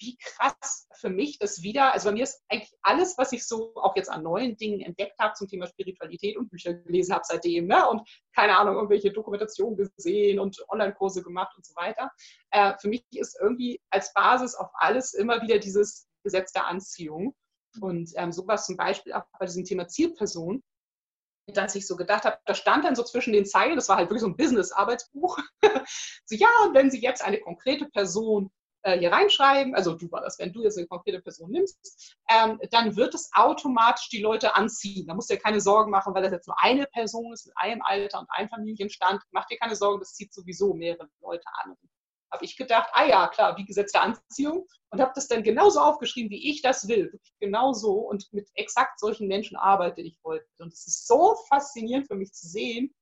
wie 0.01 0.17
krass 0.17 0.87
für 0.93 1.09
mich 1.09 1.37
das 1.37 1.61
wieder, 1.61 1.93
also 1.93 2.09
bei 2.09 2.13
mir 2.13 2.23
ist 2.23 2.43
eigentlich 2.49 2.73
alles, 2.81 3.17
was 3.17 3.31
ich 3.31 3.47
so 3.47 3.73
auch 3.75 3.95
jetzt 3.95 4.09
an 4.09 4.23
neuen 4.23 4.57
Dingen 4.57 4.81
entdeckt 4.81 5.17
habe 5.19 5.33
zum 5.35 5.47
Thema 5.47 5.67
Spiritualität 5.67 6.37
und 6.37 6.49
Bücher 6.49 6.73
gelesen 6.73 7.13
habe 7.13 7.23
seitdem, 7.25 7.67
ne? 7.67 7.87
und 7.87 8.01
keine 8.35 8.57
Ahnung, 8.57 8.75
irgendwelche 8.75 9.11
Dokumentationen 9.11 9.77
gesehen 9.95 10.39
und 10.39 10.57
Online-Kurse 10.69 11.21
gemacht 11.21 11.55
und 11.55 11.65
so 11.65 11.75
weiter. 11.75 12.11
Äh, 12.49 12.73
für 12.79 12.89
mich 12.89 13.05
ist 13.11 13.37
irgendwie 13.39 13.79
als 13.91 14.11
Basis 14.13 14.55
auf 14.55 14.69
alles 14.73 15.13
immer 15.13 15.41
wieder 15.41 15.59
dieses 15.59 16.07
Gesetz 16.23 16.51
der 16.51 16.67
Anziehung. 16.67 17.35
Und 17.80 18.11
ähm, 18.15 18.32
sowas 18.32 18.65
zum 18.65 18.78
Beispiel 18.78 19.13
auch 19.13 19.24
bei 19.39 19.45
diesem 19.45 19.63
Thema 19.63 19.88
Zielperson, 19.88 20.61
dass 21.47 21.76
ich 21.76 21.88
so 21.88 21.95
gedacht 21.95 22.26
habe, 22.26 22.38
da 22.45 22.53
stand 22.53 22.86
dann 22.86 22.95
so 22.95 23.03
zwischen 23.03 23.34
den 23.34 23.45
Zeilen, 23.45 23.76
das 23.76 23.89
war 23.89 23.97
halt 23.97 24.09
wirklich 24.09 24.22
so 24.22 24.28
ein 24.28 24.38
Business-Arbeitsbuch, 24.38 25.39
so 26.26 26.36
ja, 26.36 26.49
und 26.65 26.74
wenn 26.74 26.91
Sie 26.91 27.01
jetzt 27.01 27.24
eine 27.24 27.39
konkrete 27.39 27.88
Person 27.89 28.51
äh, 28.84 28.97
hier 28.97 29.11
reinschreiben, 29.11 29.76
also 29.76 29.93
du 29.93 30.11
war 30.11 30.22
das, 30.22 30.39
wenn 30.39 30.53
du 30.53 30.63
jetzt 30.63 30.78
eine 30.78 30.88
konkrete 30.88 31.22
Person 31.22 31.51
nimmst, 31.51 32.15
ähm, 32.30 32.59
dann 32.72 32.95
wird 32.95 33.13
es 33.13 33.30
automatisch 33.34 34.09
die 34.09 34.22
Leute 34.22 34.55
anziehen. 34.55 35.07
Da 35.07 35.13
musst 35.13 35.30
du 35.30 35.36
dir 35.36 35.41
keine 35.41 35.61
Sorgen 35.61 35.91
machen, 35.91 36.13
weil 36.13 36.24
das 36.24 36.32
jetzt 36.32 36.47
nur 36.47 36.61
eine 36.61 36.86
Person 36.88 37.34
ist 37.34 37.47
mit 37.47 37.55
einem 37.57 37.82
Alter 37.82 38.19
und 38.19 38.30
einem 38.32 38.49
Familienstand. 38.49 39.22
Mach 39.32 39.45
dir 39.45 39.57
keine 39.57 39.76
Sorgen, 39.76 39.99
das 39.99 40.13
zieht 40.13 40.34
sowieso 40.34 40.74
mehrere 40.74 41.09
Leute 41.22 41.45
an. 41.63 41.76
Habe 42.32 42.45
ich 42.45 42.55
gedacht, 42.57 42.89
ah 42.93 43.05
ja, 43.05 43.27
klar, 43.27 43.57
wie 43.57 43.65
Gesetz 43.65 43.91
der 43.91 44.03
Anziehung 44.03 44.67
und 44.89 45.01
habe 45.01 45.11
das 45.15 45.27
dann 45.27 45.43
genauso 45.43 45.79
aufgeschrieben, 45.79 46.29
wie 46.29 46.49
ich 46.49 46.61
das 46.61 46.88
will. 46.88 47.11
Wirklich 47.11 47.34
genau 47.39 47.73
so 47.73 47.93
und 47.93 48.32
mit 48.32 48.49
exakt 48.55 48.99
solchen 48.99 49.27
Menschen 49.27 49.57
arbeite 49.57 50.01
ich 50.01 50.19
heute. 50.23 50.45
Und 50.59 50.73
es 50.73 50.88
ist 50.88 51.07
so 51.07 51.36
faszinierend 51.49 52.07
für 52.07 52.15
mich 52.15 52.32
zu 52.32 52.47
sehen, 52.47 52.93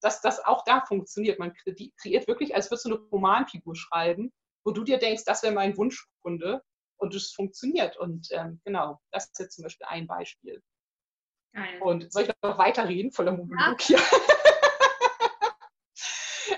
dass 0.00 0.20
das 0.20 0.44
auch 0.44 0.64
da 0.64 0.84
funktioniert. 0.86 1.38
Man 1.38 1.54
kreiert 1.54 2.26
wirklich, 2.26 2.54
als 2.54 2.70
würdest 2.70 2.86
du 2.86 2.94
eine 2.94 3.04
Romanfigur 3.10 3.74
schreiben 3.76 4.32
wo 4.64 4.72
du 4.72 4.82
dir 4.82 4.98
denkst, 4.98 5.24
das 5.24 5.42
wäre 5.42 5.54
mein 5.54 5.76
Wunschkunde 5.76 6.62
und 6.96 7.14
es 7.14 7.32
funktioniert. 7.32 7.96
Und 7.96 8.28
ähm, 8.32 8.60
genau, 8.64 9.00
das 9.10 9.26
ist 9.26 9.38
jetzt 9.38 9.56
zum 9.56 9.64
Beispiel 9.64 9.86
ein 9.88 10.06
Beispiel. 10.06 10.62
Geil. 11.52 11.80
Und 11.82 12.12
soll 12.12 12.24
ich 12.24 12.30
noch 12.42 12.58
weiterreden? 12.58 13.12
Voller 13.12 13.32
Monolog 13.32 13.88
ja. 13.88 13.98
hier. 13.98 13.98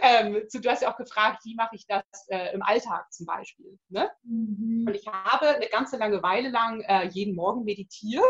Ähm, 0.03 0.43
du 0.53 0.70
hast 0.70 0.82
ja 0.82 0.93
auch 0.93 0.97
gefragt, 0.97 1.45
wie 1.45 1.55
mache 1.55 1.76
ich 1.76 1.87
das 1.87 2.05
äh, 2.28 2.53
im 2.55 2.62
Alltag 2.62 3.12
zum 3.12 3.26
Beispiel. 3.26 3.78
Ne? 3.89 4.11
Mhm. 4.22 4.84
Und 4.87 4.95
ich 4.95 5.07
habe 5.07 5.49
eine 5.49 5.68
ganze 5.68 5.97
lange 5.97 6.22
Weile 6.22 6.51
lang 6.51 6.80
äh, 6.82 7.07
jeden 7.09 7.34
Morgen 7.34 7.64
meditiert. 7.64 8.24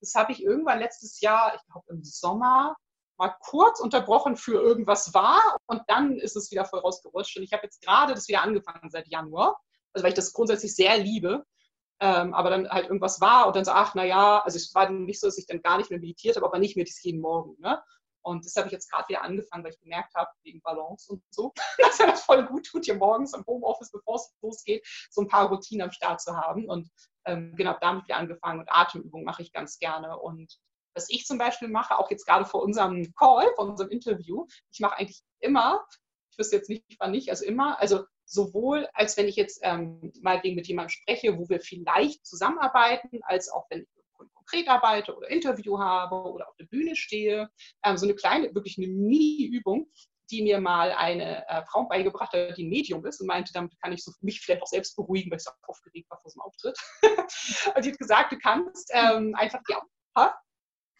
Das 0.00 0.14
habe 0.14 0.32
ich 0.32 0.42
irgendwann 0.42 0.78
letztes 0.78 1.20
Jahr, 1.20 1.54
ich 1.54 1.64
glaube 1.66 1.86
im 1.90 2.04
Sommer, 2.04 2.76
mal 3.16 3.34
kurz 3.40 3.80
unterbrochen 3.80 4.36
für 4.36 4.60
irgendwas 4.60 5.14
war 5.14 5.40
und 5.66 5.82
dann 5.86 6.18
ist 6.18 6.36
es 6.36 6.50
wieder 6.50 6.64
voll 6.64 6.80
rausgerutscht. 6.80 7.36
Und 7.36 7.44
ich 7.44 7.52
habe 7.52 7.64
jetzt 7.64 7.80
gerade 7.80 8.14
das 8.14 8.28
wieder 8.28 8.42
angefangen 8.42 8.90
seit 8.90 9.08
Januar, 9.08 9.60
also 9.92 10.02
weil 10.02 10.10
ich 10.10 10.16
das 10.16 10.32
grundsätzlich 10.32 10.74
sehr 10.74 10.98
liebe. 10.98 11.44
Ähm, 12.00 12.34
aber 12.34 12.50
dann 12.50 12.68
halt 12.68 12.86
irgendwas 12.86 13.20
war 13.20 13.46
und 13.46 13.54
dann 13.54 13.64
so, 13.64 13.70
ach, 13.70 13.94
naja, 13.94 14.42
also 14.44 14.56
es 14.56 14.74
war 14.74 14.90
nicht 14.90 15.20
so, 15.20 15.28
dass 15.28 15.38
ich 15.38 15.46
dann 15.46 15.62
gar 15.62 15.78
nicht 15.78 15.90
mehr 15.90 16.00
meditiert 16.00 16.34
habe, 16.34 16.44
aber 16.44 16.58
nicht 16.58 16.74
mehr 16.74 16.84
das 16.84 17.00
jeden 17.04 17.20
Morgen. 17.20 17.56
Ne? 17.60 17.80
Und 18.24 18.44
das 18.44 18.56
habe 18.56 18.66
ich 18.66 18.72
jetzt 18.72 18.90
gerade 18.90 19.08
wieder 19.08 19.22
angefangen, 19.22 19.64
weil 19.64 19.72
ich 19.72 19.80
gemerkt 19.80 20.14
habe, 20.14 20.30
wegen 20.42 20.60
Balance 20.62 21.12
und 21.12 21.22
so, 21.30 21.52
dass 21.78 22.00
er 22.00 22.08
das 22.08 22.24
voll 22.24 22.46
gut 22.46 22.66
tut, 22.66 22.84
hier 22.84 22.96
morgens 22.96 23.34
im 23.34 23.44
Homeoffice, 23.46 23.90
bevor 23.90 24.16
es 24.16 24.34
losgeht, 24.42 24.86
so 25.10 25.22
ein 25.22 25.28
paar 25.28 25.48
Routinen 25.48 25.82
am 25.82 25.92
Start 25.92 26.20
zu 26.20 26.36
haben. 26.36 26.68
Und 26.68 26.90
ähm, 27.26 27.54
genau, 27.56 27.76
damit 27.80 28.04
wieder 28.04 28.16
angefangen 28.16 28.60
und 28.60 28.68
Atemübungen 28.70 29.24
mache 29.24 29.42
ich 29.42 29.52
ganz 29.52 29.78
gerne. 29.78 30.18
Und 30.18 30.58
was 30.94 31.10
ich 31.10 31.26
zum 31.26 31.38
Beispiel 31.38 31.68
mache, 31.68 31.98
auch 31.98 32.10
jetzt 32.10 32.26
gerade 32.26 32.44
vor 32.44 32.62
unserem 32.62 33.12
Call, 33.14 33.52
vor 33.56 33.66
unserem 33.66 33.90
Interview, 33.90 34.46
ich 34.72 34.80
mache 34.80 34.96
eigentlich 34.96 35.22
immer, 35.40 35.84
ich 36.30 36.38
wüsste 36.38 36.56
jetzt 36.56 36.68
nicht, 36.68 36.84
wann 36.98 37.10
nicht, 37.10 37.30
also 37.30 37.44
immer, 37.44 37.80
also 37.80 38.04
sowohl 38.26 38.88
als 38.94 39.16
wenn 39.16 39.28
ich 39.28 39.36
jetzt 39.36 39.60
ähm, 39.62 40.12
meinetwegen 40.22 40.56
mit 40.56 40.66
jemandem 40.66 40.90
spreche, 40.90 41.38
wo 41.38 41.48
wir 41.48 41.60
vielleicht 41.60 42.24
zusammenarbeiten, 42.26 43.20
als 43.22 43.50
auch 43.50 43.66
wenn 43.70 43.86
konkret 44.44 44.68
arbeite 44.68 45.16
oder 45.16 45.28
Interview 45.30 45.78
habe 45.78 46.14
oder 46.14 46.48
auf 46.48 46.56
der 46.56 46.66
Bühne 46.66 46.96
stehe. 46.96 47.48
Ähm, 47.84 47.96
so 47.96 48.06
eine 48.06 48.14
kleine, 48.14 48.54
wirklich 48.54 48.78
eine 48.78 48.88
Mini-Übung, 48.88 49.90
die 50.30 50.42
mir 50.42 50.60
mal 50.60 50.92
eine 50.92 51.46
äh, 51.48 51.62
Frau 51.66 51.84
beigebracht 51.84 52.32
hat, 52.32 52.56
die 52.56 52.64
ein 52.64 52.68
Medium 52.68 53.04
ist 53.04 53.20
und 53.20 53.26
meinte, 53.26 53.52
damit 53.52 53.72
kann 53.82 53.92
ich 53.92 54.02
so 54.02 54.12
mich 54.20 54.40
vielleicht 54.40 54.62
auch 54.62 54.66
selbst 54.66 54.96
beruhigen, 54.96 55.30
weil 55.30 55.38
ich 55.38 55.44
so 55.44 55.50
aufgeregt 55.66 56.10
war 56.10 56.18
vor 56.20 56.30
so 56.30 56.40
einem 56.40 56.46
Auftritt. 56.46 56.78
und 57.76 57.84
die 57.84 57.90
hat 57.90 57.98
gesagt, 57.98 58.32
du 58.32 58.38
kannst 58.38 58.90
ähm, 58.94 59.34
einfach 59.34 59.60
die 59.68 59.74
Augen. 59.74 59.88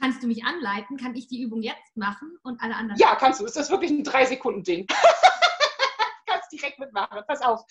Kannst 0.01 0.23
du 0.23 0.27
mich 0.27 0.45
anleiten? 0.45 0.97
Kann 0.97 1.15
ich 1.15 1.29
die 1.29 1.41
Übung 1.41 1.63
jetzt 1.63 1.97
machen 1.97 2.37
und 2.43 2.61
alle 2.61 2.75
anderen? 2.75 2.99
Ja, 2.99 3.15
kannst 3.15 3.41
du. 3.41 3.45
Ist 3.45 3.57
das 3.57 3.71
wirklich 3.71 3.91
ein 3.91 4.03
Drei-Sekunden-Ding? 4.03 4.87
kannst 6.27 6.53
direkt 6.53 6.79
mitmachen. 6.79 7.21
Pass 7.27 7.41
auf. 7.43 7.63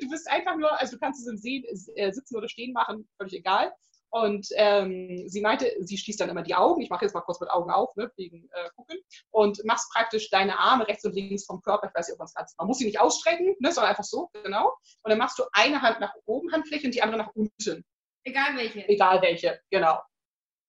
Du 0.00 0.08
bist 0.08 0.28
einfach 0.28 0.56
nur, 0.56 0.78
also 0.78 0.96
du 0.96 1.00
kannst 1.00 1.20
es 1.20 1.26
im 1.28 1.38
See, 1.38 1.64
äh, 1.94 2.12
sitzen 2.12 2.36
oder 2.36 2.48
stehen 2.48 2.72
machen, 2.72 3.08
völlig 3.16 3.34
egal. 3.34 3.72
Und 4.10 4.48
ähm, 4.54 5.24
sie 5.28 5.40
meinte, 5.40 5.72
sie 5.80 5.96
schließt 5.96 6.20
dann 6.20 6.28
immer 6.28 6.42
die 6.42 6.54
Augen. 6.54 6.80
Ich 6.82 6.90
mache 6.90 7.04
jetzt 7.04 7.14
mal 7.14 7.20
kurz 7.20 7.40
mit 7.40 7.50
Augen 7.50 7.70
auf, 7.70 7.94
ne, 7.96 8.10
wegen 8.16 8.48
äh, 8.52 8.70
Gucken. 8.74 8.98
Und 9.30 9.64
machst 9.64 9.90
praktisch 9.92 10.30
deine 10.30 10.58
Arme 10.58 10.88
rechts 10.88 11.04
und 11.04 11.14
links 11.14 11.44
vom 11.44 11.62
Körper. 11.62 11.88
Ich 11.88 11.94
weiß 11.94 12.08
nicht, 12.08 12.14
ob 12.14 12.18
man 12.18 12.26
es 12.26 12.34
kannst. 12.34 12.58
Man 12.58 12.66
muss 12.66 12.78
sie 12.78 12.86
nicht 12.86 13.00
ausstrecken, 13.00 13.54
ne, 13.60 13.72
sondern 13.72 13.90
einfach 13.90 14.04
so, 14.04 14.28
genau. 14.42 14.74
Und 15.02 15.10
dann 15.10 15.18
machst 15.18 15.38
du 15.38 15.44
eine 15.52 15.80
Hand 15.80 16.00
nach 16.00 16.12
oben, 16.26 16.52
Handfläche, 16.52 16.86
und 16.86 16.94
die 16.94 17.02
andere 17.02 17.22
nach 17.22 17.34
unten. 17.34 17.84
Egal 18.24 18.56
welche. 18.56 18.88
Egal 18.88 19.22
welche, 19.22 19.60
genau. 19.70 20.00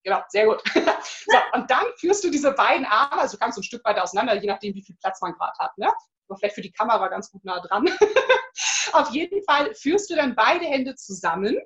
Genau, 0.03 0.21
sehr 0.29 0.45
gut. 0.45 0.63
so, 0.73 1.37
und 1.53 1.69
dann 1.69 1.85
führst 1.97 2.23
du 2.23 2.31
diese 2.31 2.51
beiden 2.53 2.85
Arme, 2.85 3.21
also 3.21 3.37
du 3.37 3.39
kannst 3.39 3.57
ein 3.57 3.63
Stück 3.63 3.85
weiter 3.85 4.03
auseinander, 4.03 4.35
je 4.35 4.47
nachdem, 4.47 4.73
wie 4.73 4.83
viel 4.83 4.95
Platz 4.99 5.21
man 5.21 5.33
gerade 5.33 5.57
hat. 5.59 5.77
Ne? 5.77 5.91
Aber 6.27 6.37
vielleicht 6.37 6.55
für 6.55 6.61
die 6.61 6.71
Kamera 6.71 7.07
ganz 7.07 7.29
gut 7.29 7.43
nah 7.43 7.59
dran. 7.59 7.85
Auf 8.93 9.11
jeden 9.11 9.43
Fall 9.43 9.73
führst 9.75 10.09
du 10.09 10.15
dann 10.15 10.35
beide 10.35 10.65
Hände 10.65 10.95
zusammen. 10.95 11.57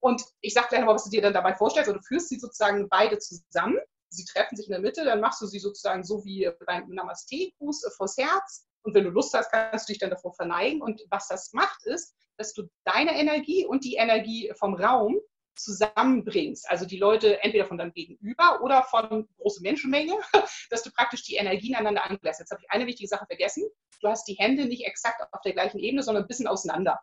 Und 0.00 0.22
ich 0.40 0.54
sage 0.54 0.68
gleich 0.68 0.80
nochmal, 0.80 0.96
was 0.96 1.04
du 1.04 1.10
dir 1.10 1.22
dann 1.22 1.34
dabei 1.34 1.54
vorstellst. 1.54 1.88
Also 1.88 2.00
du 2.00 2.06
führst 2.06 2.28
sie 2.28 2.38
sozusagen 2.38 2.88
beide 2.88 3.18
zusammen. 3.18 3.78
Sie 4.08 4.24
treffen 4.24 4.56
sich 4.56 4.66
in 4.66 4.72
der 4.72 4.80
Mitte, 4.80 5.04
dann 5.04 5.20
machst 5.20 5.40
du 5.40 5.46
sie 5.46 5.60
sozusagen 5.60 6.02
so 6.02 6.24
wie 6.24 6.50
beim 6.66 6.88
Namaste-Gruß 6.88 7.84
äh, 7.84 7.90
vors 7.96 8.16
Herz. 8.16 8.66
Und 8.82 8.94
wenn 8.94 9.04
du 9.04 9.10
Lust 9.10 9.34
hast, 9.34 9.52
kannst 9.52 9.88
du 9.88 9.92
dich 9.92 10.00
dann 10.00 10.10
davor 10.10 10.34
verneigen. 10.34 10.82
Und 10.82 11.02
was 11.10 11.28
das 11.28 11.52
macht, 11.52 11.84
ist, 11.84 12.14
dass 12.38 12.54
du 12.54 12.68
deine 12.84 13.16
Energie 13.18 13.66
und 13.66 13.84
die 13.84 13.96
Energie 13.96 14.52
vom 14.58 14.74
Raum 14.74 15.20
zusammenbringst, 15.54 16.70
also 16.70 16.86
die 16.86 16.96
Leute 16.96 17.42
entweder 17.42 17.66
von 17.66 17.76
deinem 17.76 17.92
Gegenüber 17.92 18.60
oder 18.62 18.82
von 18.84 19.28
große 19.36 19.62
Menschenmenge, 19.62 20.14
dass 20.70 20.82
du 20.82 20.90
praktisch 20.90 21.22
die 21.24 21.36
Energien 21.36 21.74
aneinander 21.74 22.04
anlässt. 22.04 22.40
Jetzt 22.40 22.50
habe 22.50 22.62
ich 22.62 22.70
eine 22.70 22.86
wichtige 22.86 23.08
Sache 23.08 23.26
vergessen. 23.26 23.64
Du 24.00 24.08
hast 24.08 24.26
die 24.26 24.34
Hände 24.34 24.64
nicht 24.64 24.86
exakt 24.86 25.22
auf 25.32 25.42
der 25.42 25.52
gleichen 25.52 25.78
Ebene, 25.78 26.02
sondern 26.02 26.24
ein 26.24 26.28
bisschen 26.28 26.46
auseinander. 26.46 27.00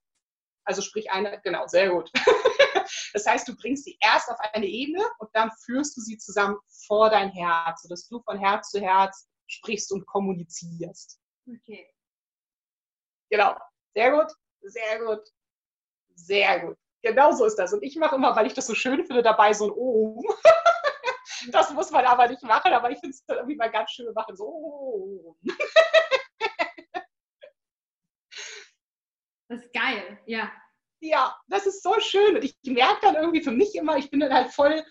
Also 0.66 0.82
sprich 0.82 1.12
eine, 1.12 1.40
genau, 1.44 1.68
sehr 1.68 1.90
gut. 1.90 2.12
Das 3.14 3.26
heißt, 3.26 3.48
du 3.48 3.56
bringst 3.56 3.86
sie 3.86 3.98
erst 4.02 4.30
auf 4.30 4.40
eine 4.54 4.66
Ebene 4.66 5.04
und 5.20 5.30
dann 5.34 5.52
führst 5.66 5.96
du 5.98 6.02
sie 6.02 6.18
zusammen 6.18 6.58
vor 6.86 7.10
dein 7.10 7.30
Herz, 7.32 7.84
sodass 7.84 8.08
du 8.08 8.22
von 8.22 8.38
Herz 8.38 8.70
zu 8.70 8.80
Herz 8.82 9.28
sprichst 9.48 9.92
und 9.92 10.06
kommunizierst. 10.06 11.20
Okay. 11.48 11.88
Genau. 13.30 13.56
Sehr 13.96 14.12
gut, 14.12 14.32
sehr 14.62 15.04
gut, 15.04 15.28
sehr 16.16 16.60
gut. 16.60 16.78
Genau 17.02 17.32
so 17.32 17.46
ist 17.46 17.56
das. 17.56 17.74
Und 17.74 17.84
ich 17.84 17.96
mache 17.96 18.16
immer, 18.16 18.36
weil 18.36 18.48
ich 18.48 18.54
das 18.54 18.68
so 18.68 18.76
schön 18.76 19.06
finde, 19.06 19.24
dabei 19.24 19.54
so 19.54 19.66
ein 19.66 19.72
Ohm. 19.72 20.24
das 21.52 21.72
muss 21.72 21.92
man 21.92 22.06
aber 22.06 22.28
nicht 22.28 22.44
machen, 22.44 22.74
aber 22.74 22.92
ich 22.92 23.00
finde 23.00 23.16
es 23.16 23.24
irgendwie 23.28 23.56
mal 23.56 23.72
ganz 23.72 23.92
schön, 23.92 24.12
machen 24.14 24.36
so 24.36 25.38
das 29.50 29.62
ist 29.62 29.74
geil, 29.74 30.20
ja. 30.26 30.52
Ja, 31.00 31.36
das 31.48 31.66
ist 31.68 31.84
so 31.84 32.00
schön. 32.00 32.36
Und 32.36 32.44
ich 32.44 32.58
merke 32.64 33.00
dann 33.02 33.16
irgendwie 33.16 33.44
für 33.44 33.52
mich 33.52 33.76
immer, 33.76 33.98
ich 33.98 34.10
bin 34.10 34.20
dann 34.20 34.34
halt 34.34 34.52
voll, 34.52 34.84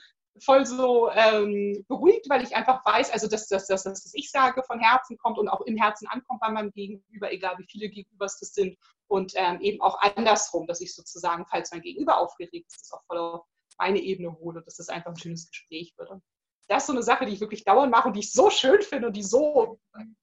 voll 0.45 0.65
so 0.65 1.11
ähm, 1.11 1.85
beruhigt, 1.89 2.29
weil 2.29 2.43
ich 2.43 2.55
einfach 2.55 2.85
weiß, 2.85 3.11
also 3.11 3.27
dass 3.29 3.49
das, 3.49 3.67
das, 3.67 3.83
das, 3.85 4.05
was 4.05 4.15
ich 4.15 4.31
sage, 4.31 4.63
von 4.63 4.79
Herzen 4.79 5.17
kommt 5.19 5.39
und 5.39 5.49
auch 5.49 5.63
im 5.63 5.77
Herzen 5.77 6.07
ankommt 6.09 6.41
bei 6.41 6.51
meinem 6.51 6.71
Gegenüber, 6.73 7.33
egal 7.33 7.57
wie 7.59 7.67
viele 7.69 7.89
Gegenübers 7.89 8.39
das 8.39 8.55
sind 8.55 8.77
und 9.09 9.33
ähm, 9.37 9.61
eben 9.61 9.81
auch 9.81 10.01
andersrum, 10.01 10.67
dass 10.67 10.81
ich 10.81 10.95
sozusagen, 10.95 11.47
falls 11.47 11.73
mein 11.73 11.83
Gegenüber 11.83 12.19
aufgeregt 12.19 12.67
ist, 12.71 12.83
das 12.83 12.93
auch 12.93 13.05
voll 13.07 13.19
auf 13.19 13.47
meine 13.79 14.01
Ebene 14.01 14.37
hole, 14.39 14.63
dass 14.63 14.77
das 14.77 14.89
einfach 14.89 15.11
ein 15.11 15.19
schönes 15.19 15.49
Gespräch 15.49 15.95
wird. 15.97 16.11
Und 16.11 16.23
das 16.69 16.83
ist 16.83 16.87
so 16.87 16.93
eine 16.93 17.03
Sache, 17.03 17.27
die 17.27 17.33
ich 17.33 17.41
wirklich 17.41 17.65
dauernd 17.65 17.91
mache 17.91 18.09
und 18.09 18.15
die 18.15 18.21
ich 18.21 18.33
so 18.33 18.51
schön 18.51 18.83
finde 18.83 19.09
und 19.09 19.17
die 19.17 19.23
so 19.23 19.79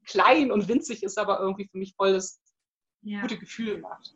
klein 0.06 0.52
und 0.52 0.68
winzig 0.68 1.04
ist, 1.04 1.18
aber 1.18 1.40
irgendwie 1.40 1.68
für 1.68 1.78
mich 1.78 1.94
voll 1.96 2.14
das 2.14 2.42
ja. 3.02 3.22
gute 3.22 3.38
Gefühl 3.38 3.80
macht. 3.80 4.16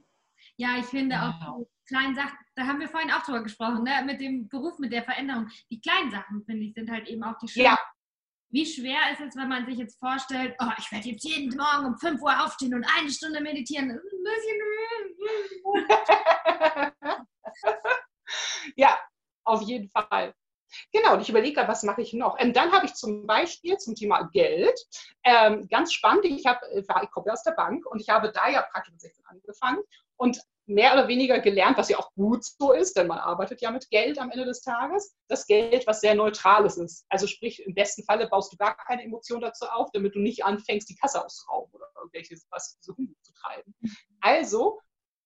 Ja, 0.59 0.69
ich 0.79 0.85
finde 0.85 1.15
auch 1.21 1.59
die 1.59 1.65
kleinen 1.87 2.15
Sachen, 2.15 2.35
da 2.55 2.65
haben 2.65 2.79
wir 2.79 2.89
vorhin 2.89 3.11
auch 3.11 3.21
drüber 3.21 3.43
gesprochen, 3.43 3.83
ne? 3.83 4.01
mit 4.03 4.19
dem 4.19 4.49
Beruf, 4.49 4.79
mit 4.79 4.91
der 4.91 5.03
Veränderung. 5.03 5.47
Die 5.69 5.79
kleinen 5.79 6.09
Sachen, 6.09 6.43
finde 6.45 6.65
ich, 6.65 6.73
sind 6.73 6.89
halt 6.89 7.07
eben 7.07 7.23
auch 7.23 7.37
die 7.37 7.47
schönen. 7.47 7.65
Ja. 7.65 7.79
Wie 8.49 8.65
schwer 8.65 9.11
ist 9.11 9.21
es, 9.21 9.35
wenn 9.35 9.49
man 9.49 9.67
sich 9.67 9.77
jetzt 9.77 9.99
vorstellt, 9.99 10.55
oh, 10.59 10.71
ich 10.79 10.91
werde 10.91 11.09
jetzt 11.09 11.23
jeden 11.23 11.55
Morgen 11.55 11.85
um 11.85 11.97
5 11.97 12.19
Uhr 12.21 12.43
aufstehen 12.43 12.73
und 12.73 12.85
eine 12.97 13.11
Stunde 13.11 13.41
meditieren. 13.41 13.89
Das 13.89 13.97
ist 13.97 14.13
ein 14.13 14.23
bisschen. 14.23 14.57
ja, 18.77 18.97
auf 19.43 19.61
jeden 19.61 19.89
Fall. 19.89 20.33
Genau, 20.91 21.13
und 21.13 21.21
ich 21.21 21.29
überlege 21.29 21.67
was 21.67 21.83
mache 21.83 22.01
ich 22.01 22.13
noch? 22.13 22.39
Und 22.39 22.55
dann 22.55 22.71
habe 22.71 22.85
ich 22.85 22.93
zum 22.93 23.27
Beispiel 23.27 23.77
zum 23.77 23.95
Thema 23.95 24.23
Geld, 24.33 24.79
ähm, 25.23 25.67
ganz 25.69 25.93
spannend, 25.93 26.25
ich, 26.25 26.45
hab, 26.45 26.61
äh, 26.63 26.79
ich 26.79 27.11
komme 27.11 27.31
aus 27.31 27.43
der 27.43 27.51
Bank 27.51 27.85
und 27.85 28.01
ich 28.01 28.09
habe 28.09 28.31
da 28.31 28.49
ja 28.49 28.63
praktisch 28.63 28.93
mit 28.93 29.01
16 29.01 29.25
angefangen 29.27 29.83
und 30.17 30.41
mehr 30.67 30.93
oder 30.93 31.07
weniger 31.07 31.39
gelernt, 31.39 31.77
was 31.77 31.89
ja 31.89 31.97
auch 31.97 32.13
gut 32.13 32.43
so 32.43 32.73
ist, 32.73 32.97
denn 32.97 33.07
man 33.07 33.19
arbeitet 33.19 33.61
ja 33.61 33.71
mit 33.71 33.89
Geld 33.89 34.19
am 34.19 34.31
Ende 34.31 34.45
des 34.45 34.61
Tages, 34.61 35.15
das 35.29 35.47
Geld, 35.47 35.87
was 35.87 36.01
sehr 36.01 36.13
Neutrales 36.13 36.77
ist. 36.77 37.05
Also 37.09 37.25
sprich, 37.25 37.65
im 37.65 37.73
besten 37.73 38.03
Falle 38.03 38.27
baust 38.27 38.51
du 38.51 38.57
gar 38.57 38.75
keine 38.75 39.03
Emotion 39.03 39.39
dazu 39.39 39.65
auf, 39.65 39.89
damit 39.93 40.15
du 40.15 40.19
nicht 40.19 40.43
anfängst, 40.43 40.89
die 40.89 40.97
Kasse 40.97 41.23
auszurauben 41.23 41.73
oder 41.73 41.87
irgendwelches 41.95 42.47
was 42.49 42.79
zu 42.81 42.93
treiben. 43.33 43.73
Also 44.19 44.79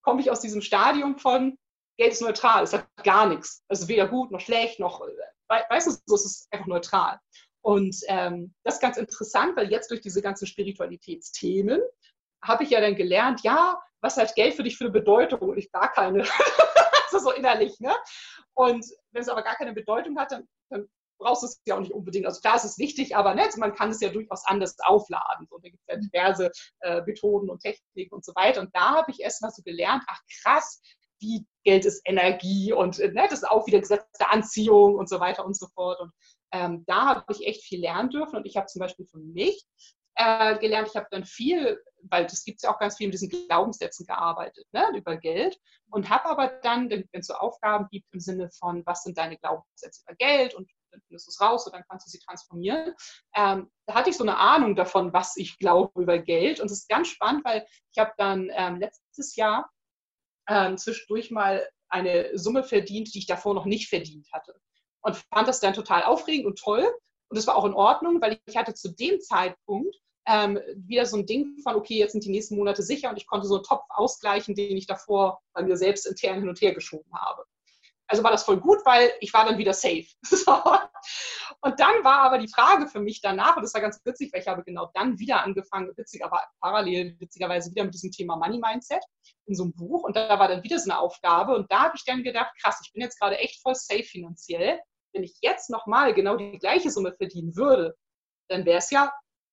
komme 0.03 0.21
ich 0.21 0.29
aus 0.29 0.41
diesem 0.41 0.61
Stadium 0.61 1.17
von, 1.17 1.57
Geld 1.97 2.13
ist 2.13 2.21
neutral, 2.21 2.63
es 2.63 2.73
hat 2.73 2.87
gar 3.03 3.27
nichts. 3.27 3.63
Also 3.67 3.87
weder 3.87 4.07
gut 4.07 4.31
noch 4.31 4.39
schlecht, 4.39 4.79
noch, 4.79 5.01
äh, 5.01 5.61
weißt 5.69 5.87
du, 5.87 5.91
so, 6.05 6.15
es 6.15 6.25
ist 6.25 6.47
einfach 6.51 6.67
neutral. 6.67 7.19
Und 7.61 7.95
ähm, 8.07 8.53
das 8.63 8.75
ist 8.75 8.81
ganz 8.81 8.97
interessant, 8.97 9.55
weil 9.55 9.71
jetzt 9.71 9.89
durch 9.91 10.01
diese 10.01 10.21
ganzen 10.21 10.47
Spiritualitätsthemen 10.47 11.81
habe 12.43 12.63
ich 12.63 12.71
ja 12.71 12.81
dann 12.81 12.95
gelernt, 12.95 13.41
ja, 13.43 13.79
was 14.01 14.17
hat 14.17 14.35
Geld 14.35 14.55
für 14.55 14.63
dich 14.63 14.77
für 14.77 14.85
eine 14.85 14.93
Bedeutung 14.93 15.39
und 15.39 15.57
ich 15.57 15.71
gar 15.71 15.91
keine. 15.91 16.23
also 17.11 17.29
so 17.29 17.31
innerlich, 17.31 17.79
ne? 17.79 17.95
Und 18.53 18.85
wenn 19.11 19.21
es 19.21 19.29
aber 19.29 19.43
gar 19.43 19.55
keine 19.55 19.73
Bedeutung 19.73 20.17
hat, 20.17 20.31
dann, 20.31 20.47
dann 20.69 20.87
brauchst 21.19 21.43
du 21.43 21.47
es 21.47 21.61
ja 21.65 21.75
auch 21.75 21.79
nicht 21.79 21.93
unbedingt. 21.93 22.25
Also 22.25 22.41
klar, 22.41 22.55
es 22.55 22.65
ist 22.65 22.79
wichtig, 22.79 23.15
aber 23.15 23.35
ne, 23.35 23.47
man 23.57 23.73
kann 23.73 23.91
es 23.91 24.01
ja 24.01 24.09
durchaus 24.09 24.45
anders 24.45 24.75
aufladen. 24.79 25.47
So, 25.49 25.57
da 25.59 25.69
gibt 25.69 25.81
es 25.85 25.93
ja 25.93 25.99
diverse 25.99 26.51
äh, 26.81 27.01
Methoden 27.05 27.49
und 27.49 27.61
Techniken 27.61 28.15
und 28.15 28.25
so 28.25 28.33
weiter. 28.35 28.61
Und 28.61 28.75
da 28.75 28.95
habe 28.95 29.11
ich 29.11 29.21
erst 29.21 29.41
mal 29.41 29.51
so 29.51 29.61
gelernt, 29.61 30.03
ach 30.07 30.19
krass, 30.41 30.81
wie 31.19 31.45
Geld 31.63 31.85
ist 31.85 32.01
Energie 32.05 32.73
und 32.73 32.99
äh, 32.99 33.11
ne, 33.11 33.27
das 33.29 33.39
ist 33.39 33.49
auch 33.49 33.67
wieder 33.67 33.79
Gesetz 33.79 34.03
der 34.19 34.31
Anziehung 34.31 34.95
und 34.95 35.07
so 35.07 35.19
weiter 35.19 35.45
und 35.45 35.55
so 35.55 35.67
fort. 35.75 35.99
Und 35.99 36.11
ähm, 36.51 36.83
da 36.87 37.15
habe 37.15 37.25
ich 37.31 37.45
echt 37.45 37.63
viel 37.63 37.79
lernen 37.79 38.09
dürfen 38.09 38.37
und 38.37 38.45
ich 38.45 38.57
habe 38.57 38.65
zum 38.65 38.79
Beispiel 38.79 39.05
für 39.05 39.19
mich 39.19 39.63
äh, 40.21 40.59
gelernt, 40.59 40.87
ich 40.89 40.95
habe 40.95 41.07
dann 41.09 41.25
viel, 41.25 41.81
weil 42.03 42.25
das 42.27 42.43
gibt 42.43 42.57
es 42.57 42.63
ja 42.63 42.71
auch 42.71 42.77
ganz 42.77 42.97
viel 42.97 43.07
mit 43.07 43.15
diesen 43.15 43.29
Glaubenssätzen 43.29 44.05
gearbeitet, 44.05 44.67
ne, 44.71 44.85
über 44.95 45.17
Geld 45.17 45.59
und 45.89 46.09
habe 46.09 46.25
aber 46.25 46.47
dann, 46.61 46.89
wenn 46.91 47.07
es 47.11 47.27
so 47.27 47.33
Aufgaben 47.33 47.87
gibt 47.89 48.05
im 48.13 48.19
Sinne 48.19 48.49
von, 48.51 48.85
was 48.85 49.03
sind 49.03 49.17
deine 49.17 49.37
Glaubenssätze 49.37 50.03
über 50.05 50.15
Geld 50.15 50.53
und 50.53 50.69
dann 50.91 51.01
findest 51.07 51.27
du 51.27 51.31
es 51.31 51.41
raus 51.41 51.65
und 51.65 51.73
dann 51.73 51.83
kannst 51.89 52.05
du 52.05 52.11
sie 52.11 52.19
transformieren. 52.19 52.93
Ähm, 53.35 53.71
da 53.87 53.95
hatte 53.95 54.11
ich 54.11 54.17
so 54.17 54.23
eine 54.23 54.37
Ahnung 54.37 54.75
davon, 54.75 55.11
was 55.11 55.37
ich 55.37 55.57
glaube 55.57 55.99
über 55.99 56.19
Geld 56.19 56.59
und 56.59 56.67
es 56.67 56.79
ist 56.79 56.89
ganz 56.89 57.07
spannend, 57.07 57.43
weil 57.43 57.65
ich 57.91 57.97
habe 57.97 58.11
dann 58.17 58.51
ähm, 58.53 58.75
letztes 58.75 59.35
Jahr 59.35 59.71
ähm, 60.47 60.77
zwischendurch 60.77 61.31
mal 61.31 61.67
eine 61.89 62.37
Summe 62.37 62.63
verdient, 62.63 63.13
die 63.13 63.19
ich 63.19 63.25
davor 63.25 63.55
noch 63.55 63.65
nicht 63.65 63.89
verdient 63.89 64.27
hatte. 64.31 64.53
Und 65.01 65.17
fand 65.33 65.47
das 65.47 65.59
dann 65.59 65.73
total 65.73 66.03
aufregend 66.03 66.45
und 66.45 66.59
toll. 66.59 66.87
Und 67.29 67.37
das 67.37 67.47
war 67.47 67.55
auch 67.55 67.65
in 67.65 67.73
Ordnung, 67.73 68.21
weil 68.21 68.39
ich 68.45 68.55
hatte 68.55 68.75
zu 68.75 68.93
dem 68.93 69.19
Zeitpunkt 69.19 69.95
ähm, 70.27 70.59
wieder 70.75 71.05
so 71.05 71.17
ein 71.17 71.25
Ding 71.25 71.57
von, 71.63 71.75
okay, 71.75 71.97
jetzt 71.97 72.11
sind 72.11 72.23
die 72.23 72.29
nächsten 72.29 72.55
Monate 72.55 72.83
sicher 72.83 73.09
und 73.09 73.17
ich 73.17 73.27
konnte 73.27 73.47
so 73.47 73.55
einen 73.55 73.63
Topf 73.63 73.83
ausgleichen, 73.89 74.55
den 74.55 74.77
ich 74.77 74.87
davor 74.87 75.41
bei 75.53 75.63
mir 75.63 75.77
selbst 75.77 76.05
intern 76.05 76.39
hin 76.39 76.49
und 76.49 76.61
her 76.61 76.73
geschoben 76.73 77.11
habe. 77.13 77.45
Also 78.07 78.23
war 78.23 78.31
das 78.31 78.43
voll 78.43 78.59
gut, 78.59 78.79
weil 78.83 79.09
ich 79.21 79.33
war 79.33 79.45
dann 79.45 79.57
wieder 79.57 79.73
safe. 79.73 80.05
So. 80.23 80.53
Und 81.63 81.79
dann 81.79 82.03
war 82.03 82.21
aber 82.23 82.39
die 82.39 82.47
Frage 82.47 82.87
für 82.87 82.99
mich 82.99 83.21
danach, 83.21 83.55
und 83.55 83.63
das 83.63 83.73
war 83.73 83.81
ganz 83.81 83.99
witzig, 84.03 84.33
weil 84.33 84.41
ich 84.41 84.47
habe 84.47 84.63
genau 84.63 84.89
dann 84.93 85.19
wieder 85.19 85.43
angefangen, 85.43 85.91
witzig, 85.95 86.23
aber 86.23 86.41
parallel 86.59 87.15
witzigerweise 87.19 87.69
wieder 87.71 87.83
mit 87.83 87.93
diesem 87.93 88.11
Thema 88.11 88.35
Money 88.35 88.59
Mindset 88.59 89.03
in 89.45 89.55
so 89.55 89.63
einem 89.63 89.73
Buch. 89.73 90.03
Und 90.03 90.15
da 90.15 90.39
war 90.39 90.47
dann 90.47 90.63
wieder 90.63 90.79
so 90.79 90.89
eine 90.89 90.99
Aufgabe. 90.99 91.55
Und 91.55 91.71
da 91.71 91.83
habe 91.83 91.95
ich 91.95 92.03
dann 92.05 92.23
gedacht, 92.23 92.51
krass, 92.61 92.81
ich 92.83 92.91
bin 92.93 93.01
jetzt 93.01 93.19
gerade 93.19 93.37
echt 93.37 93.61
voll 93.61 93.75
safe 93.75 94.03
finanziell. 94.03 94.79
Wenn 95.13 95.23
ich 95.23 95.37
jetzt 95.41 95.69
nochmal 95.69 96.13
genau 96.13 96.35
die 96.35 96.57
gleiche 96.57 96.89
Summe 96.89 97.13
verdienen 97.13 97.55
würde, 97.55 97.95
dann 98.49 98.65
wäre 98.65 98.79
es 98.79 98.89
ja 98.89 99.11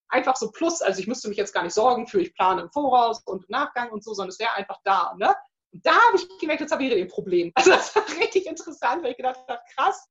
einfach 0.08 0.36
so 0.36 0.50
plus. 0.50 0.82
Also 0.82 1.00
ich 1.00 1.06
müsste 1.06 1.28
mich 1.28 1.38
jetzt 1.38 1.52
gar 1.52 1.62
nicht 1.62 1.74
sorgen 1.74 2.06
für, 2.06 2.20
ich 2.20 2.34
plane 2.34 2.62
im 2.62 2.70
Voraus 2.70 3.22
und 3.24 3.44
im 3.44 3.50
Nachgang 3.50 3.90
und 3.90 4.02
so, 4.02 4.14
sondern 4.14 4.30
es 4.30 4.38
wäre 4.38 4.54
einfach 4.54 4.80
da. 4.84 5.14
Ne? 5.18 5.34
Und 5.72 5.84
da 5.84 5.92
habe 5.92 6.16
ich 6.16 6.26
gemerkt, 6.38 6.60
jetzt 6.60 6.72
habe 6.72 6.84
ich 6.84 6.90
wieder 6.90 7.00
ein 7.00 7.08
Problem. 7.08 7.52
Also 7.56 7.70
das 7.70 7.94
war 7.94 8.08
richtig 8.18 8.46
interessant, 8.46 9.02
weil 9.02 9.12
ich 9.12 9.16
gedacht 9.16 9.40
habe, 9.48 9.60
krass, 9.74 10.08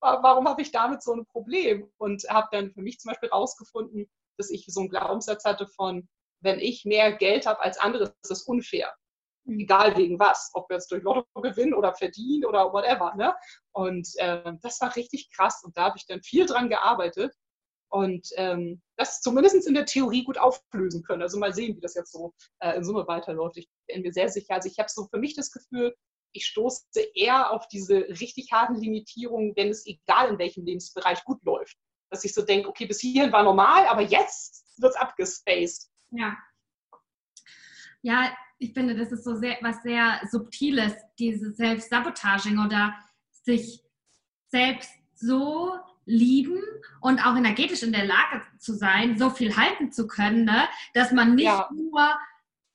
warum 0.00 0.48
habe 0.48 0.62
ich 0.62 0.72
damit 0.72 1.02
so 1.02 1.12
ein 1.12 1.26
Problem? 1.26 1.90
Und 1.98 2.24
habe 2.28 2.48
dann 2.52 2.72
für 2.72 2.82
mich 2.82 2.98
zum 2.98 3.10
Beispiel 3.10 3.28
rausgefunden, 3.28 4.10
dass 4.38 4.50
ich 4.50 4.66
so 4.68 4.80
einen 4.80 4.90
Glaubenssatz 4.90 5.44
hatte 5.44 5.66
von, 5.66 6.08
wenn 6.40 6.58
ich 6.58 6.84
mehr 6.84 7.12
Geld 7.12 7.46
habe 7.46 7.60
als 7.60 7.78
andere, 7.78 8.04
ist 8.04 8.30
das 8.30 8.42
unfair. 8.42 8.92
Mhm. 9.44 9.60
Egal 9.60 9.96
wegen 9.96 10.18
was, 10.18 10.50
ob 10.54 10.68
wir 10.68 10.76
jetzt 10.76 10.90
durch 10.90 11.02
Lotto 11.02 11.24
gewinnen 11.40 11.74
oder 11.74 11.94
verdienen 11.94 12.44
oder 12.44 12.72
whatever. 12.72 13.14
Ne? 13.14 13.34
Und 13.72 14.08
äh, 14.16 14.52
das 14.62 14.80
war 14.80 14.94
richtig 14.96 15.30
krass. 15.30 15.62
Und 15.64 15.76
da 15.76 15.84
habe 15.84 15.98
ich 15.98 16.06
dann 16.06 16.22
viel 16.22 16.46
dran 16.46 16.68
gearbeitet 16.68 17.34
und 17.94 18.30
ähm, 18.34 18.82
das 18.96 19.20
zumindest 19.20 19.68
in 19.68 19.74
der 19.74 19.86
Theorie 19.86 20.24
gut 20.24 20.36
auflösen 20.36 21.04
können. 21.04 21.22
Also 21.22 21.38
mal 21.38 21.54
sehen, 21.54 21.76
wie 21.76 21.80
das 21.80 21.94
jetzt 21.94 22.10
so 22.10 22.34
äh, 22.58 22.76
in 22.76 22.82
Summe 22.82 23.06
weiterläuft. 23.06 23.56
Ich 23.56 23.68
bin 23.86 24.02
mir 24.02 24.12
sehr 24.12 24.28
sicher. 24.28 24.54
Also 24.54 24.68
ich 24.68 24.80
habe 24.80 24.88
so 24.90 25.06
für 25.06 25.20
mich 25.20 25.36
das 25.36 25.52
Gefühl, 25.52 25.94
ich 26.32 26.44
stoße 26.46 26.82
eher 27.14 27.52
auf 27.52 27.68
diese 27.68 28.00
richtig 28.08 28.50
harten 28.50 28.74
Limitierungen, 28.74 29.54
wenn 29.54 29.68
es 29.68 29.86
egal 29.86 30.30
in 30.30 30.38
welchem 30.40 30.64
Lebensbereich 30.64 31.22
gut 31.22 31.40
läuft. 31.44 31.76
Dass 32.10 32.24
ich 32.24 32.34
so 32.34 32.42
denke, 32.42 32.68
okay, 32.68 32.86
bis 32.86 32.98
hierhin 32.98 33.30
war 33.30 33.44
normal, 33.44 33.86
aber 33.86 34.02
jetzt 34.02 34.64
wird 34.78 34.92
es 34.92 35.00
abgespaced. 35.00 35.88
Ja. 36.10 36.36
Ja, 38.02 38.36
ich 38.58 38.72
finde, 38.72 38.96
das 38.96 39.12
ist 39.12 39.22
so 39.22 39.36
sehr, 39.36 39.56
was 39.62 39.80
sehr 39.84 40.20
Subtiles, 40.28 40.94
dieses 41.16 41.56
Selbstsabotaging 41.56 42.58
oder 42.58 42.92
sich 43.30 43.84
selbst 44.48 44.90
so 45.14 45.78
lieben 46.06 46.60
und 47.00 47.24
auch 47.24 47.36
energetisch 47.36 47.82
in 47.82 47.92
der 47.92 48.04
Lage 48.04 48.42
zu 48.58 48.74
sein, 48.74 49.18
so 49.18 49.30
viel 49.30 49.56
halten 49.56 49.92
zu 49.92 50.06
können, 50.06 50.44
ne? 50.44 50.68
dass 50.92 51.12
man 51.12 51.34
nicht 51.34 51.46
ja. 51.46 51.68
nur 51.72 52.16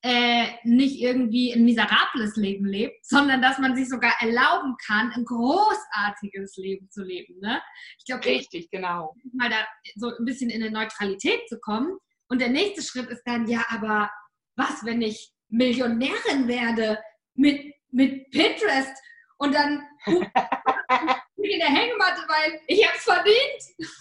äh, 0.01 0.47
nicht 0.63 1.01
irgendwie 1.01 1.51
ein 1.53 1.65
miserables 1.65 2.37
Leben 2.37 2.65
lebt, 2.65 3.05
sondern 3.05 3.41
dass 3.41 3.59
man 3.59 3.75
sich 3.75 3.89
sogar 3.89 4.13
erlauben 4.21 4.75
kann, 4.85 5.11
ein 5.11 5.25
großartiges 5.25 6.55
Leben 6.57 6.89
zu 6.89 7.03
leben. 7.03 7.39
Ne? 7.41 7.61
Ich 7.97 8.05
glaube, 8.05 8.25
richtig, 8.25 8.69
genau. 8.71 9.15
Mal 9.33 9.49
da 9.49 9.57
so 9.95 10.15
ein 10.17 10.25
bisschen 10.25 10.49
in 10.49 10.63
eine 10.63 10.71
Neutralität 10.71 11.41
zu 11.49 11.59
kommen. 11.59 11.97
Und 12.29 12.39
der 12.39 12.49
nächste 12.49 12.81
Schritt 12.81 13.09
ist 13.09 13.23
dann, 13.25 13.47
ja, 13.47 13.65
aber 13.69 14.09
was, 14.55 14.85
wenn 14.85 15.01
ich 15.01 15.31
Millionärin 15.49 16.47
werde 16.47 16.99
mit, 17.33 17.73
mit 17.91 18.29
Pinterest 18.29 18.93
und 19.37 19.53
dann 19.53 19.83
in 20.05 21.59
der 21.59 21.67
Hängematte, 21.67 22.21
weil 22.27 22.61
ich 22.67 22.85
habe 22.85 22.97
es 22.97 23.03
verdient. 23.03 23.93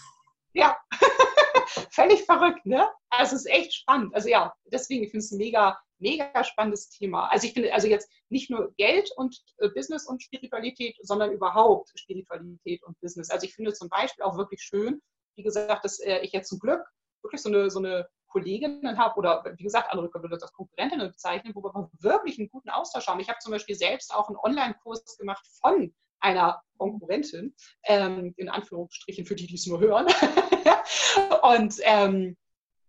Ja, 0.54 0.76
völlig 1.90 2.24
verrückt, 2.24 2.64
ne? 2.66 2.88
Also 3.10 3.36
es 3.36 3.44
ist 3.44 3.50
echt 3.50 3.74
spannend. 3.74 4.14
Also 4.14 4.28
ja, 4.28 4.54
deswegen, 4.66 5.04
ich 5.04 5.10
finde 5.10 5.24
es 5.24 5.30
ein 5.30 5.38
mega, 5.38 5.78
mega 5.98 6.44
spannendes 6.44 6.90
Thema. 6.90 7.28
Also 7.28 7.46
ich 7.46 7.52
finde, 7.52 7.72
also 7.72 7.86
jetzt 7.86 8.10
nicht 8.28 8.50
nur 8.50 8.72
Geld 8.76 9.10
und 9.16 9.40
äh, 9.58 9.68
Business 9.68 10.06
und 10.06 10.22
Spiritualität, 10.22 10.96
sondern 11.02 11.32
überhaupt 11.32 11.90
Spiritualität 11.94 12.82
und 12.82 12.98
Business. 13.00 13.30
Also 13.30 13.46
ich 13.46 13.54
finde 13.54 13.72
zum 13.72 13.88
Beispiel 13.88 14.24
auch 14.24 14.36
wirklich 14.36 14.62
schön, 14.62 15.00
wie 15.36 15.42
gesagt, 15.42 15.84
dass 15.84 16.00
äh, 16.00 16.18
ich 16.20 16.32
jetzt 16.32 16.48
zum 16.48 16.58
Glück 16.58 16.82
wirklich 17.22 17.42
so 17.42 17.48
eine, 17.48 17.70
so 17.70 17.78
eine 17.78 18.08
Kolleginnen 18.28 18.98
habe 18.98 19.16
oder 19.16 19.44
wie 19.56 19.62
gesagt, 19.62 19.90
andere 19.90 20.10
können 20.10 20.30
das 20.30 20.42
als 20.42 20.52
Konkurrentinnen 20.52 21.08
bezeichnen, 21.08 21.54
wo 21.54 21.62
wir 21.62 21.90
wirklich 21.98 22.38
einen 22.38 22.48
guten 22.48 22.70
Austausch 22.70 23.06
haben. 23.06 23.20
Ich 23.20 23.28
habe 23.28 23.38
zum 23.40 23.52
Beispiel 23.52 23.74
selbst 23.74 24.14
auch 24.14 24.28
einen 24.28 24.36
Online-Kurs 24.36 25.16
gemacht 25.16 25.46
von 25.60 25.94
einer 26.20 26.62
Konkurrentin, 26.78 27.54
ähm, 27.84 28.34
in 28.36 28.48
Anführungsstrichen 28.48 29.24
für 29.24 29.34
die, 29.34 29.46
die 29.46 29.54
es 29.54 29.66
nur 29.66 29.80
hören. 29.80 30.06
und 31.42 31.76
ähm, 31.82 32.36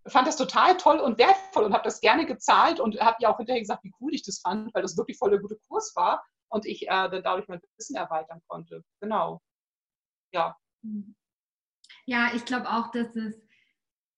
fand 0.08 0.28
das 0.28 0.38
total 0.38 0.78
toll 0.78 1.00
und 1.00 1.18
wertvoll 1.18 1.64
und 1.64 1.74
habe 1.74 1.84
das 1.84 2.02
gerne 2.02 2.26
gezahlt 2.26 2.80
und 2.80 3.00
habe 3.00 3.18
ja 3.20 3.32
auch 3.32 3.38
hinterher 3.38 3.62
gesagt, 3.62 3.84
wie 3.84 3.94
cool 4.00 4.14
ich 4.14 4.24
das 4.24 4.40
fand, 4.40 4.74
weil 4.74 4.82
das 4.82 4.98
wirklich 4.98 5.18
voll 5.18 5.30
der 5.30 5.40
gute 5.40 5.58
Kurs 5.68 5.94
war 5.96 6.24
und 6.50 6.66
ich 6.66 6.84
äh, 6.84 7.10
dann 7.10 7.24
dadurch 7.24 7.48
mein 7.48 7.62
Wissen 7.78 7.96
erweitern 7.96 8.42
konnte. 8.48 8.84
Genau. 9.00 9.42
Ja. 10.32 10.58
Ja, 12.06 12.32
ich 12.34 12.46
glaube 12.46 12.70
auch, 12.70 12.92
dass 12.92 13.16
es, 13.16 13.36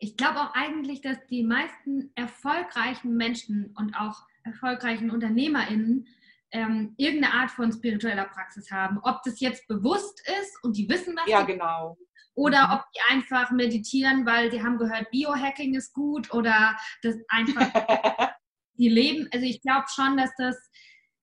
ich 0.02 0.18
glaube 0.18 0.40
auch 0.42 0.54
eigentlich, 0.56 1.02
dass 1.02 1.18
die 1.28 1.44
meisten 1.44 2.12
erfolgreichen 2.16 3.16
Menschen 3.16 3.74
und 3.78 3.94
auch 3.96 4.24
erfolgreichen 4.44 5.12
UnternehmerInnen 5.12 6.08
ähm, 6.52 6.96
irgendeine 6.98 7.36
Art 7.36 7.52
von 7.52 7.72
spiritueller 7.72 8.26
Praxis 8.26 8.72
haben. 8.72 9.00
Ob 9.04 9.22
das 9.24 9.40
jetzt 9.40 9.68
bewusst 9.68 10.20
ist 10.42 10.64
und 10.64 10.76
die 10.76 10.90
wissen, 10.90 11.16
was 11.16 11.30
Ja, 11.30 11.42
sie 11.42 11.54
genau. 11.54 11.98
oder 12.34 12.68
Mhm. 12.68 12.74
ob 12.74 12.86
die 12.96 13.14
einfach 13.14 13.52
meditieren, 13.52 14.26
weil 14.26 14.50
sie 14.52 14.64
haben 14.64 14.80
gehört, 14.80 15.12
Biohacking 15.12 15.76
ist 15.76 15.94
gut 15.94 16.34
oder 16.34 16.76
das 17.04 17.16
einfach 17.30 17.72
die 18.80 18.90
leben. 18.90 19.30
Also 19.32 19.46
ich 19.46 19.62
glaube 19.62 19.86
schon, 19.94 20.18
dass 20.18 20.32
das 20.40 20.58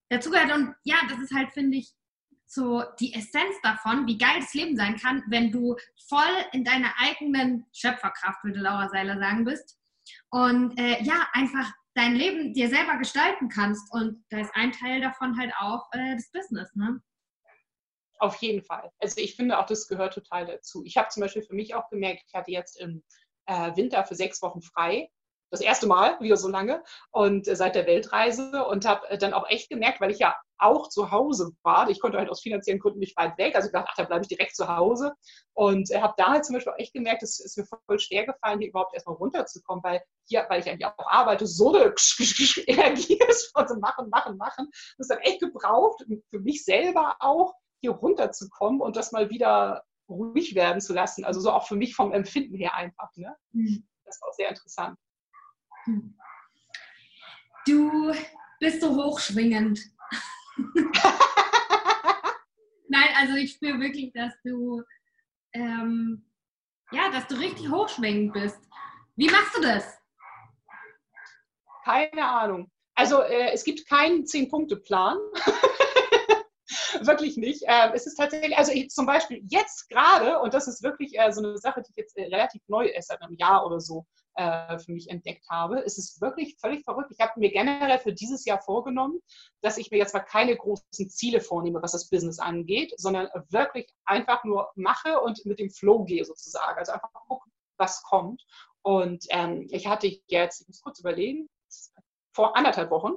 dazugehört. 0.09 0.53
Und 0.55 0.75
ja, 0.85 0.97
das 1.11 1.19
ist 1.19 1.35
halt, 1.35 1.51
finde 1.51 1.79
ich, 1.79 1.93
so 2.49 2.83
die 2.99 3.15
Essenz 3.15 3.55
davon, 3.63 4.07
wie 4.07 4.19
geil 4.19 4.41
das 4.41 4.55
Leben 4.55 4.77
sein 4.77 4.97
kann, 4.97 5.23
wenn 5.29 5.53
du 5.53 5.77
voll 6.09 6.25
in 6.53 6.65
deiner 6.65 6.93
eigenen 6.99 7.67
Schöpferkraft, 7.73 8.43
würde 8.43 8.61
Laura 8.61 8.89
Seiler 8.89 9.19
sagen, 9.19 9.45
bist. 9.45 9.79
Und 10.31 10.79
äh, 10.79 11.03
ja, 11.03 11.29
einfach 11.33 11.71
dein 11.95 12.15
Leben 12.15 12.55
dir 12.55 12.69
selber 12.69 12.97
gestalten 12.97 13.49
kannst. 13.49 13.93
Und 13.93 14.25
da 14.31 14.41
ist 14.41 14.55
ein 14.55 14.73
Teil 14.73 15.01
davon 15.01 15.39
halt 15.39 15.53
auch 15.59 15.89
äh, 15.93 16.15
das 16.15 16.31
Business, 16.31 16.75
ne? 16.75 17.03
Auf 18.21 18.37
jeden 18.37 18.63
Fall. 18.63 18.91
Also 18.99 19.21
ich 19.21 19.37
finde 19.37 19.59
auch, 19.59 19.67
das 19.67 19.87
gehört 19.87 20.15
total 20.15 20.47
dazu. 20.47 20.83
Ich 20.85 20.97
habe 20.97 21.09
zum 21.09 21.21
Beispiel 21.21 21.43
für 21.43 21.55
mich 21.55 21.75
auch 21.75 21.89
gemerkt, 21.89 22.25
ich 22.27 22.35
hatte 22.35 22.51
jetzt 22.51 22.81
im 22.81 23.05
äh, 23.47 23.77
Winter 23.77 24.05
für 24.05 24.17
sechs 24.17 24.43
Wochen 24.43 24.61
frei. 24.61 25.09
Das 25.51 25.61
erste 25.61 25.87
Mal, 25.87 26.21
wieder 26.21 26.37
so 26.37 26.49
lange, 26.49 26.83
und 27.11 27.49
äh, 27.49 27.57
seit 27.57 27.75
der 27.75 27.87
Weltreise 27.87 28.65
und 28.67 28.87
habe 28.87 29.09
äh, 29.09 29.19
dann 29.19 29.33
auch 29.33 29.49
echt 29.49 29.71
gemerkt, 29.71 30.01
weil 30.01 30.11
ich 30.11 30.19
ja 30.19 30.37
auch 30.59 30.89
zu 30.89 31.11
Hause 31.11 31.53
war, 31.63 31.89
ich 31.89 32.01
konnte 32.01 32.19
halt 32.19 32.29
aus 32.29 32.43
finanziellen 32.43 32.81
Gründen 32.81 32.99
nicht 32.99 33.17
weit 33.17 33.39
weg, 33.39 33.55
also 33.55 33.67
ich 33.67 33.73
dachte, 33.73 33.89
ach, 33.91 33.97
da 33.97 34.05
bleibe 34.05 34.23
ich 34.23 34.29
direkt 34.29 34.57
zu 34.57 34.69
Hause 34.69 35.15
und 35.55 35.91
äh, 35.91 36.01
habe 36.01 36.15
da 36.17 36.33
halt 36.33 36.45
zum 36.45 36.55
Beispiel 36.55 36.73
auch 36.73 36.79
echt 36.79 36.93
gemerkt, 36.93 37.23
es 37.23 37.39
ist 37.39 37.57
mir 37.57 37.65
voll 37.65 37.99
schwer 37.99 38.27
gefallen, 38.27 38.59
hier 38.59 38.69
überhaupt 38.69 38.95
erstmal 38.95 39.17
runterzukommen, 39.17 39.83
weil 39.85 40.03
hier, 40.27 40.47
weil 40.49 40.61
ich 40.61 40.69
eigentlich 40.69 40.87
auch 40.87 40.99
arbeite, 40.99 41.47
so 41.47 41.75
eine 41.75 41.95
Energie 42.67 43.19
ist 43.29 43.53
von 43.53 43.69
so 43.69 43.77
machen, 43.79 44.11
machen, 44.11 44.37
machen. 44.37 44.69
Das 44.99 45.07
ist 45.07 45.11
dann 45.11 45.21
echt 45.21 45.41
gebraucht, 45.41 46.05
für 46.31 46.41
mich 46.41 46.65
selber 46.65 47.17
auch, 47.21 47.55
hier 47.81 47.93
runterzukommen 47.93 48.81
und 48.81 48.97
das 48.97 49.13
mal 49.13 49.31
wieder 49.31 49.85
ruhig 50.09 50.55
werden 50.55 50.81
zu 50.81 50.93
lassen. 50.93 51.25
Also 51.25 51.41
so 51.41 51.53
auch 51.53 51.67
für 51.67 51.77
mich 51.77 51.95
vom 51.95 52.13
Empfinden 52.13 52.57
her 52.57 52.75
einfach. 52.75 53.11
Ne? 53.17 53.37
Hm. 53.53 53.87
Das 54.05 54.21
war 54.21 54.31
auch 54.31 54.35
sehr 54.35 54.49
interessant. 54.49 54.99
Du 57.67 58.13
bist 58.61 58.81
so 58.81 58.95
hochschwingend. 58.95 59.81
Nein, 62.89 63.09
also 63.17 63.35
ich 63.35 63.53
spüre 63.53 63.79
wirklich, 63.79 64.13
dass 64.13 64.33
du 64.45 64.83
ähm, 65.53 66.25
ja, 66.91 67.11
dass 67.11 67.27
du 67.27 67.35
richtig 67.37 67.71
hochschwingend 67.71 68.33
bist. 68.33 68.59
Wie 69.17 69.29
machst 69.29 69.57
du 69.57 69.61
das? 69.61 69.99
Keine 71.85 72.25
Ahnung. 72.25 72.71
Also 72.95 73.23
äh, 73.23 73.51
es 73.53 73.65
gibt 73.65 73.89
keinen 73.89 74.27
Zehn-Punkte-Plan. 74.27 75.19
wirklich 77.01 77.37
nicht. 77.37 77.63
Ähm, 77.67 77.93
es 77.95 78.07
ist 78.07 78.17
tatsächlich, 78.17 78.57
also 78.57 78.73
ich, 78.73 78.91
zum 78.91 79.07
Beispiel 79.07 79.43
jetzt 79.49 79.89
gerade, 79.89 80.41
und 80.41 80.55
das 80.55 80.69
ist 80.69 80.83
wirklich 80.83 81.19
äh, 81.19 81.31
so 81.33 81.43
eine 81.43 81.59
Sache, 81.59 81.83
die 81.83 81.91
ich 81.91 81.97
jetzt 81.97 82.17
äh, 82.17 82.25
relativ 82.25 82.63
neu 82.69 82.87
erst 82.87 83.09
seit 83.09 83.23
einem 83.23 83.35
Jahr 83.35 83.65
oder 83.67 83.81
so 83.81 84.07
äh, 84.39 84.79
für 84.79 84.93
mich 84.93 85.11
entdeckt 85.11 85.45
habe, 85.51 85.83
es 85.85 85.99
ist 85.99 86.21
wirklich 86.21 86.57
völlig 86.61 86.85
verrückt. 86.85 87.11
Ich 87.11 87.21
habe 87.21 87.39
mir 87.41 87.51
generell 87.51 87.99
für 87.99 88.13
dieses 88.13 88.45
Jahr 88.45 88.61
vorgenommen, 88.61 89.21
dass 89.63 89.79
ich 89.79 89.91
mir 89.91 89.99
jetzt 89.99 90.15
mal 90.15 90.21
keine 90.21 90.57
großen 90.57 91.11
Ziele 91.11 91.41
vornehme, 91.41 91.83
was 91.83 91.93
das 91.93 92.09
Business 92.09 92.39
angeht, 92.39 92.95
sondern 92.97 93.29
wirklich 93.51 93.93
einfach 94.05 94.45
nur 94.45 94.71
mache 94.77 95.21
und 95.21 95.45
mit 95.45 95.59
dem 95.59 95.71
Flow 95.71 96.05
gehe 96.05 96.25
sozusagen. 96.25 96.79
Also 96.79 96.93
einfach 96.93 97.13
gucken, 97.13 97.53
was 97.79 98.03
kommt. 98.05 98.45
Und 98.83 99.27
ähm, 99.31 99.67
ich 99.71 99.89
hatte 99.89 100.07
jetzt, 100.29 100.61
ich 100.63 100.69
muss 100.69 100.83
kurz 100.83 101.01
überlegen, 101.01 101.49
vor 102.33 102.57
anderthalb 102.57 102.91
Wochen 102.91 103.15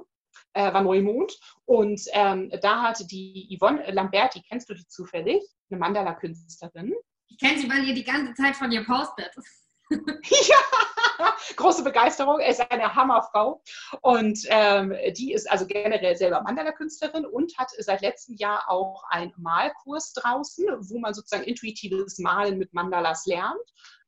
äh, 0.54 0.72
war 0.72 0.82
Neumond 0.82 1.38
und 1.66 2.00
ähm, 2.12 2.50
da 2.60 2.82
hatte 2.82 3.06
die 3.06 3.56
Yvonne 3.56 3.88
Lamberti, 3.92 4.42
kennst 4.42 4.68
du 4.68 4.74
die 4.74 4.86
zufällig? 4.88 5.42
Eine 5.70 5.78
Mandala-Künstlerin. 5.78 6.92
Ich 7.28 7.38
kenne 7.38 7.58
sie, 7.58 7.70
weil 7.70 7.86
ihr 7.86 7.94
die 7.94 8.04
ganze 8.04 8.34
Zeit 8.34 8.56
von 8.56 8.72
ihr 8.72 8.84
postet. 8.84 9.32
Ja, 9.92 10.56
große 11.56 11.84
Begeisterung. 11.84 12.40
Er 12.40 12.50
ist 12.50 12.70
eine 12.70 12.94
Hammerfrau 12.94 13.62
und 14.00 14.38
ähm, 14.48 14.94
die 15.16 15.32
ist 15.32 15.50
also 15.50 15.66
generell 15.66 16.16
selber 16.16 16.42
Mandala-Künstlerin 16.42 17.26
und 17.26 17.56
hat 17.58 17.70
seit 17.78 18.00
letztem 18.00 18.36
Jahr 18.36 18.68
auch 18.68 19.04
einen 19.08 19.32
Malkurs 19.36 20.12
draußen, 20.14 20.66
wo 20.80 20.98
man 20.98 21.14
sozusagen 21.14 21.44
intuitives 21.44 22.18
Malen 22.18 22.58
mit 22.58 22.72
Mandalas 22.72 23.26
lernt 23.26 23.60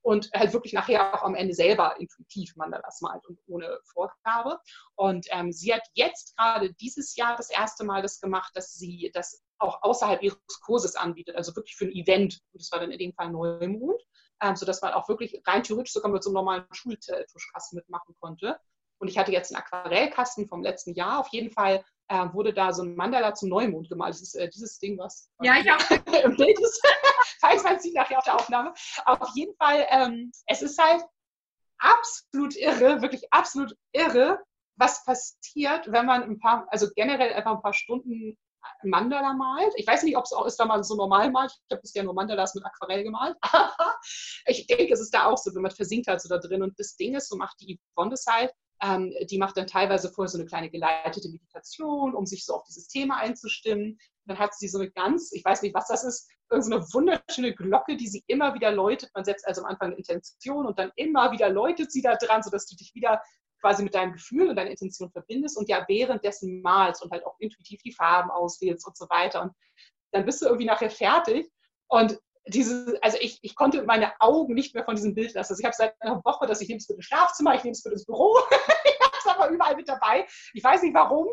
und 0.04 0.30
halt 0.34 0.52
wirklich 0.52 0.74
nachher 0.74 1.14
auch 1.14 1.22
am 1.22 1.34
Ende 1.34 1.54
selber 1.54 1.96
intuitiv 1.98 2.54
Mandalas 2.56 3.00
malt 3.00 3.26
und 3.26 3.38
ohne 3.46 3.78
Vorgabe. 3.84 4.60
Und 4.96 5.26
ähm, 5.30 5.50
sie 5.50 5.72
hat 5.72 5.82
jetzt 5.94 6.36
gerade 6.36 6.74
dieses 6.74 7.16
Jahr 7.16 7.36
das 7.36 7.48
erste 7.48 7.84
Mal 7.84 8.02
das 8.02 8.20
gemacht, 8.20 8.52
dass 8.54 8.74
sie 8.74 9.10
das 9.14 9.42
auch 9.58 9.82
außerhalb 9.82 10.22
ihres 10.22 10.38
Kurses 10.60 10.94
anbietet, 10.94 11.36
also 11.36 11.56
wirklich 11.56 11.76
für 11.76 11.86
ein 11.86 11.92
Event. 11.92 12.42
Und 12.52 12.60
das 12.60 12.70
war 12.70 12.80
dann 12.80 12.90
in 12.90 12.98
dem 12.98 13.14
Fall 13.14 13.30
Neumond, 13.30 14.00
ähm, 14.44 14.56
sodass 14.56 14.82
man 14.82 14.92
auch 14.92 15.08
wirklich 15.08 15.40
rein 15.46 15.62
theoretisch 15.62 15.92
sogar 15.92 16.10
mit 16.10 16.22
so 16.22 16.30
einem 16.30 16.34
normalen 16.34 16.66
Schultuschkasten 16.70 17.76
mitmachen 17.76 18.14
konnte. 18.20 18.60
Und 18.98 19.08
ich 19.08 19.18
hatte 19.18 19.32
jetzt 19.32 19.52
einen 19.54 19.62
Aquarellkasten 19.62 20.48
vom 20.48 20.62
letzten 20.62 20.94
Jahr. 20.94 21.18
Auf 21.18 21.28
jeden 21.28 21.50
Fall 21.50 21.84
äh, 22.08 22.26
wurde 22.32 22.52
da 22.52 22.72
so 22.72 22.82
ein 22.82 22.94
Mandala 22.94 23.34
zum 23.34 23.48
Neumond 23.48 23.88
gemalt. 23.88 24.14
Das 24.14 24.20
ist 24.20 24.34
äh, 24.34 24.48
dieses 24.48 24.78
Ding, 24.78 24.98
was 24.98 25.30
Ja, 25.40 25.56
ich 25.56 25.70
auch. 25.70 25.90
im 26.24 26.36
Bild 26.36 26.60
ist. 26.60 26.82
Falls 27.40 27.64
man 27.64 27.80
sieht 27.80 27.94
nachher 27.94 28.18
auf 28.18 28.24
der 28.24 28.34
Aufnahme. 28.36 28.74
Auf 29.06 29.30
jeden 29.34 29.56
Fall, 29.56 29.86
ähm, 29.90 30.30
es 30.46 30.62
ist 30.62 30.80
halt 30.80 31.02
absolut 31.78 32.54
irre, 32.56 33.02
wirklich 33.02 33.32
absolut 33.32 33.76
irre, 33.92 34.38
was 34.76 35.04
passiert, 35.04 35.90
wenn 35.90 36.06
man 36.06 36.22
ein 36.22 36.38
paar, 36.38 36.66
also 36.68 36.88
generell 36.94 37.32
einfach 37.32 37.52
ein 37.52 37.62
paar 37.62 37.74
Stunden 37.74 38.36
Mandala 38.82 39.34
malt. 39.34 39.72
Ich 39.76 39.86
weiß 39.86 40.02
nicht, 40.02 40.16
ob 40.16 40.24
es 40.24 40.32
auch 40.32 40.46
ist, 40.46 40.58
wenn 40.58 40.68
man 40.68 40.82
so 40.82 40.94
normal 40.94 41.30
malt. 41.30 41.52
Ich 41.52 41.72
habe 41.72 41.80
bisher 41.80 42.02
nur 42.02 42.14
Mandalas 42.14 42.54
mit 42.54 42.64
Aquarell 42.64 43.04
gemalt. 43.04 43.36
Aber 43.40 43.74
ich 44.46 44.66
denke, 44.66 44.92
es 44.92 45.00
ist 45.00 45.14
da 45.14 45.26
auch 45.26 45.38
so, 45.38 45.54
wenn 45.54 45.62
man 45.62 45.70
versinkt 45.70 46.08
halt 46.08 46.20
so 46.20 46.28
da 46.28 46.38
drin. 46.38 46.62
Und 46.62 46.78
das 46.78 46.96
Ding 46.96 47.14
ist, 47.14 47.28
so 47.28 47.36
macht 47.36 47.60
die 47.60 47.78
Yvonne 47.96 48.10
das 48.10 48.26
halt, 48.26 48.52
ähm, 48.82 49.14
die 49.30 49.38
macht 49.38 49.56
dann 49.56 49.66
teilweise 49.66 50.10
vorher 50.10 50.28
so 50.28 50.38
eine 50.38 50.46
kleine 50.46 50.70
geleitete 50.70 51.28
Meditation, 51.28 52.14
um 52.14 52.26
sich 52.26 52.44
so 52.44 52.54
auf 52.54 52.64
dieses 52.64 52.88
Thema 52.88 53.16
einzustimmen. 53.18 53.98
Dann 54.26 54.38
hat 54.38 54.54
sie 54.54 54.68
so 54.68 54.78
eine 54.78 54.90
ganz, 54.90 55.32
ich 55.32 55.44
weiß 55.44 55.62
nicht, 55.62 55.74
was 55.74 55.88
das 55.88 56.04
ist, 56.04 56.28
so 56.50 56.70
wunderschöne 56.92 57.54
Glocke, 57.54 57.96
die 57.96 58.06
sie 58.06 58.22
immer 58.26 58.54
wieder 58.54 58.70
läutet. 58.70 59.10
Man 59.14 59.24
setzt 59.24 59.46
also 59.46 59.62
am 59.62 59.68
Anfang 59.68 59.88
eine 59.88 59.96
Intention 59.96 60.66
und 60.66 60.78
dann 60.78 60.92
immer 60.96 61.32
wieder 61.32 61.48
läutet 61.48 61.90
sie 61.90 62.02
da 62.02 62.16
dran, 62.16 62.42
sodass 62.42 62.66
du 62.66 62.76
dich 62.76 62.94
wieder 62.94 63.20
quasi 63.64 63.82
mit 63.82 63.94
deinem 63.94 64.12
Gefühl 64.12 64.50
und 64.50 64.56
deiner 64.56 64.70
Intention 64.70 65.10
verbindest 65.10 65.56
und 65.56 65.70
ja 65.70 65.82
währenddessen 65.88 66.60
malst 66.60 67.02
und 67.02 67.10
halt 67.10 67.24
auch 67.24 67.34
intuitiv 67.38 67.80
die 67.82 67.92
Farben 67.92 68.30
auswählst 68.30 68.86
und 68.86 68.94
so 68.94 69.08
weiter. 69.08 69.40
Und 69.40 69.52
dann 70.12 70.26
bist 70.26 70.42
du 70.42 70.46
irgendwie 70.46 70.66
nachher 70.66 70.90
fertig 70.90 71.50
und 71.88 72.20
diese, 72.46 72.98
also 73.00 73.16
ich, 73.22 73.38
ich 73.40 73.54
konnte 73.54 73.82
meine 73.84 74.12
Augen 74.20 74.52
nicht 74.52 74.74
mehr 74.74 74.84
von 74.84 74.96
diesem 74.96 75.14
Bild 75.14 75.32
lassen. 75.32 75.54
Also 75.54 75.60
ich 75.60 75.64
habe 75.64 75.74
seit 75.74 75.94
einer 76.02 76.22
Woche, 76.26 76.46
dass 76.46 76.60
ich 76.60 76.68
nehme 76.68 76.76
es 76.76 76.84
für 76.84 76.94
das 76.94 77.06
Schlafzimmer, 77.06 77.54
ich 77.54 77.64
nehme 77.64 77.72
es 77.72 77.80
für 77.80 77.88
das 77.88 78.04
Büro, 78.04 78.36
ich 78.84 79.00
habe 79.00 79.16
es 79.18 79.26
aber 79.26 79.48
überall 79.48 79.76
mit 79.76 79.88
dabei. 79.88 80.26
Ich 80.52 80.62
weiß 80.62 80.82
nicht 80.82 80.92
warum, 80.92 81.28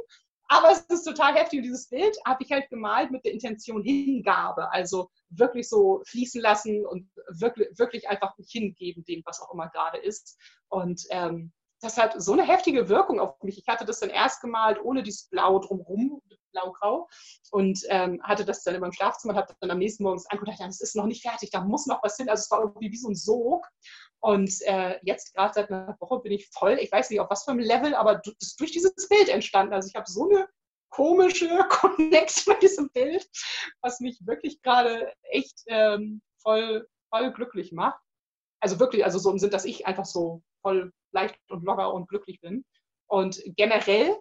aber 0.47 0.71
es 0.71 0.79
ist 0.87 1.03
total 1.03 1.35
heftig. 1.35 1.59
Und 1.59 1.63
dieses 1.63 1.89
Bild 1.89 2.17
habe 2.25 2.41
ich 2.45 2.51
halt 2.53 2.69
gemalt 2.69 3.11
mit 3.11 3.25
der 3.25 3.33
Intention 3.33 3.83
Hingabe, 3.83 4.71
also 4.71 5.11
wirklich 5.27 5.67
so 5.67 6.01
fließen 6.05 6.41
lassen 6.41 6.85
und 6.85 7.11
wirklich, 7.27 7.67
wirklich 7.77 8.07
einfach 8.07 8.33
hingeben 8.47 9.03
dem, 9.03 9.21
was 9.25 9.41
auch 9.41 9.53
immer 9.53 9.67
gerade 9.67 9.97
ist. 9.97 10.37
Und 10.69 11.03
ähm, 11.09 11.51
das 11.81 11.97
hat 11.97 12.21
so 12.21 12.33
eine 12.33 12.43
heftige 12.43 12.89
Wirkung 12.89 13.19
auf 13.19 13.41
mich. 13.43 13.57
Ich 13.57 13.67
hatte 13.67 13.85
das 13.85 13.99
dann 13.99 14.09
erst 14.09 14.41
gemalt 14.41 14.79
ohne 14.83 15.03
dieses 15.03 15.27
Blau 15.27 15.59
drumherum, 15.59 16.21
blau-grau, 16.51 17.07
und 17.51 17.79
ähm, 17.87 18.21
hatte 18.23 18.45
das 18.45 18.63
dann 18.63 18.75
in 18.75 18.81
meinem 18.81 18.93
Schlafzimmer 18.93 19.33
und 19.33 19.39
habe 19.39 19.55
dann 19.59 19.71
am 19.71 19.79
nächsten 19.79 20.03
Morgen 20.03 20.21
angeguckt 20.29 20.59
das 20.59 20.81
ist 20.81 20.95
noch 20.95 21.05
nicht 21.05 21.21
fertig, 21.21 21.49
da 21.49 21.61
muss 21.61 21.87
noch 21.87 22.03
was 22.03 22.17
hin. 22.17 22.29
Also 22.29 22.41
es 22.41 22.51
war 22.51 22.61
irgendwie 22.61 22.91
wie 22.91 22.97
so 22.97 23.09
ein 23.09 23.15
Sog. 23.15 23.67
Und 24.19 24.61
äh, 24.61 24.99
jetzt 25.01 25.33
gerade 25.33 25.53
seit 25.53 25.71
einer 25.71 25.97
Woche 25.99 26.19
bin 26.19 26.31
ich 26.31 26.47
voll, 26.49 26.77
ich 26.79 26.91
weiß 26.91 27.09
nicht 27.09 27.19
auf 27.19 27.29
was 27.29 27.43
für 27.43 27.51
einem 27.51 27.61
Level, 27.61 27.95
aber 27.95 28.15
das 28.15 28.35
ist 28.39 28.59
durch 28.59 28.71
dieses 28.71 29.07
Bild 29.09 29.29
entstanden. 29.29 29.73
Also 29.73 29.87
ich 29.87 29.95
habe 29.95 30.09
so 30.09 30.29
eine 30.29 30.47
komische 30.89 31.47
Connection 31.69 32.53
mit 32.53 32.61
diesem 32.61 32.89
Bild, 32.91 33.27
was 33.81 33.99
mich 33.99 34.19
wirklich 34.27 34.61
gerade 34.61 35.11
echt 35.23 35.63
ähm, 35.67 36.21
voll, 36.43 36.87
voll 37.09 37.31
glücklich 37.33 37.71
macht. 37.71 37.99
Also 38.59 38.79
wirklich, 38.79 39.03
also 39.03 39.17
so 39.17 39.31
im 39.31 39.39
Sinn, 39.39 39.49
dass 39.49 39.65
ich 39.65 39.87
einfach 39.87 40.05
so 40.05 40.43
voll 40.61 40.91
leicht 41.11 41.37
und 41.49 41.63
locker 41.63 41.93
und 41.93 42.07
glücklich 42.07 42.39
bin. 42.41 42.65
Und 43.07 43.41
generell 43.57 44.17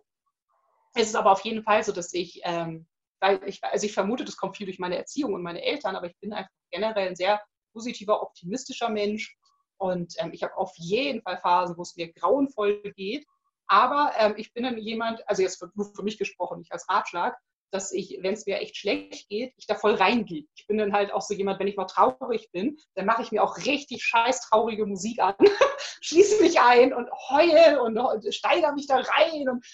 ist 0.97 1.09
es 1.09 1.15
aber 1.15 1.33
auf 1.33 1.43
jeden 1.43 1.63
Fall 1.63 1.85
so, 1.85 1.93
dass 1.93 2.13
ich, 2.13 2.41
ähm, 2.45 2.87
weil 3.21 3.41
ich, 3.47 3.63
also 3.63 3.87
ich 3.87 3.93
vermute, 3.93 4.25
das 4.25 4.37
kommt 4.37 4.57
viel 4.57 4.67
durch 4.67 4.79
meine 4.79 4.97
Erziehung 4.97 5.35
und 5.35 5.43
meine 5.43 5.63
Eltern, 5.63 5.97
aber 5.97 6.07
ich 6.07 6.19
bin 6.19 6.33
einfach 6.33 6.51
generell 6.71 7.09
ein 7.09 7.17
sehr 7.17 7.41
positiver, 7.73 8.23
optimistischer 8.23 8.89
Mensch. 8.89 9.37
Und 9.79 10.15
ähm, 10.19 10.33
ich 10.33 10.43
habe 10.43 10.57
auf 10.57 10.73
jeden 10.77 11.23
Fall 11.23 11.39
Phasen, 11.39 11.77
wo 11.77 11.83
es 11.83 11.97
mir 11.97 12.13
grauenvoll 12.13 12.83
geht. 12.97 13.27
Aber 13.67 14.13
ähm, 14.19 14.35
ich 14.37 14.53
bin 14.53 14.65
dann 14.65 14.79
jemand, 14.79 15.27
also 15.29 15.43
jetzt 15.43 15.65
nur 15.75 15.95
für 15.95 16.03
mich 16.03 16.19
gesprochen, 16.19 16.59
nicht 16.59 16.73
als 16.73 16.89
Ratschlag, 16.89 17.39
dass 17.71 17.93
ich, 17.93 18.19
wenn 18.21 18.35
es 18.35 18.47
mir 18.47 18.59
echt 18.59 18.77
schlecht 18.77 19.29
geht, 19.29 19.55
ich 19.57 19.67
da 19.67 19.75
voll 19.75 19.95
reingehe. 19.95 20.45
Ich 20.55 20.67
bin 20.67 20.79
dann 20.79 20.93
halt 20.93 21.13
auch 21.13 21.23
so 21.23 21.35
jemand, 21.35 21.61
wenn 21.61 21.69
ich 21.69 21.77
mal 21.77 21.87
traurig 21.87 22.51
bin, 22.53 22.77
dann 22.95 23.07
mache 23.07 23.23
ich 23.23 23.33
mir 23.33 23.43
auch 23.43 23.57
richtig 23.59 24.03
scheiß 24.03 24.49
traurige 24.49 24.87
Musik 24.87 25.21
an, 25.21 25.35
schließe 26.01 26.43
mich 26.43 26.61
ein 26.61 26.93
und 26.93 27.09
heul 27.31 27.79
und, 27.79 27.99
und 27.99 28.35
steigere 28.35 28.73
mich 28.73 28.87
da 28.87 28.97
rein 28.97 29.49
und 29.49 29.65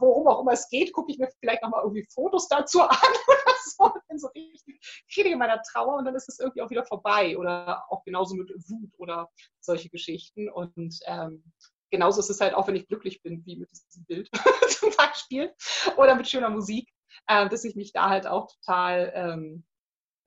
worum 0.00 0.26
auch 0.28 0.40
immer 0.40 0.52
es 0.52 0.68
geht, 0.68 0.92
gucke 0.92 1.12
ich 1.12 1.18
mir 1.18 1.28
vielleicht 1.40 1.62
nochmal 1.62 1.82
irgendwie 1.82 2.06
Fotos 2.12 2.48
dazu 2.48 2.82
an 2.82 2.96
oder 3.28 3.54
so. 3.64 3.92
Bin 4.08 4.18
so 4.18 4.28
richtig 4.28 5.04
kriege 5.12 5.30
in 5.30 5.38
meiner 5.38 5.62
Trauer 5.62 5.96
und 5.96 6.04
dann 6.04 6.14
ist 6.14 6.28
es 6.28 6.38
irgendwie 6.38 6.62
auch 6.62 6.70
wieder 6.70 6.84
vorbei 6.84 7.36
oder 7.38 7.84
auch 7.90 8.04
genauso 8.04 8.34
mit 8.34 8.50
Wut 8.68 8.90
oder 8.98 9.30
solche 9.60 9.88
Geschichten 9.88 10.50
und 10.50 10.98
ähm, 11.06 11.44
genauso 11.90 12.20
ist 12.20 12.30
es 12.30 12.40
halt 12.40 12.54
auch, 12.54 12.66
wenn 12.66 12.76
ich 12.76 12.88
glücklich 12.88 13.22
bin, 13.22 13.44
wie 13.46 13.56
mit 13.56 13.70
diesem 13.70 14.04
Bild 14.04 14.30
zum 14.68 14.90
Beispiel 14.96 15.54
oder 15.96 16.14
mit 16.14 16.28
schöner 16.28 16.50
Musik 16.50 16.93
äh, 17.26 17.48
dass 17.48 17.64
ich 17.64 17.76
mich 17.76 17.92
da 17.92 18.08
halt 18.08 18.26
auch 18.26 18.50
total 18.52 19.12
ähm, 19.14 19.64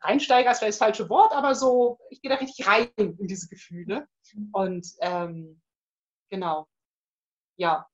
reinsteige, 0.01 0.49
ist 0.49 0.59
vielleicht 0.59 0.80
das 0.80 0.85
falsche 0.85 1.09
Wort, 1.09 1.34
aber 1.34 1.55
so, 1.55 1.99
ich 2.09 2.22
gehe 2.22 2.30
da 2.30 2.38
richtig 2.38 2.68
rein 2.68 2.89
in 2.97 3.27
diese 3.27 3.47
Gefühle. 3.47 4.07
Und 4.51 4.88
ähm, 5.01 5.61
genau, 6.30 6.68
ja, 7.57 7.88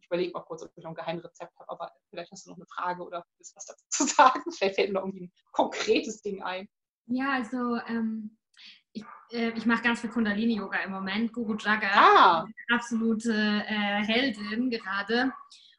ich 0.00 0.06
überlege 0.06 0.32
mal 0.32 0.40
kurz, 0.40 0.62
ob 0.62 0.70
ich 0.74 0.82
noch 0.82 0.90
ein 0.90 0.96
Geheimrezept 0.96 1.58
habe, 1.58 1.70
aber 1.70 1.92
vielleicht 2.08 2.30
hast 2.32 2.46
du 2.46 2.50
noch 2.50 2.56
eine 2.56 2.66
Frage 2.66 3.02
oder 3.02 3.24
willst 3.36 3.56
was 3.56 3.66
dazu 3.66 3.84
zu 3.88 4.04
sagen. 4.14 4.42
Vielleicht 4.50 4.76
fällt 4.76 4.88
mir 4.88 4.94
noch 4.94 5.02
irgendwie 5.02 5.24
ein 5.24 5.32
konkretes 5.52 6.22
Ding 6.22 6.42
ein. 6.42 6.68
Ja, 7.06 7.32
also 7.32 7.76
ähm, 7.88 8.38
ich, 8.92 9.04
äh, 9.32 9.50
ich 9.50 9.66
mache 9.66 9.82
ganz 9.82 10.00
viel 10.00 10.10
Kundalini-Yoga 10.10 10.78
im 10.78 10.92
Moment. 10.92 11.32
Guru 11.32 11.56
Jagat, 11.56 11.94
ah. 11.94 12.46
absolute 12.72 13.32
äh, 13.32 14.04
Heldin 14.04 14.70
gerade. 14.70 15.32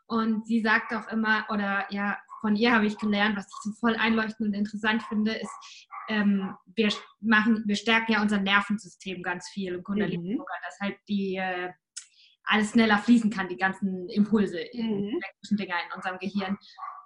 Und 0.05 0.45
sie 0.45 0.61
sagt 0.61 0.93
auch 0.93 1.07
immer, 1.07 1.45
oder 1.49 1.85
ja, 1.89 2.19
von 2.43 2.57
ihr 2.57 2.73
habe 2.73 2.85
ich 2.85 2.97
gelernt, 2.97 3.37
was 3.37 3.47
ich 3.47 3.55
so 3.63 3.71
voll 3.79 3.95
einleuchtend 3.95 4.49
und 4.49 4.53
interessant 4.53 5.01
finde, 5.03 5.31
ist, 5.31 5.87
ähm, 6.09 6.53
wir 6.75 6.89
machen, 7.21 7.63
wir 7.65 7.77
stärken 7.77 8.11
ja 8.11 8.21
unser 8.21 8.41
Nervensystem 8.41 9.23
ganz 9.23 9.47
viel 9.47 9.75
im 9.75 9.83
Kundalini 9.83 10.35
mhm. 10.35 10.43
dass 10.61 10.79
halt 10.81 10.97
die 11.07 11.37
äh, 11.37 11.71
alles 12.43 12.71
schneller 12.71 12.97
fließen 12.97 13.29
kann, 13.29 13.47
die 13.47 13.55
ganzen 13.55 14.09
Impulse, 14.09 14.57
mhm. 14.73 15.21
elektrischen 15.21 15.57
Dinger 15.57 15.75
in 15.87 15.95
unserem 15.95 16.19
Gehirn. 16.19 16.57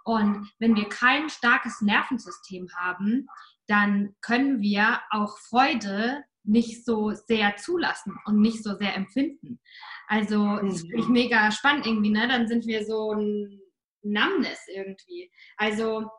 Und 0.03 0.51
wenn 0.57 0.75
wir 0.75 0.89
kein 0.89 1.29
starkes 1.29 1.81
Nervensystem 1.81 2.67
haben, 2.75 3.27
dann 3.67 4.15
können 4.21 4.59
wir 4.59 5.01
auch 5.11 5.37
Freude 5.37 6.23
nicht 6.43 6.83
so 6.83 7.11
sehr 7.11 7.57
zulassen 7.57 8.17
und 8.25 8.41
nicht 8.41 8.63
so 8.63 8.75
sehr 8.75 8.95
empfinden. 8.95 9.59
Also 10.07 10.39
mhm. 10.39 10.69
das 10.69 10.81
finde 10.81 10.97
ich 10.97 11.07
mega 11.09 11.51
spannend 11.51 11.85
irgendwie, 11.85 12.09
ne? 12.09 12.27
Dann 12.27 12.47
sind 12.47 12.65
wir 12.65 12.85
so 12.87 13.11
ein 13.11 13.61
Numbness 14.01 14.67
irgendwie. 14.67 15.31
Also 15.57 16.09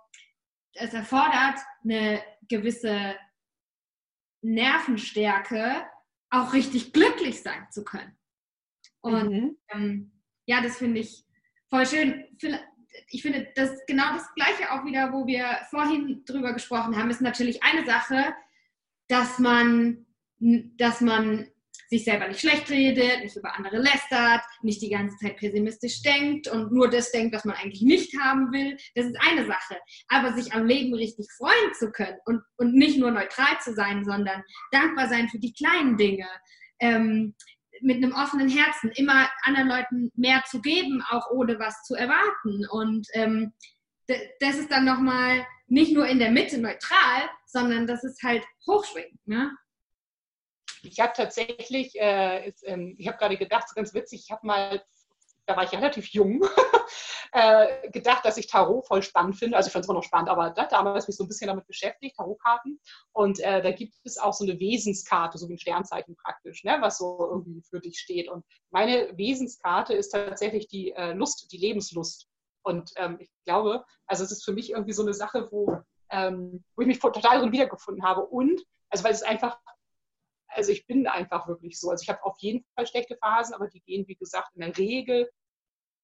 es 0.75 0.95
erfordert 0.95 1.59
eine 1.85 2.23
gewisse 2.49 3.17
Nervenstärke, 4.43 5.87
auch 6.31 6.53
richtig 6.53 6.93
glücklich 6.93 7.43
sein 7.43 7.67
zu 7.71 7.85
können. 7.85 8.17
Und 9.01 9.31
mhm. 9.31 9.57
ähm, 9.71 10.13
ja, 10.47 10.61
das 10.61 10.79
finde 10.79 11.01
ich 11.01 11.25
voll 11.69 11.87
schön. 11.87 12.25
Ich 13.09 13.23
finde, 13.23 13.51
das 13.55 13.71
genau 13.87 14.13
das 14.13 14.33
Gleiche 14.35 14.73
auch 14.73 14.85
wieder, 14.85 15.13
wo 15.13 15.27
wir 15.27 15.59
vorhin 15.71 16.25
drüber 16.25 16.53
gesprochen 16.53 16.97
haben, 16.97 17.11
ist 17.11 17.21
natürlich 17.21 17.63
eine 17.63 17.85
Sache, 17.87 18.35
dass 19.09 19.39
man, 19.39 20.07
dass 20.39 21.01
man 21.01 21.51
sich 21.89 22.05
selber 22.05 22.29
nicht 22.29 22.41
schlecht 22.41 22.71
redet, 22.71 23.23
nicht 23.23 23.37
über 23.37 23.57
andere 23.57 23.79
lästert, 23.79 24.43
nicht 24.63 24.83
die 24.83 24.91
ganze 24.91 25.17
Zeit 25.17 25.37
pessimistisch 25.37 26.03
denkt 26.03 26.49
und 26.49 26.71
nur 26.73 26.91
das 26.91 27.11
denkt, 27.13 27.35
was 27.35 27.45
man 27.45 27.57
eigentlich 27.57 27.83
nicht 27.83 28.13
haben 28.21 28.53
will. 28.53 28.77
Das 28.95 29.07
ist 29.07 29.17
eine 29.21 29.47
Sache. 29.47 29.77
Aber 30.09 30.35
sich 30.35 30.53
am 30.53 30.67
Leben 30.67 30.95
richtig 30.95 31.27
freuen 31.37 31.75
zu 31.79 31.91
können 31.91 32.19
und, 32.27 32.43
und 32.57 32.75
nicht 32.75 32.99
nur 32.99 33.11
neutral 33.11 33.59
zu 33.63 33.75
sein, 33.75 34.05
sondern 34.05 34.43
dankbar 34.71 35.09
sein 35.09 35.29
für 35.29 35.39
die 35.39 35.53
kleinen 35.53 35.97
Dinge. 35.97 36.29
Ähm, 36.81 37.35
mit 37.81 37.99
einem 37.99 38.13
offenen 38.13 38.49
Herzen 38.49 38.91
immer 38.97 39.31
anderen 39.45 39.69
Leuten 39.69 40.11
mehr 40.17 40.43
zu 40.49 40.61
geben, 40.61 41.03
auch 41.11 41.31
ohne 41.31 41.59
was 41.59 41.83
zu 41.85 41.95
erwarten. 41.95 42.67
Und 42.71 43.07
ähm, 43.15 43.53
das 44.41 44.59
ist 44.59 44.71
dann 44.71 44.85
nochmal 44.85 45.47
nicht 45.69 45.93
nur 45.93 46.07
in 46.07 46.19
der 46.19 46.31
Mitte 46.31 46.59
neutral, 46.59 47.29
sondern 47.47 47.87
das 47.87 48.03
ist 48.05 48.23
halt 48.23 48.45
hochschwingend. 48.67 49.27
Ne? 49.27 49.53
Ich 50.83 51.01
habe 51.01 51.13
tatsächlich, 51.15 51.99
äh, 52.01 52.49
ist, 52.49 52.67
ähm, 52.67 52.95
ich 52.99 53.09
habe 53.09 53.19
gerade 53.19 53.37
gedacht, 53.37 53.75
ganz 53.75 53.95
witzig, 53.95 54.23
ich 54.25 54.31
habe 54.31 54.47
mal, 54.47 54.83
da 55.47 55.57
war 55.57 55.65
ich 55.65 55.73
relativ 55.73 56.09
jung, 56.09 56.43
äh, 57.33 57.91
gedacht, 57.91 58.25
dass 58.25 58.37
ich 58.37 58.47
Tarot 58.47 58.87
voll 58.87 59.03
spannend 59.03 59.37
finde. 59.37 59.57
Also 59.57 59.69
ich 59.69 59.73
fand 59.73 59.85
es 59.85 59.89
immer 59.89 59.99
noch 59.99 60.05
spannend, 60.05 60.29
aber 60.29 60.51
da, 60.51 60.67
damals 60.67 61.07
mich 61.07 61.17
so 61.17 61.25
ein 61.25 61.29
bisschen 61.29 61.49
damit 61.49 61.67
beschäftigt, 61.67 62.17
Tarotkarten. 62.17 62.81
Und 63.13 63.41
äh, 63.41 63.63
da 63.63 63.71
gibt 63.71 63.95
es 64.05 64.19
auch 64.19 64.33
so 64.33 64.45
eine 64.45 64.59
Wesenskarte, 64.59 65.39
so 65.39 65.49
wie 65.49 65.55
ein 65.55 65.59
Sternzeichen 65.59 66.17
praktisch, 66.17 66.65
ne, 66.65 66.79
was 66.81 66.99
so 66.99 67.19
irgendwie 67.31 67.63
für 67.63 67.81
dich 67.81 67.99
steht. 67.99 68.29
Und 68.29 68.45
meine 68.71 69.17
Wesenskarte 69.17 69.95
ist 69.95 70.11
tatsächlich 70.11 70.69
die 70.69 70.93
äh, 70.93 71.13
Lust, 71.13 71.51
die 71.53 71.59
Lebenslust. 71.59 72.29
Und 72.63 72.91
ähm, 72.97 73.19
ich 73.21 73.31
glaube, 73.45 73.85
also 74.07 74.25
es 74.25 74.33
ist 74.33 74.45
für 74.45 74.53
mich 74.53 74.71
irgendwie 74.71 74.93
so 74.93 75.03
eine 75.03 75.15
Sache, 75.15 75.49
wo, 75.51 75.79
ähm, 76.11 76.65
wo 76.77 76.83
ich 76.83 76.89
mich 76.89 76.99
total 76.99 77.41
drin 77.41 77.53
wiedergefunden 77.53 78.05
habe. 78.05 78.27
Und, 78.27 78.63
also 78.91 79.05
weil 79.05 79.13
es 79.13 79.23
einfach 79.23 79.59
also 80.49 80.73
ich 80.73 80.87
bin 80.87 81.07
einfach 81.07 81.47
wirklich 81.47 81.79
so. 81.79 81.91
Also 81.91 82.03
ich 82.03 82.09
habe 82.09 82.25
auf 82.25 82.39
jeden 82.39 82.65
Fall 82.75 82.87
schlechte 82.87 83.17
Phasen, 83.17 83.55
aber 83.55 83.69
die 83.69 83.81
gehen, 83.81 84.07
wie 84.09 84.17
gesagt, 84.17 84.55
in 84.55 84.61
der 84.61 84.77
Regel 84.77 85.31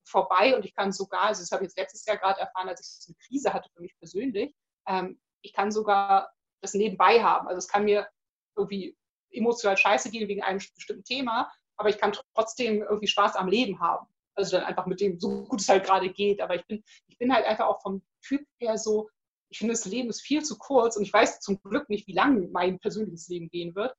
vorbei 0.06 0.54
und 0.54 0.64
ich 0.64 0.74
kann 0.74 0.92
sogar, 0.92 1.22
also 1.22 1.42
das 1.42 1.50
habe 1.50 1.64
ich 1.64 1.68
jetzt 1.68 1.78
letztes 1.78 2.04
Jahr 2.04 2.18
gerade 2.18 2.40
erfahren, 2.40 2.68
als 2.68 2.80
ich 2.80 3.08
eine 3.08 3.16
Krise 3.26 3.52
hatte 3.52 3.70
für 3.74 3.80
mich 3.80 3.96
persönlich, 3.98 4.54
ähm, 4.86 5.18
ich 5.42 5.52
kann 5.52 5.72
sogar 5.72 6.32
das 6.60 6.74
nebenbei 6.74 7.22
haben. 7.22 7.48
Also 7.48 7.58
es 7.58 7.68
kann 7.68 7.84
mir 7.84 8.08
irgendwie 8.56 8.96
emotional 9.30 9.76
scheiße 9.76 10.10
gehen 10.10 10.28
wegen 10.28 10.42
einem 10.42 10.60
bestimmten 10.74 11.04
Thema, 11.04 11.50
aber 11.76 11.88
ich 11.88 11.98
kann 11.98 12.16
trotzdem 12.34 12.82
irgendwie 12.82 13.06
Spaß 13.06 13.36
am 13.36 13.48
Leben 13.48 13.80
haben. 13.80 14.06
Also 14.36 14.56
dann 14.56 14.66
einfach 14.66 14.86
mit 14.86 15.00
dem, 15.00 15.18
so 15.18 15.44
gut 15.44 15.60
es 15.60 15.68
halt 15.68 15.84
gerade 15.84 16.10
geht. 16.10 16.40
Aber 16.40 16.54
ich 16.54 16.66
bin, 16.66 16.82
ich 17.08 17.18
bin 17.18 17.32
halt 17.32 17.46
einfach 17.46 17.66
auch 17.66 17.82
vom 17.82 18.02
Typ 18.22 18.46
her 18.58 18.78
so, 18.78 19.08
ich 19.48 19.58
finde, 19.58 19.74
das 19.74 19.84
Leben 19.84 20.08
ist 20.08 20.22
viel 20.22 20.42
zu 20.42 20.58
kurz 20.58 20.96
und 20.96 21.02
ich 21.02 21.12
weiß 21.12 21.40
zum 21.40 21.60
Glück 21.62 21.88
nicht, 21.88 22.06
wie 22.06 22.12
lange 22.12 22.48
mein 22.48 22.78
persönliches 22.78 23.28
Leben 23.28 23.48
gehen 23.48 23.74
wird 23.74 23.94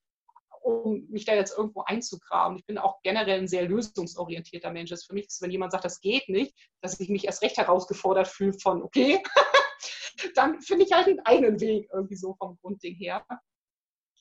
um 0.66 1.06
mich 1.10 1.26
da 1.26 1.36
jetzt 1.36 1.56
irgendwo 1.56 1.82
einzugraben. 1.82 2.58
Ich 2.58 2.66
bin 2.66 2.80
auch 2.80 3.00
generell 3.04 3.40
ein 3.40 3.48
sehr 3.48 3.68
lösungsorientierter 3.68 4.72
Mensch. 4.72 4.90
Das 4.90 5.06
für 5.06 5.14
mich 5.14 5.28
ist, 5.28 5.42
wenn 5.42 5.52
jemand 5.52 5.72
sagt, 5.72 5.86
das 5.86 6.02
geht 6.02 6.28
nicht, 6.28 6.56
dass 6.82 7.00
ich 7.00 7.08
mich 7.10 7.26
erst 7.26 7.44
recht 7.44 7.58
herausgefordert 7.58 8.28
fühle 8.28 8.54
von, 8.54 8.82
okay, 8.82 9.22
dann 10.36 10.62
finde 10.62 10.86
ich 10.86 10.92
halt 10.92 11.08
einen 11.08 11.20
eigenen 11.20 11.60
Weg 11.60 11.88
irgendwie 11.94 12.16
so 12.16 12.34
vom 12.40 12.58
Grundding 12.62 12.96
her. 12.96 13.24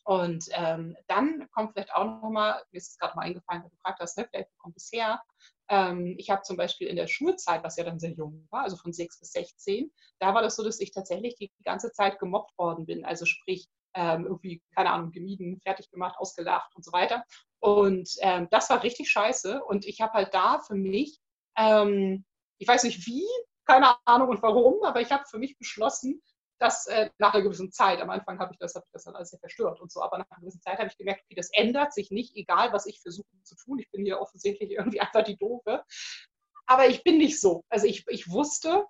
Und 0.04 0.44
ähm, 0.52 0.94
dann 1.06 1.48
kommt 1.50 1.72
vielleicht 1.72 1.94
auch 1.94 2.04
nochmal, 2.04 2.62
mir 2.70 2.76
ist 2.76 2.90
es 2.90 2.98
gerade 2.98 3.16
mal 3.16 3.22
eingefallen, 3.22 3.62
weil 3.62 3.70
du 3.70 3.76
gefragt 3.76 4.00
hast, 4.00 4.18
ne, 4.18 4.28
vielleicht 4.30 4.50
kommt 4.58 4.76
es 4.76 4.90
her. 4.92 5.22
Ähm, 5.70 6.16
ich 6.18 6.28
habe 6.28 6.42
zum 6.42 6.58
Beispiel 6.58 6.88
in 6.88 6.96
der 6.96 7.06
Schulzeit, 7.06 7.64
was 7.64 7.78
ja 7.78 7.84
dann 7.84 7.98
sehr 7.98 8.12
jung 8.12 8.46
war, 8.50 8.64
also 8.64 8.76
von 8.76 8.92
6 8.92 9.20
bis 9.20 9.32
16, 9.32 9.90
da 10.18 10.34
war 10.34 10.42
das 10.42 10.56
so, 10.56 10.62
dass 10.62 10.78
ich 10.78 10.92
tatsächlich 10.92 11.36
die 11.36 11.50
ganze 11.64 11.90
Zeit 11.90 12.18
gemobbt 12.18 12.52
worden 12.58 12.84
bin. 12.84 13.02
Also 13.06 13.24
sprich, 13.24 13.66
ähm, 13.94 14.26
irgendwie, 14.26 14.62
keine 14.74 14.90
Ahnung, 14.90 15.12
gemieden, 15.12 15.60
fertig 15.60 15.90
gemacht, 15.90 16.16
ausgelacht 16.18 16.74
und 16.74 16.84
so 16.84 16.92
weiter. 16.92 17.24
Und 17.60 18.10
ähm, 18.20 18.48
das 18.50 18.70
war 18.70 18.82
richtig 18.82 19.10
scheiße. 19.10 19.62
Und 19.64 19.86
ich 19.86 20.00
habe 20.00 20.12
halt 20.12 20.34
da 20.34 20.60
für 20.60 20.74
mich, 20.74 21.18
ähm, 21.56 22.24
ich 22.58 22.68
weiß 22.68 22.84
nicht 22.84 23.06
wie, 23.06 23.26
keine 23.64 23.94
Ahnung 24.04 24.28
und 24.28 24.42
warum, 24.42 24.82
aber 24.84 25.00
ich 25.00 25.10
habe 25.10 25.24
für 25.28 25.38
mich 25.38 25.56
beschlossen, 25.58 26.20
dass 26.58 26.86
äh, 26.86 27.10
nach 27.18 27.34
einer 27.34 27.42
gewissen 27.42 27.72
Zeit, 27.72 28.00
am 28.00 28.10
Anfang 28.10 28.38
habe 28.38 28.52
ich 28.52 28.58
das, 28.58 28.74
habe 28.74 28.84
ich 28.86 28.92
das 28.92 29.04
dann 29.04 29.16
alles 29.16 29.30
sehr 29.30 29.40
verstört 29.40 29.80
und 29.80 29.90
so, 29.90 30.02
aber 30.02 30.18
nach 30.18 30.30
einer 30.30 30.40
gewissen 30.40 30.60
Zeit 30.60 30.78
habe 30.78 30.88
ich 30.88 30.96
gemerkt, 30.96 31.22
okay, 31.24 31.34
das 31.34 31.50
ändert 31.52 31.92
sich 31.92 32.10
nicht, 32.10 32.36
egal 32.36 32.72
was 32.72 32.86
ich 32.86 33.00
versuche 33.00 33.26
zu 33.42 33.56
tun. 33.56 33.78
Ich 33.78 33.90
bin 33.90 34.04
hier 34.04 34.20
offensichtlich 34.20 34.70
irgendwie 34.70 35.00
einfach 35.00 35.24
die 35.24 35.36
Doofe. 35.36 35.84
Aber 36.66 36.88
ich 36.88 37.02
bin 37.02 37.18
nicht 37.18 37.40
so. 37.40 37.64
Also 37.68 37.86
ich, 37.86 38.06
ich 38.08 38.30
wusste, 38.30 38.86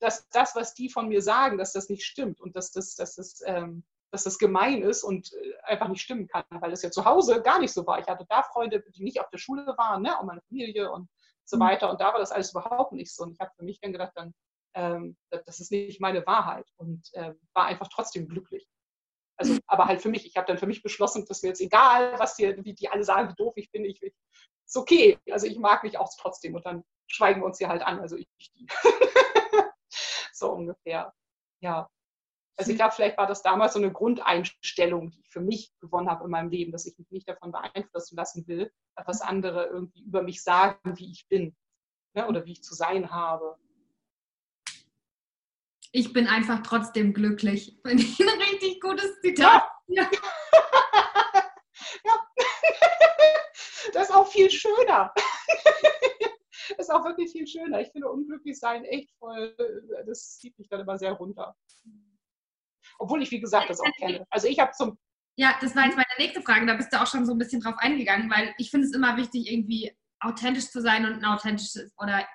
dass 0.00 0.28
das, 0.30 0.54
was 0.54 0.74
die 0.74 0.88
von 0.88 1.08
mir 1.08 1.22
sagen, 1.22 1.58
dass 1.58 1.72
das 1.72 1.88
nicht 1.88 2.04
stimmt 2.04 2.40
und 2.40 2.56
dass 2.56 2.70
das, 2.70 2.94
dass 2.94 3.16
das 3.16 3.42
ähm, 3.44 3.84
dass 4.10 4.24
das 4.24 4.38
gemein 4.38 4.82
ist 4.82 5.02
und 5.02 5.32
äh, 5.32 5.54
einfach 5.64 5.88
nicht 5.88 6.02
stimmen 6.02 6.26
kann, 6.26 6.44
weil 6.50 6.72
es 6.72 6.82
ja 6.82 6.90
zu 6.90 7.04
Hause 7.04 7.42
gar 7.42 7.58
nicht 7.58 7.72
so 7.72 7.86
war. 7.86 7.98
Ich 7.98 8.06
hatte 8.06 8.26
da 8.28 8.42
Freunde, 8.42 8.82
die 8.94 9.04
nicht 9.04 9.20
auf 9.20 9.28
der 9.30 9.38
Schule 9.38 9.66
waren, 9.76 10.02
ne, 10.02 10.18
auch 10.18 10.24
meine 10.24 10.42
Familie 10.42 10.90
und 10.90 11.08
so 11.44 11.56
mhm. 11.56 11.60
weiter. 11.60 11.90
Und 11.90 12.00
da 12.00 12.12
war 12.12 12.18
das 12.18 12.32
alles 12.32 12.52
überhaupt 12.52 12.92
nicht 12.92 13.14
so. 13.14 13.24
Und 13.24 13.32
ich 13.32 13.40
habe 13.40 13.52
für 13.56 13.64
mich 13.64 13.80
dann 13.80 13.92
gedacht, 13.92 14.12
dann, 14.14 14.34
ähm, 14.74 15.16
das 15.30 15.60
ist 15.60 15.70
nicht 15.70 16.00
meine 16.00 16.26
Wahrheit 16.26 16.68
und 16.76 17.08
äh, 17.14 17.34
war 17.54 17.66
einfach 17.66 17.88
trotzdem 17.88 18.28
glücklich. 18.28 18.66
Also, 19.36 19.58
aber 19.66 19.86
halt 19.86 20.02
für 20.02 20.08
mich, 20.08 20.26
ich 20.26 20.36
habe 20.36 20.46
dann 20.46 20.58
für 20.58 20.66
mich 20.66 20.82
beschlossen, 20.82 21.24
dass 21.26 21.42
mir 21.42 21.48
jetzt 21.48 21.60
egal, 21.60 22.18
was 22.18 22.36
hier, 22.36 22.64
wie 22.64 22.74
die 22.74 22.88
alle 22.88 23.04
sagen, 23.04 23.30
wie 23.30 23.34
doof 23.34 23.54
ich 23.56 23.70
bin, 23.70 23.84
ich, 23.84 24.02
ist 24.02 24.76
okay. 24.76 25.18
Also 25.30 25.46
ich 25.46 25.58
mag 25.58 25.82
mich 25.82 25.98
auch 25.98 26.10
trotzdem 26.18 26.54
und 26.54 26.66
dann 26.66 26.84
schweigen 27.06 27.40
wir 27.40 27.46
uns 27.46 27.58
hier 27.58 27.68
halt 27.68 27.82
an, 27.82 28.00
also 28.00 28.16
ich 28.16 28.28
die. 28.54 28.66
so 30.32 30.52
ungefähr. 30.52 31.12
Ja. 31.60 31.88
Also 32.58 32.72
ich 32.72 32.76
glaube, 32.76 32.92
vielleicht 32.92 33.16
war 33.16 33.28
das 33.28 33.42
damals 33.42 33.74
so 33.74 33.78
eine 33.78 33.92
Grundeinstellung, 33.92 35.12
die 35.12 35.20
ich 35.20 35.30
für 35.30 35.40
mich 35.40 35.72
gewonnen 35.78 36.10
habe 36.10 36.24
in 36.24 36.30
meinem 36.30 36.50
Leben, 36.50 36.72
dass 36.72 36.86
ich 36.86 36.98
mich 36.98 37.08
nicht 37.12 37.28
davon 37.28 37.52
beeinflussen 37.52 38.16
lassen 38.16 38.48
will, 38.48 38.72
was 39.06 39.20
andere 39.20 39.66
irgendwie 39.66 40.02
über 40.02 40.22
mich 40.22 40.42
sagen, 40.42 40.96
wie 40.96 41.12
ich 41.12 41.28
bin 41.28 41.56
ne, 42.14 42.26
oder 42.26 42.44
wie 42.44 42.52
ich 42.52 42.64
zu 42.64 42.74
sein 42.74 43.12
habe. 43.12 43.56
Ich 45.92 46.12
bin 46.12 46.26
einfach 46.26 46.64
trotzdem 46.64 47.14
glücklich. 47.14 47.78
Finde 47.86 48.02
ich 48.02 48.20
ein 48.20 48.42
richtig 48.50 48.80
gutes 48.80 49.20
Zitat. 49.20 49.62
Ja. 49.86 50.10
ja. 52.04 52.14
Das 53.94 54.10
ist 54.10 54.14
auch 54.14 54.28
viel 54.28 54.50
schöner. 54.50 55.14
Das 56.76 56.88
ist 56.88 56.94
auch 56.94 57.04
wirklich 57.04 57.32
viel 57.32 57.46
schöner. 57.46 57.80
Ich 57.80 57.90
finde 57.92 58.10
unglücklich 58.10 58.58
sein 58.58 58.84
echt 58.84 59.10
voll, 59.18 59.56
das 60.06 60.36
zieht 60.38 60.58
mich 60.58 60.68
dann 60.68 60.80
immer 60.80 60.98
sehr 60.98 61.12
runter. 61.12 61.56
Obwohl 62.98 63.22
ich, 63.22 63.30
wie 63.30 63.40
gesagt, 63.40 63.70
das 63.70 63.80
auch 63.80 63.92
kenne. 63.96 64.26
Also 64.30 64.48
ich 64.48 64.58
habe 64.58 64.72
zum. 64.72 64.98
Ja, 65.36 65.54
das 65.60 65.76
war 65.76 65.84
jetzt 65.84 65.96
meine 65.96 66.06
nächste 66.18 66.42
Frage. 66.42 66.66
Da 66.66 66.74
bist 66.74 66.92
du 66.92 67.00
auch 67.00 67.06
schon 67.06 67.24
so 67.24 67.32
ein 67.32 67.38
bisschen 67.38 67.60
drauf 67.60 67.76
eingegangen, 67.78 68.28
weil 68.30 68.54
ich 68.58 68.70
finde 68.70 68.86
es 68.88 68.94
immer 68.94 69.16
wichtig, 69.16 69.50
irgendwie 69.50 69.96
authentisch 70.20 70.70
zu 70.70 70.80
sein 70.80 71.06
und 71.06 71.14
ein 71.14 71.24
authentisches 71.24 71.92
oder 71.96 72.26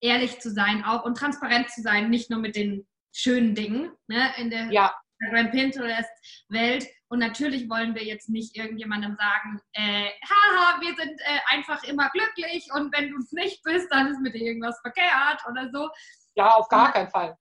ehrlich 0.00 0.40
zu 0.40 0.50
sein 0.50 0.84
auch 0.84 1.04
und 1.04 1.16
transparent 1.16 1.70
zu 1.70 1.82
sein, 1.82 2.10
nicht 2.10 2.30
nur 2.30 2.40
mit 2.40 2.56
den 2.56 2.86
schönen 3.12 3.54
Dingen 3.54 3.92
ne, 4.08 4.32
in 4.36 4.50
der 4.50 4.70
ja. 4.72 4.94
Instagram 5.20 5.50
Pinterest-Welt. 5.50 6.86
Und 7.08 7.18
natürlich 7.18 7.68
wollen 7.68 7.94
wir 7.94 8.04
jetzt 8.04 8.28
nicht 8.28 8.56
irgendjemandem 8.56 9.16
sagen, 9.16 9.60
äh, 9.72 10.10
haha, 10.28 10.80
wir 10.80 10.94
sind 10.94 11.20
äh, 11.20 11.40
einfach 11.48 11.82
immer 11.84 12.08
glücklich 12.10 12.68
und 12.72 12.94
wenn 12.96 13.10
du 13.10 13.18
es 13.18 13.32
nicht 13.32 13.62
bist, 13.64 13.88
dann 13.90 14.08
ist 14.08 14.20
mit 14.20 14.34
dir 14.34 14.42
irgendwas 14.42 14.80
verkehrt 14.80 15.42
oder 15.48 15.68
so. 15.72 15.88
Ja, 16.36 16.50
auf 16.50 16.68
gar 16.68 16.92
keinen 16.92 17.10
Fall. 17.10 17.36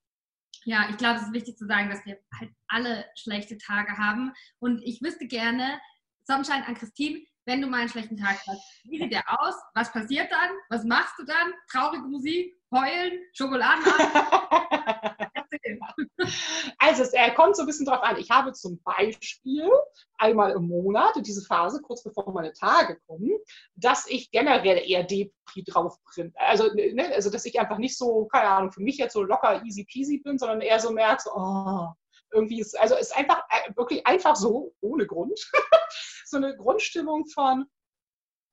Ja, 0.69 0.85
ich 0.87 0.97
glaube, 0.97 1.15
es 1.15 1.23
ist 1.23 1.33
wichtig 1.33 1.57
zu 1.57 1.65
sagen, 1.65 1.89
dass 1.89 2.05
wir 2.05 2.19
halt 2.39 2.51
alle 2.67 3.03
schlechte 3.15 3.57
Tage 3.57 3.97
haben. 3.97 4.33
Und 4.59 4.83
ich 4.83 5.01
wüsste 5.01 5.25
gerne, 5.25 5.81
Sonnenschein 6.25 6.63
an 6.63 6.75
Christine, 6.75 7.25
wenn 7.45 7.59
du 7.59 7.65
mal 7.65 7.79
einen 7.79 7.89
schlechten 7.89 8.17
Tag 8.17 8.37
hast, 8.47 8.61
wie 8.83 8.99
sieht 8.99 9.11
der 9.11 9.23
aus? 9.41 9.55
Was 9.73 9.91
passiert 9.91 10.31
dann? 10.31 10.51
Was 10.69 10.83
machst 10.83 11.15
du 11.17 11.23
dann? 11.25 11.53
Traurige 11.71 12.03
Musik? 12.03 12.55
Heulen? 12.71 13.19
Schokoladen? 13.33 13.83
Also 16.77 17.03
es 17.03 17.13
kommt 17.35 17.55
so 17.55 17.63
ein 17.63 17.65
bisschen 17.65 17.85
drauf 17.85 18.01
an. 18.01 18.17
Ich 18.17 18.29
habe 18.29 18.53
zum 18.53 18.81
Beispiel 18.83 19.69
einmal 20.17 20.51
im 20.51 20.67
Monat, 20.67 21.17
in 21.17 21.23
diese 21.23 21.45
Phase, 21.45 21.81
kurz 21.81 22.03
bevor 22.03 22.31
meine 22.33 22.53
Tage 22.53 22.99
kommen, 23.07 23.31
dass 23.75 24.07
ich 24.07 24.31
generell 24.31 24.77
eher 24.89 25.03
Depri 25.03 25.63
drauf 25.65 25.97
bin. 26.15 26.33
Also, 26.35 26.71
ne, 26.73 27.11
also 27.13 27.29
dass 27.29 27.45
ich 27.45 27.59
einfach 27.59 27.77
nicht 27.77 27.97
so, 27.97 28.25
keine 28.25 28.49
Ahnung, 28.49 28.71
für 28.71 28.81
mich 28.81 28.97
jetzt 28.97 29.13
so 29.13 29.23
locker 29.23 29.63
easy 29.65 29.85
peasy 29.85 30.19
bin, 30.19 30.37
sondern 30.37 30.61
eher 30.61 30.79
so 30.79 30.91
merke, 30.91 31.23
so, 31.23 31.31
oh, 31.35 31.87
irgendwie 32.31 32.59
ist, 32.59 32.79
also 32.79 32.95
ist 32.95 33.15
einfach 33.15 33.43
äh, 33.49 33.75
wirklich 33.75 34.05
einfach 34.05 34.35
so, 34.35 34.73
ohne 34.81 35.07
Grund, 35.07 35.39
so 36.25 36.37
eine 36.37 36.55
Grundstimmung 36.55 37.25
von 37.27 37.65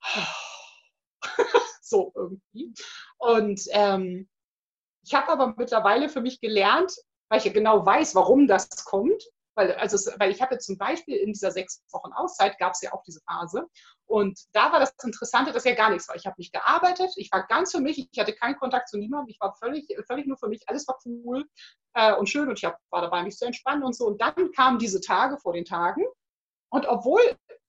so 1.82 2.12
irgendwie. 2.14 2.72
Und 3.18 3.60
ähm, 3.70 4.28
ich 5.06 5.14
habe 5.14 5.28
aber 5.28 5.54
mittlerweile 5.56 6.08
für 6.08 6.20
mich 6.20 6.40
gelernt, 6.40 6.92
weil 7.28 7.38
ich 7.38 7.44
ja 7.44 7.52
genau 7.52 7.86
weiß, 7.86 8.14
warum 8.14 8.48
das 8.48 8.84
kommt. 8.84 9.22
Weil, 9.54 9.72
also, 9.72 9.96
weil 10.18 10.32
ich 10.32 10.42
hatte 10.42 10.58
zum 10.58 10.76
Beispiel 10.76 11.16
in 11.16 11.32
dieser 11.32 11.50
sechs 11.50 11.82
Wochen 11.90 12.12
Auszeit 12.12 12.58
gab 12.58 12.72
es 12.72 12.82
ja 12.82 12.92
auch 12.92 13.02
diese 13.04 13.20
Phase. 13.22 13.66
Und 14.04 14.38
da 14.52 14.70
war 14.70 14.80
das 14.80 14.94
Interessante, 15.02 15.52
dass 15.52 15.64
ja 15.64 15.74
gar 15.74 15.90
nichts 15.90 16.08
war. 16.08 16.16
Ich 16.16 16.26
habe 16.26 16.36
nicht 16.38 16.52
gearbeitet, 16.52 17.10
ich 17.16 17.32
war 17.32 17.46
ganz 17.46 17.72
für 17.72 17.80
mich, 17.80 18.06
ich 18.12 18.20
hatte 18.20 18.34
keinen 18.34 18.58
Kontakt 18.58 18.88
zu 18.88 18.98
niemandem, 18.98 19.30
ich 19.30 19.40
war 19.40 19.56
völlig, 19.56 19.88
völlig 20.06 20.26
nur 20.26 20.36
für 20.36 20.48
mich, 20.48 20.68
alles 20.68 20.86
war 20.86 20.98
cool 21.06 21.48
äh, 21.94 22.14
und 22.14 22.28
schön 22.28 22.48
und 22.48 22.58
ich 22.58 22.64
hab, 22.66 22.78
war 22.90 23.00
dabei, 23.00 23.22
mich 23.22 23.36
zu 23.36 23.46
entspannen 23.46 23.82
und 23.82 23.96
so. 23.96 24.06
Und 24.06 24.20
dann 24.20 24.52
kamen 24.52 24.78
diese 24.78 25.00
Tage 25.00 25.38
vor 25.38 25.54
den 25.54 25.64
Tagen. 25.64 26.04
Und 26.68 26.86
obwohl 26.86 27.20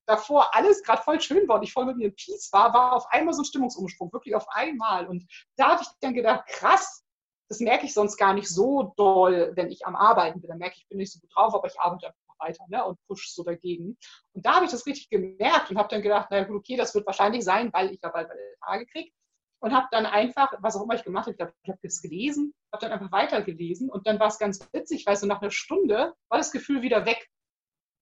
davor 0.07 0.53
alles 0.55 0.83
gerade 0.83 1.03
voll 1.03 1.21
schön 1.21 1.47
war 1.47 1.57
und 1.57 1.63
ich 1.63 1.73
voll 1.73 1.85
mit 1.85 1.97
mir 1.97 2.07
in 2.07 2.15
Peace 2.15 2.49
war, 2.51 2.73
war 2.73 2.93
auf 2.93 3.05
einmal 3.11 3.33
so 3.33 3.43
ein 3.43 3.45
Stimmungsumsprung, 3.45 4.11
wirklich 4.11 4.35
auf 4.35 4.47
einmal. 4.49 5.07
Und 5.07 5.25
da 5.55 5.69
habe 5.71 5.83
ich 5.83 5.87
dann 6.01 6.13
gedacht, 6.13 6.47
krass, 6.47 7.03
das 7.49 7.59
merke 7.59 7.85
ich 7.85 7.93
sonst 7.93 8.17
gar 8.17 8.33
nicht 8.33 8.49
so 8.49 8.93
doll, 8.97 9.51
wenn 9.55 9.71
ich 9.71 9.85
am 9.85 9.95
Arbeiten 9.95 10.41
bin. 10.41 10.49
Dann 10.49 10.57
merke 10.57 10.75
ich, 10.75 10.83
ich 10.83 10.89
bin 10.89 10.97
nicht 10.97 11.11
so 11.11 11.19
gut 11.19 11.29
drauf, 11.33 11.53
aber 11.53 11.67
ich 11.67 11.79
arbeite 11.79 12.07
einfach 12.07 12.39
weiter 12.39 12.63
ne, 12.67 12.83
und 12.85 12.99
push 13.07 13.33
so 13.33 13.43
dagegen. 13.43 13.97
Und 14.33 14.45
da 14.45 14.55
habe 14.55 14.65
ich 14.65 14.71
das 14.71 14.85
richtig 14.85 15.09
gemerkt 15.09 15.69
und 15.69 15.77
habe 15.77 15.89
dann 15.89 16.01
gedacht, 16.01 16.27
na 16.29 16.43
gut, 16.43 16.57
okay, 16.57 16.75
das 16.75 16.93
wird 16.93 17.05
wahrscheinlich 17.05 17.43
sein, 17.43 17.71
weil 17.73 17.91
ich 17.91 18.01
ja 18.01 18.09
bald 18.09 18.27
meine 18.27 18.41
Tage 18.63 18.85
kriege. 18.85 19.11
Und 19.59 19.73
habe 19.73 19.87
dann 19.89 20.05
einfach, 20.05 20.53
was 20.59 20.75
auch 20.75 20.83
immer 20.83 20.93
ich 20.93 21.03
gemacht 21.03 21.25
habe, 21.27 21.35
ich, 21.35 21.55
ich 21.63 21.69
habe 21.69 21.79
das 21.81 22.01
gelesen, 22.01 22.53
habe 22.71 22.81
dann 22.81 22.91
einfach 22.91 23.11
weitergelesen 23.11 23.89
und 23.89 24.05
dann 24.05 24.19
war 24.19 24.27
es 24.27 24.37
ganz 24.37 24.59
witzig, 24.71 25.07
weil 25.07 25.15
so 25.15 25.25
nach 25.25 25.41
einer 25.41 25.49
Stunde 25.49 26.13
war 26.29 26.37
das 26.37 26.51
Gefühl 26.51 26.83
wieder 26.83 27.07
weg. 27.07 27.27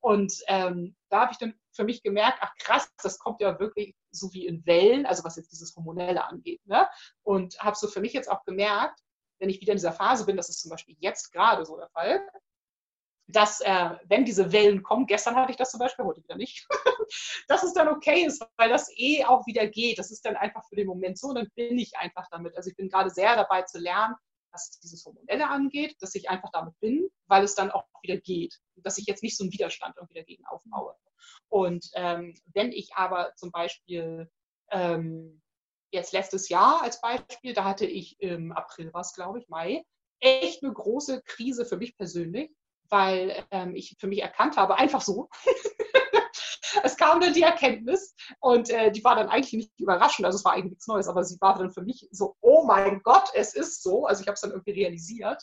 Und 0.02 0.34
ähm, 0.48 0.96
da 1.10 1.22
habe 1.22 1.32
ich 1.32 1.38
dann 1.38 1.56
für 1.74 1.86
mich 1.86 2.04
gemerkt, 2.04 2.40
ach 2.42 2.54
krass, 2.60 2.92
das 3.02 3.18
kommt 3.18 3.42
ja 3.42 3.58
wirklich 3.58 3.96
so 4.12 4.32
wie 4.34 4.46
in 4.46 4.66
Wellen, 4.66 5.06
also 5.06 5.24
was 5.24 5.36
jetzt 5.36 5.52
dieses 5.52 5.76
Hormonelle 5.76 6.24
angeht. 6.26 6.62
Ne? 6.66 6.88
Und 7.24 7.58
habe 7.60 7.76
so 7.76 7.88
für 7.88 8.02
mich 8.02 8.14
jetzt 8.14 8.30
auch 8.30 8.44
gemerkt, 8.44 9.00
wenn 9.40 9.50
ich 9.50 9.62
wieder 9.62 9.74
in 9.74 9.78
dieser 9.78 9.94
Phase 9.94 10.26
bin, 10.26 10.38
das 10.38 10.50
ist 10.50 10.62
zum 10.62 10.72
Beispiel 10.72 10.96
jetzt 11.00 11.32
gerade 11.32 11.66
so 11.66 11.78
der 11.78 11.90
Fall, 11.90 12.26
dass 13.28 13.62
äh, 13.62 13.92
wenn 14.06 14.26
diese 14.26 14.52
Wellen 14.52 14.84
kommen, 14.84 15.08
gestern 15.08 15.36
hatte 15.36 15.52
ich 15.52 15.58
das 15.58 15.72
zum 15.72 15.80
Beispiel, 15.80 16.06
heute 16.06 16.24
wieder 16.24 16.36
nicht, 16.36 16.68
dass 17.48 17.64
es 17.64 17.74
dann 17.74 17.88
okay 17.88 18.24
ist, 18.24 18.46
weil 18.58 18.70
das 18.70 18.90
eh 18.96 19.26
auch 19.26 19.46
wieder 19.48 19.68
geht. 19.68 19.98
Das 19.98 20.12
ist 20.12 20.26
dann 20.26 20.36
einfach 20.36 20.64
für 20.70 20.76
den 20.76 20.88
Moment 20.88 21.18
so 21.18 21.28
und 21.28 21.36
dann 21.36 21.50
bin 21.56 21.78
ich 21.78 21.98
einfach 21.98 22.28
damit. 22.30 22.56
Also 22.56 22.70
ich 22.70 22.76
bin 22.76 22.90
gerade 22.90 23.10
sehr 23.10 23.36
dabei 23.36 23.64
zu 23.64 23.80
lernen, 23.80 24.16
was 24.52 24.80
dieses 24.80 25.04
Hormonelle 25.06 25.50
angeht, 25.50 25.96
dass 26.02 26.16
ich 26.16 26.30
einfach 26.30 26.50
damit 26.52 26.80
bin, 26.80 27.10
weil 27.28 27.44
es 27.44 27.56
dann 27.56 27.72
auch 27.72 27.86
wieder 28.04 28.18
geht. 28.18 28.60
Dass 28.76 28.98
ich 28.98 29.06
jetzt 29.06 29.24
nicht 29.24 29.38
so 29.38 29.44
einen 29.44 29.52
Widerstand 29.52 29.96
irgendwie 29.98 30.20
dagegen 30.20 30.46
aufbaue. 30.46 30.96
Und 31.50 31.90
ähm, 31.96 32.40
wenn 32.54 32.72
ich 32.72 32.94
aber 32.96 33.34
zum 33.36 33.52
Beispiel 33.52 34.30
ähm, 34.72 35.42
jetzt 35.96 36.14
letztes 36.14 36.50
Jahr 36.50 36.82
als 36.84 37.02
Beispiel, 37.02 37.54
da 37.54 37.64
hatte 37.64 37.86
ich 37.86 38.20
im 38.20 38.52
April 38.52 38.94
was, 38.94 39.14
glaube 39.14 39.40
ich, 39.40 39.50
Mai, 39.50 39.84
echt 40.20 40.64
eine 40.64 40.74
große 40.74 41.22
Krise 41.26 41.66
für 41.66 41.78
mich 41.78 41.98
persönlich, 41.98 42.52
weil 42.90 43.46
ähm, 43.52 43.76
ich 43.76 43.96
für 44.00 44.08
mich 44.08 44.22
erkannt 44.22 44.58
habe, 44.58 44.78
einfach 44.78 45.02
so. 45.02 45.30
es 46.84 46.98
kam 46.98 47.20
dann 47.20 47.34
die 47.34 47.42
Erkenntnis 47.42 48.16
und 48.40 48.70
äh, 48.70 48.92
die 48.92 49.04
war 49.04 49.16
dann 49.16 49.30
eigentlich 49.30 49.54
nicht 49.54 49.80
überraschend, 49.80 50.26
also 50.26 50.38
es 50.38 50.46
war 50.46 50.54
eigentlich 50.54 50.72
nichts 50.72 50.88
Neues, 50.88 51.08
aber 51.08 51.24
sie 51.24 51.40
war 51.42 51.58
dann 51.58 51.72
für 51.72 51.82
mich 51.82 52.08
so, 52.12 52.36
oh 52.42 52.66
mein 52.66 53.02
Gott, 53.02 53.30
es 53.34 53.56
ist 53.56 53.82
so, 53.82 54.06
also 54.06 54.22
ich 54.22 54.28
habe 54.28 54.36
es 54.36 54.42
dann 54.42 54.52
irgendwie 54.52 54.72
realisiert, 54.72 55.42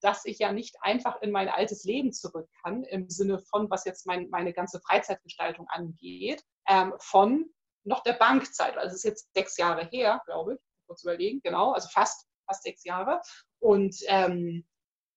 dass 0.00 0.24
ich 0.24 0.38
ja 0.38 0.52
nicht 0.52 0.76
einfach 0.80 1.22
in 1.22 1.30
mein 1.30 1.48
altes 1.48 1.84
Leben 1.84 2.12
zurück 2.12 2.48
kann, 2.62 2.82
im 2.84 3.08
Sinne 3.08 3.38
von, 3.38 3.70
was 3.70 3.84
jetzt 3.84 4.06
mein, 4.06 4.28
meine 4.30 4.52
ganze 4.52 4.80
Freizeitgestaltung 4.80 5.68
angeht, 5.68 6.42
ähm, 6.68 6.92
von 6.98 7.46
noch 7.84 8.02
der 8.02 8.14
Bankzeit. 8.14 8.76
Also 8.76 8.88
es 8.88 8.96
ist 8.96 9.04
jetzt 9.04 9.34
sechs 9.34 9.56
Jahre 9.56 9.86
her, 9.86 10.22
glaube 10.26 10.54
ich, 10.54 10.60
kurz 10.86 11.02
überlegen, 11.02 11.40
genau, 11.42 11.72
also 11.72 11.88
fast, 11.88 12.26
fast 12.46 12.62
sechs 12.62 12.84
Jahre. 12.84 13.20
Und 13.60 13.96
ähm, 14.06 14.66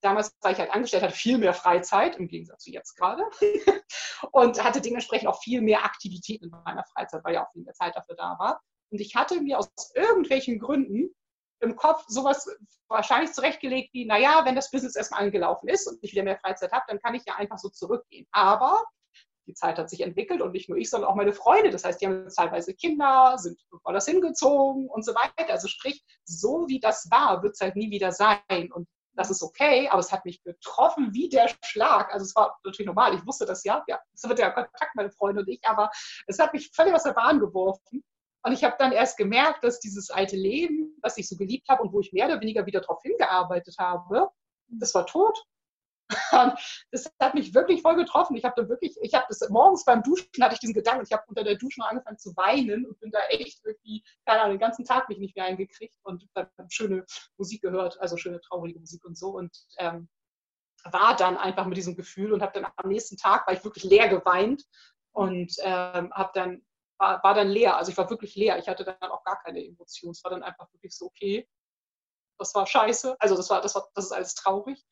damals 0.02 0.32
war 0.42 0.52
ich 0.52 0.60
halt 0.60 0.72
angestellt, 0.72 1.04
hatte 1.04 1.16
viel 1.16 1.38
mehr 1.38 1.54
Freizeit, 1.54 2.18
im 2.18 2.28
Gegensatz 2.28 2.64
zu 2.64 2.72
jetzt 2.72 2.96
gerade. 2.96 3.24
und 4.32 4.64
hatte 4.64 4.82
dementsprechend 4.82 5.28
auch 5.28 5.42
viel 5.42 5.62
mehr 5.62 5.84
Aktivitäten 5.84 6.46
in 6.46 6.52
meiner 6.52 6.86
Freizeit, 6.94 7.24
weil 7.24 7.34
ja 7.34 7.46
auch 7.46 7.52
viel 7.52 7.64
mehr 7.64 7.74
Zeit 7.74 7.96
dafür 7.96 8.16
da 8.16 8.36
war. 8.40 8.62
Und 8.92 9.02
ich 9.02 9.16
hatte 9.16 9.42
mir 9.42 9.60
aus 9.60 9.70
irgendwelchen 9.96 10.60
Gründen 10.60 11.14
im 11.60 11.76
Kopf 11.76 12.04
sowas 12.08 12.48
wahrscheinlich 12.88 13.34
zurechtgelegt 13.34 13.94
wie, 13.94 14.06
naja, 14.06 14.44
wenn 14.46 14.56
das 14.56 14.72
Business 14.72 14.96
erstmal 14.96 15.24
angelaufen 15.24 15.68
ist 15.68 15.88
und 15.88 16.00
ich 16.02 16.12
wieder 16.12 16.24
mehr 16.24 16.38
Freizeit 16.38 16.72
habe, 16.72 16.86
dann 16.88 17.00
kann 17.00 17.16
ich 17.16 17.24
ja 17.26 17.36
einfach 17.36 17.58
so 17.58 17.70
zurückgehen. 17.70 18.28
Aber 18.32 18.84
die 19.48 19.54
Zeit 19.54 19.78
hat 19.78 19.90
sich 19.90 20.02
entwickelt 20.02 20.42
und 20.42 20.52
nicht 20.52 20.70
nur 20.70 20.78
ich, 20.78 20.90
sondern 20.90 21.10
auch 21.10 21.16
meine 21.16 21.34
Freunde. 21.34 21.70
Das 21.70 21.84
heißt, 21.84 22.02
die 22.02 22.08
haben 22.08 22.28
teilweise 22.30 22.74
Kinder, 22.74 23.38
sind 23.38 23.60
woanders 23.84 24.06
hingezogen 24.06 24.90
und 24.90 25.06
so 25.06 25.14
weiter. 25.14 25.52
Also 25.52 25.68
sprich, 25.68 26.04
so 26.24 26.66
wie 26.68 26.80
das 26.80 27.10
war, 27.12 27.44
wird 27.44 27.54
es 27.54 27.62
halt 27.62 27.76
nie 27.76 27.92
wieder 27.92 28.12
sein. 28.12 28.72
Und 28.72 28.88
das 29.16 29.30
ist 29.30 29.42
okay, 29.42 29.88
aber 29.90 30.00
es 30.00 30.12
hat 30.12 30.26
mich 30.26 30.44
getroffen 30.44 31.14
wie 31.14 31.30
der 31.30 31.50
Schlag. 31.64 32.14
Also 32.14 32.26
es 32.26 32.36
war 32.36 32.58
natürlich 32.64 32.88
normal, 32.88 33.16
ich 33.16 33.26
wusste 33.26 33.46
das 33.46 33.64
ja. 33.64 33.84
Ja, 33.88 34.00
es 34.14 34.28
wird 34.28 34.40
ja 34.40 34.50
Kontakt, 34.50 34.96
meine 34.96 35.12
Freunde 35.12 35.42
und 35.42 35.48
ich, 35.48 35.62
aber 35.66 35.90
es 36.28 36.40
hat 36.40 36.54
mich 36.54 36.72
völlig 36.74 36.94
aus 36.94 37.04
der 37.04 37.14
Bahn 37.14 37.40
geworfen. 37.40 38.04
Und 38.44 38.52
ich 38.52 38.64
habe 38.64 38.76
dann 38.78 38.92
erst 38.92 39.18
gemerkt, 39.18 39.64
dass 39.64 39.80
dieses 39.80 40.12
alte 40.12 40.36
Leben, 40.36 40.96
was 41.02 41.18
ich 41.18 41.28
so 41.28 41.36
geliebt 41.36 41.68
habe 41.68 41.82
und 41.82 41.94
wo 41.94 42.00
ich 42.00 42.14
mehr 42.14 42.28
oder 42.28 42.40
weniger 42.42 42.66
wieder 42.66 42.82
darauf 42.82 43.02
hingearbeitet 43.02 43.76
habe, 43.80 44.30
das 44.68 44.94
war 44.94 45.08
tot. 45.08 45.44
Das 46.92 47.12
hat 47.20 47.34
mich 47.34 47.54
wirklich 47.54 47.82
voll 47.82 47.96
getroffen. 47.96 48.36
Ich 48.36 48.44
habe 48.44 48.62
da 48.62 48.70
wirklich, 48.70 48.96
ich 49.02 49.14
habe 49.14 49.26
das 49.28 49.48
morgens 49.50 49.86
beim 49.86 50.04
Duschen 50.04 50.28
hatte 50.42 50.54
ich 50.54 50.60
diesen 50.60 50.76
Gedanken, 50.76 51.04
ich 51.04 51.12
habe 51.12 51.24
unter 51.28 51.44
der 51.44 51.56
Dusche 51.56 51.84
angefangen 51.84 52.18
zu 52.18 52.36
weinen 52.36 52.86
und 52.86 53.00
bin 53.00 53.12
da 53.12 53.20
echt 53.30 53.66
irgendwie, 53.66 54.04
keine 54.26 54.42
Ahnung, 54.42 54.56
den 54.56 54.60
ganzen 54.60 54.86
Tag 54.86 55.10
mich 55.10 55.18
nicht 55.18 55.36
mehr 55.36 55.46
eingekriegt 55.46 55.96
und 56.04 56.28
dann 56.34 56.48
schöne 56.70 57.06
Musik 57.38 57.62
gehört, 57.62 58.00
also 58.00 58.18
schöne 58.18 58.40
traurige 58.42 58.80
Musik 58.80 59.04
und 59.06 59.18
so 59.18 59.30
und 59.30 59.58
ähm, 59.78 60.08
war 60.84 61.16
dann 61.16 61.38
einfach 61.38 61.66
mit 61.66 61.78
diesem 61.78 61.96
Gefühl 61.96 62.34
und 62.34 62.44
habe 62.44 62.60
dann 62.60 62.72
am 62.76 62.90
nächsten 62.90 63.18
Tag 63.18 63.48
war 63.48 63.56
ich 63.56 63.64
wirklich 63.64 63.84
leer 63.84 64.08
geweint 64.08 64.64
und 65.12 65.56
ähm, 65.64 66.14
habe 66.14 66.32
dann 66.36 66.62
war, 66.98 67.24
war 67.24 67.34
dann 67.34 67.50
leer, 67.50 67.78
also 67.78 67.92
ich 67.92 67.98
war 67.98 68.10
wirklich 68.10 68.36
leer. 68.36 68.58
Ich 68.58 68.68
hatte 68.68 68.84
dann 68.84 69.12
auch 69.12 69.24
gar 69.24 69.42
keine 69.42 69.66
Emotionen. 69.66 70.12
Es 70.12 70.24
war 70.24 70.32
dann 70.32 70.44
einfach 70.44 70.72
wirklich 70.74 70.96
so 70.96 71.08
okay. 71.08 71.48
Das 72.38 72.54
war 72.56 72.66
scheiße. 72.66 73.16
Also 73.20 73.36
das 73.36 73.50
war, 73.50 73.62
das 73.62 73.76
war, 73.76 73.90
das 73.94 74.06
ist 74.06 74.12
alles 74.12 74.36
traurig. 74.36 74.84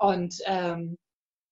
Und 0.00 0.40
ähm, 0.46 0.98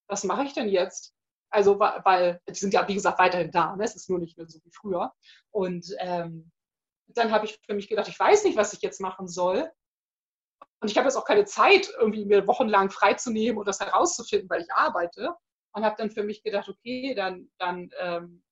was 0.09 0.25
mache 0.25 0.45
ich 0.45 0.55
denn 0.55 0.69
jetzt? 0.69 1.15
Also, 1.51 1.79
weil 1.79 2.41
die 2.49 2.55
sind 2.55 2.73
ja, 2.75 2.87
wie 2.89 2.95
gesagt, 2.95 3.19
weiterhin 3.19 3.51
da. 3.51 3.77
Ne? 3.77 3.85
Es 3.85 3.95
ist 3.95 4.09
nur 4.09 4.19
nicht 4.19 4.37
mehr 4.37 4.49
so 4.49 4.59
wie 4.65 4.71
früher. 4.71 5.13
Und 5.51 5.95
ähm, 5.99 6.51
dann 7.09 7.31
habe 7.31 7.47
ich 7.47 7.59
für 7.65 7.75
mich 7.75 7.89
gedacht, 7.89 8.09
ich 8.09 8.19
weiß 8.19 8.45
nicht, 8.45 8.57
was 8.57 8.73
ich 8.73 8.81
jetzt 8.81 9.01
machen 9.01 9.29
soll. 9.29 9.71
Und 10.81 10.91
ich 10.91 10.97
habe 10.97 11.07
jetzt 11.07 11.17
auch 11.17 11.25
keine 11.25 11.45
Zeit, 11.45 11.91
irgendwie 11.99 12.25
mir 12.25 12.47
wochenlang 12.47 12.91
freizunehmen 12.91 13.59
und 13.59 13.67
das 13.67 13.81
herauszufinden, 13.81 14.49
weil 14.49 14.63
ich 14.63 14.73
arbeite. 14.73 15.35
Und 15.73 15.85
habe 15.85 15.97
dann 15.99 16.11
für 16.11 16.23
mich 16.23 16.43
gedacht, 16.43 16.69
okay, 16.69 17.15
dann, 17.15 17.51
dann 17.59 17.91
ähm, 17.99 18.43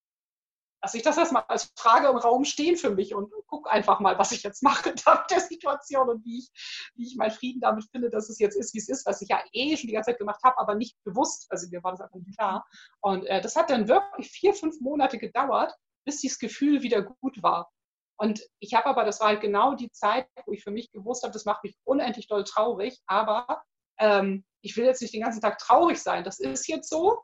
lasse 0.82 0.96
ich 0.96 1.02
das 1.02 1.16
erstmal 1.16 1.44
als 1.48 1.72
Frage 1.76 2.08
im 2.08 2.16
Raum 2.16 2.44
stehen 2.44 2.76
für 2.76 2.90
mich 2.90 3.14
und 3.14 3.32
gucke 3.46 3.70
einfach 3.70 4.00
mal, 4.00 4.18
was 4.18 4.32
ich 4.32 4.42
jetzt 4.42 4.62
mache 4.62 4.90
mit 4.90 5.04
der 5.30 5.40
Situation 5.40 6.08
und 6.08 6.24
wie 6.24 6.38
ich, 6.38 6.90
wie 6.94 7.06
ich 7.06 7.16
meinen 7.16 7.30
Frieden 7.30 7.60
damit 7.60 7.84
finde, 7.90 8.10
dass 8.10 8.28
es 8.28 8.38
jetzt 8.38 8.56
ist, 8.56 8.74
wie 8.74 8.78
es 8.78 8.88
ist, 8.88 9.06
was 9.06 9.22
ich 9.22 9.28
ja 9.28 9.42
eh 9.52 9.76
schon 9.76 9.88
die 9.88 9.94
ganze 9.94 10.10
Zeit 10.10 10.18
gemacht 10.18 10.40
habe, 10.44 10.58
aber 10.58 10.74
nicht 10.74 10.96
bewusst. 11.04 11.46
Also 11.50 11.68
mir 11.70 11.82
war 11.82 11.92
das 11.92 12.00
einfach 12.00 12.16
nicht 12.16 12.36
klar. 12.36 12.66
Und 13.00 13.24
äh, 13.26 13.40
das 13.40 13.56
hat 13.56 13.70
dann 13.70 13.88
wirklich 13.88 14.30
vier, 14.30 14.54
fünf 14.54 14.80
Monate 14.80 15.18
gedauert, 15.18 15.74
bis 16.04 16.20
dieses 16.20 16.38
Gefühl 16.38 16.82
wieder 16.82 17.02
gut 17.02 17.42
war. 17.42 17.70
Und 18.18 18.40
ich 18.60 18.74
habe 18.74 18.86
aber, 18.86 19.04
das 19.04 19.20
war 19.20 19.28
halt 19.28 19.40
genau 19.40 19.74
die 19.74 19.90
Zeit, 19.90 20.26
wo 20.46 20.52
ich 20.52 20.62
für 20.62 20.70
mich 20.70 20.90
gewusst 20.90 21.22
habe, 21.22 21.32
das 21.32 21.44
macht 21.44 21.64
mich 21.64 21.76
unendlich 21.84 22.28
doll 22.28 22.44
traurig, 22.44 22.98
aber 23.06 23.62
ähm, 23.98 24.44
ich 24.62 24.76
will 24.76 24.84
jetzt 24.84 25.02
nicht 25.02 25.12
den 25.12 25.22
ganzen 25.22 25.40
Tag 25.40 25.58
traurig 25.58 26.02
sein. 26.02 26.24
Das 26.24 26.38
ist 26.38 26.66
jetzt 26.66 26.88
so, 26.88 27.20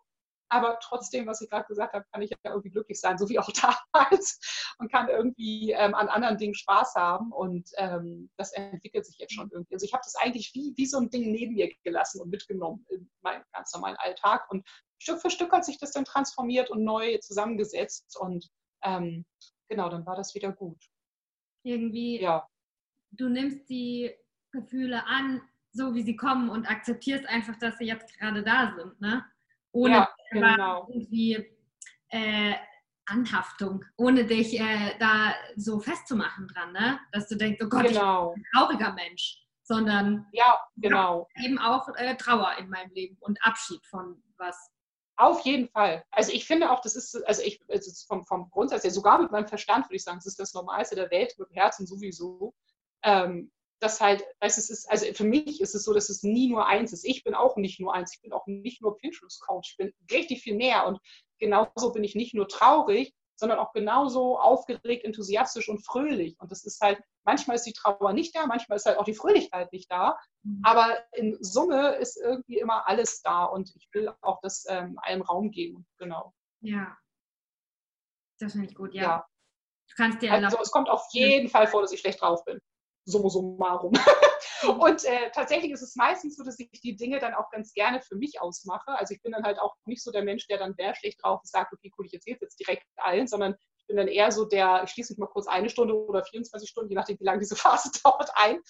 aber 0.53 0.79
trotzdem, 0.81 1.27
was 1.27 1.41
ich 1.41 1.49
gerade 1.49 1.67
gesagt 1.67 1.95
habe, 1.95 2.05
kann 2.13 2.21
ich 2.21 2.31
ja 2.31 2.37
irgendwie 2.45 2.69
glücklich 2.69 3.01
sein, 3.01 3.17
so 3.17 3.27
wie 3.31 3.39
auch 3.39 3.49
damals 3.93 4.75
und 4.79 4.93
kann 4.93 5.09
irgendwie 5.09 5.73
ähm, 5.73 5.95
an 5.95 6.09
anderen 6.09 6.37
Dingen 6.37 6.55
Spaß 6.55 6.95
haben 6.95 7.33
und 7.33 7.71
ähm, 7.79 8.31
das 8.37 8.53
entwickelt 8.53 9.07
sich 9.07 9.17
jetzt 9.19 9.33
schon 9.33 9.51
irgendwie. 9.51 9.75
Also 9.75 9.87
ich 9.87 9.95
habe 9.95 10.03
das 10.05 10.15
eigentlich 10.17 10.53
wie, 10.55 10.75
wie 10.77 10.87
so 10.87 10.99
ein 10.99 11.09
Ding 11.09 11.33
neben 11.33 11.55
mir 11.55 11.73
gelassen 11.85 12.21
und 12.21 12.29
mitgenommen 12.29 12.85
in 12.91 13.11
meinen 13.23 13.43
ganz 13.53 13.73
normalen 13.73 13.97
Alltag 13.97 14.51
und 14.51 14.67
Stück 14.99 15.23
für 15.23 15.31
Stück 15.31 15.51
hat 15.53 15.65
sich 15.65 15.79
das 15.79 15.93
dann 15.93 16.05
transformiert 16.05 16.71
und 16.71 16.85
neu 16.85 17.17
zusammengesetzt 17.19 18.17
und 18.21 18.47
ähm, 18.85 19.25
genau, 19.69 19.89
dann 19.89 20.05
war 20.05 20.17
das 20.17 20.35
wieder 20.35 20.53
gut. 20.53 20.79
Irgendwie, 21.65 22.21
ja. 22.21 22.47
du 23.13 23.29
nimmst 23.29 23.71
die 23.71 24.15
Gefühle 24.53 25.07
an, 25.07 25.41
so 25.73 25.95
wie 25.95 26.03
sie 26.03 26.17
kommen 26.17 26.51
und 26.51 26.67
akzeptierst 26.67 27.27
einfach, 27.27 27.57
dass 27.59 27.79
sie 27.79 27.87
jetzt 27.87 28.13
gerade 28.19 28.43
da 28.43 28.75
sind, 28.77 29.01
ne? 29.01 29.25
Ohne 29.73 29.95
ja, 29.95 30.09
genau. 30.31 30.87
irgendwie 30.89 31.57
äh, 32.09 32.55
Anhaftung, 33.07 33.85
ohne 33.97 34.25
dich 34.25 34.59
äh, 34.59 34.97
da 34.99 35.35
so 35.57 35.81
festzumachen 35.81 36.49
dran, 36.49 36.73
ne? 36.73 37.01
Dass 37.13 37.29
du 37.29 37.37
denkst, 37.37 37.61
oh 37.65 37.69
Gott, 37.69 37.89
genau. 37.89 38.31
ich 38.31 38.35
bin 38.35 38.45
ein 38.45 38.47
trauriger 38.55 38.93
Mensch, 38.93 39.43
sondern 39.63 40.27
ja, 40.33 40.59
genau. 40.77 41.29
eben 41.43 41.59
auch 41.59 41.89
äh, 41.97 42.17
Trauer 42.17 42.57
in 42.59 42.69
meinem 42.69 42.93
Leben 42.93 43.17
und 43.21 43.39
Abschied 43.43 43.85
von 43.87 44.23
was. 44.37 44.71
Auf 45.17 45.41
jeden 45.45 45.69
Fall. 45.69 46.05
Also 46.11 46.33
ich 46.33 46.47
finde 46.47 46.71
auch, 46.71 46.81
das 46.81 46.97
ist, 46.97 47.15
also 47.27 47.43
ich, 47.43 47.63
also 47.69 47.91
vom, 48.09 48.25
vom 48.25 48.51
Grundsatz 48.51 48.83
her, 48.83 48.91
sogar 48.91 49.21
mit 49.21 49.31
meinem 49.31 49.47
Verstand 49.47 49.87
würde 49.87 49.97
ich 49.97 50.05
sagen, 50.05 50.19
das 50.19 50.27
ist 50.27 50.41
das 50.41 50.55
Normalste 50.55 50.97
der 50.97 51.11
Welt, 51.11 51.35
mit 51.39 51.51
dem 51.51 51.55
Herzen 51.55 51.87
sowieso. 51.87 52.55
Ähm, 53.03 53.53
das 53.83 54.01
halt, 54.01 54.25
weißt, 54.41 54.59
es 54.59 54.71
ist, 54.71 54.91
also 54.91 55.07
für 55.13 55.25
mich 55.25 55.61
ist 55.61 55.75
es 55.75 55.85
so, 55.85 55.93
dass 55.93 56.09
es 56.09 56.23
nie 56.23 56.49
nur 56.49 56.67
eins 56.67 56.93
ist. 56.93 57.05
Ich 57.05 57.25
bin 57.25 57.35
auch 57.35 57.57
nicht 57.57 57.81
nur 57.81 57.93
eins, 57.93 58.15
ich 58.15 58.23
bin 58.23 58.33
auch 58.33 58.47
nicht 58.47 58.81
nur 58.81 58.97
Pinterest-Coach, 58.97 59.73
ich 59.73 59.77
bin 59.77 59.93
richtig 60.11 60.43
viel 60.43 60.57
mehr 60.57 60.87
und 60.87 61.01
genauso 61.39 61.93
bin 61.93 62.05
ich 62.05 62.15
nicht 62.15 62.35
nur 62.35 62.47
traurig, 62.49 63.13
sondern 63.35 63.59
auch 63.59 63.73
genauso 63.73 64.39
aufgeregt, 64.39 65.05
enthusiastisch 65.05 65.69
und 65.69 65.85
fröhlich. 65.85 66.39
Und 66.39 66.53
das 66.53 66.65
ist 66.65 66.81
halt, 66.81 67.03
manchmal 67.25 67.57
ist 67.57 67.65
die 67.65 67.73
Trauer 67.73 68.13
nicht 68.13 68.37
da, 68.37 68.47
manchmal 68.47 68.77
ist 68.77 68.87
halt 68.87 68.99
auch 68.99 69.05
die 69.05 69.15
Fröhlichkeit 69.15 69.73
nicht 69.73 69.91
da. 69.91 70.17
Mhm. 70.45 70.61
Aber 70.63 70.97
in 71.13 71.37
Summe 71.41 71.97
ist 71.97 72.17
irgendwie 72.17 72.59
immer 72.59 72.87
alles 72.87 73.21
da 73.23 73.45
und 73.45 73.75
ich 73.75 73.89
will 73.93 74.13
auch 74.21 74.39
das 74.43 74.65
ähm, 74.69 74.97
allem 75.03 75.23
Raum 75.23 75.51
geben. 75.51 75.87
Genau. 75.99 76.33
Ja. 76.61 76.97
Das 78.39 78.53
finde 78.53 78.69
ich 78.69 78.77
gut, 78.77 78.95
ja. 78.95 79.03
ja. 79.03 79.27
Du 79.89 79.95
kannst 79.97 80.23
dir 80.23 80.33
also 80.33 80.59
es 80.61 80.71
kommt 80.71 80.89
auf 80.89 81.05
jeden 81.11 81.49
Fall 81.49 81.67
vor, 81.67 81.83
dass 81.83 81.93
ich 81.93 82.01
schlecht 82.01 82.23
drauf 82.23 82.45
bin 82.45 82.61
summa 83.05 83.29
summarum. 83.29 83.93
Und 84.79 85.05
äh, 85.05 85.31
tatsächlich 85.33 85.73
ist 85.73 85.83
es 85.83 85.97
meistens 85.97 86.37
so, 86.37 86.45
dass 86.45 86.59
ich 86.59 86.71
die 86.71 86.97
Dinge 86.97 87.19
dann 87.19 87.35
auch 87.35 87.51
ganz 87.51 87.73
gerne 87.73 88.01
für 88.01 88.15
mich 88.15 88.41
ausmache. 88.41 88.97
Also 88.97 89.15
ich 89.15 89.23
bin 89.23 89.33
dann 89.33 89.45
halt 89.45 89.59
auch 89.59 89.75
nicht 89.87 90.03
so 90.03 90.13
der 90.13 90.23
Mensch, 90.23 90.47
der 90.47 90.59
dann 90.59 90.75
sehr 90.75 90.95
schlecht 90.95 91.23
drauf 91.23 91.41
ist, 91.43 91.53
sagt, 91.53 91.73
okay, 91.73 91.91
cool, 91.99 92.07
ich 92.07 92.15
erzähle 92.15 92.39
jetzt 92.41 92.61
direkt 92.61 92.85
allen, 92.97 93.27
sondern 93.27 93.57
ich 93.79 93.87
bin 93.89 93.97
dann 93.97 94.09
eher 94.09 94.31
so 94.31 94.45
der, 94.45 94.83
ich 94.85 94.91
schließe 94.91 95.13
mich 95.13 95.19
mal 95.19 95.27
kurz 95.27 95.49
eine 95.49 95.69
Stunde 95.69 95.95
oder 95.95 96.25
24 96.25 96.69
Stunden, 96.69 96.91
je 96.91 96.95
nachdem, 96.95 97.19
wie 97.19 97.25
lange 97.25 97.41
diese 97.41 97.57
Phase 97.57 97.91
dauert, 98.05 98.31
ein 98.35 98.61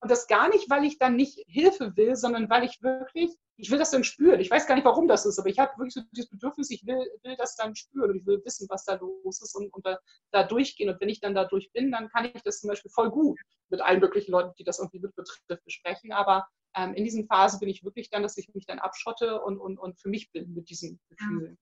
und 0.00 0.10
das 0.10 0.26
gar 0.26 0.48
nicht, 0.48 0.70
weil 0.70 0.84
ich 0.84 0.98
dann 0.98 1.16
nicht 1.16 1.44
Hilfe 1.46 1.94
will, 1.96 2.16
sondern 2.16 2.48
weil 2.48 2.64
ich 2.64 2.82
wirklich, 2.82 3.36
ich 3.56 3.70
will 3.70 3.78
das 3.78 3.90
dann 3.90 4.02
spüren. 4.02 4.40
Ich 4.40 4.50
weiß 4.50 4.66
gar 4.66 4.74
nicht, 4.74 4.84
warum 4.86 5.08
das 5.08 5.26
ist, 5.26 5.38
aber 5.38 5.50
ich 5.50 5.58
habe 5.58 5.76
wirklich 5.76 5.92
so 5.92 6.00
dieses 6.12 6.30
Bedürfnis, 6.30 6.70
ich 6.70 6.86
will, 6.86 6.98
will 7.22 7.36
das 7.36 7.54
dann 7.54 7.76
spüren 7.76 8.10
und 8.10 8.16
ich 8.16 8.26
will 8.26 8.40
wissen, 8.44 8.66
was 8.70 8.84
da 8.84 8.94
los 8.94 9.42
ist 9.42 9.54
und, 9.54 9.72
und 9.74 9.84
da, 9.84 9.98
da, 10.32 10.42
durchgehen. 10.44 10.88
Und 10.88 11.00
wenn 11.00 11.10
ich 11.10 11.20
dann 11.20 11.34
da 11.34 11.44
durch 11.44 11.70
bin, 11.72 11.92
dann 11.92 12.08
kann 12.08 12.24
ich 12.24 12.42
das 12.42 12.60
zum 12.60 12.68
Beispiel 12.68 12.90
voll 12.90 13.10
gut 13.10 13.38
mit 13.68 13.82
allen 13.82 14.00
möglichen 14.00 14.32
Leuten, 14.32 14.54
die 14.58 14.64
das 14.64 14.78
irgendwie 14.78 15.00
mit 15.00 15.14
betrifft, 15.14 15.42
besprechen. 15.64 16.12
Aber 16.12 16.48
ähm, 16.74 16.94
in 16.94 17.04
diesen 17.04 17.26
Phasen 17.26 17.60
bin 17.60 17.68
ich 17.68 17.84
wirklich 17.84 18.08
dann, 18.08 18.22
dass 18.22 18.38
ich 18.38 18.48
mich 18.54 18.64
dann 18.64 18.78
abschotte 18.78 19.42
und, 19.42 19.58
und, 19.58 19.78
und 19.78 20.00
für 20.00 20.08
mich 20.08 20.32
bin 20.32 20.54
mit 20.54 20.70
diesen 20.70 20.98
Gefühlen. 21.10 21.58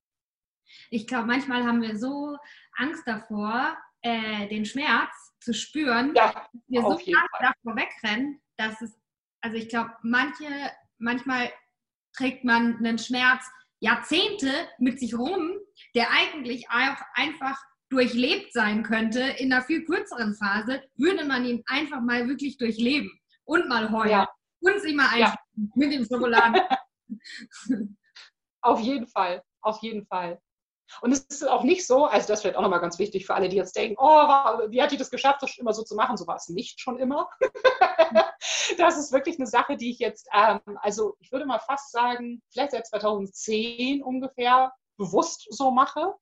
Ich 0.90 1.06
glaube, 1.06 1.26
manchmal 1.26 1.64
haben 1.64 1.82
wir 1.82 1.98
so 1.98 2.36
Angst 2.76 3.02
davor, 3.06 3.76
äh, 4.02 4.48
den 4.48 4.64
Schmerz 4.64 5.10
zu 5.40 5.54
spüren, 5.54 6.14
ja, 6.14 6.32
dass 6.32 6.62
wir 6.66 6.82
so 6.82 6.98
stark 6.98 7.30
davor 7.40 7.76
wegrennen, 7.76 8.40
dass 8.56 8.80
es, 8.80 8.98
also 9.40 9.56
ich 9.56 9.68
glaube, 9.68 9.92
manche, 10.02 10.46
manchmal 10.98 11.52
trägt 12.12 12.44
man 12.44 12.76
einen 12.76 12.98
Schmerz 12.98 13.44
Jahrzehnte 13.80 14.50
mit 14.78 14.98
sich 14.98 15.16
rum, 15.16 15.52
der 15.94 16.10
eigentlich 16.10 16.68
auch 16.68 16.96
einfach 17.14 17.56
durchlebt 17.90 18.52
sein 18.52 18.82
könnte 18.82 19.20
in 19.20 19.52
einer 19.52 19.62
viel 19.62 19.84
kürzeren 19.84 20.34
Phase, 20.34 20.82
würde 20.96 21.24
man 21.24 21.44
ihn 21.44 21.62
einfach 21.66 22.00
mal 22.00 22.28
wirklich 22.28 22.58
durchleben 22.58 23.10
und 23.44 23.68
mal 23.68 23.90
heulen 23.90 24.10
ja. 24.10 24.28
und 24.60 24.80
sich 24.80 24.94
mal 24.94 25.18
ja. 25.18 25.34
mit 25.74 25.92
dem 25.92 26.04
Schokoladen. 26.04 26.60
auf 28.60 28.80
jeden 28.80 29.06
Fall, 29.06 29.42
auf 29.62 29.80
jeden 29.82 30.04
Fall. 30.06 30.40
Und 31.00 31.12
es 31.12 31.20
ist 31.20 31.46
auch 31.46 31.62
nicht 31.62 31.86
so, 31.86 32.06
also 32.06 32.28
das 32.28 32.44
wird 32.44 32.56
auch 32.56 32.62
nochmal 32.62 32.80
ganz 32.80 32.98
wichtig 32.98 33.26
für 33.26 33.34
alle, 33.34 33.48
die 33.48 33.56
jetzt 33.56 33.76
denken, 33.76 33.96
oh, 33.98 34.06
wie 34.68 34.82
hat 34.82 34.90
die 34.90 34.96
das 34.96 35.10
geschafft, 35.10 35.42
das 35.42 35.56
immer 35.58 35.72
so 35.72 35.82
zu 35.82 35.94
machen? 35.94 36.16
So 36.16 36.26
war 36.26 36.36
es 36.36 36.48
nicht 36.48 36.80
schon 36.80 36.98
immer. 36.98 37.28
das 38.78 38.98
ist 38.98 39.12
wirklich 39.12 39.38
eine 39.38 39.46
Sache, 39.46 39.76
die 39.76 39.90
ich 39.90 39.98
jetzt, 39.98 40.28
ähm, 40.32 40.60
also 40.80 41.16
ich 41.20 41.32
würde 41.32 41.46
mal 41.46 41.58
fast 41.58 41.92
sagen, 41.92 42.42
vielleicht 42.50 42.72
seit 42.72 42.86
2010 42.86 44.02
ungefähr 44.02 44.72
bewusst 44.96 45.46
so 45.50 45.70
mache. 45.70 46.14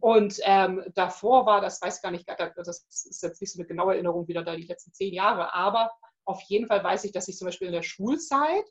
Und 0.00 0.40
ähm, 0.42 0.84
davor 0.94 1.46
war 1.46 1.60
das, 1.60 1.80
weiß 1.80 2.02
gar 2.02 2.10
nicht, 2.10 2.28
das 2.28 2.84
ist 2.90 3.22
jetzt 3.22 3.40
nicht 3.40 3.52
so 3.52 3.58
eine 3.58 3.68
genaue 3.68 3.94
Erinnerung 3.94 4.26
wieder 4.28 4.42
da 4.42 4.56
die 4.56 4.66
letzten 4.66 4.92
zehn 4.92 5.14
Jahre, 5.14 5.54
aber 5.54 5.92
auf 6.24 6.42
jeden 6.42 6.66
Fall 6.66 6.82
weiß 6.82 7.04
ich, 7.04 7.12
dass 7.12 7.28
ich 7.28 7.36
zum 7.36 7.46
Beispiel 7.46 7.68
in 7.68 7.72
der 7.72 7.82
Schulzeit 7.82 8.64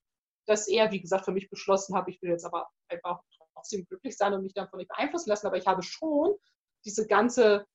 das 0.45 0.67
eher, 0.67 0.91
wie 0.91 1.01
gesagt, 1.01 1.25
für 1.25 1.31
mich 1.31 1.49
beschlossen 1.49 1.95
habe, 1.95 2.11
ich 2.11 2.21
will 2.21 2.29
jetzt 2.29 2.45
aber 2.45 2.69
einfach 2.89 3.21
trotzdem 3.65 3.85
glücklich 3.85 4.17
sein 4.17 4.33
und 4.33 4.43
mich 4.43 4.53
davon 4.53 4.77
nicht 4.77 4.89
beeinflussen 4.89 5.29
lassen. 5.29 5.47
Aber 5.47 5.57
ich 5.57 5.67
habe 5.67 5.81
schon 5.83 6.35
diese 6.85 7.07
ganze 7.07 7.65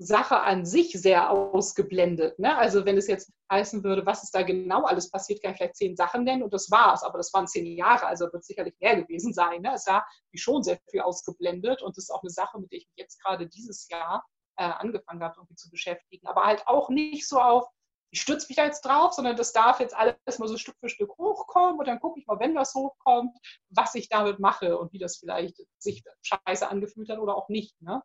Sache 0.00 0.40
an 0.40 0.64
sich 0.64 0.92
sehr 0.92 1.30
ausgeblendet. 1.30 2.38
Ne? 2.38 2.56
Also 2.56 2.84
wenn 2.84 2.96
es 2.96 3.08
jetzt 3.08 3.32
heißen 3.50 3.82
würde, 3.82 4.06
was 4.06 4.22
ist 4.22 4.34
da 4.34 4.42
genau 4.42 4.84
alles 4.84 5.10
passiert, 5.10 5.42
kann 5.42 5.52
ich 5.52 5.58
vielleicht 5.58 5.76
zehn 5.76 5.96
Sachen 5.96 6.24
nennen 6.24 6.42
und 6.42 6.54
das 6.54 6.70
war's. 6.70 7.02
Aber 7.02 7.18
das 7.18 7.32
waren 7.34 7.48
zehn 7.48 7.76
Jahre, 7.76 8.06
also 8.06 8.32
wird 8.32 8.44
sicherlich 8.44 8.74
mehr 8.80 9.00
gewesen 9.00 9.32
sein. 9.32 9.62
Ne? 9.62 9.72
Es 9.74 9.86
war 9.86 10.06
wie 10.30 10.38
schon 10.38 10.62
sehr 10.62 10.78
viel 10.90 11.00
ausgeblendet 11.00 11.82
und 11.82 11.96
das 11.96 12.04
ist 12.04 12.10
auch 12.10 12.22
eine 12.22 12.30
Sache, 12.30 12.60
mit 12.60 12.70
der 12.70 12.78
ich 12.78 12.86
mich 12.86 12.96
jetzt 12.96 13.22
gerade 13.22 13.48
dieses 13.48 13.88
Jahr 13.88 14.24
äh, 14.56 14.64
angefangen 14.64 15.22
habe, 15.22 15.34
irgendwie 15.36 15.56
zu 15.56 15.70
beschäftigen. 15.70 16.26
Aber 16.28 16.44
halt 16.44 16.66
auch 16.66 16.90
nicht 16.90 17.26
so 17.28 17.40
auf, 17.40 17.66
ich 18.10 18.20
stütze 18.20 18.46
mich 18.48 18.56
da 18.56 18.64
jetzt 18.64 18.84
drauf, 18.84 19.12
sondern 19.12 19.36
das 19.36 19.52
darf 19.52 19.80
jetzt 19.80 19.94
alles 19.94 20.38
mal 20.38 20.48
so 20.48 20.56
Stück 20.56 20.76
für 20.80 20.88
Stück 20.88 21.16
hochkommen 21.18 21.78
und 21.78 21.86
dann 21.86 22.00
gucke 22.00 22.20
ich 22.20 22.26
mal, 22.26 22.40
wenn 22.40 22.54
das 22.54 22.74
hochkommt, 22.74 23.36
was 23.70 23.94
ich 23.94 24.08
damit 24.08 24.38
mache 24.38 24.78
und 24.78 24.92
wie 24.92 24.98
das 24.98 25.18
vielleicht 25.18 25.56
sich 25.78 26.02
scheiße 26.22 26.68
angefühlt 26.68 27.10
hat 27.10 27.18
oder 27.18 27.36
auch 27.36 27.48
nicht. 27.48 27.80
Ne? 27.82 28.02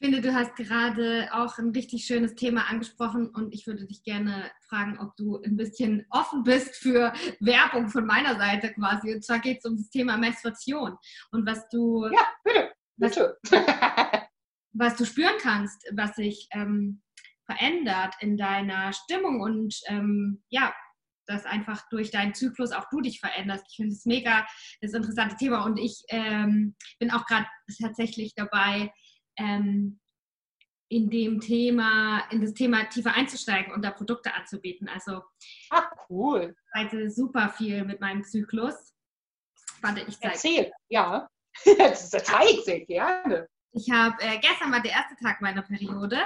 Ich 0.00 0.06
finde, 0.10 0.20
du 0.20 0.34
hast 0.34 0.54
gerade 0.56 1.30
auch 1.32 1.56
ein 1.56 1.70
richtig 1.70 2.04
schönes 2.04 2.34
Thema 2.34 2.68
angesprochen 2.68 3.28
und 3.28 3.54
ich 3.54 3.66
würde 3.66 3.86
dich 3.86 4.02
gerne 4.02 4.50
fragen, 4.68 4.98
ob 4.98 5.16
du 5.16 5.40
ein 5.40 5.56
bisschen 5.56 6.04
offen 6.10 6.42
bist 6.42 6.74
für 6.74 7.14
Werbung 7.40 7.88
von 7.88 8.04
meiner 8.04 8.36
Seite 8.36 8.74
quasi. 8.74 9.14
Und 9.14 9.24
zwar 9.24 9.38
geht 9.38 9.58
es 9.58 9.64
um 9.64 9.78
das 9.78 9.88
Thema 9.88 10.18
Menstruation 10.18 10.98
und 11.30 11.46
was 11.46 11.68
du, 11.68 12.06
ja, 12.06 12.26
bitte, 12.42 12.72
bitte. 12.96 13.38
Was, 13.44 13.52
was 14.74 14.96
du 14.96 15.06
spüren 15.06 15.38
kannst, 15.40 15.86
was 15.94 16.16
sich 16.16 16.48
ähm, 16.52 17.00
verändert 17.46 18.14
in 18.20 18.36
deiner 18.36 18.92
Stimmung 18.92 19.40
und 19.40 19.78
ähm, 19.88 20.42
ja, 20.48 20.74
dass 21.26 21.46
einfach 21.46 21.88
durch 21.90 22.10
deinen 22.10 22.34
Zyklus 22.34 22.72
auch 22.72 22.88
du 22.90 23.00
dich 23.00 23.20
veränderst. 23.20 23.64
Ich 23.70 23.76
finde 23.76 23.92
es 23.92 24.04
mega 24.04 24.46
das 24.80 24.92
interessante 24.92 25.36
Thema 25.36 25.64
und 25.64 25.78
ich 25.78 26.02
ähm, 26.08 26.74
bin 26.98 27.10
auch 27.10 27.24
gerade 27.26 27.46
tatsächlich 27.80 28.34
dabei, 28.34 28.92
ähm, 29.38 30.00
in 30.88 31.10
dem 31.10 31.40
Thema, 31.40 32.22
in 32.30 32.40
das 32.40 32.52
Thema 32.52 32.84
tiefer 32.84 33.14
einzusteigen 33.14 33.72
und 33.72 33.84
da 33.84 33.90
Produkte 33.90 34.32
anzubieten. 34.34 34.88
Also 34.88 35.22
Ach, 35.70 35.90
cool. 36.08 36.54
Ich 36.56 36.80
arbeite 36.80 37.10
super 37.10 37.48
viel 37.48 37.84
mit 37.84 38.00
meinem 38.00 38.22
Zyklus. 38.22 38.94
Warte, 39.80 40.02
ich 40.02 40.18
zeige. 40.18 40.34
Erzähl, 40.34 40.72
ja. 40.88 41.28
das 41.78 42.10
zeige 42.10 42.50
ich 42.50 42.64
sehr 42.64 42.84
gerne. 42.84 43.48
Ich 43.72 43.90
habe, 43.90 44.16
äh, 44.20 44.38
gestern 44.38 44.70
war 44.70 44.80
der 44.80 44.92
erste 44.92 45.16
Tag 45.16 45.40
meiner 45.40 45.62
Periode 45.62 46.18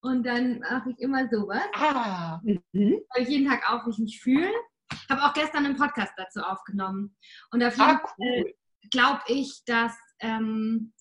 Und 0.00 0.24
dann 0.24 0.60
mache 0.60 0.90
ich 0.90 0.98
immer 1.00 1.28
sowas. 1.28 1.62
Ah. 1.74 2.40
Mhm. 2.42 3.00
Weil 3.10 3.22
ich 3.22 3.28
jeden 3.28 3.48
Tag 3.48 3.68
auf, 3.70 3.84
wie 3.86 3.90
ich 3.90 3.98
mich 3.98 4.20
fühle. 4.20 4.50
Habe 5.10 5.22
auch 5.24 5.32
gestern 5.34 5.66
einen 5.66 5.76
Podcast 5.76 6.12
dazu 6.16 6.40
aufgenommen. 6.40 7.16
Und 7.50 7.62
auf 7.62 7.76
jeden 7.76 7.90
Ah, 7.90 7.98
Fall 7.98 8.12
cool. 8.18 8.54
glaube 8.90 9.20
ich, 9.26 9.62
dass 9.66 9.96
ähm, 10.20 10.92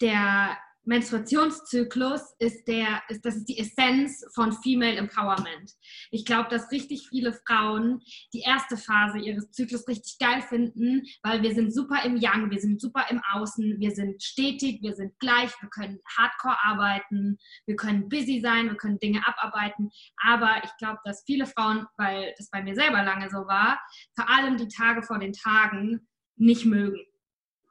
der 0.00 0.56
Menstruationszyklus 0.84 2.34
ist 2.38 2.66
der, 2.66 3.02
ist, 3.08 3.24
das 3.24 3.36
ist 3.36 3.48
die 3.48 3.58
Essenz 3.58 4.24
von 4.34 4.52
Female 4.52 4.96
Empowerment. 4.96 5.72
Ich 6.10 6.24
glaube, 6.24 6.48
dass 6.50 6.72
richtig 6.72 7.08
viele 7.08 7.32
Frauen 7.46 8.00
die 8.32 8.40
erste 8.40 8.76
Phase 8.76 9.18
ihres 9.18 9.50
Zyklus 9.52 9.86
richtig 9.86 10.18
geil 10.18 10.42
finden, 10.42 11.02
weil 11.22 11.42
wir 11.42 11.54
sind 11.54 11.72
super 11.72 12.04
im 12.04 12.16
Yang, 12.16 12.50
wir 12.50 12.60
sind 12.60 12.80
super 12.80 13.06
im 13.10 13.20
Außen, 13.32 13.78
wir 13.78 13.92
sind 13.92 14.22
stetig, 14.22 14.82
wir 14.82 14.94
sind 14.94 15.18
gleich, 15.20 15.50
wir 15.60 15.68
können 15.70 16.00
hardcore 16.16 16.56
arbeiten, 16.64 17.38
wir 17.66 17.76
können 17.76 18.08
busy 18.08 18.40
sein, 18.40 18.66
wir 18.68 18.76
können 18.76 18.98
Dinge 18.98 19.26
abarbeiten. 19.26 19.90
Aber 20.16 20.62
ich 20.64 20.70
glaube, 20.78 20.98
dass 21.04 21.22
viele 21.24 21.46
Frauen, 21.46 21.86
weil 21.96 22.34
das 22.38 22.50
bei 22.50 22.62
mir 22.62 22.74
selber 22.74 23.02
lange 23.04 23.30
so 23.30 23.46
war, 23.46 23.80
vor 24.16 24.28
allem 24.28 24.56
die 24.56 24.68
Tage 24.68 25.02
vor 25.02 25.18
den 25.18 25.32
Tagen 25.32 26.08
nicht 26.36 26.66
mögen 26.66 27.00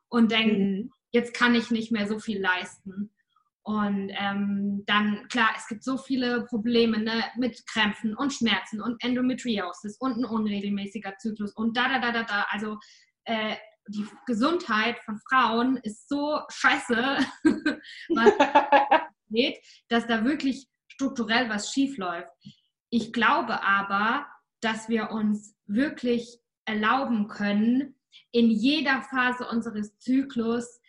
und 0.07 0.31
denken, 0.31 0.61
Mhm. 0.61 0.91
Jetzt 1.11 1.33
kann 1.33 1.55
ich 1.55 1.71
nicht 1.71 1.91
mehr 1.91 2.07
so 2.07 2.19
viel 2.19 2.41
leisten. 2.41 3.11
Und 3.63 4.11
ähm, 4.17 4.83
dann, 4.87 5.27
klar, 5.27 5.49
es 5.55 5.67
gibt 5.67 5.83
so 5.83 5.97
viele 5.97 6.45
Probleme 6.45 6.97
ne, 6.97 7.23
mit 7.37 7.65
Krämpfen 7.67 8.15
und 8.15 8.33
Schmerzen 8.33 8.81
und 8.81 9.03
Endometriosis 9.03 9.97
und 9.99 10.17
ein 10.17 10.25
unregelmäßiger 10.25 11.17
Zyklus 11.19 11.53
und 11.53 11.77
da, 11.77 11.87
da, 11.87 11.99
da, 11.99 12.11
da, 12.11 12.23
da. 12.23 12.45
Also 12.49 12.79
äh, 13.25 13.55
die 13.87 14.05
Gesundheit 14.25 14.97
von 15.05 15.19
Frauen 15.29 15.77
ist 15.77 16.09
so 16.09 16.41
scheiße, 16.49 17.17
was 18.09 19.01
geht, 19.29 19.59
dass 19.89 20.07
da 20.07 20.25
wirklich 20.25 20.67
strukturell 20.87 21.49
was 21.49 21.71
schief 21.71 21.97
läuft. 21.97 22.31
Ich 22.89 23.13
glaube 23.13 23.61
aber, 23.63 24.25
dass 24.61 24.89
wir 24.89 25.11
uns 25.11 25.55
wirklich 25.67 26.39
erlauben 26.65 27.27
können, 27.27 27.95
in 28.31 28.49
jeder 28.49 29.01
Phase 29.03 29.47
unseres 29.47 29.97
Zyklus 29.99 30.80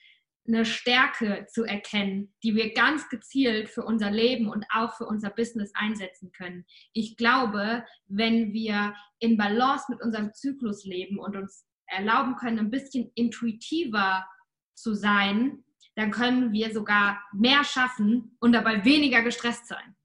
eine 0.46 0.64
Stärke 0.64 1.46
zu 1.48 1.64
erkennen, 1.64 2.34
die 2.42 2.54
wir 2.54 2.74
ganz 2.74 3.08
gezielt 3.08 3.68
für 3.68 3.84
unser 3.84 4.10
Leben 4.10 4.48
und 4.48 4.64
auch 4.74 4.96
für 4.96 5.06
unser 5.06 5.30
Business 5.30 5.70
einsetzen 5.74 6.32
können. 6.32 6.64
Ich 6.92 7.16
glaube, 7.16 7.84
wenn 8.06 8.52
wir 8.52 8.94
in 9.20 9.36
Balance 9.36 9.86
mit 9.88 10.02
unserem 10.02 10.34
Zyklus 10.34 10.84
leben 10.84 11.18
und 11.18 11.36
uns 11.36 11.64
erlauben 11.86 12.36
können, 12.36 12.58
ein 12.58 12.70
bisschen 12.70 13.12
intuitiver 13.14 14.26
zu 14.74 14.94
sein, 14.94 15.64
dann 15.94 16.10
können 16.10 16.52
wir 16.52 16.72
sogar 16.72 17.22
mehr 17.32 17.64
schaffen 17.64 18.36
und 18.40 18.52
dabei 18.52 18.84
weniger 18.84 19.22
gestresst 19.22 19.66
sein. 19.66 19.96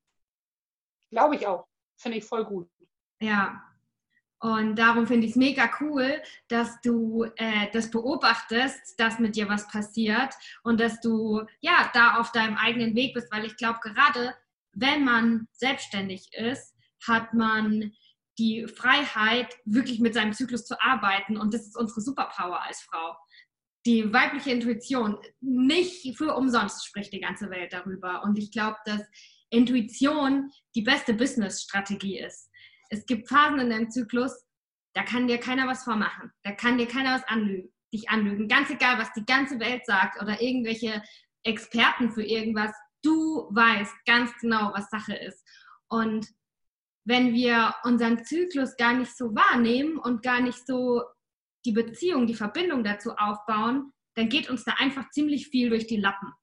Glaube 1.10 1.36
ich 1.38 1.48
auch. 1.48 1.66
Finde 1.98 2.18
ich 2.18 2.26
voll 2.26 2.46
gut. 2.46 2.70
Ja. 3.20 3.64
Und 4.40 4.76
darum 4.76 5.08
finde 5.08 5.26
ich 5.26 5.32
es 5.32 5.38
mega 5.38 5.70
cool, 5.82 6.22
dass 6.48 6.80
du 6.82 7.24
äh, 7.38 7.68
das 7.74 7.90
beobachtest, 7.90 9.00
dass 9.00 9.18
mit 9.18 9.36
dir 9.36 9.50
was 9.50 9.68
passiert 9.68 10.34
und 10.64 10.80
dass 10.80 11.02
du 11.02 11.42
ja 11.60 11.90
da 11.94 12.18
auf 12.18 12.32
deinem 12.32 12.56
eigenen 12.56 12.96
Weg 12.96 13.16
bist, 13.16 13.32
weil 13.32 13.46
ich 13.46 13.58
glaube, 13.58 13.80
gerade 13.82 14.36
wenn 14.74 15.04
man 15.04 15.48
selbstständig 15.54 16.30
ist, 16.34 16.76
hat 17.08 17.34
man 17.34 17.94
die 18.38 18.68
Freiheit, 18.68 19.56
wirklich 19.66 20.00
mit 20.00 20.14
seinem 20.14 20.34
Zyklus 20.34 20.66
zu 20.66 20.80
arbeiten 20.80 21.38
und 21.38 21.52
das 21.52 21.66
ist 21.66 21.78
unsere 21.78 22.02
Superpower 22.02 22.62
als 22.64 22.82
Frau. 22.82 23.18
Die 23.88 24.14
weibliche 24.14 24.52
Intuition, 24.52 25.18
nicht 25.42 26.16
für 26.16 26.36
umsonst 26.36 26.86
spricht 26.86 27.12
die 27.12 27.22
ganze 27.22 27.50
Welt 27.50 27.74
darüber. 27.74 28.22
Und 28.24 28.38
ich 28.38 28.52
glaube, 28.52 28.78
dass 28.86 29.02
Intuition 29.50 30.52
die 30.76 30.82
beste 30.82 31.14
Business-Strategie 31.14 32.20
ist 32.20 32.52
es 32.90 33.06
gibt 33.06 33.30
Phasen 33.30 33.60
in 33.60 33.70
deinem 33.70 33.90
Zyklus, 33.90 34.46
da 34.94 35.04
kann 35.04 35.28
dir 35.28 35.38
keiner 35.38 35.68
was 35.68 35.84
vormachen. 35.84 36.32
Da 36.44 36.52
kann 36.52 36.78
dir 36.78 36.88
keiner 36.88 37.16
was 37.16 37.24
anlügen, 37.28 37.72
dich 37.94 38.10
anlügen. 38.10 38.48
Ganz 38.48 38.70
egal, 38.70 38.98
was 38.98 39.14
die 39.14 39.26
ganze 39.26 39.60
Welt 39.60 39.86
sagt 39.86 40.22
oder 40.22 40.42
irgendwelche 40.42 41.04
Experten 41.44 42.12
für 42.12 42.24
irgendwas. 42.24 42.72
Du 43.04 43.48
weißt 43.52 43.94
ganz 44.06 44.32
genau, 44.42 44.72
was 44.74 44.90
Sache 44.90 45.16
ist. 45.16 45.44
Und 45.88 46.28
wenn 47.06 47.34
wir 47.34 47.76
unseren 47.84 48.26
Zyklus 48.26 48.76
gar 48.76 48.94
nicht 48.94 49.16
so 49.16 49.34
wahrnehmen 49.36 49.98
und 49.98 50.24
gar 50.24 50.42
nicht 50.42 50.66
so 50.66 51.04
die 51.64 51.72
Beziehung, 51.72 52.28
die 52.28 52.34
Verbindung 52.34 52.84
dazu 52.84 53.12
aufbauen, 53.12 53.94
dann 54.16 54.30
geht 54.30 54.50
uns 54.50 54.64
da 54.64 54.74
einfach 54.78 55.10
ziemlich 55.12 55.48
viel 55.48 55.70
durch 55.70 55.88
die 55.88 55.98
Lappen. 55.98 56.34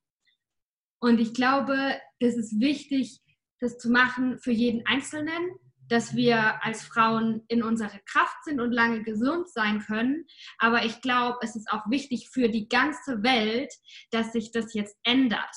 Und 1.01 1.21
ich 1.21 1.35
glaube, 1.35 2.01
das 2.21 2.37
ist 2.37 2.61
wichtig, 2.61 3.21
das 3.61 3.79
zu 3.79 3.91
machen 3.91 4.39
für 4.39 4.53
jeden 4.53 4.87
Einzelnen, 4.87 5.59
dass 5.89 6.15
wir 6.15 6.63
als 6.65 6.83
Frauen 6.83 7.45
in 7.49 7.63
unserer 7.63 7.99
Kraft 8.07 8.45
sind 8.45 8.61
und 8.61 8.73
lange 8.73 9.03
gesund 9.03 9.49
sein 9.49 9.81
können. 9.81 10.27
Aber 10.59 10.85
ich 10.85 11.01
glaube, 11.03 11.39
es 11.43 11.57
ist 11.57 11.71
auch 11.71 11.89
wichtig 11.91 12.31
für 12.31 12.49
die 12.49 12.69
ganze 12.69 13.23
Welt, 13.23 13.73
dass 14.11 14.33
sich 14.33 14.51
das 14.51 14.75
jetzt 14.75 14.97
ändert. 15.03 15.55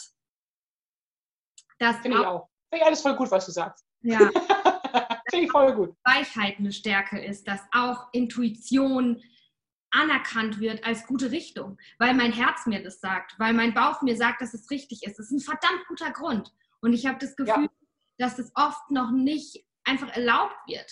Dass 1.79 1.97
Finde 1.97 2.19
ich 2.19 2.25
auch. 2.25 2.49
Finde 2.69 2.81
ich 2.81 2.85
alles 2.85 3.01
voll 3.01 3.15
gut, 3.15 3.31
was 3.31 3.45
du 3.45 3.51
sagst. 3.51 3.85
Ja. 4.01 4.19
Finde 5.29 5.45
ich 5.45 5.51
voll 5.51 5.73
gut. 5.73 5.95
Weichheit 6.03 6.57
eine 6.57 6.71
Stärke 6.71 7.23
ist, 7.23 7.47
dass 7.47 7.61
auch 7.71 8.07
Intuition 8.13 9.21
anerkannt 9.91 10.59
wird 10.59 10.85
als 10.85 11.05
gute 11.07 11.31
Richtung, 11.31 11.77
weil 11.97 12.13
mein 12.13 12.33
Herz 12.33 12.65
mir 12.65 12.83
das 12.83 12.99
sagt, 12.99 13.39
weil 13.39 13.53
mein 13.53 13.73
Bauch 13.73 14.01
mir 14.01 14.17
sagt, 14.17 14.41
dass 14.41 14.53
es 14.53 14.69
richtig 14.69 15.03
ist. 15.03 15.17
Das 15.17 15.27
ist 15.27 15.31
ein 15.31 15.39
verdammt 15.39 15.85
guter 15.87 16.11
Grund. 16.11 16.53
Und 16.81 16.93
ich 16.93 17.05
habe 17.05 17.17
das 17.19 17.35
Gefühl, 17.35 17.63
ja. 17.63 17.69
dass 18.17 18.35
das 18.35 18.51
oft 18.55 18.91
noch 18.91 19.11
nicht 19.11 19.65
einfach 19.87 20.09
erlaubt 20.09 20.55
wird. 20.67 20.91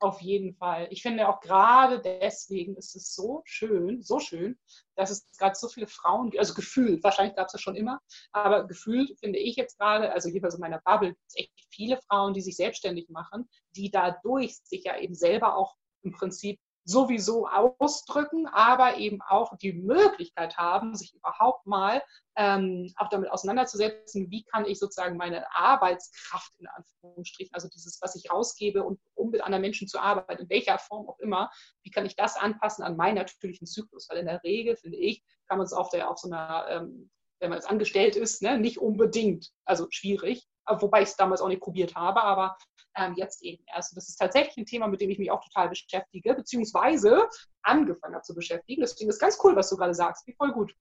Auf 0.00 0.20
jeden 0.20 0.54
Fall. 0.54 0.86
Ich 0.90 1.02
finde 1.02 1.28
auch 1.28 1.40
gerade 1.40 2.00
deswegen 2.00 2.76
ist 2.76 2.94
es 2.94 3.16
so 3.16 3.42
schön, 3.44 4.00
so 4.00 4.20
schön, 4.20 4.56
dass 4.94 5.10
es 5.10 5.26
gerade 5.36 5.56
so 5.56 5.68
viele 5.68 5.88
Frauen, 5.88 6.32
also 6.38 6.54
gefühlt, 6.54 7.02
wahrscheinlich 7.02 7.34
gab 7.34 7.46
es 7.46 7.52
das 7.52 7.60
schon 7.60 7.74
immer, 7.74 8.00
aber 8.30 8.68
gefühlt 8.68 9.18
finde 9.18 9.40
ich 9.40 9.56
jetzt 9.56 9.76
gerade, 9.76 10.12
also 10.12 10.28
jedenfalls 10.28 10.54
in 10.54 10.60
meiner 10.60 10.80
Bubble, 10.84 11.14
gibt 11.14 11.26
es 11.26 11.36
echt 11.36 11.52
viele 11.70 12.00
Frauen, 12.02 12.32
die 12.32 12.42
sich 12.42 12.54
selbstständig 12.54 13.08
machen, 13.08 13.48
die 13.74 13.90
dadurch 13.90 14.56
sich 14.62 14.84
ja 14.84 14.96
eben 14.96 15.16
selber 15.16 15.56
auch 15.56 15.76
im 16.02 16.12
Prinzip 16.12 16.60
sowieso 16.88 17.46
ausdrücken, 17.46 18.46
aber 18.46 18.96
eben 18.96 19.20
auch 19.20 19.54
die 19.58 19.74
Möglichkeit 19.74 20.56
haben, 20.56 20.94
sich 20.94 21.14
überhaupt 21.14 21.66
mal 21.66 22.02
ähm, 22.34 22.90
auch 22.96 23.10
damit 23.10 23.30
auseinanderzusetzen, 23.30 24.30
wie 24.30 24.44
kann 24.44 24.64
ich 24.64 24.78
sozusagen 24.78 25.18
meine 25.18 25.54
Arbeitskraft 25.54 26.50
in 26.58 26.66
Anführungsstrichen, 26.66 27.52
also 27.52 27.68
dieses, 27.68 28.00
was 28.00 28.14
ich 28.14 28.30
rausgebe 28.30 28.82
und 28.82 28.98
um 29.14 29.30
mit 29.30 29.42
anderen 29.42 29.60
Menschen 29.60 29.86
zu 29.86 29.98
arbeiten, 29.98 30.42
in 30.42 30.48
welcher 30.48 30.78
Form 30.78 31.06
auch 31.08 31.18
immer, 31.18 31.50
wie 31.82 31.90
kann 31.90 32.06
ich 32.06 32.16
das 32.16 32.36
anpassen 32.36 32.82
an 32.82 32.96
meinen 32.96 33.16
natürlichen 33.16 33.66
Zyklus? 33.66 34.08
Weil 34.08 34.18
in 34.18 34.26
der 34.26 34.42
Regel, 34.42 34.76
finde 34.76 34.96
ich, 34.96 35.22
kann 35.46 35.58
man 35.58 35.66
es 35.66 35.74
auf, 35.74 35.90
der, 35.90 36.10
auf 36.10 36.18
so 36.18 36.30
einer, 36.30 36.68
ähm, 36.70 37.10
wenn 37.38 37.50
man 37.50 37.58
jetzt 37.58 37.68
angestellt 37.68 38.16
ist, 38.16 38.40
ne, 38.40 38.58
nicht 38.58 38.78
unbedingt, 38.78 39.50
also 39.66 39.88
schwierig, 39.90 40.48
wobei 40.68 41.02
ich 41.02 41.08
es 41.08 41.16
damals 41.16 41.40
auch 41.40 41.48
nicht 41.48 41.62
probiert 41.62 41.94
habe, 41.94 42.22
aber 42.22 42.56
ähm, 42.96 43.14
jetzt 43.16 43.42
eben 43.42 43.62
erst. 43.74 43.92
Und 43.92 43.96
das 43.96 44.08
ist 44.08 44.16
tatsächlich 44.16 44.56
ein 44.56 44.66
Thema, 44.66 44.88
mit 44.88 45.00
dem 45.00 45.10
ich 45.10 45.18
mich 45.18 45.30
auch 45.30 45.42
total 45.44 45.68
beschäftige, 45.68 46.34
beziehungsweise 46.34 47.28
angefangen 47.62 48.14
habe 48.14 48.24
zu 48.24 48.34
beschäftigen. 48.34 48.80
Deswegen 48.80 49.10
ist 49.10 49.20
ganz 49.20 49.38
cool, 49.44 49.54
was 49.56 49.70
du 49.70 49.76
gerade 49.76 49.94
sagst. 49.94 50.26
Wie 50.26 50.34
voll 50.34 50.52
gut. 50.52 50.74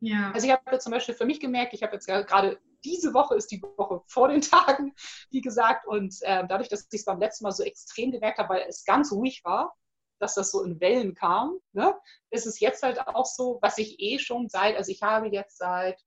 Ja. 0.00 0.32
Also 0.32 0.46
ich 0.46 0.52
habe 0.52 0.78
zum 0.78 0.92
Beispiel 0.92 1.14
für 1.14 1.26
mich 1.26 1.40
gemerkt, 1.40 1.74
ich 1.74 1.82
habe 1.82 1.94
jetzt 1.94 2.06
gerade 2.06 2.58
diese 2.84 3.14
Woche 3.14 3.36
ist 3.36 3.50
die 3.50 3.62
Woche 3.62 4.02
vor 4.06 4.28
den 4.28 4.40
Tagen, 4.42 4.94
wie 5.30 5.40
gesagt, 5.40 5.86
und 5.86 6.14
äh, 6.22 6.46
dadurch, 6.48 6.68
dass 6.68 6.88
ich 6.90 7.00
es 7.00 7.04
beim 7.04 7.20
letzten 7.20 7.44
Mal 7.44 7.52
so 7.52 7.62
extrem 7.62 8.10
gemerkt 8.10 8.38
habe, 8.38 8.54
weil 8.54 8.66
es 8.68 8.84
ganz 8.84 9.12
ruhig 9.12 9.44
war, 9.44 9.74
dass 10.18 10.34
das 10.34 10.50
so 10.50 10.62
in 10.62 10.80
Wellen 10.80 11.14
kam, 11.14 11.58
ne, 11.72 11.94
ist 12.30 12.46
es 12.46 12.60
jetzt 12.60 12.82
halt 12.82 13.00
auch 13.08 13.26
so, 13.26 13.58
was 13.60 13.78
ich 13.78 14.00
eh 14.00 14.18
schon 14.18 14.48
seit, 14.48 14.76
also 14.76 14.90
ich 14.90 15.02
habe 15.02 15.28
jetzt 15.28 15.58
seit, 15.58 16.00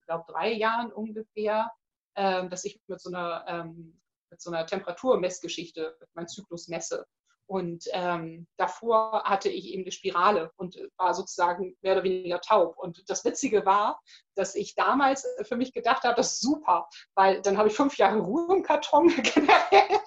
ich 0.00 0.06
glaube, 0.06 0.24
drei 0.30 0.52
Jahren 0.52 0.92
ungefähr, 0.92 1.70
dass 2.14 2.64
ich 2.64 2.80
mit 2.86 3.00
so 3.00 3.10
einer 3.10 3.44
ähm, 3.48 4.00
mit 4.30 4.40
so 4.40 4.50
einer 4.50 4.66
Temperaturmessgeschichte 4.66 5.96
meinen 6.14 6.28
Zyklus 6.28 6.68
messe. 6.68 7.06
Und 7.52 7.84
ähm, 7.92 8.46
davor 8.56 9.24
hatte 9.24 9.50
ich 9.50 9.66
eben 9.74 9.82
eine 9.82 9.92
Spirale 9.92 10.50
und 10.56 10.78
war 10.96 11.12
sozusagen 11.12 11.76
mehr 11.82 11.92
oder 11.92 12.02
weniger 12.02 12.40
taub. 12.40 12.78
Und 12.78 13.04
das 13.10 13.26
Witzige 13.26 13.66
war, 13.66 14.00
dass 14.36 14.54
ich 14.54 14.74
damals 14.74 15.26
für 15.42 15.56
mich 15.56 15.74
gedacht 15.74 16.04
habe, 16.04 16.14
das 16.14 16.32
ist 16.32 16.40
super, 16.40 16.88
weil 17.14 17.42
dann 17.42 17.58
habe 17.58 17.68
ich 17.68 17.76
fünf 17.76 17.98
Jahre 17.98 18.20
Ruhe 18.20 18.56
im 18.56 18.62
Karton 18.62 19.08
generell. 19.22 20.00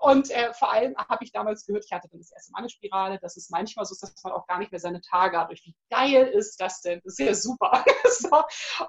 Und 0.00 0.30
äh, 0.30 0.52
vor 0.52 0.70
allem 0.74 0.94
habe 0.98 1.24
ich 1.24 1.32
damals 1.32 1.64
gehört, 1.64 1.86
ich 1.86 1.92
hatte 1.92 2.06
dann 2.10 2.20
das 2.20 2.32
erste 2.32 2.52
Mal 2.52 2.58
eine 2.58 2.68
Spirale, 2.68 3.18
dass 3.18 3.38
es 3.38 3.48
manchmal 3.48 3.86
so 3.86 3.94
ist, 3.94 4.02
dass 4.02 4.22
man 4.22 4.34
auch 4.34 4.46
gar 4.46 4.58
nicht 4.58 4.70
mehr 4.70 4.78
seine 4.78 5.00
Tage 5.00 5.38
hat. 5.38 5.48
Wie 5.48 5.74
geil 5.90 6.26
ist 6.26 6.60
das 6.60 6.82
denn? 6.82 7.00
Das 7.02 7.18
ist 7.18 7.26
ja 7.26 7.32
super. 7.32 7.82
so. 8.10 8.28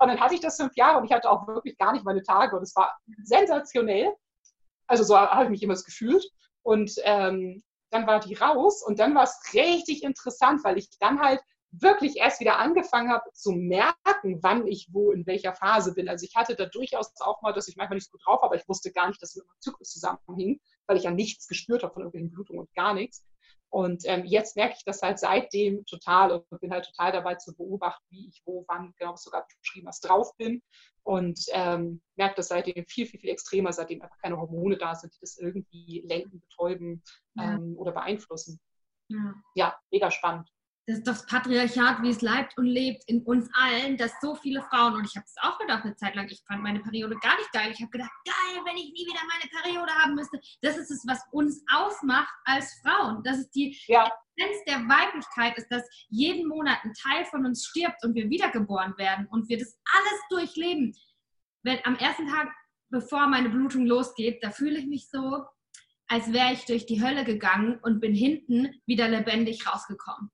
Und 0.01 0.07
dann 0.09 0.19
hatte 0.19 0.33
ich 0.33 0.41
das 0.41 0.57
fünf 0.57 0.75
Jahre 0.75 0.97
und 0.97 1.05
ich 1.05 1.13
hatte 1.13 1.29
auch 1.29 1.47
wirklich 1.47 1.77
gar 1.77 1.93
nicht 1.93 2.03
meine 2.03 2.23
Tage. 2.23 2.57
Und 2.57 2.63
es 2.63 2.75
war 2.75 2.93
sensationell. 3.23 4.13
Also 4.87 5.05
so 5.05 5.17
habe 5.17 5.45
ich 5.45 5.49
mich 5.49 5.63
immer 5.63 5.75
gefühlt. 5.75 6.29
Und 6.61 6.91
ähm, 7.03 7.63
dann 7.91 8.07
war 8.07 8.19
die 8.19 8.33
raus 8.33 8.83
und 8.83 8.99
dann 8.99 9.13
war 9.13 9.23
es 9.23 9.53
richtig 9.53 10.03
interessant, 10.03 10.63
weil 10.63 10.77
ich 10.77 10.89
dann 10.99 11.19
halt 11.19 11.41
wirklich 11.71 12.17
erst 12.17 12.39
wieder 12.41 12.57
angefangen 12.57 13.11
habe 13.11 13.31
zu 13.33 13.51
merken, 13.51 14.39
wann 14.41 14.67
ich 14.67 14.89
wo 14.91 15.11
in 15.11 15.25
welcher 15.25 15.53
Phase 15.53 15.93
bin. 15.93 16.09
Also 16.09 16.25
ich 16.25 16.35
hatte 16.35 16.55
da 16.55 16.65
durchaus 16.65 17.13
auch 17.19 17.41
mal, 17.41 17.53
dass 17.53 17.67
ich 17.67 17.77
manchmal 17.77 17.95
nicht 17.95 18.07
so 18.07 18.11
gut 18.11 18.21
drauf 18.25 18.41
war, 18.41 18.49
aber 18.49 18.55
ich 18.55 18.67
wusste 18.67 18.91
gar 18.91 19.07
nicht, 19.07 19.21
dass 19.21 19.29
es 19.29 19.35
mit 19.37 19.47
meinem 19.47 19.61
Zyklus 19.61 19.91
zusammenhing, 19.91 20.59
weil 20.87 20.97
ich 20.97 21.03
ja 21.03 21.11
nichts 21.11 21.47
gespürt 21.47 21.83
habe 21.83 21.93
von 21.93 22.03
irgendwelchen 22.03 22.31
Blutungen 22.31 22.61
und 22.61 22.73
gar 22.73 22.93
nichts. 22.93 23.23
Und 23.71 24.03
ähm, 24.05 24.25
jetzt 24.25 24.57
merke 24.57 24.75
ich 24.77 24.83
das 24.83 25.01
halt 25.01 25.17
seitdem 25.17 25.85
total 25.85 26.31
und 26.31 26.59
bin 26.59 26.71
halt 26.71 26.85
total 26.85 27.13
dabei 27.13 27.35
zu 27.35 27.55
beobachten, 27.55 28.05
wie 28.09 28.27
ich 28.27 28.41
wo, 28.45 28.65
wann, 28.67 28.93
genau 28.97 29.15
sogar 29.15 29.47
beschrieben 29.61 29.87
was 29.87 30.01
drauf 30.01 30.35
bin. 30.37 30.61
Und 31.03 31.39
ähm, 31.53 32.01
merke 32.15 32.35
das 32.35 32.49
seitdem 32.49 32.85
viel, 32.85 33.07
viel, 33.07 33.19
viel 33.19 33.29
extremer, 33.29 33.71
seitdem 33.71 34.01
einfach 34.01 34.17
keine 34.17 34.37
Hormone 34.37 34.77
da 34.77 34.93
sind, 34.93 35.13
die 35.15 35.19
das 35.21 35.37
irgendwie 35.37 36.03
lenken, 36.05 36.41
betäuben 36.41 37.01
ja. 37.35 37.55
ähm, 37.55 37.75
oder 37.77 37.93
beeinflussen. 37.93 38.59
Ja. 39.07 39.33
ja, 39.55 39.79
mega 39.89 40.11
spannend 40.11 40.49
das 40.87 40.97
ist 40.97 41.07
das 41.07 41.25
Patriarchat, 41.27 42.01
wie 42.01 42.09
es 42.09 42.21
leibt 42.21 42.57
und 42.57 42.65
lebt 42.65 43.03
in 43.05 43.21
uns 43.23 43.49
allen, 43.53 43.97
dass 43.97 44.19
so 44.19 44.35
viele 44.35 44.63
Frauen, 44.63 44.95
und 44.95 45.05
ich 45.05 45.15
habe 45.15 45.25
es 45.25 45.35
auch 45.41 45.59
gedacht 45.59 45.85
eine 45.85 45.95
Zeit 45.95 46.15
lang, 46.15 46.27
ich 46.27 46.41
fand 46.47 46.63
meine 46.63 46.79
Periode 46.79 47.15
gar 47.21 47.37
nicht 47.37 47.51
geil. 47.51 47.71
Ich 47.71 47.79
habe 47.79 47.91
gedacht, 47.91 48.11
geil, 48.25 48.63
wenn 48.65 48.77
ich 48.77 48.91
nie 48.91 49.05
wieder 49.05 49.21
meine 49.27 49.63
Periode 49.63 49.91
haben 49.93 50.15
müsste. 50.15 50.39
Das 50.61 50.77
ist 50.77 50.89
es, 50.89 51.03
was 51.07 51.21
uns 51.31 51.63
ausmacht 51.71 52.33
als 52.45 52.81
Frauen. 52.81 53.21
Das 53.23 53.37
ist 53.37 53.51
die 53.51 53.77
ja. 53.87 54.11
Essenz 54.35 54.63
der 54.67 54.79
Weiblichkeit, 54.79 55.55
ist, 55.57 55.67
dass 55.69 55.83
jeden 56.09 56.47
Monat 56.47 56.79
ein 56.83 56.93
Teil 56.93 57.25
von 57.25 57.45
uns 57.45 57.65
stirbt 57.65 58.03
und 58.03 58.15
wir 58.15 58.29
wiedergeboren 58.29 58.97
werden 58.97 59.27
und 59.27 59.49
wir 59.49 59.59
das 59.59 59.79
alles 59.85 60.19
durchleben. 60.29 60.95
Wenn 61.63 61.79
am 61.85 61.95
ersten 61.95 62.27
Tag, 62.27 62.49
bevor 62.89 63.27
meine 63.27 63.49
Blutung 63.49 63.85
losgeht, 63.85 64.43
da 64.43 64.49
fühle 64.49 64.79
ich 64.79 64.87
mich 64.87 65.09
so, 65.09 65.45
als 66.07 66.33
wäre 66.33 66.53
ich 66.53 66.65
durch 66.65 66.87
die 66.87 67.03
Hölle 67.03 67.23
gegangen 67.23 67.79
und 67.83 68.01
bin 68.01 68.15
hinten 68.15 68.81
wieder 68.87 69.07
lebendig 69.07 69.67
rausgekommen. 69.67 70.31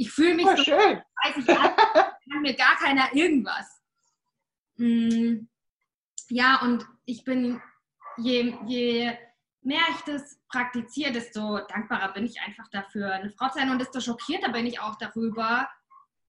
Ich 0.00 0.12
fühle 0.12 0.34
mich 0.34 0.46
oh, 0.46 0.56
so, 0.56 0.62
schön. 0.62 1.02
weiß 1.24 1.36
ich, 1.36 1.46
kann 1.46 2.42
mir 2.42 2.54
gar 2.54 2.76
keiner 2.76 3.12
irgendwas. 3.12 3.82
Mm, 4.76 5.48
ja, 6.28 6.60
und 6.62 6.86
ich 7.04 7.24
bin, 7.24 7.60
je, 8.16 8.54
je 8.66 9.18
mehr 9.62 9.82
ich 9.90 10.00
das 10.02 10.38
praktiziere, 10.48 11.10
desto 11.10 11.58
dankbarer 11.66 12.12
bin 12.12 12.24
ich 12.24 12.40
einfach 12.40 12.68
dafür, 12.70 13.12
eine 13.12 13.30
Frau 13.30 13.48
zu 13.48 13.58
sein 13.58 13.70
und 13.70 13.80
desto 13.80 14.00
schockierter 14.00 14.52
bin 14.52 14.66
ich 14.66 14.78
auch 14.78 14.94
darüber, 14.96 15.68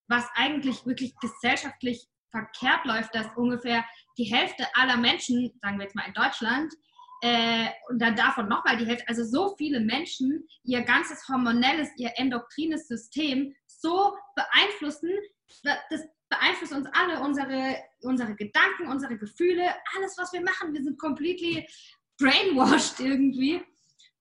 was 0.08 0.28
eigentlich 0.34 0.84
wirklich 0.84 1.14
gesellschaftlich 1.20 2.08
verkehrt 2.32 2.84
läuft, 2.84 3.14
dass 3.14 3.36
ungefähr 3.36 3.84
die 4.18 4.24
Hälfte 4.24 4.66
aller 4.74 4.96
Menschen, 4.96 5.52
sagen 5.62 5.78
wir 5.78 5.84
jetzt 5.84 5.94
mal 5.94 6.08
in 6.08 6.14
Deutschland, 6.14 6.74
äh, 7.22 7.68
und 7.88 8.00
dann 8.00 8.16
davon 8.16 8.48
nochmal 8.48 8.78
die 8.78 8.86
Hälfte, 8.86 9.06
also 9.06 9.22
so 9.22 9.54
viele 9.56 9.78
Menschen 9.78 10.48
ihr 10.64 10.82
ganzes 10.82 11.28
hormonelles, 11.28 11.90
ihr 11.96 12.10
endokrines 12.16 12.88
System 12.88 13.54
so 13.80 14.16
beeinflussen, 14.34 15.10
das 15.62 16.02
beeinflusst 16.28 16.72
uns 16.72 16.88
alle, 16.92 17.20
unsere, 17.20 17.76
unsere 18.02 18.34
Gedanken, 18.34 18.88
unsere 18.88 19.18
Gefühle, 19.18 19.74
alles, 19.96 20.16
was 20.16 20.32
wir 20.32 20.42
machen. 20.42 20.72
Wir 20.72 20.82
sind 20.82 20.98
completely 20.98 21.68
brainwashed 22.18 23.00
irgendwie. 23.00 23.62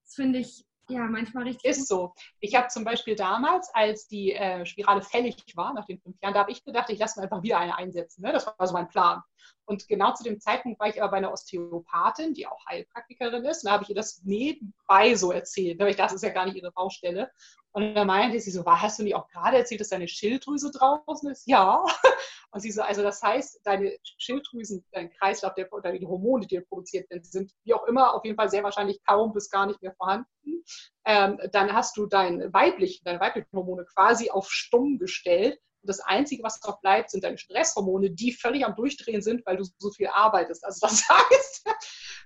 Das 0.03 0.15
finde 0.15 0.39
ich 0.39 0.65
ja, 0.89 1.03
manchmal 1.03 1.43
richtig. 1.43 1.69
Ist 1.69 1.87
so. 1.87 2.13
Ich 2.39 2.55
habe 2.55 2.67
zum 2.69 2.83
Beispiel 2.83 3.15
damals, 3.15 3.69
als 3.75 4.07
die 4.07 4.33
äh, 4.33 4.65
Spirale 4.65 5.03
fällig 5.03 5.35
war, 5.55 5.71
nach 5.73 5.85
den 5.85 5.99
fünf 5.99 6.19
Jahren, 6.19 6.33
da 6.33 6.39
habe 6.39 6.51
ich 6.51 6.65
gedacht, 6.65 6.89
ich 6.89 6.97
lasse 6.97 7.19
mir 7.19 7.25
einfach 7.25 7.43
wieder 7.43 7.59
eine 7.59 7.77
einsetzen. 7.77 8.23
Ne? 8.23 8.33
Das 8.33 8.47
war 8.47 8.67
so 8.67 8.73
mein 8.73 8.87
Plan. 8.87 9.21
Und 9.65 9.87
genau 9.87 10.13
zu 10.13 10.23
dem 10.23 10.39
Zeitpunkt 10.39 10.79
war 10.79 10.87
ich 10.87 10.99
aber 10.99 11.11
bei 11.11 11.17
einer 11.17 11.31
Osteopathin, 11.31 12.33
die 12.33 12.47
auch 12.47 12.65
Heilpraktikerin 12.65 13.45
ist. 13.45 13.63
Und 13.63 13.67
da 13.67 13.73
habe 13.73 13.83
ich 13.83 13.89
ihr 13.89 13.95
das 13.95 14.21
nebenbei 14.23 15.13
so 15.13 15.31
erzählt. 15.31 15.79
Ne? 15.79 15.91
Ich 15.91 15.95
das 15.95 16.11
ist 16.11 16.23
ja 16.23 16.29
gar 16.29 16.45
nicht 16.45 16.57
ihre 16.57 16.71
Baustelle. 16.71 17.29
Und 17.71 17.93
dann 17.93 18.07
meinte 18.07 18.39
sie 18.39 18.51
so, 18.51 18.65
hast 18.65 18.99
du 18.99 19.03
nicht 19.03 19.15
auch 19.15 19.27
gerade 19.27 19.57
erzählt, 19.57 19.81
dass 19.81 19.89
deine 19.89 20.07
Schilddrüse 20.07 20.71
draußen 20.71 21.29
ist? 21.29 21.47
Ja. 21.47 21.85
Und 22.51 22.61
sie 22.61 22.71
so, 22.71 22.81
also 22.81 23.03
das 23.03 23.21
heißt, 23.21 23.61
deine 23.63 23.95
Schilddrüsen, 24.17 24.83
dein 24.91 25.11
Kreislauf, 25.11 25.53
der, 25.53 25.69
deine 25.83 25.99
Hormone, 26.07 26.41
die 26.41 26.55
dir 26.55 26.65
produziert 26.65 27.09
werden, 27.11 27.23
sind 27.23 27.51
wie 27.63 27.75
auch 27.75 27.85
immer 27.85 28.15
auf 28.15 28.25
jeden 28.25 28.37
Fall 28.37 28.49
sehr 28.49 28.63
wahrscheinlich 28.63 28.99
kaum 29.05 29.33
bis 29.33 29.51
gar 29.51 29.67
nicht 29.67 29.81
mehr 29.83 29.93
vorhanden. 29.93 30.63
Ähm, 31.05 31.39
dann 31.51 31.71
hast 31.73 31.95
du 31.97 32.07
dein 32.07 32.51
weiblichen, 32.51 33.03
deine 33.03 33.19
weiblichen 33.19 33.51
Hormone 33.53 33.85
quasi 33.85 34.31
auf 34.31 34.49
stumm 34.49 34.97
gestellt. 34.97 35.59
Und 35.81 35.89
das 35.89 35.99
Einzige, 35.99 36.43
was 36.43 36.59
noch 36.65 36.81
bleibt, 36.81 37.11
sind 37.11 37.23
deine 37.23 37.37
Stresshormone, 37.37 38.09
die 38.11 38.33
völlig 38.33 38.65
am 38.65 38.75
Durchdrehen 38.75 39.21
sind, 39.21 39.45
weil 39.45 39.57
du 39.57 39.63
so 39.77 39.91
viel 39.91 40.07
arbeitest. 40.07 40.65
Also 40.65 40.87
das 40.87 41.03
heißt, 41.09 41.69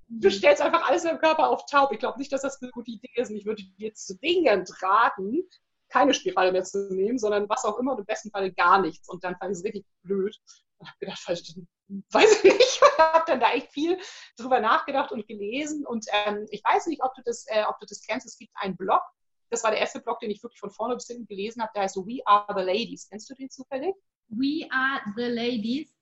du 0.08 0.30
stellst 0.30 0.62
einfach 0.62 0.88
alles 0.90 1.06
im 1.06 1.18
Körper 1.18 1.50
auf 1.50 1.66
taub. 1.66 1.92
Ich 1.92 2.00
glaube 2.00 2.20
nicht, 2.20 2.32
dass 2.32 2.42
das 2.42 2.62
eine 2.62 2.72
gute 2.72 2.92
Idee 2.92 3.10
ist. 3.16 3.30
Und 3.30 3.38
ich 3.38 3.46
würde 3.46 3.64
dir 3.64 3.94
zwingend 3.94 4.70
raten, 4.82 5.44
keine 5.90 6.14
Spirale 6.14 6.52
mehr 6.52 6.64
zu 6.64 6.94
nehmen, 6.94 7.18
sondern 7.18 7.48
was 7.50 7.66
auch 7.66 7.78
immer 7.78 7.94
und 7.94 8.00
im 8.00 8.06
besten 8.06 8.32
Falle 8.32 8.52
gar 8.52 8.82
nichts. 8.82 9.08
Und 9.10 9.24
dann 9.24 9.36
fand 9.38 9.52
ich 9.52 9.60
es 9.60 9.64
richtig 9.64 9.86
blöd 10.04 10.36
und 10.80 10.88
habe 10.88 10.98
gedacht, 11.00 11.28
weiß 11.28 11.42
ich 11.42 11.56
nicht, 11.56 11.68
ich 12.60 12.82
habe 12.98 13.24
dann 13.28 13.40
da 13.40 13.52
echt 13.52 13.72
viel 13.72 13.98
drüber 14.38 14.60
nachgedacht 14.60 15.12
und 15.12 15.28
gelesen. 15.28 15.86
Und 15.86 16.06
ähm, 16.12 16.48
ich 16.50 16.64
weiß 16.64 16.88
nicht, 16.88 17.04
ob 17.04 17.14
du, 17.16 17.22
das, 17.24 17.46
äh, 17.48 17.64
ob 17.68 17.80
du 17.80 17.86
das 17.86 18.02
kennst. 18.02 18.26
Es 18.26 18.38
gibt 18.38 18.52
einen 18.56 18.76
Blog, 18.76 19.02
das 19.54 19.64
war 19.64 19.70
der 19.70 19.80
erste 19.80 20.00
Blog, 20.00 20.20
den 20.20 20.32
ich 20.32 20.42
wirklich 20.42 20.60
von 20.60 20.72
vorne 20.72 20.96
bis 20.96 21.06
hinten 21.06 21.28
gelesen 21.28 21.62
habe, 21.62 21.72
der 21.76 21.84
heißt 21.84 21.98
We 21.98 22.26
Are 22.26 22.52
the 22.58 22.66
Ladies. 22.66 23.08
Kennst 23.08 23.30
du 23.30 23.36
den 23.36 23.52
zufällig? 23.52 23.94
We 24.30 24.68
Are 24.72 25.02
the 25.16 25.26
Ladies? 25.26 25.96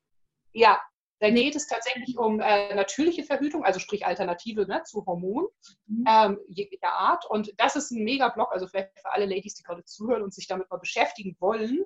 Ja, 0.54 0.82
da 1.22 1.30
geht 1.30 1.56
es 1.56 1.68
tatsächlich 1.68 2.18
um 2.18 2.40
äh, 2.40 2.74
natürliche 2.74 3.24
Verhütung, 3.24 3.64
also 3.64 3.80
sprich 3.80 4.08
Alternative 4.08 4.66
ne, 4.66 4.82
zu 4.84 5.06
Hormonen 5.06 5.48
mhm. 5.86 6.04
ähm, 6.08 6.40
jeglicher 6.48 6.92
Art. 6.92 7.30
Und 7.30 7.54
das 7.58 7.76
ist 7.76 7.92
ein 7.92 8.04
Mega-Blog, 8.04 8.52
also 8.52 8.68
vielleicht 8.68 9.00
für 9.00 9.12
alle 9.12 9.28
Ladies, 9.28 9.54
die 9.54 9.62
gerade 9.62 9.86
zuhören 9.86 10.24
und 10.24 10.34
sich 10.34 10.48
damit 10.48 10.72
mal 10.72 10.78
beschäftigen 10.78 11.38
wollen. 11.40 11.86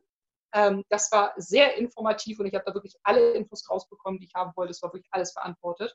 Ähm, 0.54 0.86
das 0.88 1.12
war 1.12 1.34
sehr 1.36 1.76
informativ 1.76 2.40
und 2.40 2.46
ich 2.46 2.54
habe 2.54 2.64
da 2.66 2.74
wirklich 2.74 2.96
alle 3.04 3.32
Infos 3.32 3.70
rausbekommen, 3.70 4.22
die 4.22 4.28
ich 4.28 4.34
haben 4.36 4.54
wollte. 4.56 4.72
Es 4.72 4.82
war 4.82 4.94
wirklich 4.94 5.12
alles 5.12 5.34
beantwortet. 5.34 5.94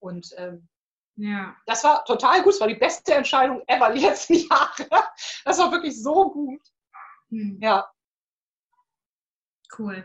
Und 0.00 0.34
ähm, 0.36 0.68
ja. 1.14 1.54
das 1.66 1.84
war 1.84 2.04
total 2.06 2.42
gut. 2.42 2.54
Es 2.54 2.60
war 2.60 2.66
die 2.66 2.74
beste 2.74 3.14
Entscheidung 3.14 3.62
ever 3.68 3.92
die 3.92 4.00
letzten 4.00 4.34
Jahre. 4.48 4.88
Das 5.44 5.58
war 5.60 5.70
wirklich 5.70 6.02
so 6.02 6.32
gut. 6.32 6.60
Mhm. 7.28 7.60
Ja. 7.62 7.88
Cool 9.78 10.04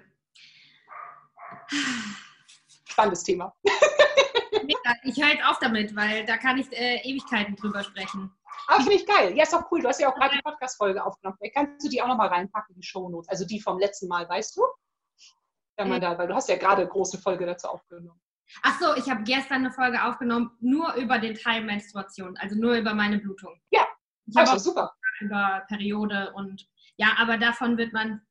spannendes 2.95 3.23
Thema. 3.23 3.53
ich 5.03 5.21
höre 5.21 5.33
jetzt 5.33 5.45
auf 5.45 5.59
damit, 5.59 5.95
weil 5.95 6.25
da 6.25 6.37
kann 6.37 6.57
ich 6.57 6.71
äh, 6.71 7.01
Ewigkeiten 7.03 7.55
drüber 7.57 7.83
sprechen. 7.83 8.31
Aber 8.67 8.81
finde 8.81 8.95
ich 8.95 9.05
geil. 9.05 9.35
Ja, 9.35 9.43
ist 9.43 9.53
doch 9.53 9.69
cool. 9.69 9.81
Du 9.81 9.89
hast 9.89 9.99
ja 9.99 10.09
auch 10.09 10.15
gerade 10.15 10.35
die 10.35 10.41
Podcast-Folge 10.41 11.03
aufgenommen. 11.03 11.37
Vielleicht 11.37 11.55
kannst 11.55 11.85
du 11.85 11.89
die 11.89 12.01
auch 12.01 12.07
nochmal 12.07 12.29
reinpacken, 12.29 12.73
die 12.73 12.83
Shownotes. 12.83 13.27
Also 13.27 13.45
die 13.45 13.59
vom 13.59 13.79
letzten 13.79 14.07
Mal, 14.07 14.27
weißt 14.29 14.55
du? 14.55 14.61
Wenn 15.77 15.89
man 15.89 15.99
da, 15.99 16.17
weil 16.17 16.29
du 16.29 16.33
hast 16.33 16.47
ja 16.47 16.55
gerade 16.55 16.83
eine 16.83 16.89
große 16.89 17.17
Folge 17.17 17.45
dazu 17.45 17.67
aufgenommen. 17.67 18.19
Ach 18.63 18.79
so, 18.79 18.95
ich 18.95 19.09
habe 19.09 19.23
gestern 19.23 19.65
eine 19.65 19.71
Folge 19.71 20.01
aufgenommen, 20.01 20.51
nur 20.61 20.93
über 20.93 21.19
den 21.19 21.35
Teil 21.35 21.63
Menstruation, 21.63 22.37
also 22.37 22.55
nur 22.55 22.75
über 22.75 22.93
meine 22.93 23.19
Blutung. 23.19 23.59
Ja, 23.71 23.85
also 24.35 24.57
super. 24.57 24.93
Über 25.19 25.65
Periode 25.67 26.31
und 26.35 26.65
ja, 26.95 27.09
aber 27.17 27.37
davon 27.37 27.77
wird 27.77 27.91
man 27.91 28.21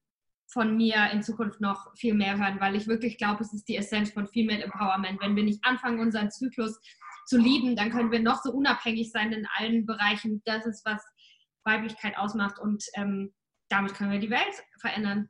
von 0.46 0.76
mir 0.76 1.10
in 1.12 1.22
Zukunft 1.22 1.60
noch 1.60 1.96
viel 1.96 2.14
mehr 2.14 2.38
hören, 2.38 2.60
weil 2.60 2.76
ich 2.76 2.86
wirklich 2.86 3.18
glaube, 3.18 3.42
es 3.42 3.52
ist 3.52 3.68
die 3.68 3.76
Essenz 3.76 4.12
von 4.12 4.28
Female 4.28 4.62
Empowerment. 4.62 5.20
Wenn 5.20 5.36
wir 5.36 5.42
nicht 5.42 5.64
anfangen, 5.64 6.00
unseren 6.00 6.30
Zyklus 6.30 6.78
zu 7.26 7.38
lieben, 7.38 7.76
dann 7.76 7.90
können 7.90 8.12
wir 8.12 8.20
noch 8.20 8.42
so 8.42 8.52
unabhängig 8.52 9.10
sein 9.10 9.32
in 9.32 9.46
allen 9.56 9.86
Bereichen. 9.86 10.42
Das 10.44 10.66
ist, 10.66 10.84
was 10.84 11.02
Weiblichkeit 11.64 12.16
ausmacht 12.16 12.58
und 12.58 12.84
ähm, 12.94 13.34
damit 13.68 13.94
können 13.94 14.12
wir 14.12 14.18
die 14.18 14.30
Welt 14.30 14.62
verändern. 14.80 15.28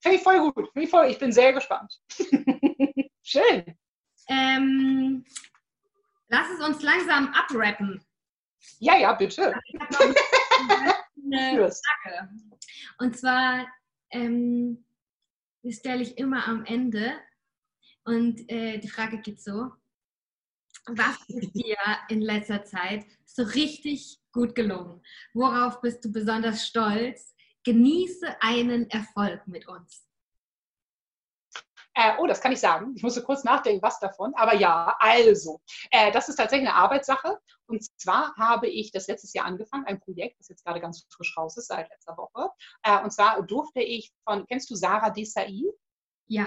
Finde 0.00 0.18
ich 0.18 0.22
voll 0.22 0.38
gut. 0.38 0.70
Finde 0.72 0.84
ich, 0.84 0.90
voll, 0.90 1.06
ich 1.06 1.18
bin 1.18 1.32
sehr 1.32 1.52
gespannt. 1.52 1.92
Schön. 3.22 3.76
Ähm, 4.28 5.24
lass 6.28 6.46
es 6.50 6.66
uns 6.66 6.82
langsam 6.82 7.34
abrappen. 7.34 8.00
Ja, 8.78 8.96
ja, 8.96 9.12
bitte. 9.14 9.54
Eine 10.58 11.70
Frage. 11.70 12.28
Und 12.98 13.16
zwar, 13.16 13.66
ähm, 14.10 14.84
die 15.62 15.72
stelle 15.72 16.02
ich 16.02 16.18
immer 16.18 16.46
am 16.46 16.64
Ende. 16.64 17.14
Und 18.04 18.50
äh, 18.50 18.78
die 18.78 18.88
Frage 18.88 19.18
geht 19.18 19.42
so: 19.42 19.70
Was 20.86 21.18
ist 21.28 21.52
dir 21.52 21.76
in 22.08 22.22
letzter 22.22 22.64
Zeit 22.64 23.04
so 23.24 23.42
richtig 23.42 24.18
gut 24.32 24.54
gelungen? 24.54 25.02
Worauf 25.34 25.80
bist 25.80 26.04
du 26.04 26.12
besonders 26.12 26.66
stolz? 26.66 27.34
Genieße 27.64 28.40
einen 28.40 28.88
Erfolg 28.88 29.46
mit 29.46 29.68
uns. 29.68 30.07
Äh, 31.98 32.12
oh, 32.18 32.28
das 32.28 32.40
kann 32.40 32.52
ich 32.52 32.60
sagen. 32.60 32.92
Ich 32.94 33.02
musste 33.02 33.24
kurz 33.24 33.42
nachdenken, 33.42 33.82
was 33.82 33.98
davon. 33.98 34.32
Aber 34.36 34.54
ja, 34.54 34.96
also, 35.00 35.60
äh, 35.90 36.12
das 36.12 36.28
ist 36.28 36.36
tatsächlich 36.36 36.68
eine 36.68 36.78
Arbeitssache. 36.78 37.40
Und 37.66 37.82
zwar 38.00 38.36
habe 38.36 38.68
ich 38.68 38.92
das 38.92 39.08
letztes 39.08 39.32
Jahr 39.32 39.46
angefangen, 39.46 39.84
ein 39.84 39.98
Projekt, 39.98 40.38
das 40.38 40.48
jetzt 40.48 40.64
gerade 40.64 40.80
ganz 40.80 41.08
frisch 41.10 41.36
raus 41.36 41.56
ist, 41.56 41.66
seit 41.66 41.90
letzter 41.90 42.16
Woche. 42.16 42.50
Äh, 42.84 43.02
und 43.02 43.10
zwar 43.10 43.42
durfte 43.42 43.80
ich 43.80 44.12
von, 44.22 44.46
kennst 44.46 44.70
du 44.70 44.76
Sarah 44.76 45.10
Desai? 45.10 45.64
Ja. 46.28 46.46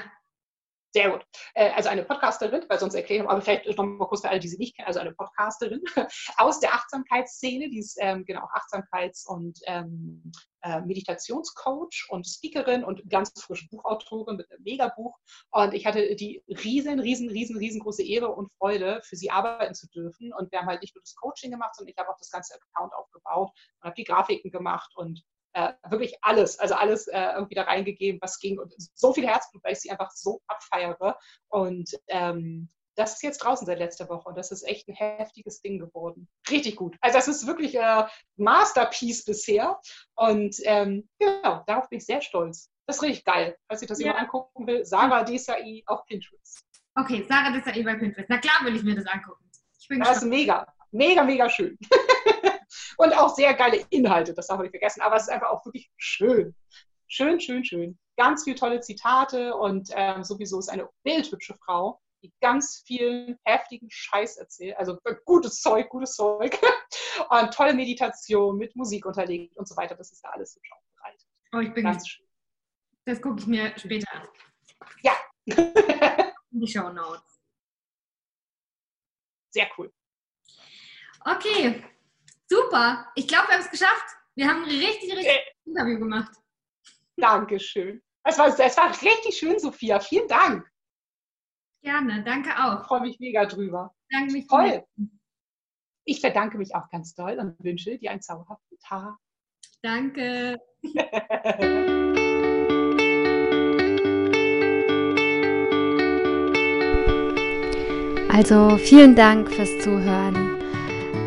Sehr 0.94 1.10
gut. 1.10 1.26
Äh, 1.54 1.72
also 1.72 1.90
eine 1.90 2.04
Podcasterin, 2.04 2.66
weil 2.68 2.80
sonst 2.80 2.96
erklären, 2.96 3.28
aber 3.28 3.42
vielleicht 3.42 3.66
noch 3.66 3.86
mal 3.86 4.08
kurz 4.08 4.22
für 4.22 4.30
alle, 4.30 4.40
die 4.40 4.50
sie 4.50 4.58
nicht 4.58 4.76
kennen, 4.76 4.88
also 4.88 5.00
eine 5.00 5.14
Podcasterin 5.14 5.82
aus 6.38 6.60
der 6.60 6.74
Achtsamkeitsszene, 6.74 7.70
die 7.70 7.80
ist 7.80 7.98
ähm, 8.02 8.26
genau 8.26 8.42
Achtsamkeits- 8.54 9.26
und 9.26 9.60
ähm, 9.68 10.32
äh, 10.64 10.82
Meditationscoach 10.82 12.08
und 12.10 12.28
Speakerin 12.28 12.84
und 12.84 13.10
ganz 13.10 13.32
frische 13.42 13.68
Buchautorin 13.70 14.36
mit 14.36 14.52
einem 14.52 14.64
Megabuch. 14.64 15.18
Und 15.52 15.74
ich 15.74 15.86
hatte 15.86 16.16
die 16.16 16.44
riesen, 16.48 17.00
riesen, 17.00 17.30
riesen, 17.30 17.58
riesengroße 17.58 18.04
Ehre 18.04 18.28
und 18.30 18.52
Freude, 18.58 19.02
für 19.04 19.16
sie 19.16 19.32
arbeiten 19.32 19.74
zu 19.74 19.88
dürfen. 19.88 20.34
Und 20.34 20.52
wir 20.52 20.60
haben 20.60 20.68
halt 20.68 20.82
nicht 20.82 20.96
nur 20.96 21.04
das 21.04 21.16
Coaching 21.16 21.52
gemacht, 21.52 21.76
sondern 21.76 21.92
ich 21.92 21.98
habe 21.98 22.10
auch 22.10 22.18
das 22.18 22.32
ganze 22.32 22.56
Account 22.56 22.94
aufgebaut 22.94 23.52
und 23.80 23.86
habe 23.86 23.96
die 23.96 24.04
Grafiken 24.04 24.52
gemacht 24.52 24.92
und 24.96 25.24
äh, 25.54 25.74
wirklich 25.90 26.16
alles, 26.22 26.60
also 26.60 26.76
alles 26.76 27.08
äh, 27.08 27.34
irgendwie 27.36 27.56
da 27.56 27.64
reingegeben, 27.64 28.22
was 28.22 28.40
ging. 28.40 28.60
Und 28.60 28.74
so 28.94 29.14
viel 29.14 29.28
Herzblut, 29.28 29.64
weil 29.64 29.74
ich 29.74 29.80
sie 29.80 29.92
einfach 29.92 30.12
so 30.12 30.42
abfeiere. 30.48 31.18
Und 31.50 31.92
ähm, 32.08 32.70
das 32.96 33.14
ist 33.14 33.24
jetzt 33.24 33.40
draußen 33.40 33.66
seit 33.66 33.80
letzter 33.80 34.10
Woche 34.10 34.30
und 34.30 34.38
das 34.38 34.52
ist 34.52 34.64
echt 34.64 34.88
ein 34.88 34.94
heftiges 34.94 35.62
Ding 35.62 35.80
geworden. 35.80 36.28
Richtig 36.50 36.76
gut. 36.76 36.98
Also 37.02 37.18
das 37.18 37.28
ist 37.28 37.48
wirklich 37.48 37.76
äh, 37.76 38.06
Masterpiece 38.36 39.24
bisher. 39.24 39.80
Und 40.16 40.58
ähm, 40.64 41.08
genau, 41.18 41.64
darauf 41.68 41.90
bin 41.90 42.00
ich 42.00 42.06
sehr 42.06 42.22
stolz. 42.22 42.70
Das 42.86 42.98
ist 42.98 43.04
richtig 43.04 43.26
geil. 43.26 43.56
Falls 43.68 43.82
ich 43.82 43.88
das 43.88 44.00
ja. 44.00 44.08
jemand 44.08 44.24
angucken 44.24 44.68
will, 44.68 44.86
Sarah 44.86 45.24
Desai 45.24 45.84
auf 45.86 46.06
Pinterest. 46.06 46.66
Okay, 46.96 47.26
Sarah 47.28 47.52
Desai 47.52 47.84
bei 47.84 47.96
Pinterest. 47.96 48.30
Na 48.30 48.38
klar 48.38 48.66
will 48.66 48.76
ich 48.76 48.84
mir 48.84 48.96
das 48.96 49.06
angucken. 49.06 49.50
Ich 49.80 49.88
bin 49.88 50.00
das 50.00 50.10
gespannt. 50.10 50.34
ist 50.34 50.38
mega, 50.38 50.74
mega, 50.92 51.24
mega 51.24 51.50
schön. 51.50 51.78
und 53.02 53.14
auch 53.14 53.34
sehr 53.34 53.56
geile 53.56 53.84
Inhalte, 53.90 54.36
das 54.36 54.46
darf 54.46 54.58
man 54.58 54.66
nicht 54.66 54.74
vergessen. 54.74 55.02
Aber 55.02 55.16
es 55.16 55.24
ist 55.24 55.30
einfach 55.30 55.50
auch 55.50 55.66
wirklich 55.66 55.90
schön. 55.98 56.56
Schön, 57.08 57.40
schön, 57.40 57.66
schön. 57.66 58.00
Ganz 58.16 58.44
viele 58.44 58.56
tolle 58.56 58.80
Zitate 58.80 59.56
und 59.56 59.90
ähm, 59.96 60.24
sowieso 60.24 60.60
ist 60.60 60.70
eine 60.70 60.88
bildhübsche 61.04 61.58
Frau, 61.66 62.00
die 62.22 62.32
ganz 62.42 62.84
viel 62.86 63.40
heftigen 63.44 63.88
Scheiß 63.90 64.38
erzählt. 64.38 64.78
Also 64.78 65.00
gutes 65.26 65.62
Zeug, 65.62 65.90
gutes 65.90 66.14
Zeug. 66.16 66.60
und 67.30 67.52
tolle 67.52 67.74
Meditation 67.74 68.58
mit 68.58 68.76
Musik 68.76 69.08
unterlegt 69.08 69.58
und 69.58 69.68
so 69.68 69.76
weiter. 69.76 69.96
Das 69.96 70.12
ist 70.12 70.24
da 70.24 70.30
alles 70.30 70.56
hübsch 70.56 70.72
aufbereitet. 70.72 71.28
Oh, 71.54 71.60
ich 71.60 71.74
bin 71.74 71.86
ganz 71.86 72.08
schön. 72.08 72.28
Das 73.06 73.20
gucke 73.20 73.40
ich 73.40 73.48
mir 73.48 73.74
später 73.80 74.08
an. 74.14 74.28
Ja. 75.02 75.14
die 76.52 76.68
Show 76.68 76.90
Notes. 76.90 77.42
Sehr 79.50 79.68
cool. 79.76 79.92
Okay, 81.26 81.84
Super. 82.52 83.08
Ich 83.16 83.30
glaube, 83.30 83.48
wir 83.48 83.54
haben 83.56 83.62
es 83.62 83.72
geschafft. 83.72 84.18
Wir 84.36 84.50
haben 84.50 84.64
ein 84.64 84.70
richtig, 84.70 85.10
richtig 85.10 85.26
äh, 85.26 85.70
Interview 85.70 86.00
gemacht. 86.00 86.34
Dankeschön. 87.16 88.02
Es 88.26 88.38
war, 88.38 88.48
es 88.48 88.78
war 88.78 88.90
richtig 88.90 89.38
schön, 89.38 89.58
Sophia. 89.58 90.02
Vielen 90.02 90.28
Dank. 90.28 90.70
Gerne, 91.82 92.24
danke 92.24 92.50
auch. 92.58 92.82
Ich 92.82 92.88
freue 92.88 93.02
mich 93.02 93.20
mega 93.20 93.46
drüber. 93.46 93.96
Danke 94.12 94.34
mich 94.34 94.48
Toll. 94.48 94.84
Ich 96.04 96.20
verdanke 96.20 96.58
mich 96.58 96.76
auch 96.76 96.90
ganz 96.90 97.14
doll 97.14 97.40
und 97.40 97.56
wünsche 97.64 97.98
dir 97.98 98.12
einen 98.12 98.22
zauberhaften 98.22 98.78
Tag. 98.80 99.16
Danke. 99.82 100.58
Also 108.34 108.78
vielen 108.78 109.14
Dank 109.14 109.52
fürs 109.52 109.78
Zuhören. 109.80 110.51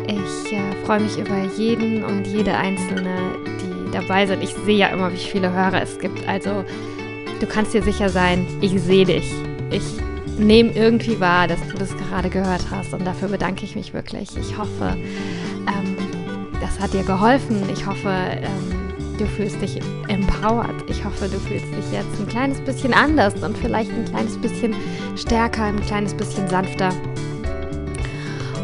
Ich 0.07 0.53
äh, 0.53 0.85
freue 0.85 0.99
mich 0.99 1.17
über 1.17 1.43
jeden 1.57 2.03
und 2.03 2.27
jede 2.27 2.55
einzelne, 2.55 3.17
die 3.61 3.91
dabei 3.91 4.25
sind. 4.25 4.43
Ich 4.43 4.53
sehe 4.65 4.77
ja 4.77 4.87
immer, 4.87 5.11
wie 5.11 5.17
viele 5.17 5.51
Hörer 5.51 5.81
es 5.81 5.97
gibt. 5.99 6.27
Also 6.27 6.63
du 7.39 7.47
kannst 7.47 7.73
dir 7.73 7.81
sicher 7.81 8.09
sein, 8.09 8.45
ich 8.61 8.79
sehe 8.81 9.05
dich. 9.05 9.31
Ich 9.71 9.83
nehme 10.37 10.71
irgendwie 10.71 11.19
wahr, 11.19 11.47
dass 11.47 11.59
du 11.67 11.77
das 11.77 11.95
gerade 11.97 12.29
gehört 12.29 12.65
hast 12.69 12.93
und 12.93 13.05
dafür 13.05 13.29
bedanke 13.29 13.65
ich 13.65 13.75
mich 13.75 13.93
wirklich. 13.93 14.29
Ich 14.37 14.57
hoffe, 14.57 14.97
ähm, 15.67 15.95
das 16.61 16.79
hat 16.79 16.93
dir 16.93 17.03
geholfen. 17.03 17.63
Ich 17.73 17.85
hoffe, 17.85 18.09
ähm, 18.09 19.17
du 19.17 19.25
fühlst 19.25 19.61
dich 19.61 19.79
empowered. 20.07 20.89
Ich 20.89 21.03
hoffe, 21.03 21.27
du 21.27 21.39
fühlst 21.39 21.65
dich 21.67 21.91
jetzt 21.91 22.19
ein 22.19 22.27
kleines 22.27 22.59
bisschen 22.61 22.93
anders 22.93 23.33
und 23.41 23.57
vielleicht 23.57 23.91
ein 23.91 24.05
kleines 24.05 24.37
bisschen 24.37 24.75
stärker, 25.15 25.63
ein 25.63 25.81
kleines 25.81 26.13
bisschen 26.13 26.47
sanfter. 26.47 26.89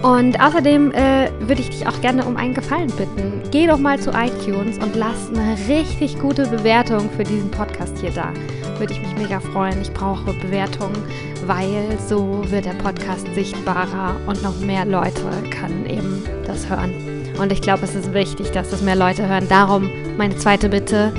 Und 0.02 0.42
außerdem 0.42 0.92
äh, 0.92 1.30
würde 1.40 1.62
ich 1.62 1.70
dich 1.70 1.88
auch 1.88 2.02
gerne 2.02 2.26
um 2.26 2.36
einen 2.36 2.56
Gefallen 2.56 2.92
bitten. 2.98 3.42
Geh 3.52 3.68
doch 3.68 3.78
mal 3.78 4.00
zu 4.00 4.12
iTunes 4.12 4.80
und 4.80 4.96
lass 4.96 5.30
eine 5.30 5.56
richtig 5.68 6.20
gute 6.20 6.48
Bewertung 6.48 7.10
für 7.16 7.24
diesen 7.24 7.52
Podcast 7.52 7.98
hier 8.00 8.12
da. 8.12 8.34
Würde 8.80 8.94
ich 8.94 9.02
mich 9.02 9.16
mega 9.16 9.40
freuen. 9.40 9.80
Ich 9.80 9.94
brauche 9.94 10.34
Bewertungen, 10.34 10.98
weil 11.46 11.98
so 12.08 12.44
wird 12.50 12.66
der 12.66 12.74
Podcast 12.74 13.28
sichtbarer 13.36 14.16
und 14.26 14.42
noch 14.42 14.60
mehr 14.60 14.86
Leute 14.86 15.22
können 15.52 15.86
eben 15.86 16.24
das 16.48 16.68
hören. 16.68 16.94
Und 17.40 17.52
ich 17.52 17.62
glaube, 17.62 17.84
es 17.84 17.94
ist 17.94 18.12
wichtig, 18.14 18.52
dass 18.52 18.72
das 18.72 18.82
mehr 18.82 18.96
Leute 18.96 19.28
hören. 19.28 19.48
Darum 19.48 19.90
meine 20.18 20.36
zweite 20.36 20.70
Bitte, 20.70 21.14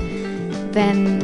wenn 0.73 1.21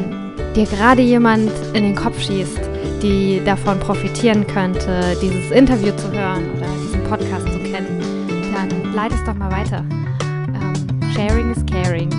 dir 0.55 0.65
gerade 0.65 1.01
jemand 1.01 1.51
in 1.73 1.83
den 1.83 1.95
Kopf 1.95 2.21
schießt, 2.21 2.59
die 3.01 3.41
davon 3.43 3.79
profitieren 3.79 4.45
könnte, 4.47 5.17
dieses 5.21 5.51
Interview 5.51 5.93
zu 5.95 6.11
hören 6.11 6.43
oder 6.55 6.67
diesen 6.83 7.03
Podcast 7.03 7.48
dann 8.59 8.93
leite 8.93 9.15
es 9.15 9.23
doch 9.23 9.35
mal 9.35 9.51
weiter. 9.51 9.85
Um, 9.89 11.13
sharing 11.13 11.51
is 11.51 11.63
caring. 11.65 12.09